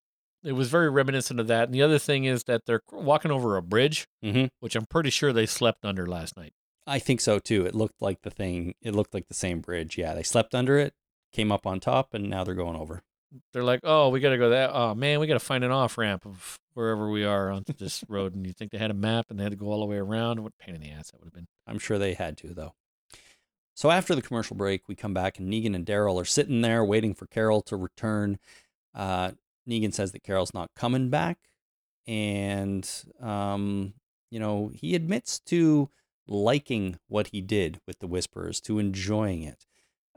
it 0.43 0.53
was 0.53 0.69
very 0.69 0.89
reminiscent 0.89 1.39
of 1.39 1.47
that. 1.47 1.65
And 1.65 1.73
the 1.73 1.81
other 1.81 1.99
thing 1.99 2.25
is 2.25 2.43
that 2.45 2.65
they're 2.65 2.81
walking 2.91 3.31
over 3.31 3.55
a 3.55 3.61
bridge, 3.61 4.07
mm-hmm. 4.23 4.45
which 4.59 4.75
I'm 4.75 4.85
pretty 4.85 5.09
sure 5.09 5.31
they 5.31 5.45
slept 5.45 5.85
under 5.85 6.05
last 6.05 6.35
night. 6.35 6.53
I 6.85 6.99
think 6.99 7.21
so 7.21 7.39
too. 7.39 7.65
It 7.65 7.75
looked 7.75 8.01
like 8.01 8.21
the 8.23 8.29
thing. 8.29 8.75
It 8.81 8.93
looked 8.93 9.13
like 9.13 9.27
the 9.27 9.33
same 9.33 9.61
bridge. 9.61 9.97
Yeah, 9.97 10.13
they 10.13 10.23
slept 10.23 10.53
under 10.53 10.77
it, 10.77 10.93
came 11.31 11.51
up 11.51 11.65
on 11.65 11.79
top, 11.79 12.13
and 12.13 12.29
now 12.29 12.43
they're 12.43 12.55
going 12.55 12.75
over. 12.75 13.03
They're 13.53 13.63
like, 13.63 13.79
oh, 13.83 14.09
we 14.09 14.19
got 14.19 14.29
to 14.29 14.37
go 14.37 14.49
that. 14.49 14.71
Oh 14.73 14.93
man, 14.93 15.19
we 15.19 15.27
got 15.27 15.35
to 15.35 15.39
find 15.39 15.63
an 15.63 15.71
off 15.71 15.97
ramp 15.97 16.25
of 16.25 16.59
wherever 16.73 17.09
we 17.09 17.23
are 17.23 17.49
on 17.49 17.63
this 17.77 18.03
road. 18.07 18.35
And 18.35 18.45
you 18.45 18.53
think 18.53 18.71
they 18.71 18.77
had 18.77 18.91
a 18.91 18.95
map 18.95 19.27
and 19.29 19.39
they 19.39 19.43
had 19.43 19.51
to 19.51 19.57
go 19.57 19.67
all 19.67 19.79
the 19.79 19.85
way 19.85 19.97
around? 19.97 20.41
What 20.41 20.57
pain 20.57 20.75
in 20.75 20.81
the 20.81 20.91
ass 20.91 21.11
that 21.11 21.19
would 21.19 21.27
have 21.27 21.33
been. 21.33 21.47
I'm 21.67 21.79
sure 21.79 21.97
they 21.97 22.13
had 22.13 22.37
to 22.39 22.53
though. 22.53 22.73
So 23.75 23.89
after 23.89 24.13
the 24.13 24.21
commercial 24.21 24.55
break, 24.55 24.87
we 24.87 24.95
come 24.95 25.13
back 25.13 25.39
and 25.39 25.51
Negan 25.51 25.75
and 25.75 25.85
Daryl 25.85 26.21
are 26.21 26.25
sitting 26.25 26.61
there 26.61 26.85
waiting 26.85 27.13
for 27.13 27.25
Carol 27.25 27.61
to 27.63 27.75
return. 27.75 28.37
Uh, 28.93 29.31
Negan 29.67 29.93
says 29.93 30.11
that 30.11 30.23
Carol's 30.23 30.53
not 30.53 30.69
coming 30.75 31.09
back, 31.09 31.37
and 32.05 32.87
um, 33.19 33.93
you 34.29 34.39
know 34.39 34.69
he 34.73 34.93
admits 34.93 35.39
to 35.39 35.89
liking 36.27 36.97
what 37.07 37.27
he 37.27 37.41
did 37.41 37.79
with 37.87 37.99
the 37.99 38.07
Whisperers, 38.07 38.61
to 38.61 38.79
enjoying 38.79 39.43
it. 39.43 39.65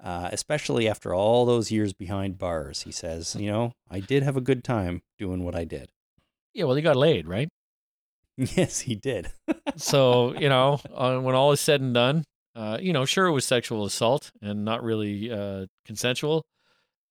Uh, 0.03 0.29
especially 0.31 0.89
after 0.89 1.15
all 1.15 1.47
those 1.47 1.71
years 1.71 1.93
behind 1.93 2.39
bars, 2.39 2.83
he 2.83 2.93
says, 2.93 3.35
you 3.35 3.51
know, 3.51 3.73
I 3.91 4.01
did 4.01 4.23
have 4.23 4.37
a 4.37 4.43
good 4.43 4.63
time 4.63 5.03
doing 5.19 5.43
what 5.43 5.57
I 5.57 5.65
did. 5.65 5.91
Yeah, 6.57 6.65
well, 6.65 6.77
he 6.77 6.83
got 6.83 6.97
laid, 6.97 7.27
right? 7.29 7.49
Yes, 8.37 8.81
he 8.81 8.95
did. 8.95 9.33
so 9.77 10.35
you 10.39 10.49
know 10.51 10.79
uh, 10.95 11.19
when 11.19 11.35
all 11.35 11.53
is 11.53 11.61
said 11.61 11.81
and 11.81 11.95
done 11.95 12.23
uh, 12.55 12.77
you 12.81 12.93
know 12.93 13.07
sure 13.07 13.27
it 13.27 13.33
was 13.33 13.47
sexual 13.47 13.87
assault 13.87 14.31
and 14.43 14.65
not 14.65 14.83
really 14.83 15.31
uh, 15.33 15.65
consensual 15.87 16.45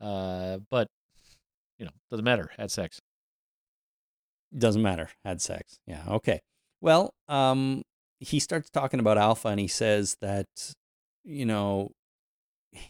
uh, 0.02 0.60
but 0.70 0.88
you 1.80 1.86
know 1.86 1.92
doesn't 2.12 2.26
matter 2.26 2.52
had 2.58 2.70
sex 2.70 3.00
Doesn't 4.58 4.82
matter. 4.82 5.10
Had 5.24 5.42
sex. 5.42 5.80
Yeah. 5.86 6.04
Okay. 6.08 6.40
Well, 6.82 7.14
um, 7.28 7.82
he 8.20 8.40
starts 8.40 8.70
talking 8.70 9.00
about 9.00 9.18
Alpha 9.18 9.50
and 9.50 9.60
he 9.60 9.68
says 9.68 10.18
that, 10.22 10.48
you 11.24 11.46
know, 11.46 11.92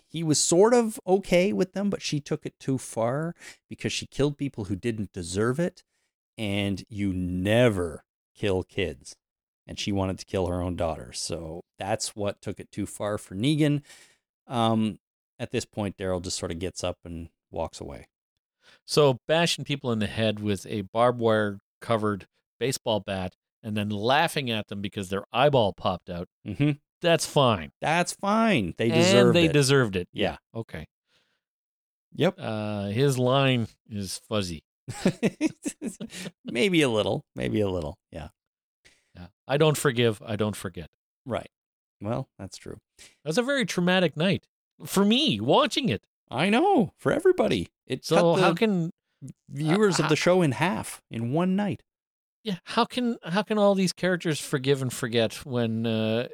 he 0.06 0.24
was 0.24 0.40
sort 0.44 0.74
of 0.74 1.00
okay 1.08 1.54
with 1.54 1.74
them, 1.74 1.90
but 1.90 2.02
she 2.02 2.20
took 2.20 2.46
it 2.46 2.54
too 2.60 2.78
far 2.78 3.34
because 3.70 3.94
she 3.94 4.06
killed 4.08 4.38
people 4.38 4.66
who 4.66 4.76
didn't 4.76 5.12
deserve 5.14 5.60
it. 5.60 5.84
And 6.38 6.84
you 6.90 7.14
never 7.14 8.04
kill 8.36 8.64
kids. 8.64 9.16
And 9.68 9.80
she 9.80 9.92
wanted 9.92 10.20
to 10.20 10.26
kill 10.26 10.48
her 10.48 10.62
own 10.62 10.76
daughter. 10.76 11.12
So 11.14 11.62
that's 11.80 12.16
what 12.16 12.42
took 12.42 12.60
it 12.60 12.72
too 12.72 12.86
far 12.86 13.18
for 13.18 13.34
Negan. 13.36 13.82
Um, 14.48 15.00
at 15.40 15.52
this 15.52 15.66
point, 15.66 15.98
Daryl 15.98 16.22
just 16.22 16.38
sort 16.38 16.52
of 16.52 16.60
gets 16.60 16.84
up 16.84 16.98
and 17.04 17.30
walks 17.52 17.80
away. 17.82 18.08
so 18.86 19.18
bashing 19.28 19.64
people 19.66 19.92
in 19.92 20.00
the 20.00 20.08
head 20.08 20.40
with 20.40 20.66
a 20.68 20.82
barbed 20.82 21.20
wire 21.20 21.60
covered 21.82 22.28
baseball 22.60 23.00
bat 23.00 23.34
and 23.64 23.76
then 23.78 23.90
laughing 23.90 24.50
at 24.52 24.68
them 24.68 24.82
because 24.82 25.10
their 25.10 25.24
eyeball 25.34 25.72
popped 25.74 26.10
out 26.10 26.28
hmm 26.46 26.72
that's 27.02 27.26
fine 27.26 27.72
That's 27.82 28.14
fine. 28.14 28.74
They 28.78 28.90
and 28.92 29.34
they 29.36 29.46
it. 29.46 29.54
deserved 29.54 29.96
it 29.96 30.08
Yeah. 30.14 30.38
okay 30.54 30.88
yep. 32.14 32.36
uh, 32.40 32.88
his 32.88 33.18
line 33.20 33.68
is 33.90 34.20
fuzzy 34.28 34.64
maybe 36.46 36.82
a 36.82 36.90
little. 36.90 37.26
Maybe 37.36 37.62
a 37.62 37.70
little. 37.70 37.98
Yeah. 38.12 38.30
yeah. 39.16 39.28
i 39.48 39.58
don't 39.58 39.78
forgive 39.78 40.22
i 40.26 40.36
don't 40.36 40.56
forget 40.56 40.90
Right. 41.26 41.50
Well, 42.02 42.28
that's 42.38 42.58
true. 42.58 42.78
that 43.00 43.30
was 43.30 43.38
a 43.40 43.42
very 43.42 43.66
traumatic 43.66 44.16
night 44.16 44.46
for 44.86 45.04
me 45.06 45.40
watching 45.40 45.90
it 45.90 46.04
I 46.30 46.50
know 46.50 46.92
for 46.98 47.12
everybody. 47.12 47.70
It 47.88 48.04
so 48.06 48.34
how 48.36 48.54
can 48.54 48.92
viewers 49.50 50.00
uh, 50.00 50.04
of 50.04 50.10
the 50.10 50.16
show 50.16 50.42
in 50.42 50.52
half 50.54 51.02
in 51.10 51.32
one 51.32 51.56
night. 51.56 51.82
yeah 52.44 52.58
how 52.66 52.86
can 52.86 53.18
how 53.24 53.42
can 53.44 53.58
all 53.58 53.74
these 53.76 53.94
characters 53.94 54.40
forgive 54.40 54.82
and 54.82 54.92
forget 54.94 55.46
when 55.46 55.86
uh 55.88 56.28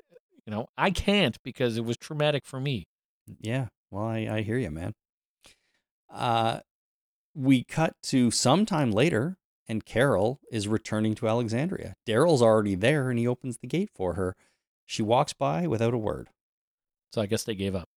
you 0.45 0.51
know 0.51 0.67
i 0.77 0.89
can't 0.91 1.37
because 1.43 1.77
it 1.77 1.85
was 1.85 1.97
traumatic 1.97 2.45
for 2.45 2.59
me 2.59 2.87
Yeah. 3.39 3.67
Well, 3.91 4.05
I, 4.05 4.19
I 4.37 4.41
hear 4.41 4.57
you, 4.57 4.71
man. 4.71 4.93
Uh, 6.09 6.59
we 7.33 7.63
cut 7.63 7.95
to 8.03 8.31
sometime 8.31 8.91
later, 8.91 9.37
and 9.67 9.85
Carol 9.85 10.39
is 10.51 10.67
returning 10.67 11.15
to 11.15 11.27
Alexandria. 11.27 11.95
Daryl's 12.07 12.41
already 12.41 12.75
there, 12.75 13.09
and 13.09 13.17
he 13.17 13.27
opens 13.27 13.57
the 13.57 13.67
gate 13.67 13.89
for 13.93 14.13
her. 14.13 14.35
She 14.85 15.01
walks 15.01 15.33
by 15.33 15.67
without 15.67 15.93
a 15.93 15.97
word. 15.97 16.29
so 17.13 17.21
i 17.21 17.25
guess 17.25 17.43
they 17.43 17.55
gave 17.55 17.75
up 17.75 17.87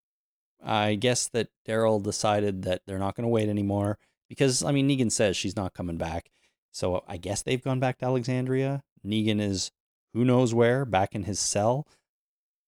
I 0.65 0.95
guess 0.95 1.29
that 1.29 1.49
Daryl 1.69 2.03
decided 2.03 2.63
that 2.63 2.83
they're 2.87 2.99
not 2.99 3.15
going 3.15 3.25
to 3.25 3.29
wait 3.29 3.49
anymore 3.49 3.99
because, 4.29 4.63
I 4.63 4.73
mean, 4.73 4.89
Negan 4.89 5.13
says 5.13 5.37
she's 5.37 5.57
not 5.57 5.75
coming 5.75 5.99
back. 5.99 6.31
So 6.73 7.05
I 7.07 7.19
guess 7.19 7.43
they've 7.43 7.63
gone 7.63 7.81
back 7.81 7.99
to 7.99 8.07
Alexandria. 8.07 8.83
Negan 9.07 9.41
is 9.41 9.71
who 10.15 10.25
knows 10.25 10.55
where, 10.55 10.85
back 10.85 11.15
in 11.15 11.25
his 11.25 11.39
cell, 11.39 11.87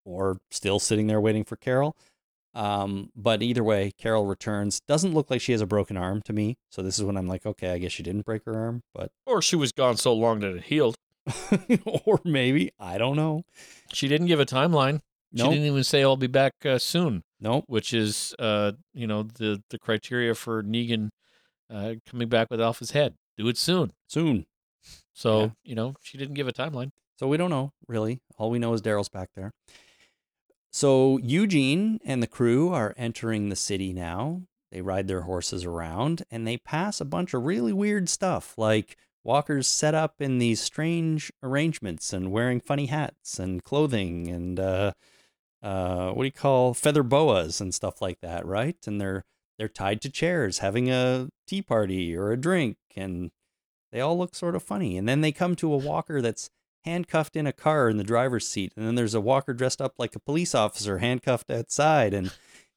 or 0.05 0.39
still 0.51 0.79
sitting 0.79 1.07
there 1.07 1.21
waiting 1.21 1.45
for 1.45 1.57
Carol. 1.57 1.97
Um, 2.57 3.11
but 3.15 3.43
either 3.43 3.62
way, 3.62 3.93
Carol 3.99 4.24
returns. 4.27 4.81
Doesn't 4.89 5.12
look 5.15 5.31
like 5.31 5.41
she 5.43 5.53
has 5.53 5.61
a 5.61 5.66
broken 5.66 5.97
arm 5.97 6.23
to 6.24 6.33
me. 6.33 6.57
So 6.70 6.83
this 6.83 6.99
is 6.99 7.05
when 7.05 7.16
I'm 7.16 7.28
like, 7.28 7.45
okay, 7.45 7.70
I 7.73 7.78
guess 7.78 7.93
she 7.93 8.03
didn't 8.03 8.24
break 8.24 8.45
her 8.47 8.55
arm, 8.59 8.83
but 8.95 9.11
or 9.27 9.43
she 9.43 9.57
was 9.57 9.73
gone 9.73 9.97
so 9.99 10.12
long 10.15 10.41
that 10.41 10.55
it 10.57 10.62
healed 10.65 10.97
or 12.05 12.20
maybe 12.24 12.70
I 12.78 12.99
don't 12.99 13.16
know. 13.16 13.43
she 13.93 14.09
didn't 14.09 14.28
give 14.28 14.41
a 14.41 14.47
timeline 14.47 15.01
she 15.35 15.43
didn't 15.43 15.65
even 15.65 15.85
say 15.85 16.03
i'll 16.03 16.16
be 16.16 16.28
back 16.28 16.53
uh, 16.65 16.78
soon 16.78 17.23
Nope. 17.41 17.65
which 17.66 17.93
is 17.93 18.35
uh 18.39 18.73
you 18.95 19.07
know 19.07 19.24
the 19.24 19.61
the 19.70 19.78
criteria 19.78 20.35
for 20.35 20.62
negan 20.62 21.11
uh 21.69 21.95
coming 22.09 22.28
back 22.28 22.47
with 22.51 22.61
alpha's 22.61 22.93
head 22.93 23.16
do 23.37 23.47
it 23.49 23.59
soon 23.59 23.93
Soon. 24.07 24.47
so 25.12 25.41
Yeah. 25.41 25.49
you 25.65 25.74
know 25.74 25.95
she 26.01 26.16
didn't 26.16 26.35
give 26.35 26.49
a 26.49 26.53
timeline 26.53 26.91
So 27.19 27.27
we 27.28 27.37
don't 27.37 27.51
know, 27.51 27.73
really. 27.89 28.20
All 28.39 28.49
we 28.51 28.59
know 28.59 28.73
is 28.73 28.81
Daryl's 28.83 29.09
back 29.11 29.31
there. 29.35 29.51
So 30.77 31.16
Eugene 31.23 32.01
and 32.05 32.23
the 32.23 32.27
crew 32.27 32.69
are 32.69 32.93
entering 32.98 33.48
the 33.48 33.57
city 33.57 33.94
now. 33.94 34.43
They 34.70 34.82
ride 34.82 35.09
their 35.09 35.23
horses 35.23 35.65
around 35.65 36.24
and 36.31 36.47
they 36.47 36.59
pass 36.59 37.01
a 37.01 37.07
bunch 37.07 37.32
of 37.32 37.44
really 37.44 37.73
weird 37.73 38.11
stuff 38.11 38.53
like 38.59 38.98
walkers 39.24 39.66
set 39.66 39.94
up 39.94 40.20
in 40.20 40.36
these 40.36 40.61
strange 40.61 41.32
arrangements 41.43 42.12
and 42.12 42.31
wearing 42.31 42.61
funny 42.61 42.86
hats 42.86 43.39
and 43.39 43.65
clothing 43.65 44.28
and 44.28 44.61
uh, 44.61 44.93
uh, 45.62 46.11
what 46.11 46.24
do 46.24 46.27
you 46.27 46.31
call 46.32 46.74
feather 46.74 47.03
boas 47.03 47.59
and 47.59 47.74
stuff 47.74 48.03
like 48.03 48.20
that, 48.20 48.44
right? 48.44 48.77
And 48.86 49.01
they're 49.01 49.24
they're 49.59 49.69
tied 49.69 50.03
to 50.03 50.11
chairs 50.11 50.59
having 50.59 50.90
a 50.90 51.31
tea 51.47 51.62
party 51.62 52.15
or 52.15 52.32
a 52.32 52.36
drink 52.36 52.77
and 52.94 53.31
they 53.93 54.03
all 54.03 54.19
look 54.19 54.35
sort 54.35 54.55
of 54.55 54.62
funny. 54.62 54.98
And 54.98 55.09
then 55.09 55.23
they 55.23 55.32
come 55.32 55.57
to 55.57 55.73
a 55.73 55.78
walker 55.78 56.20
that's 56.20 56.51
handcuffed 56.87 57.37
in 57.37 57.47
a 57.47 57.53
car 57.53 57.89
in 57.91 57.97
the 57.99 58.05
driver's 58.05 58.49
seat. 58.49 58.73
And 58.77 58.87
then 58.87 58.95
there's 58.95 59.15
a 59.15 59.21
walker 59.21 59.53
dressed 59.53 59.81
up 59.83 59.95
like 59.99 60.15
a 60.15 60.21
police 60.21 60.55
officer 60.55 60.99
handcuffed 60.99 61.51
outside. 61.51 62.15
And 62.15 62.33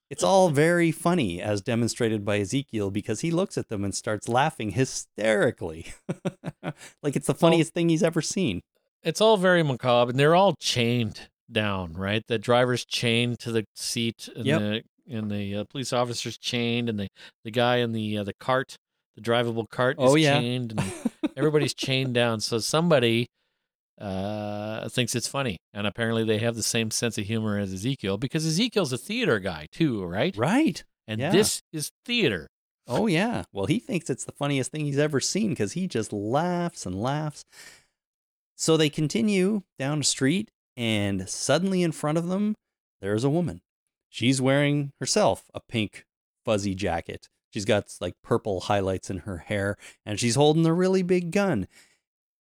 it's 0.10 0.24
all 0.24 0.50
very 0.50 0.92
funny, 0.92 1.42
as 1.42 1.62
demonstrated 1.62 2.26
by 2.26 2.40
Ezekiel, 2.40 2.90
because 2.92 3.22
he 3.22 3.30
looks 3.32 3.58
at 3.58 3.70
them 3.70 3.84
and 3.84 3.94
starts 3.94 4.28
laughing 4.28 4.72
hysterically. 4.72 5.94
like 7.04 7.16
it's 7.16 7.28
the 7.28 7.36
funniest 7.36 7.74
thing 7.74 7.90
he's 7.90 8.04
ever 8.04 8.22
seen. 8.22 8.62
it's 9.04 9.22
all 9.22 9.38
very 9.38 9.64
macabre 9.64 10.10
and 10.12 10.20
they're 10.20 10.36
all 10.36 10.56
chained 10.60 11.30
down 11.52 11.94
right 11.94 12.24
the 12.28 12.38
driver's 12.38 12.86
chained 12.86 13.40
to 13.40 13.52
the 13.52 13.66
seat 13.76 14.30
and 14.36 14.46
Yep. 14.46 14.60
the 14.60 14.84
and 15.12 15.32
the 15.32 15.56
uh, 15.56 15.64
police 15.64 15.92
officer's 15.92 16.38
chained 16.38 16.88
and 16.90 17.00
the 17.00 17.08
the 17.44 17.50
guy 17.50 17.78
in 17.78 17.92
the 17.94 18.18
uh, 18.20 18.24
the 18.24 18.34
cart 18.40 18.76
the 19.16 19.22
drivable 19.22 19.68
cart 19.68 19.98
is 20.00 20.12
Oh, 20.12 20.16
yeah. 20.16 20.40
chained 20.40 20.74
and 20.78 20.94
everybody's 21.38 21.74
chained 21.74 22.14
down 22.14 22.40
so 22.40 22.60
somebody 22.60 23.26
uh 24.00 24.88
thinks 24.90 25.14
it's 25.14 25.28
funny 25.28 25.58
and 25.74 25.86
apparently 25.86 26.24
they 26.24 26.38
have 26.38 26.56
the 26.56 26.64
same 26.64 26.90
sense 26.90 27.18
of 27.18 27.26
humor 27.26 27.58
as 27.58 27.74
ezekiel 27.74 28.18
because 28.18 28.46
ezekiel's 28.46 28.94
a 28.94 28.98
theater 28.98 29.40
guy 29.40 29.68
too 29.72 30.04
right 30.04 30.36
right. 30.38 30.84
and 31.08 31.20
yeah. 31.20 31.32
this 31.32 31.62
is 31.74 31.92
theater 32.06 32.48
Oh, 32.92 33.06
yeah. 33.06 33.44
Well, 33.54 33.68
he 33.68 33.78
thinks 33.78 34.10
it's 34.10 34.26
the 34.26 34.32
funniest 34.32 34.72
thing 34.72 34.84
he's 34.84 34.98
ever 34.98 35.20
seen 35.20 35.50
because 35.50 35.74
he 35.74 35.88
just 35.88 36.12
laughs 36.12 36.88
and 36.88 37.00
laughs. 37.00 37.46
So 38.56 38.78
they 38.78 38.90
continue 38.90 39.62
down 39.78 40.00
a 40.00 40.04
street, 40.04 40.50
and 40.76 41.30
suddenly 41.30 41.84
in 41.84 41.92
front 41.92 42.18
of 42.18 42.30
them, 42.30 42.56
there's 43.00 43.24
a 43.24 43.30
woman. 43.30 43.62
She's 44.10 44.42
wearing 44.42 44.92
herself 45.00 45.46
a 45.54 45.60
pink 45.60 46.06
fuzzy 46.44 46.74
jacket. 46.74 47.30
She's 47.52 47.66
got 47.66 47.94
like 48.02 48.16
purple 48.24 48.62
highlights 48.62 49.10
in 49.10 49.20
her 49.20 49.38
hair 49.38 49.78
and 50.06 50.20
she's 50.20 50.36
holding 50.36 50.66
a 50.66 50.74
really 50.74 51.04
big 51.04 51.32
gun. 51.32 51.68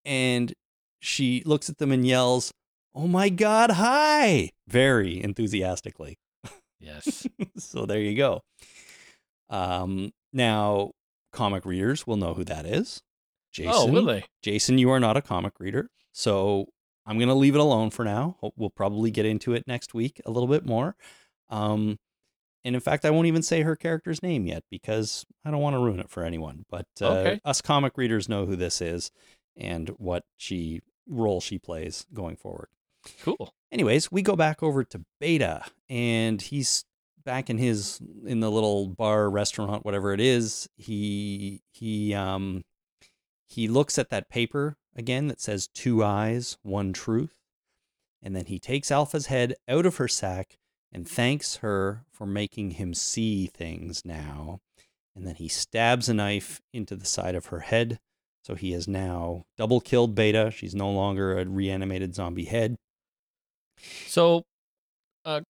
And 0.04 0.54
she 1.00 1.42
looks 1.46 1.70
at 1.70 1.78
them 1.78 1.92
and 1.92 2.06
yells, 2.06 2.52
Oh 2.96 3.08
my 3.08 3.30
God, 3.30 3.72
hi! 3.72 4.50
Very 4.68 5.22
enthusiastically. 5.24 6.18
Yes. 6.80 7.28
so 7.58 7.86
there 7.86 8.00
you 8.00 8.16
go. 8.16 8.42
Um, 9.50 10.12
now, 10.34 10.92
comic 11.34 11.66
readers 11.66 12.06
will 12.08 12.18
know 12.18 12.34
who 12.34 12.44
that 12.46 12.66
is. 12.66 13.02
Jason. 13.52 13.74
oh, 13.76 13.86
will 13.92 14.06
they? 14.06 14.26
Jason, 14.44 14.78
you 14.78 14.90
are 14.92 15.00
not 15.00 15.18
a 15.18 15.22
comic 15.22 15.54
reader. 15.60 15.90
So 16.14 16.68
I'm 17.06 17.18
going 17.18 17.30
to 17.30 17.36
leave 17.36 17.56
it 17.56 17.62
alone 17.62 17.90
for 17.90 18.06
now. 18.06 18.38
We'll 18.56 18.70
probably 18.70 19.12
get 19.12 19.26
into 19.26 19.54
it 19.54 19.66
next 19.68 19.94
week 19.94 20.22
a 20.26 20.32
little 20.32 20.48
bit 20.48 20.66
more. 20.66 20.96
Um, 21.50 21.98
and 22.64 22.76
in 22.76 22.82
fact, 22.82 23.06
I 23.06 23.10
won't 23.10 23.28
even 23.28 23.42
say 23.42 23.62
her 23.62 23.76
character's 23.76 24.22
name 24.22 24.46
yet 24.46 24.64
because 24.70 25.26
I 25.46 25.50
don't 25.52 25.62
want 25.62 25.76
to 25.76 25.80
ruin 25.80 26.00
it 26.00 26.10
for 26.10 26.24
anyone. 26.24 26.66
But 26.70 26.86
uh, 27.02 27.06
Okay. 27.08 27.40
us 27.44 27.62
comic 27.62 27.98
readers 27.98 28.30
know 28.30 28.46
who 28.46 28.56
this 28.56 28.82
is 28.82 29.10
and 29.58 29.90
what 29.98 30.24
she 30.38 30.82
role 31.10 31.42
she 31.42 31.58
plays 31.58 32.06
going 32.14 32.36
forward. 32.36 32.70
Cool. 33.24 33.54
Anyways, 33.72 34.12
we 34.12 34.22
go 34.22 34.36
back 34.36 34.62
over 34.62 34.84
to 34.84 35.02
Beta, 35.20 35.64
and 35.90 36.42
he's 36.42 36.86
back 37.24 37.50
in 37.50 37.58
his 37.58 38.00
in 38.26 38.40
the 38.40 38.52
little 38.52 38.88
bar, 38.88 39.30
restaurant, 39.30 39.86
whatever 39.86 40.14
it 40.14 40.20
is. 40.20 40.68
He 40.78 41.62
he 41.72 42.14
um 42.14 42.64
he 43.46 43.68
looks 43.68 43.98
at 43.98 44.10
that 44.10 44.30
paper 44.30 44.78
again 44.96 45.28
that 45.28 45.42
says 45.42 45.68
two 45.68 46.04
eyes, 46.04 46.58
one 46.62 46.94
truth, 46.94 47.36
and 48.22 48.36
then 48.36 48.46
he 48.46 48.60
takes 48.60 48.92
Alpha's 48.92 49.28
head 49.28 49.56
out 49.68 49.86
of 49.86 49.98
her 49.98 50.08
sack 50.08 50.58
and 50.92 51.08
thanks 51.08 51.58
her 51.58 52.06
for 52.12 52.26
making 52.26 52.72
him 52.72 52.94
see 52.94 53.48
things 53.48 54.04
now. 54.04 54.60
And 55.16 55.26
then 55.28 55.36
he 55.36 55.48
stabs 55.48 56.10
a 56.10 56.14
knife 56.14 56.62
into 56.74 56.96
the 56.96 57.06
side 57.06 57.36
of 57.36 57.48
her 57.48 57.60
head. 57.62 58.00
So 58.44 58.56
he 58.56 58.72
has 58.72 58.88
now 58.88 59.44
double 59.58 59.80
killed 59.82 60.16
Beta. 60.16 60.52
She's 60.52 60.74
no 60.74 60.90
longer 60.92 61.38
a 61.38 61.46
reanimated 61.46 62.16
zombie 62.16 62.46
head. 62.46 62.76
So, 64.08 64.44
a 65.26 65.44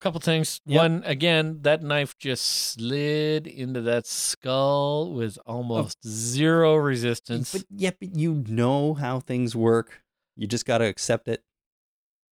couple 0.00 0.20
things. 0.20 0.60
Yep. 0.66 0.78
One, 0.80 1.02
again, 1.04 1.58
that 1.62 1.82
knife 1.82 2.16
just 2.18 2.46
slid 2.46 3.46
into 3.46 3.80
that 3.82 4.06
skull 4.06 5.12
with 5.12 5.38
almost 5.46 5.98
zero 6.06 6.76
resistance. 6.76 7.52
But 7.52 7.64
yeah, 7.70 7.90
but 7.98 8.16
you 8.16 8.44
know 8.48 8.94
how 8.94 9.20
things 9.20 9.54
work. 9.54 10.02
You 10.36 10.46
just 10.46 10.66
got 10.66 10.78
to 10.78 10.84
accept 10.84 11.28
it. 11.28 11.42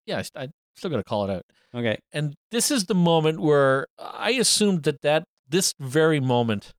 yeah, 0.07 0.23
I, 0.37 0.45
I 0.45 0.49
still 0.77 0.91
got 0.91 0.99
to 0.99 1.05
call 1.05 1.29
it 1.29 1.35
out. 1.35 1.43
Okay. 1.75 1.99
And 2.13 2.35
this 2.51 2.71
is 2.71 2.85
the 2.85 2.95
moment 2.95 3.41
where 3.41 3.87
I 3.99 4.31
assumed 4.33 4.85
that 4.85 5.03
that 5.03 5.25
this 5.49 5.75
very 5.79 6.21
moment 6.21 6.73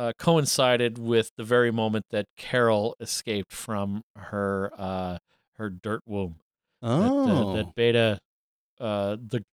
uh, 0.00 0.12
coincided 0.18 0.98
with 0.98 1.30
the 1.36 1.44
very 1.44 1.70
moment 1.70 2.06
that 2.10 2.24
Carol 2.36 2.96
escaped 3.00 3.52
from 3.52 4.02
her 4.16 4.72
uh, 4.78 5.18
her 5.56 5.68
dirt 5.68 6.02
womb. 6.06 6.36
That, 6.80 6.88
Oh. 6.88 7.50
uh, 7.50 7.56
that 7.56 7.74
Beta, 7.74 8.18
uh, 8.80 9.16
the 9.20 9.44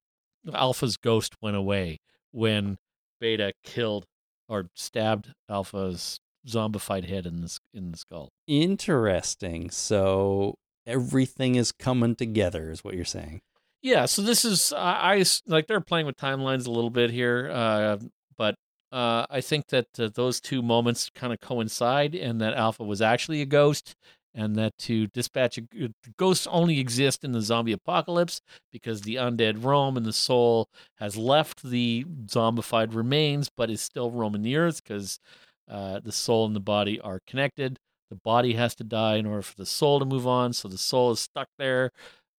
Alpha's 0.53 0.95
ghost 0.95 1.35
went 1.41 1.57
away 1.57 1.97
when 2.31 2.77
Beta 3.19 3.51
killed 3.63 4.05
or 4.47 4.69
stabbed 4.73 5.33
Alpha's 5.49 6.19
zombified 6.47 7.09
head 7.09 7.25
in 7.25 7.41
the 7.41 7.57
in 7.73 7.91
the 7.91 7.97
skull. 7.97 8.29
Interesting. 8.47 9.69
So 9.69 10.55
everything 10.85 11.55
is 11.55 11.73
coming 11.73 12.15
together, 12.15 12.71
is 12.71 12.83
what 12.83 12.93
you're 12.95 13.03
saying. 13.03 13.41
Yeah, 13.81 14.05
so 14.05 14.21
this 14.21 14.45
is 14.45 14.71
I 14.73 15.23
like 15.45 15.67
they're 15.67 15.81
playing 15.81 16.05
with 16.05 16.15
timelines 16.15 16.65
a 16.65 16.71
little 16.71 16.89
bit 16.89 17.11
here, 17.11 17.49
uh, 17.53 17.97
but 18.37 18.55
uh, 18.91 19.25
I 19.29 19.41
think 19.41 19.67
that 19.67 19.87
uh, 19.99 20.09
those 20.13 20.39
two 20.39 20.61
moments 20.61 21.09
kind 21.13 21.33
of 21.33 21.39
coincide, 21.39 22.15
and 22.15 22.39
that 22.41 22.53
Alpha 22.53 22.83
was 22.83 23.01
actually 23.01 23.41
a 23.41 23.45
ghost, 23.45 23.95
and 24.33 24.55
that 24.55 24.77
to 24.77 25.07
dispatch 25.07 25.57
a 25.57 25.63
ghosts 26.17 26.47
only 26.47 26.79
exist 26.79 27.23
in 27.23 27.31
the 27.31 27.41
zombie 27.41 27.71
apocalypse 27.71 28.39
because 28.71 29.01
the 29.01 29.15
undead 29.15 29.63
roam 29.63 29.97
and 29.97 30.05
the 30.05 30.13
soul 30.13 30.69
has 30.99 31.17
left 31.17 31.63
the 31.63 32.05
zombified 32.25 32.93
remains, 32.93 33.49
but 33.49 33.69
is 33.69 33.81
still 33.81 34.11
roaming 34.11 34.43
the 34.43 34.55
earth 34.55 34.83
because 34.83 35.19
uh, 35.69 35.99
the 35.99 36.11
soul 36.11 36.45
and 36.45 36.55
the 36.55 36.61
body 36.61 36.99
are 37.01 37.19
connected. 37.27 37.79
The 38.09 38.15
body 38.15 38.53
has 38.53 38.73
to 38.75 38.83
die 38.85 39.15
in 39.15 39.25
order 39.25 39.41
for 39.41 39.55
the 39.55 39.65
soul 39.65 39.99
to 39.99 40.05
move 40.05 40.25
on, 40.25 40.53
so 40.53 40.67
the 40.67 40.77
soul 40.77 41.11
is 41.11 41.19
stuck 41.19 41.49
there 41.57 41.91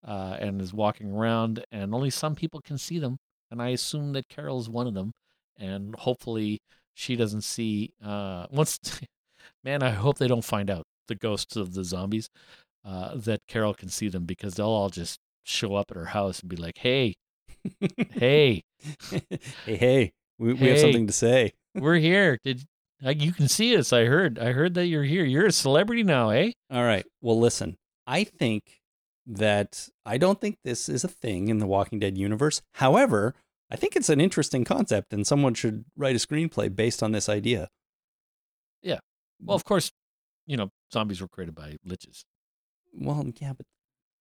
uh, 0.06 0.36
and 0.38 0.62
is 0.62 0.72
walking 0.72 1.12
around, 1.12 1.64
and 1.70 1.94
only 1.94 2.10
some 2.10 2.34
people 2.34 2.60
can 2.60 2.78
see 2.78 2.98
them. 2.98 3.18
And 3.50 3.60
I 3.60 3.70
assume 3.70 4.12
that 4.12 4.28
Carol 4.28 4.60
is 4.60 4.68
one 4.68 4.86
of 4.86 4.94
them, 4.94 5.12
and 5.59 5.94
hopefully 5.97 6.60
she 6.94 7.16
doesn't 7.16 7.43
see. 7.43 7.93
Uh, 8.05 8.47
once, 8.51 8.78
man, 9.64 9.82
I 9.82 9.90
hope 9.90 10.18
they 10.18 10.28
don't 10.28 10.44
find 10.44 10.70
out 10.70 10.85
the 11.09 11.14
ghosts 11.14 11.56
of 11.56 11.74
the 11.74 11.85
zombies 11.85 12.28
uh, 12.85 13.16
that 13.16 13.40
Carol 13.48 13.74
can 13.74 13.89
see 13.89 14.09
them 14.09 14.24
because 14.24 14.55
they'll 14.55 14.66
all 14.66 14.90
just 14.90 15.18
show 15.44 15.74
up 15.74 15.90
at 15.90 15.97
her 15.97 16.06
house 16.06 16.40
and 16.40 16.48
be 16.48 16.56
like, 16.56 16.78
"Hey, 16.78 17.14
hey, 18.12 18.62
hey, 19.10 19.76
hey, 19.76 20.12
we, 20.39 20.55
we 20.55 20.68
have 20.68 20.78
something 20.78 21.06
to 21.06 21.12
say. 21.12 21.52
we're 21.74 21.97
here. 21.97 22.39
Did 22.44 22.64
like 23.02 23.22
you 23.22 23.32
can 23.32 23.48
see 23.48 23.76
us? 23.76 23.93
I 23.93 24.05
heard. 24.05 24.39
I 24.39 24.52
heard 24.52 24.74
that 24.74 24.86
you're 24.86 25.05
here. 25.05 25.24
You're 25.24 25.47
a 25.47 25.52
celebrity 25.52 26.02
now, 26.02 26.30
eh? 26.30 26.52
All 26.70 26.85
right. 26.85 27.06
Well, 27.20 27.39
listen, 27.39 27.76
I 28.06 28.24
think 28.24 28.80
that 29.26 29.89
I 30.06 30.18
don't 30.18 30.40
think 30.40 30.56
this 30.64 30.89
is 30.89 31.05
a 31.05 31.09
thing 31.09 31.48
in 31.48 31.59
the 31.59 31.66
Walking 31.66 31.98
Dead 31.98 32.16
universe. 32.16 32.62
However, 32.74 33.35
I 33.70 33.77
think 33.77 33.97
it's 33.97 34.09
an 34.09 34.20
interesting 34.20 34.65
concept, 34.65 35.12
and 35.12 35.27
someone 35.27 35.55
should 35.55 35.85
write 35.97 36.16
a 36.16 36.19
screenplay 36.19 36.74
based 36.74 37.03
on 37.03 37.12
this 37.12 37.28
idea. 37.28 37.69
Yeah. 38.82 38.99
Well, 39.43 39.57
of 39.57 39.65
course, 39.65 39.93
you 40.47 40.57
know 40.57 40.70
zombies 40.93 41.20
were 41.20 41.28
created 41.28 41.55
by 41.55 41.77
liches. 41.86 42.24
Well, 42.95 43.24
yeah, 43.40 43.53
but 43.53 43.66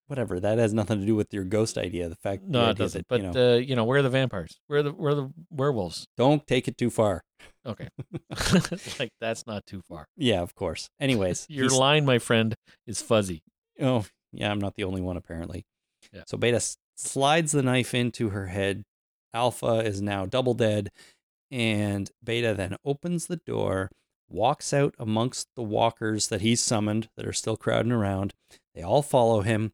whatever. 0.08 0.40
That 0.40 0.58
has 0.58 0.74
nothing 0.74 1.00
to 1.00 1.06
do 1.06 1.16
with 1.16 1.34
your 1.34 1.44
ghost 1.44 1.78
idea. 1.78 2.10
The 2.10 2.16
fact, 2.16 2.44
No, 2.44 2.70
it 2.70 2.78
doesn't. 2.78 3.08
that, 3.08 3.08
But 3.08 3.22
you 3.22 3.32
know, 3.32 3.54
uh, 3.54 3.58
you 3.58 3.76
know, 3.76 3.84
where 3.86 4.00
are 4.00 4.02
the 4.04 4.10
vampires? 4.10 4.60
Where 4.68 4.80
are 4.80 4.84
the 4.84 4.92
where 4.92 5.12
are 5.12 5.16
the 5.16 5.30
werewolves? 5.50 6.08
don't 6.18 6.46
take 6.46 6.68
it 6.68 6.78
too 6.78 6.90
far. 6.90 7.24
Okay, 7.66 7.88
like 9.00 9.12
that's 9.22 9.46
not 9.48 9.66
too 9.66 9.82
far. 9.88 10.08
Yeah, 10.18 10.42
of 10.42 10.56
course. 10.56 10.90
Anyways, 11.00 11.46
Your 11.50 11.70
line, 11.70 12.06
my 12.06 12.20
friend, 12.20 12.56
is 12.86 13.02
fuzzy. 13.02 13.44
Oh, 13.80 14.06
yeah, 14.32 14.52
I'm 14.52 14.60
not 14.60 14.76
the 14.76 14.84
only 14.84 15.02
one 15.02 15.18
apparently. 15.18 15.66
Yeah. 16.14 16.24
So 16.28 16.38
Beta 16.38 16.62
slides 16.96 17.52
the 17.52 17.62
knife 17.64 17.94
into 17.94 18.30
her 18.30 18.48
head. 18.48 18.84
Alpha 19.34 19.80
is 19.80 20.02
now 20.02 20.26
double 20.26 20.54
dead, 20.54 20.90
and 21.52 22.12
Beta 22.24 22.54
then 22.54 22.76
opens 22.84 23.28
the 23.28 23.38
door, 23.38 23.90
walks 24.30 24.74
out 24.74 24.96
amongst 25.00 25.48
the 25.56 25.64
walkers 25.64 26.28
that 26.28 26.42
he's 26.42 26.62
summoned 26.62 27.10
that 27.16 27.26
are 27.26 27.34
still 27.34 27.58
crowding 27.58 27.92
around. 27.92 28.34
They 28.74 28.82
all 28.82 29.02
follow 29.02 29.42
him. 29.42 29.72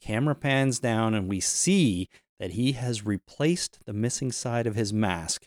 Camera 0.00 0.34
pans 0.34 0.78
down, 0.78 1.14
and 1.14 1.28
we 1.28 1.40
see 1.40 2.08
that 2.38 2.52
he 2.52 2.72
has 2.72 3.04
replaced 3.04 3.80
the 3.84 3.92
missing 3.92 4.32
side 4.32 4.66
of 4.66 4.74
his 4.74 4.92
mask 4.92 5.46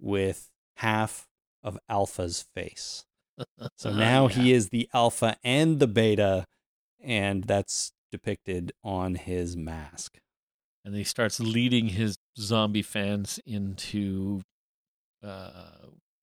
with 0.00 0.48
half 0.76 1.28
of 1.62 1.78
Alpha's 1.88 2.46
face. 2.54 3.04
So 3.76 3.92
now 3.94 4.26
he 4.28 4.52
is 4.52 4.70
the 4.70 4.88
alpha 4.94 5.36
and 5.44 5.78
the 5.78 5.86
beta, 5.86 6.46
and 7.02 7.44
that's 7.44 7.92
depicted 8.10 8.72
on 8.82 9.14
his 9.14 9.56
mask. 9.56 10.18
And 10.84 10.94
he 10.94 11.04
starts 11.04 11.40
leading 11.40 11.88
his 11.88 12.16
zombie 12.38 12.82
fans 12.82 13.38
into 13.46 14.40
uh, 15.22 15.50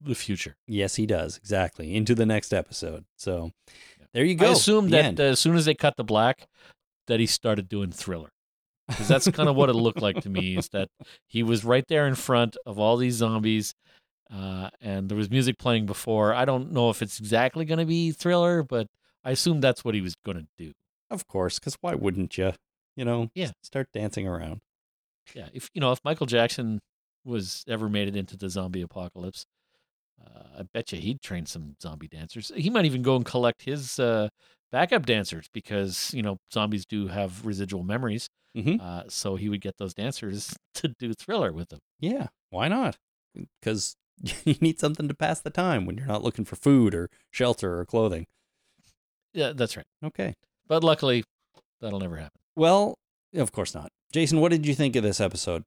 the 0.01 0.15
future. 0.15 0.55
Yes, 0.67 0.95
he 0.95 1.05
does 1.05 1.37
exactly 1.37 1.95
into 1.95 2.15
the 2.15 2.25
next 2.25 2.53
episode. 2.53 3.05
So 3.17 3.51
Yeah. 3.99 4.05
there 4.13 4.25
you 4.25 4.35
go. 4.35 4.47
I 4.47 4.51
assume 4.51 4.85
The 4.85 4.91
that 4.91 5.05
end. 5.05 5.19
as 5.19 5.39
soon 5.39 5.55
as 5.55 5.65
they 5.65 5.75
cut 5.75 5.95
the 5.97 6.03
black, 6.03 6.47
that 7.07 7.19
he 7.19 7.25
started 7.25 7.69
doing 7.69 7.91
Thriller. 7.91 8.29
Because 8.87 9.07
that's 9.07 9.29
kind 9.31 9.49
of 9.49 9.55
what 9.55 9.69
it 9.69 9.73
looked 9.73 10.01
like 10.01 10.21
to 10.21 10.29
me. 10.29 10.57
Is 10.57 10.69
that 10.69 10.87
he 11.27 11.43
was 11.43 11.65
right 11.65 11.83
there 11.89 12.07
in 12.07 12.15
front 12.15 12.55
of 12.65 12.79
all 12.79 12.95
these 12.97 13.15
zombies, 13.15 13.73
uh, 14.33 14.69
and 14.81 15.09
there 15.09 15.17
was 15.17 15.29
music 15.29 15.57
playing 15.57 15.85
before. 15.85 16.33
I 16.33 16.45
don't 16.45 16.71
know 16.71 16.89
if 16.89 17.01
it's 17.01 17.19
exactly 17.19 17.65
going 17.65 17.79
to 17.79 17.85
be 17.85 18.11
Thriller, 18.11 18.63
but 18.63 18.87
I 19.25 19.31
assume 19.31 19.59
that's 19.59 19.83
what 19.83 19.93
he 19.93 19.99
was 20.01 20.15
going 20.25 20.37
to 20.37 20.47
do. 20.57 20.71
of 21.09 21.27
course, 21.27 21.59
because 21.59 21.77
why 21.81 21.95
wouldn't 21.95 22.37
you? 22.37 22.53
You 22.97 23.05
know, 23.05 23.29
Yeah. 23.35 23.51
start 23.63 23.87
dancing 23.93 24.27
around. 24.27 24.59
Yeah, 25.33 25.47
if 25.53 25.69
you 25.73 25.79
know 25.79 25.91
if 25.93 25.99
Michael 26.03 26.25
Jackson 26.25 26.79
was 27.23 27.63
ever 27.67 27.87
made 27.89 28.07
it 28.09 28.15
into 28.15 28.35
the 28.35 28.49
zombie 28.49 28.81
apocalypse, 28.81 29.45
uh, 30.21 30.59
I 30.59 30.63
bet 30.73 30.91
you 30.91 30.99
he'd 30.99 31.21
train 31.21 31.45
some 31.45 31.75
zombie 31.81 32.07
dancers. 32.07 32.51
He 32.55 32.69
might 32.69 32.85
even 32.85 33.03
go 33.03 33.15
and 33.15 33.25
collect 33.25 33.61
his 33.63 33.99
uh, 33.99 34.29
backup 34.71 35.05
dancers 35.05 35.47
because 35.53 36.11
you 36.13 36.21
know 36.23 36.37
zombies 36.53 36.85
do 36.85 37.07
have 37.07 37.45
residual 37.45 37.83
memories. 37.83 38.27
Mhm. 38.55 38.81
Uh, 38.81 39.03
so 39.09 39.35
he 39.35 39.47
would 39.49 39.61
get 39.61 39.77
those 39.77 39.93
dancers 39.93 40.55
to 40.73 40.87
do 40.97 41.13
Thriller 41.13 41.53
with 41.53 41.69
them. 41.69 41.79
Yeah, 41.99 42.27
why 42.49 42.67
not? 42.67 42.97
Because 43.61 43.95
you 44.45 44.55
need 44.61 44.79
something 44.79 45.07
to 45.07 45.13
pass 45.13 45.39
the 45.41 45.51
time 45.51 45.85
when 45.85 45.97
you're 45.97 46.07
not 46.07 46.23
looking 46.23 46.45
for 46.45 46.55
food 46.55 46.95
or 46.95 47.09
shelter 47.29 47.77
or 47.79 47.85
clothing. 47.85 48.25
Yeah, 49.33 49.51
that's 49.53 49.77
right. 49.77 49.85
Okay. 50.03 50.33
But 50.67 50.83
luckily, 50.83 51.23
that'll 51.81 51.99
never 51.99 52.15
happen. 52.17 52.39
Well, 52.57 52.95
of 53.35 53.51
course 53.51 53.73
not. 53.75 53.89
Jason, 54.11 54.41
what 54.41 54.49
did 54.51 54.65
you 54.65 54.73
think 54.73 54.95
of 54.95 55.03
this 55.03 55.21
episode? 55.21 55.63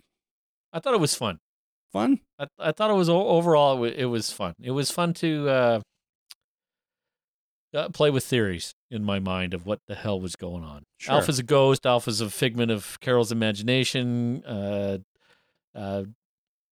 I 0.72 0.80
thought 0.80 0.92
it 0.94 1.00
was 1.00 1.14
fun. 1.14 1.38
Fun? 1.92 2.18
I, 2.38 2.46
I 2.58 2.72
thought 2.72 2.90
it 2.90 2.94
was 2.94 3.08
overall 3.08 3.76
it, 3.76 3.80
wa- 3.80 3.96
it 3.96 4.04
was 4.06 4.30
fun. 4.32 4.54
It 4.60 4.72
was 4.72 4.90
fun 4.90 5.14
to 5.14 5.48
uh, 5.48 5.80
uh, 7.74 7.88
play 7.90 8.10
with 8.10 8.24
theories 8.24 8.74
in 8.90 9.04
my 9.04 9.18
mind 9.18 9.54
of 9.54 9.66
what 9.66 9.78
the 9.88 9.94
hell 9.94 10.20
was 10.20 10.36
going 10.36 10.64
on. 10.64 10.84
Sure. 10.98 11.14
Alpha's 11.14 11.38
a 11.38 11.42
ghost. 11.44 11.86
Alpha's 11.86 12.20
a 12.20 12.28
figment 12.30 12.70
of 12.70 12.98
Carol's 13.00 13.30
imagination. 13.32 14.44
Uh, 14.44 14.98
uh, 15.74 16.04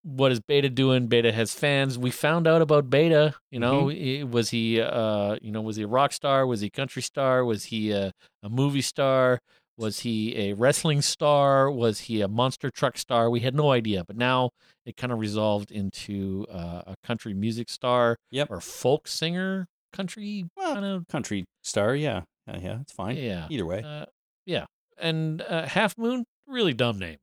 what 0.03 0.33
is 0.33 0.41
Beta 0.41 0.69
doing? 0.71 1.07
Beta 1.07 1.31
has 1.33 1.53
fans. 1.53 1.99
We 1.99 2.11
found 2.11 2.47
out 2.47 2.63
about 2.63 2.89
Beta. 2.91 3.35
You 3.51 3.61
know, 3.61 3.85
Mm-hmm. 3.87 4.31
Was 4.31 4.51
he, 4.51 4.81
uh, 4.81 5.37
you 5.43 5.53
know, 5.53 5.61
was 5.61 5.77
he 5.77 5.83
a 5.85 5.89
rock 5.89 6.13
star? 6.13 6.47
Was 6.47 6.61
he 6.61 6.69
a 6.69 6.71
country 6.71 7.03
star? 7.03 7.45
Was 7.45 7.65
he 7.67 7.91
a, 7.93 8.13
a 8.43 8.49
movie 8.49 8.81
star? 8.83 9.41
Was 9.79 10.01
he 10.01 10.37
a 10.37 10.53
wrestling 10.55 11.01
star? 11.03 11.71
Was 11.71 12.01
he 12.01 12.21
a 12.21 12.29
monster 12.29 12.69
truck 12.71 12.99
star? 12.99 13.31
We 13.31 13.41
had 13.41 13.55
no 13.55 13.71
idea. 13.71 14.03
But 14.05 14.17
now 14.17 14.51
it 14.85 14.97
kind 14.97 15.13
of 15.13 15.19
resolved 15.21 15.71
into 15.71 16.45
uh, 16.53 16.83
a 16.89 16.95
country 17.05 17.33
music 17.33 17.71
star 17.71 18.17
Yep. 18.33 18.49
or 18.51 18.61
folk 18.61 19.07
singer, 19.07 19.69
country 19.93 20.45
Well, 20.57 20.75
kind 20.75 20.85
of. 20.85 21.07
Country 21.09 21.45
star, 21.63 21.95
yeah. 21.95 22.23
Yeah, 22.49 22.59
yeah, 22.61 22.81
it's 22.81 22.93
fine. 22.93 23.17
Yeah. 23.17 23.47
Either 23.51 23.65
way. 23.67 23.83
Uh, 23.85 24.07
yeah. 24.47 24.65
And 25.01 25.43
uh, 25.43 25.67
Half 25.67 25.97
Moon, 25.97 26.25
really 26.47 26.75
dumb 26.75 26.99
name. 26.99 27.19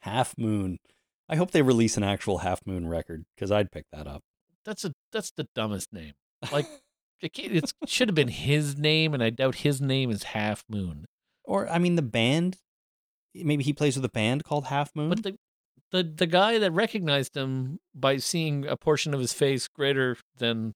Half 0.00 0.34
Moon. 0.38 0.78
I 1.28 1.36
hope 1.36 1.50
they 1.50 1.62
release 1.62 1.96
an 1.96 2.04
actual 2.04 2.38
Half 2.38 2.60
Moon 2.66 2.86
record 2.86 3.24
because 3.34 3.50
I'd 3.50 3.70
pick 3.72 3.84
that 3.92 4.06
up. 4.06 4.20
That's 4.64 4.84
a 4.84 4.92
that's 5.10 5.32
the 5.36 5.48
dumbest 5.54 5.92
name. 5.92 6.12
Like 6.52 6.66
it, 7.20 7.32
it 7.38 7.72
should 7.86 8.08
have 8.08 8.14
been 8.14 8.28
his 8.28 8.76
name, 8.76 9.14
and 9.14 9.22
I 9.22 9.30
doubt 9.30 9.56
his 9.56 9.80
name 9.80 10.10
is 10.10 10.22
Half 10.22 10.62
Moon. 10.68 11.06
Or, 11.44 11.68
I 11.68 11.78
mean, 11.78 11.96
the 11.96 12.02
band, 12.02 12.56
maybe 13.34 13.64
he 13.64 13.72
plays 13.72 13.96
with 13.96 14.04
a 14.04 14.10
band 14.10 14.44
called 14.44 14.66
Half 14.66 14.94
Moon. 14.94 15.08
But 15.08 15.22
the 15.22 15.36
the 15.90 16.02
the 16.02 16.26
guy 16.26 16.58
that 16.58 16.72
recognized 16.72 17.36
him 17.36 17.78
by 17.94 18.16
seeing 18.16 18.66
a 18.66 18.76
portion 18.76 19.12
of 19.12 19.20
his 19.20 19.32
face 19.32 19.68
greater 19.68 20.16
than 20.38 20.72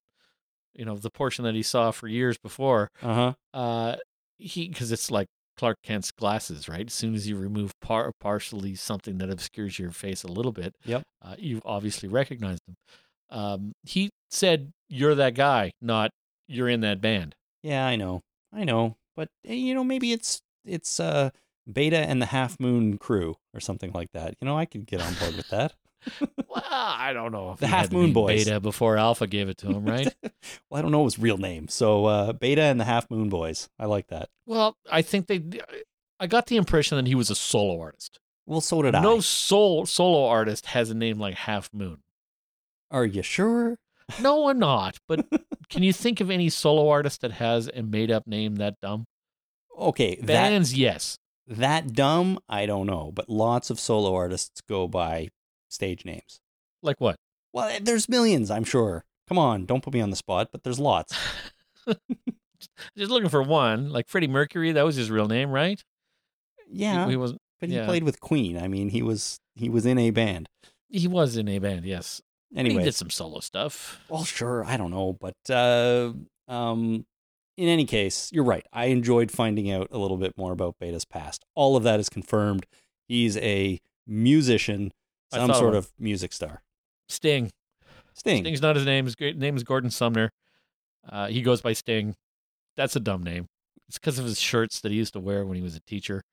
you 0.75 0.85
know 0.85 0.95
the 0.95 1.09
portion 1.09 1.43
that 1.45 1.55
he 1.55 1.63
saw 1.63 1.89
for 1.91 2.07
years 2.07 2.37
before, 2.37 2.89
uh 3.01 3.13
huh. 3.13 3.33
uh, 3.59 3.95
he 4.37 4.67
because 4.67 4.91
it's 4.91 5.09
like 5.09 5.27
Clark 5.57 5.77
Kent's 5.83 6.11
glasses, 6.11 6.69
right? 6.69 6.85
As 6.85 6.93
soon 6.93 7.15
as 7.15 7.27
you 7.27 7.35
remove 7.35 7.71
par- 7.81 8.11
partially 8.19 8.75
something 8.75 9.17
that 9.17 9.31
obscures 9.31 9.79
your 9.79 9.89
face 9.89 10.23
a 10.23 10.27
little 10.31 10.51
bit, 10.51 10.75
Yep. 10.85 11.01
uh, 11.23 11.35
you 11.39 11.61
obviously 11.65 12.07
recognized 12.07 12.61
him. 12.67 12.75
Um, 13.31 13.71
he 13.83 14.09
said, 14.29 14.71
"You're 14.87 15.15
that 15.15 15.33
guy," 15.33 15.71
not 15.81 16.11
"You're 16.47 16.69
in 16.69 16.81
that 16.81 17.01
band." 17.01 17.33
Yeah, 17.63 17.87
I 17.87 17.95
know. 17.95 18.21
I 18.53 18.63
know. 18.65 18.97
But, 19.15 19.29
eh, 19.45 19.53
you 19.55 19.73
know, 19.73 19.83
maybe 19.83 20.11
it's, 20.13 20.39
it's, 20.67 20.99
uh, 20.99 21.31
Beta 21.71 21.97
and 21.97 22.21
the 22.21 22.27
Half 22.27 22.59
Moon 22.59 22.97
crew 22.97 23.35
or 23.53 23.59
something 23.59 23.91
like 23.93 24.11
that. 24.13 24.35
You 24.39 24.45
know, 24.45 24.57
I 24.57 24.65
could 24.65 24.85
get 24.85 25.01
on 25.01 25.13
board 25.15 25.35
with 25.35 25.49
that. 25.49 25.73
well, 26.47 26.63
I 26.69 27.11
don't 27.13 27.31
know 27.31 27.51
if 27.51 27.59
The 27.59 27.67
Half 27.67 27.91
Moon 27.91 28.13
Boys. 28.13 28.45
Beta 28.45 28.59
before 28.59 28.97
Alpha 28.97 29.27
gave 29.27 29.49
it 29.49 29.57
to 29.59 29.67
him, 29.67 29.85
right? 29.85 30.13
well, 30.69 30.79
I 30.79 30.81
don't 30.81 30.91
know 30.91 31.03
his 31.03 31.19
real 31.19 31.37
name. 31.37 31.67
So, 31.67 32.05
uh, 32.05 32.33
Beta 32.33 32.61
and 32.61 32.79
the 32.79 32.85
Half 32.85 33.09
Moon 33.11 33.29
Boys. 33.29 33.69
I 33.77 33.85
like 33.85 34.07
that. 34.07 34.29
well, 34.45 34.77
I 34.89 35.01
think 35.01 35.27
they. 35.27 35.41
I 36.19 36.27
got 36.27 36.47
the 36.47 36.55
impression 36.55 36.97
that 36.97 37.07
he 37.07 37.15
was 37.15 37.29
a 37.29 37.35
solo 37.35 37.79
artist. 37.79 38.19
Well, 38.45 38.61
so 38.61 38.81
did 38.81 38.93
no 38.93 39.17
I. 39.17 39.19
soul 39.19 39.85
solo 39.85 40.25
artist 40.27 40.67
has 40.67 40.89
a 40.89 40.95
name 40.95 41.19
like 41.19 41.35
Half 41.35 41.73
Moon. 41.73 41.99
Are 42.89 43.05
you 43.05 43.21
sure? 43.21 43.77
No, 44.21 44.47
I'm 44.47 44.57
not. 44.57 44.97
But 45.07 45.27
can 45.69 45.83
you 45.83 45.91
think 45.91 46.21
of 46.21 46.31
any 46.31 46.49
solo 46.49 46.87
artist 46.89 47.21
that 47.21 47.33
has 47.33 47.69
a 47.73 47.83
made 47.83 48.09
up 48.09 48.25
name 48.25 48.55
that 48.55 48.79
dumb? 48.81 49.05
Okay, 49.77 50.15
that 50.15 50.25
Bands, 50.27 50.73
yes. 50.73 51.17
that 51.47 51.93
dumb, 51.93 52.39
I 52.49 52.65
don't 52.65 52.87
know, 52.87 53.11
but 53.13 53.29
lots 53.29 53.69
of 53.69 53.79
solo 53.79 54.15
artists 54.15 54.61
go 54.67 54.87
by 54.87 55.29
stage 55.69 56.03
names. 56.05 56.39
Like 56.81 56.99
what? 56.99 57.15
Well, 57.53 57.67
eh, 57.69 57.79
there's 57.81 58.09
millions, 58.09 58.49
I'm 58.51 58.63
sure. 58.63 59.05
Come 59.27 59.37
on, 59.37 59.65
don't 59.65 59.83
put 59.83 59.93
me 59.93 60.01
on 60.01 60.09
the 60.09 60.15
spot, 60.15 60.49
but 60.51 60.63
there's 60.63 60.79
lots. 60.79 61.15
Just 62.97 63.11
looking 63.11 63.29
for 63.29 63.41
one. 63.43 63.89
Like 63.89 64.07
Freddie 64.07 64.27
Mercury, 64.27 64.71
that 64.71 64.85
was 64.85 64.95
his 64.95 65.11
real 65.11 65.27
name, 65.27 65.51
right? 65.51 65.83
Yeah, 66.69 67.07
He, 67.07 67.15
was 67.15 67.33
but 67.59 67.69
he 67.69 67.75
yeah. 67.75 67.85
played 67.85 68.03
with 68.03 68.19
Queen. 68.19 68.57
I 68.57 68.67
mean, 68.67 68.89
he 68.89 69.01
was 69.01 69.39
he 69.55 69.69
was 69.69 69.85
in 69.85 69.97
a 69.97 70.09
band. 70.11 70.49
he 70.89 71.07
was 71.07 71.37
in 71.37 71.47
a 71.47 71.59
band, 71.59 71.85
yes. 71.85 72.21
Anyway, 72.55 72.79
He 72.79 72.85
did 72.85 72.95
some 72.95 73.09
solo 73.09 73.39
stuff. 73.41 74.01
well, 74.09 74.23
sure, 74.23 74.63
I 74.65 74.77
don't 74.77 74.91
know, 74.91 75.13
but 75.19 75.35
uh, 75.49 76.13
um, 76.47 77.05
in 77.57 77.67
any 77.67 77.85
case, 77.85 78.31
you're 78.31 78.43
right. 78.43 78.65
I 78.71 78.85
enjoyed 78.85 79.31
finding 79.31 79.69
out 79.71 79.87
a 79.91 79.97
little 79.97 80.17
bit 80.17 80.37
more 80.37 80.51
about 80.53 80.77
Beta's 80.79 81.05
past. 81.05 81.43
All 81.55 81.75
of 81.75 81.83
that 81.83 81.99
is 81.99 82.07
confirmed. 82.09 82.65
He's 83.07 83.35
a 83.37 83.81
musician, 84.05 84.93
some 85.33 85.53
sort 85.53 85.75
of- 85.75 85.85
of 85.85 85.91
music 85.99 86.31
star. 86.33 86.61
Sting. 87.09 87.51
Sting. 88.13 88.43
Sting's 88.43 88.61
not 88.61 88.75
his 88.75 88.85
name. 88.85 89.05
His 89.05 89.15
great 89.15 89.37
name 89.37 89.55
is 89.57 89.63
Gordon 89.63 89.89
Sumner. 89.91 90.31
Uh, 91.07 91.27
he 91.27 91.41
goes 91.41 91.61
by 91.61 91.73
Sting. 91.73 92.15
That's 92.75 92.95
a 92.95 92.99
dumb 92.99 93.23
name. 93.23 93.47
It's 93.87 93.97
because 93.97 94.19
of 94.19 94.25
his 94.25 94.39
shirts 94.39 94.81
that 94.81 94.91
he 94.91 94.97
used 94.97 95.13
to 95.13 95.19
wear 95.19 95.45
when 95.45 95.55
he 95.55 95.63
was 95.63 95.75
a 95.75 95.79
teacher. 95.81 96.23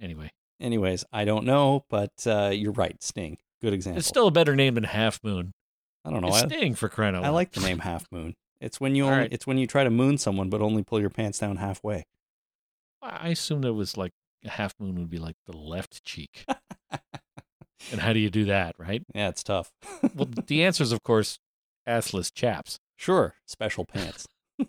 Anyway, 0.00 0.30
Anyways, 0.60 1.04
I 1.12 1.24
don't 1.24 1.44
know, 1.44 1.84
but 1.90 2.12
uh, 2.26 2.50
you're 2.52 2.72
right. 2.72 3.02
Sting. 3.02 3.38
Good 3.60 3.72
example. 3.72 3.98
it's 3.98 4.06
still 4.06 4.28
a 4.28 4.30
better 4.32 4.54
name 4.54 4.74
than 4.74 4.84
Half 4.84 5.22
Moon. 5.24 5.54
I 6.04 6.10
don't 6.10 6.20
know. 6.20 6.28
It's 6.28 6.40
Sting 6.40 6.74
for 6.74 6.88
crying 6.88 7.16
out 7.16 7.24
I 7.24 7.30
like 7.30 7.50
the 7.52 7.60
name 7.60 7.80
Half 7.80 8.06
Moon. 8.12 8.34
It's 8.62 8.80
when 8.80 8.94
you 8.94 9.04
only, 9.06 9.16
right. 9.18 9.28
it's 9.32 9.46
when 9.46 9.58
you 9.58 9.66
try 9.66 9.82
to 9.84 9.90
moon 9.90 10.18
someone, 10.18 10.48
but 10.48 10.62
only 10.62 10.82
pull 10.84 11.00
your 11.00 11.10
pants 11.10 11.38
down 11.40 11.56
halfway. 11.56 12.04
I 13.02 13.30
assumed 13.30 13.64
it 13.64 13.72
was 13.72 13.96
like 13.96 14.12
a 14.44 14.50
half 14.50 14.74
moon 14.78 14.94
would 15.00 15.10
be 15.10 15.18
like 15.18 15.34
the 15.46 15.56
left 15.56 16.04
cheek. 16.04 16.44
and 17.90 18.00
how 18.00 18.12
do 18.12 18.20
you 18.20 18.30
do 18.30 18.44
that, 18.44 18.76
right? 18.78 19.02
Yeah, 19.14 19.28
it's 19.28 19.42
tough. 19.42 19.72
Well, 20.14 20.28
the 20.46 20.62
answer 20.64 20.84
is, 20.84 20.92
of 20.92 21.02
course, 21.02 21.38
assless 21.88 22.32
chaps. 22.32 22.78
sure, 22.96 23.34
special 23.46 23.84
pants. 23.84 24.26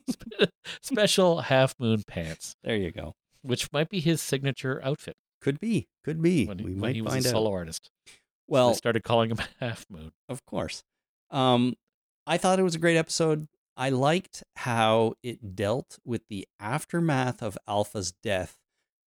Special 0.81 1.41
half 1.41 1.75
moon 1.77 2.03
pants, 2.07 2.55
There 2.63 2.75
you 2.75 2.91
go. 2.91 3.13
which 3.43 3.71
might 3.71 3.89
be 3.89 3.99
his 3.99 4.21
signature 4.21 4.81
outfit 4.83 5.15
Could 5.39 5.59
be. 5.59 5.87
Could 6.03 6.19
be. 6.21 6.45
when 6.47 6.57
he, 6.57 6.65
we 6.65 6.71
when 6.71 6.79
might 6.79 6.95
he 6.95 7.01
was 7.01 7.13
find 7.13 7.25
a 7.25 7.27
out. 7.27 7.31
solo 7.31 7.51
artist. 7.51 7.91
Well, 8.47 8.69
they 8.69 8.75
started 8.75 9.03
calling 9.03 9.29
him 9.29 9.37
Half 9.59 9.85
Moon. 9.91 10.11
of 10.27 10.43
course. 10.45 10.83
Um, 11.29 11.75
I 12.25 12.37
thought 12.37 12.59
it 12.59 12.63
was 12.63 12.73
a 12.75 12.79
great 12.79 12.97
episode. 12.97 13.47
I 13.75 13.89
liked 13.89 14.43
how 14.57 15.15
it 15.23 15.55
dealt 15.55 15.99
with 16.05 16.27
the 16.27 16.47
aftermath 16.59 17.41
of 17.41 17.57
Alpha's 17.67 18.11
death, 18.11 18.57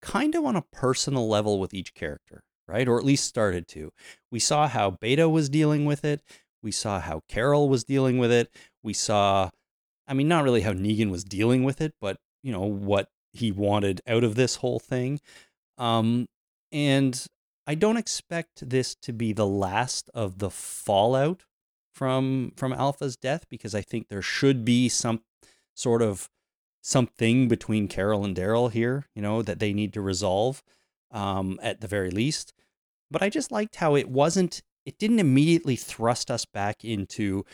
kind 0.02 0.34
of 0.34 0.44
on 0.44 0.56
a 0.56 0.64
personal 0.72 1.28
level 1.28 1.60
with 1.60 1.72
each 1.72 1.94
character, 1.94 2.43
right? 2.66 2.88
Or 2.88 2.98
at 2.98 3.05
least 3.05 3.24
started 3.24 3.68
to. 3.68 3.93
We 4.30 4.40
saw 4.40 4.68
how 4.68 4.90
Beta 4.90 5.28
was 5.28 5.48
dealing 5.48 5.84
with 5.84 6.05
it. 6.05 6.22
We 6.62 6.72
saw 6.72 7.01
how 7.01 7.22
Carol 7.28 7.68
was 7.68 7.84
dealing 7.84 8.18
with 8.18 8.32
it. 8.32 8.51
We 8.82 8.93
saw, 8.93 9.51
I 10.09 10.14
mean, 10.14 10.28
not 10.28 10.44
really 10.44 10.62
how 10.62 10.72
Negan 10.72 11.10
was 11.10 11.22
dealing 11.22 11.62
with 11.62 11.80
it, 11.80 11.94
but, 12.01 12.18
you 12.43 12.52
know, 12.52 12.64
what 12.64 13.09
he 13.32 13.52
wanted 13.52 14.01
out 14.06 14.24
of 14.24 14.34
this 14.34 14.56
whole 14.56 14.80
thing. 14.80 15.20
Um, 15.78 16.26
and 16.72 17.24
I 17.66 17.74
don't 17.74 17.97
expect 17.97 18.68
this 18.68 18.94
to 19.02 19.12
be 19.12 19.32
the 19.32 19.47
last 19.47 20.10
of 20.14 20.38
the 20.38 20.51
fallout 20.51 21.44
from 21.97 22.52
from 22.56 22.74
Alpha's 22.74 23.16
death 23.16 23.47
because 23.48 23.74
I 23.74 23.81
think 23.81 24.09
there 24.09 24.20
should 24.20 24.66
be 24.66 24.90
some 24.90 25.23
sort 25.74 26.02
of 26.02 26.28
something 26.82 27.48
between 27.48 27.89
Carol 27.89 28.23
and 28.23 28.36
Daryl 28.36 28.70
here, 28.70 29.06
you 29.14 29.23
know, 29.23 29.40
that 29.40 29.60
they 29.60 29.73
need 29.73 29.94
to 29.94 30.02
resolve 30.02 30.62
um, 31.10 31.59
at 31.62 31.81
the 31.81 31.89
very 31.89 32.10
least. 32.10 32.52
But 33.10 33.23
I 33.23 33.31
just 33.31 33.51
liked 33.51 33.77
how 33.77 33.97
it 33.97 34.10
wasn't, 34.10 34.62
it 34.85 34.98
didn't 34.98 35.18
immediately 35.18 35.74
thrust 35.74 36.31
us 36.31 36.44
back 36.44 36.85
into 36.85 37.44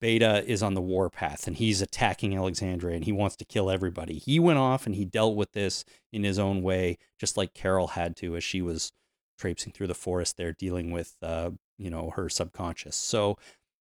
Beta 0.00 0.44
is 0.46 0.62
on 0.62 0.74
the 0.74 0.80
warpath 0.80 1.46
and 1.46 1.56
he's 1.56 1.82
attacking 1.82 2.36
Alexandria 2.36 2.96
and 2.96 3.04
he 3.04 3.12
wants 3.12 3.36
to 3.36 3.44
kill 3.44 3.70
everybody. 3.70 4.18
He 4.18 4.40
went 4.40 4.58
off 4.58 4.86
and 4.86 4.94
he 4.94 5.04
dealt 5.04 5.36
with 5.36 5.52
this 5.52 5.84
in 6.12 6.24
his 6.24 6.38
own 6.38 6.62
way, 6.62 6.98
just 7.18 7.36
like 7.36 7.54
Carol 7.54 7.88
had 7.88 8.16
to 8.16 8.34
as 8.34 8.44
she 8.44 8.62
was 8.62 8.92
traipsing 9.38 9.72
through 9.72 9.88
the 9.88 9.94
forest 9.94 10.36
there 10.36 10.52
dealing 10.52 10.90
with, 10.90 11.16
uh, 11.22 11.50
you 11.78 11.90
know, 11.90 12.10
her 12.16 12.28
subconscious. 12.28 12.96
So 12.96 13.38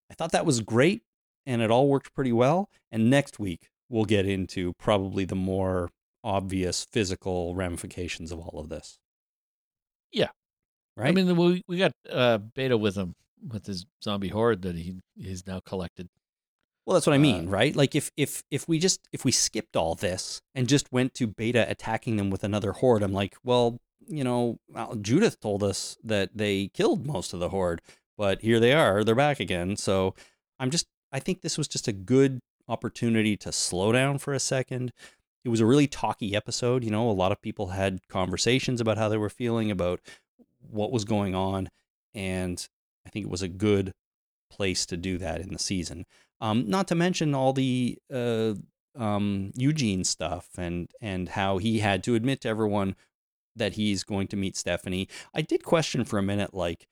I 0.09 0.13
thought 0.13 0.31
that 0.31 0.45
was 0.45 0.61
great 0.61 1.03
and 1.45 1.61
it 1.61 1.71
all 1.71 1.87
worked 1.87 2.13
pretty 2.13 2.31
well. 2.31 2.69
And 2.91 3.09
next 3.09 3.39
week, 3.39 3.69
we'll 3.89 4.05
get 4.05 4.25
into 4.25 4.73
probably 4.73 5.25
the 5.25 5.35
more 5.35 5.89
obvious 6.23 6.85
physical 6.85 7.55
ramifications 7.55 8.31
of 8.31 8.39
all 8.39 8.59
of 8.59 8.69
this. 8.69 8.99
Yeah. 10.11 10.29
Right? 10.97 11.09
I 11.09 11.11
mean, 11.11 11.35
we 11.35 11.63
we 11.67 11.77
got 11.77 11.93
uh, 12.09 12.39
Beta 12.39 12.77
with 12.77 12.95
him 12.95 13.15
with 13.47 13.65
his 13.67 13.85
zombie 14.03 14.27
horde 14.29 14.61
that 14.63 14.75
he 14.75 14.99
he's 15.15 15.47
now 15.47 15.59
collected. 15.59 16.09
Well, 16.85 16.95
that's 16.95 17.07
what 17.07 17.13
I 17.13 17.19
mean, 17.19 17.47
Uh, 17.47 17.51
right? 17.51 17.75
Like 17.75 17.95
if 17.95 18.11
if 18.17 18.43
if 18.51 18.67
we 18.67 18.79
just 18.79 19.07
if 19.13 19.23
we 19.23 19.31
skipped 19.31 19.75
all 19.75 19.95
this 19.95 20.41
and 20.55 20.67
just 20.67 20.91
went 20.91 21.13
to 21.15 21.27
Beta 21.27 21.69
attacking 21.69 22.17
them 22.17 22.29
with 22.29 22.43
another 22.43 22.73
horde, 22.73 23.03
I'm 23.03 23.13
like, 23.13 23.35
well, 23.43 23.79
you 24.07 24.23
know, 24.23 24.59
well, 24.67 24.95
Judith 24.95 25.39
told 25.39 25.63
us 25.63 25.97
that 26.03 26.31
they 26.35 26.69
killed 26.73 27.05
most 27.05 27.31
of 27.33 27.39
the 27.39 27.49
horde, 27.49 27.81
but 28.19 28.41
here 28.41 28.59
they 28.59 28.73
are, 28.73 29.05
they're 29.05 29.15
back 29.15 29.39
again. 29.39 29.77
So 29.77 30.13
I'm 30.59 30.69
just 30.69 30.87
I 31.13 31.19
think 31.19 31.41
this 31.41 31.57
was 31.57 31.69
just 31.69 31.87
a 31.87 31.93
good 31.93 32.41
opportunity 32.67 33.37
to 33.37 33.51
slow 33.53 33.93
down 33.93 34.17
for 34.17 34.33
a 34.33 34.39
second. 34.39 34.91
It 35.45 35.49
was 35.49 35.61
a 35.61 35.65
really 35.65 35.87
talky 35.87 36.35
episode, 36.35 36.83
you 36.83 36.91
know, 36.91 37.09
a 37.09 37.13
lot 37.13 37.31
of 37.31 37.41
people 37.41 37.67
had 37.67 38.01
conversations 38.09 38.81
about 38.81 38.97
how 38.97 39.07
they 39.07 39.17
were 39.17 39.29
feeling 39.29 39.71
about 39.71 40.01
what 40.59 40.91
was 40.91 41.05
going 41.05 41.33
on 41.33 41.69
and 42.13 42.67
I 43.07 43.09
think 43.09 43.25
it 43.25 43.31
was 43.31 43.41
a 43.41 43.47
good 43.47 43.93
place 44.51 44.85
to 44.87 44.97
do 44.97 45.17
that 45.19 45.39
in 45.39 45.53
the 45.53 45.59
season. 45.59 46.05
Um, 46.41 46.69
not 46.69 46.89
to 46.89 46.95
mention 46.95 47.33
all 47.33 47.53
the 47.53 47.97
uh, 48.13 48.55
um, 48.97 49.51
Eugene 49.55 50.03
stuff 50.03 50.49
and 50.57 50.89
and 50.99 51.29
how 51.29 51.57
he 51.57 51.79
had 51.79 52.03
to 52.03 52.15
admit 52.15 52.41
to 52.41 52.49
everyone 52.49 52.97
that 53.55 53.73
he's 53.73 54.03
going 54.03 54.27
to 54.27 54.35
meet 54.35 54.57
Stephanie. 54.57 55.07
I 55.33 55.41
did 55.41 55.63
question 55.63 56.03
for 56.03 56.19
a 56.19 56.23
minute, 56.23 56.53
like 56.53 56.87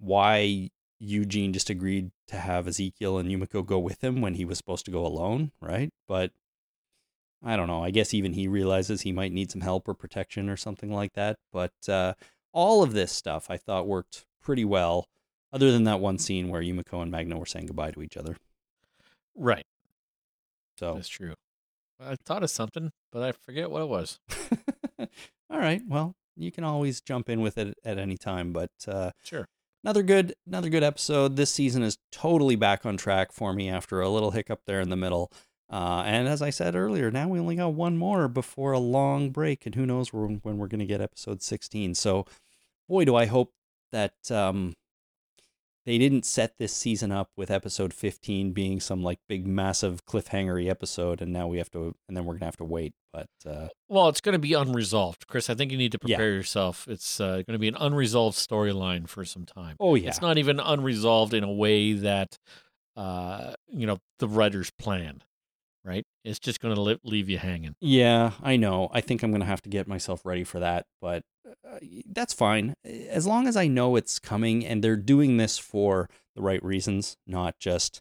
why 0.00 0.70
Eugene 0.98 1.52
just 1.52 1.70
agreed 1.70 2.10
to 2.28 2.36
have 2.36 2.66
Ezekiel 2.66 3.18
and 3.18 3.28
Yumiko 3.28 3.64
go 3.64 3.78
with 3.78 4.02
him 4.02 4.20
when 4.20 4.34
he 4.34 4.44
was 4.44 4.58
supposed 4.58 4.84
to 4.86 4.90
go 4.90 5.06
alone, 5.06 5.52
right? 5.60 5.90
But 6.08 6.32
I 7.42 7.56
don't 7.56 7.68
know. 7.68 7.82
I 7.82 7.90
guess 7.90 8.12
even 8.12 8.34
he 8.34 8.48
realizes 8.48 9.00
he 9.00 9.12
might 9.12 9.32
need 9.32 9.50
some 9.50 9.62
help 9.62 9.88
or 9.88 9.94
protection 9.94 10.48
or 10.48 10.56
something 10.56 10.92
like 10.92 11.14
that. 11.14 11.36
But 11.52 11.72
uh, 11.88 12.14
all 12.52 12.82
of 12.82 12.92
this 12.92 13.12
stuff 13.12 13.50
I 13.50 13.56
thought 13.56 13.86
worked 13.86 14.26
pretty 14.42 14.64
well, 14.64 15.06
other 15.52 15.70
than 15.72 15.84
that 15.84 16.00
one 16.00 16.18
scene 16.18 16.48
where 16.48 16.62
Yumiko 16.62 17.00
and 17.02 17.10
Magna 17.10 17.38
were 17.38 17.46
saying 17.46 17.66
goodbye 17.66 17.92
to 17.92 18.02
each 18.02 18.16
other. 18.16 18.36
Right. 19.34 19.64
So 20.78 20.94
That's 20.94 21.08
true. 21.08 21.34
I 22.02 22.16
thought 22.24 22.42
of 22.42 22.50
something, 22.50 22.92
but 23.12 23.22
I 23.22 23.32
forget 23.32 23.70
what 23.70 23.82
it 23.82 23.88
was. 23.88 24.18
all 24.98 25.58
right. 25.58 25.82
Well, 25.86 26.14
you 26.36 26.50
can 26.50 26.64
always 26.64 27.00
jump 27.00 27.28
in 27.28 27.40
with 27.40 27.58
it 27.58 27.74
at 27.84 27.98
any 27.98 28.16
time. 28.16 28.52
But 28.52 28.70
uh, 28.86 29.10
Sure. 29.22 29.46
Another 29.84 30.02
good, 30.02 30.34
another 30.46 30.68
good 30.68 30.82
episode. 30.82 31.36
This 31.36 31.52
season 31.52 31.82
is 31.82 31.98
totally 32.12 32.56
back 32.56 32.84
on 32.84 32.96
track 32.96 33.32
for 33.32 33.52
me 33.52 33.68
after 33.68 34.00
a 34.00 34.08
little 34.08 34.30
hiccup 34.30 34.60
there 34.66 34.80
in 34.80 34.90
the 34.90 34.96
middle. 34.96 35.30
Uh, 35.70 36.02
and 36.04 36.26
as 36.26 36.42
I 36.42 36.50
said 36.50 36.74
earlier, 36.74 37.10
now 37.10 37.28
we 37.28 37.38
only 37.38 37.56
got 37.56 37.74
one 37.74 37.96
more 37.96 38.26
before 38.26 38.72
a 38.72 38.78
long 38.78 39.30
break, 39.30 39.66
and 39.66 39.74
who 39.74 39.86
knows 39.86 40.12
when, 40.12 40.40
we're 40.42 40.66
going 40.66 40.80
to 40.80 40.86
get 40.86 41.00
episode 41.00 41.42
16. 41.42 41.94
So, 41.94 42.26
boy, 42.88 43.04
do 43.04 43.14
I 43.14 43.26
hope 43.26 43.52
that 43.92 44.14
um, 44.30 44.74
they 45.90 45.98
didn't 45.98 46.24
set 46.24 46.52
this 46.56 46.72
season 46.72 47.10
up 47.10 47.30
with 47.36 47.50
episode 47.50 47.92
15 47.92 48.52
being 48.52 48.78
some 48.78 49.02
like 49.02 49.18
big, 49.28 49.44
massive 49.44 50.06
cliffhangery 50.06 50.70
episode, 50.70 51.20
and 51.20 51.32
now 51.32 51.48
we 51.48 51.58
have 51.58 51.68
to, 51.72 51.96
and 52.06 52.16
then 52.16 52.24
we're 52.24 52.34
going 52.34 52.40
to 52.40 52.44
have 52.44 52.56
to 52.58 52.64
wait. 52.64 52.92
But 53.12 53.26
uh, 53.44 53.66
Well, 53.88 54.08
it's 54.08 54.20
going 54.20 54.34
to 54.34 54.38
be 54.38 54.52
unresolved, 54.54 55.26
Chris. 55.26 55.50
I 55.50 55.54
think 55.56 55.72
you 55.72 55.78
need 55.78 55.90
to 55.90 55.98
Yeah. 56.04 56.16
prepare 56.16 56.32
yourself. 56.32 56.86
It's 56.86 57.20
uh, 57.20 57.38
going 57.38 57.54
to 57.54 57.58
be 57.58 57.66
an 57.66 57.74
unresolved 57.80 58.38
storyline 58.38 59.08
for 59.08 59.24
some 59.24 59.44
time. 59.44 59.74
oh, 59.80 59.96
yeah. 59.96 60.10
It's 60.10 60.20
not 60.20 60.38
even 60.38 60.60
unresolved 60.60 61.34
in 61.34 61.42
a 61.42 61.52
way 61.52 61.92
that, 61.94 62.38
uh, 62.96 63.54
you 63.66 63.84
know, 63.88 63.98
the 64.20 64.28
writers 64.28 64.70
planned. 64.78 65.24
Right? 65.84 66.04
It's 66.24 66.38
just 66.38 66.60
going 66.60 66.74
to 66.74 66.80
li- 66.80 67.00
leave 67.02 67.28
you 67.28 67.38
hanging. 67.38 67.74
Yeah, 67.80 68.32
I 68.42 68.56
know. 68.56 68.90
I 68.92 69.00
think 69.00 69.22
I'm 69.24 69.30
going 69.30 69.40
to 69.40 69.46
have 69.46 69.62
to 69.62 69.70
get 69.70 69.88
myself 69.88 70.24
ready 70.24 70.44
for 70.44 70.60
that, 70.60 70.84
but 71.00 71.22
that's 72.06 72.32
fine. 72.32 72.74
As 72.84 73.26
long 73.26 73.46
as 73.46 73.56
I 73.56 73.66
know 73.66 73.96
it's 73.96 74.18
coming 74.18 74.64
and 74.64 74.82
they're 74.82 74.96
doing 74.96 75.36
this 75.36 75.58
for 75.58 76.08
the 76.34 76.42
right 76.42 76.62
reasons, 76.64 77.16
not 77.26 77.58
just 77.58 78.00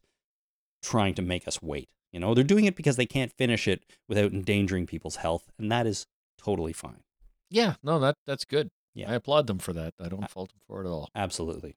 trying 0.82 1.14
to 1.16 1.22
make 1.22 1.48
us 1.48 1.62
wait. 1.62 1.90
You 2.12 2.20
know, 2.20 2.34
they're 2.34 2.44
doing 2.44 2.66
it 2.66 2.76
because 2.76 2.96
they 2.96 3.06
can't 3.06 3.32
finish 3.32 3.68
it 3.68 3.84
without 4.08 4.32
endangering 4.32 4.88
people's 4.88 5.18
health, 5.18 5.52
and 5.60 5.72
that 5.72 5.86
is 5.86 6.08
totally 6.38 6.74
fine. 6.74 7.04
Yeah. 7.50 7.76
No, 7.84 8.00
that 8.00 8.16
that's 8.26 8.46
good. 8.46 8.70
Yeah. 8.94 9.12
I 9.12 9.16
applaud 9.16 9.48
them 9.48 9.60
for 9.60 9.74
that. 9.74 9.94
I 10.00 10.10
don't 10.10 10.30
fault 10.30 10.50
them 10.50 10.62
for 10.68 10.82
it 10.82 10.88
at 10.88 10.92
all. 10.92 11.10
Absolutely. 11.16 11.76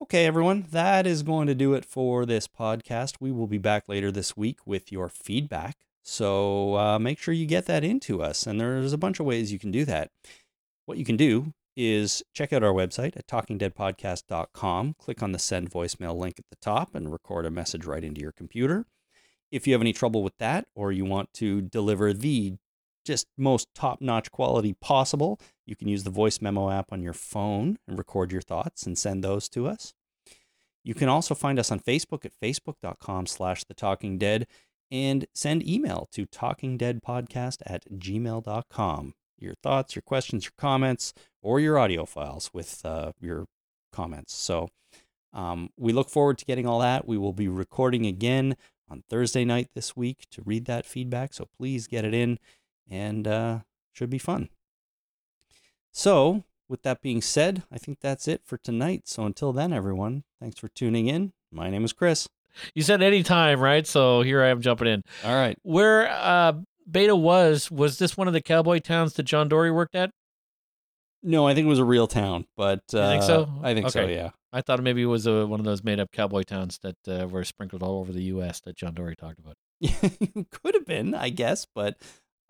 Okay, 0.00 0.26
everyone, 0.26 0.66
that 0.70 1.08
is 1.08 1.24
going 1.24 1.48
to 1.48 1.56
do 1.56 1.74
it 1.74 1.84
for 1.84 2.24
this 2.24 2.46
podcast. 2.46 3.16
We 3.18 3.32
will 3.32 3.48
be 3.48 3.58
back 3.58 3.88
later 3.88 4.12
this 4.12 4.36
week 4.36 4.60
with 4.64 4.92
your 4.92 5.08
feedback. 5.08 5.76
So 6.04 6.76
uh, 6.76 6.98
make 7.00 7.18
sure 7.18 7.34
you 7.34 7.46
get 7.46 7.66
that 7.66 7.82
into 7.82 8.22
us. 8.22 8.46
And 8.46 8.60
there's 8.60 8.92
a 8.92 8.98
bunch 8.98 9.18
of 9.18 9.26
ways 9.26 9.52
you 9.52 9.58
can 9.58 9.72
do 9.72 9.84
that. 9.86 10.10
What 10.88 10.96
you 10.96 11.04
can 11.04 11.18
do 11.18 11.52
is 11.76 12.22
check 12.32 12.50
out 12.50 12.62
our 12.62 12.72
website 12.72 13.14
at 13.14 13.26
talkingdeadpodcast.com. 13.26 14.94
Click 14.98 15.22
on 15.22 15.32
the 15.32 15.38
send 15.38 15.70
voicemail 15.70 16.16
link 16.16 16.36
at 16.38 16.46
the 16.48 16.56
top 16.62 16.94
and 16.94 17.12
record 17.12 17.44
a 17.44 17.50
message 17.50 17.84
right 17.84 18.02
into 18.02 18.22
your 18.22 18.32
computer. 18.32 18.86
If 19.52 19.66
you 19.66 19.74
have 19.74 19.82
any 19.82 19.92
trouble 19.92 20.22
with 20.22 20.38
that 20.38 20.66
or 20.74 20.90
you 20.90 21.04
want 21.04 21.34
to 21.34 21.60
deliver 21.60 22.14
the 22.14 22.54
just 23.04 23.26
most 23.36 23.68
top 23.74 24.00
notch 24.00 24.32
quality 24.32 24.72
possible, 24.72 25.38
you 25.66 25.76
can 25.76 25.88
use 25.88 26.04
the 26.04 26.10
voice 26.10 26.40
memo 26.40 26.70
app 26.70 26.90
on 26.90 27.02
your 27.02 27.12
phone 27.12 27.76
and 27.86 27.98
record 27.98 28.32
your 28.32 28.40
thoughts 28.40 28.86
and 28.86 28.96
send 28.96 29.22
those 29.22 29.46
to 29.50 29.68
us. 29.68 29.92
You 30.84 30.94
can 30.94 31.10
also 31.10 31.34
find 31.34 31.58
us 31.58 31.70
on 31.70 31.80
Facebook 31.80 32.24
at 32.24 32.32
facebook.com 32.42 33.26
slash 33.26 33.62
the 33.64 33.74
talking 33.74 34.16
dead 34.16 34.46
and 34.90 35.26
send 35.34 35.68
email 35.68 36.08
to 36.12 36.24
talkingdeadpodcast 36.24 37.58
at 37.66 37.84
gmail.com. 37.92 39.14
Your 39.38 39.54
thoughts, 39.62 39.94
your 39.94 40.02
questions, 40.02 40.44
your 40.44 40.52
comments, 40.58 41.12
or 41.42 41.60
your 41.60 41.78
audio 41.78 42.04
files 42.04 42.50
with 42.52 42.84
uh, 42.84 43.12
your 43.20 43.46
comments. 43.92 44.34
So 44.34 44.68
um, 45.32 45.70
we 45.76 45.92
look 45.92 46.10
forward 46.10 46.38
to 46.38 46.44
getting 46.44 46.66
all 46.66 46.80
that. 46.80 47.06
We 47.06 47.18
will 47.18 47.32
be 47.32 47.48
recording 47.48 48.06
again 48.06 48.56
on 48.90 49.04
Thursday 49.08 49.44
night 49.44 49.68
this 49.74 49.96
week 49.96 50.26
to 50.32 50.42
read 50.42 50.64
that 50.66 50.86
feedback. 50.86 51.34
So 51.34 51.46
please 51.56 51.86
get 51.86 52.04
it 52.04 52.14
in 52.14 52.38
and 52.90 53.26
uh, 53.28 53.58
should 53.92 54.10
be 54.10 54.18
fun. 54.18 54.48
So, 55.92 56.44
with 56.68 56.82
that 56.82 57.00
being 57.00 57.22
said, 57.22 57.62
I 57.72 57.78
think 57.78 58.00
that's 58.00 58.28
it 58.28 58.42
for 58.44 58.58
tonight. 58.58 59.08
So, 59.08 59.24
until 59.24 59.52
then, 59.52 59.72
everyone, 59.72 60.24
thanks 60.40 60.58
for 60.58 60.68
tuning 60.68 61.08
in. 61.08 61.32
My 61.50 61.70
name 61.70 61.84
is 61.84 61.92
Chris. 61.92 62.28
You 62.74 62.82
said 62.82 63.02
any 63.02 63.22
time, 63.22 63.60
right? 63.60 63.86
So 63.86 64.22
here 64.22 64.42
I 64.42 64.48
am 64.48 64.60
jumping 64.60 64.88
in. 64.88 65.02
All 65.24 65.34
right. 65.34 65.58
Where 65.62 66.08
uh, 66.08 66.54
Beta 66.90 67.14
was, 67.14 67.70
was 67.70 67.98
this 67.98 68.16
one 68.16 68.26
of 68.28 68.32
the 68.34 68.40
cowboy 68.40 68.78
towns 68.78 69.14
that 69.14 69.24
John 69.24 69.48
Dorie 69.48 69.70
worked 69.70 69.94
at? 69.94 70.10
No, 71.22 71.46
I 71.46 71.54
think 71.54 71.66
it 71.66 71.68
was 71.68 71.78
a 71.80 71.84
real 71.84 72.06
town, 72.06 72.46
but 72.56 72.82
uh, 72.94 72.98
You 72.98 73.08
think 73.08 73.22
so? 73.24 73.48
I 73.62 73.74
think 73.74 73.90
so. 73.90 74.06
Yeah. 74.06 74.30
I 74.52 74.62
thought 74.62 74.82
maybe 74.82 75.02
it 75.02 75.06
was 75.06 75.26
a, 75.26 75.46
one 75.46 75.60
of 75.60 75.66
those 75.66 75.84
made 75.84 76.00
up 76.00 76.10
cowboy 76.12 76.42
towns 76.42 76.78
that 76.82 76.96
uh, 77.06 77.26
were 77.26 77.44
sprinkled 77.44 77.82
all 77.82 77.98
over 77.98 78.12
the 78.12 78.22
U.S. 78.24 78.60
that 78.60 78.76
John 78.76 78.94
Dorie 78.94 79.16
talked 79.16 79.38
about. 79.38 79.56
Could 80.50 80.74
have 80.74 80.86
been, 80.86 81.14
I 81.14 81.28
guess, 81.28 81.66
but 81.74 81.96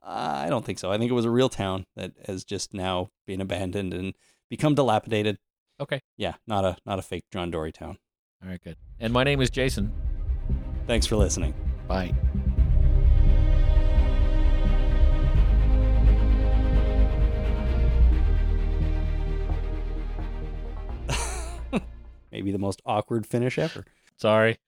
uh, 0.02 0.42
I 0.44 0.48
don't 0.48 0.64
think 0.64 0.78
so. 0.78 0.92
I 0.92 0.98
think 0.98 1.10
it 1.10 1.14
was 1.14 1.24
a 1.24 1.30
real 1.30 1.48
town 1.48 1.84
that 1.96 2.12
has 2.26 2.44
just 2.44 2.72
now 2.72 3.08
been 3.26 3.40
abandoned 3.40 3.92
and 3.94 4.14
become 4.48 4.74
dilapidated. 4.74 5.38
Okay. 5.80 6.00
Yeah, 6.16 6.34
not 6.46 6.64
a 6.64 6.76
not 6.86 6.98
a 6.98 7.02
fake 7.02 7.24
John 7.32 7.50
Dorie 7.50 7.72
town. 7.72 7.98
All 8.42 8.48
right, 8.48 8.60
good. 8.62 8.76
And 9.00 9.12
my 9.12 9.24
name 9.24 9.40
is 9.40 9.50
Jason. 9.50 9.92
Thanks 10.86 11.06
for 11.06 11.16
listening. 11.16 11.54
Bye. 11.86 12.14
Maybe 22.30 22.52
the 22.52 22.58
most 22.58 22.82
awkward 22.84 23.26
finish 23.26 23.58
ever. 23.58 23.84
Sorry. 24.16 24.58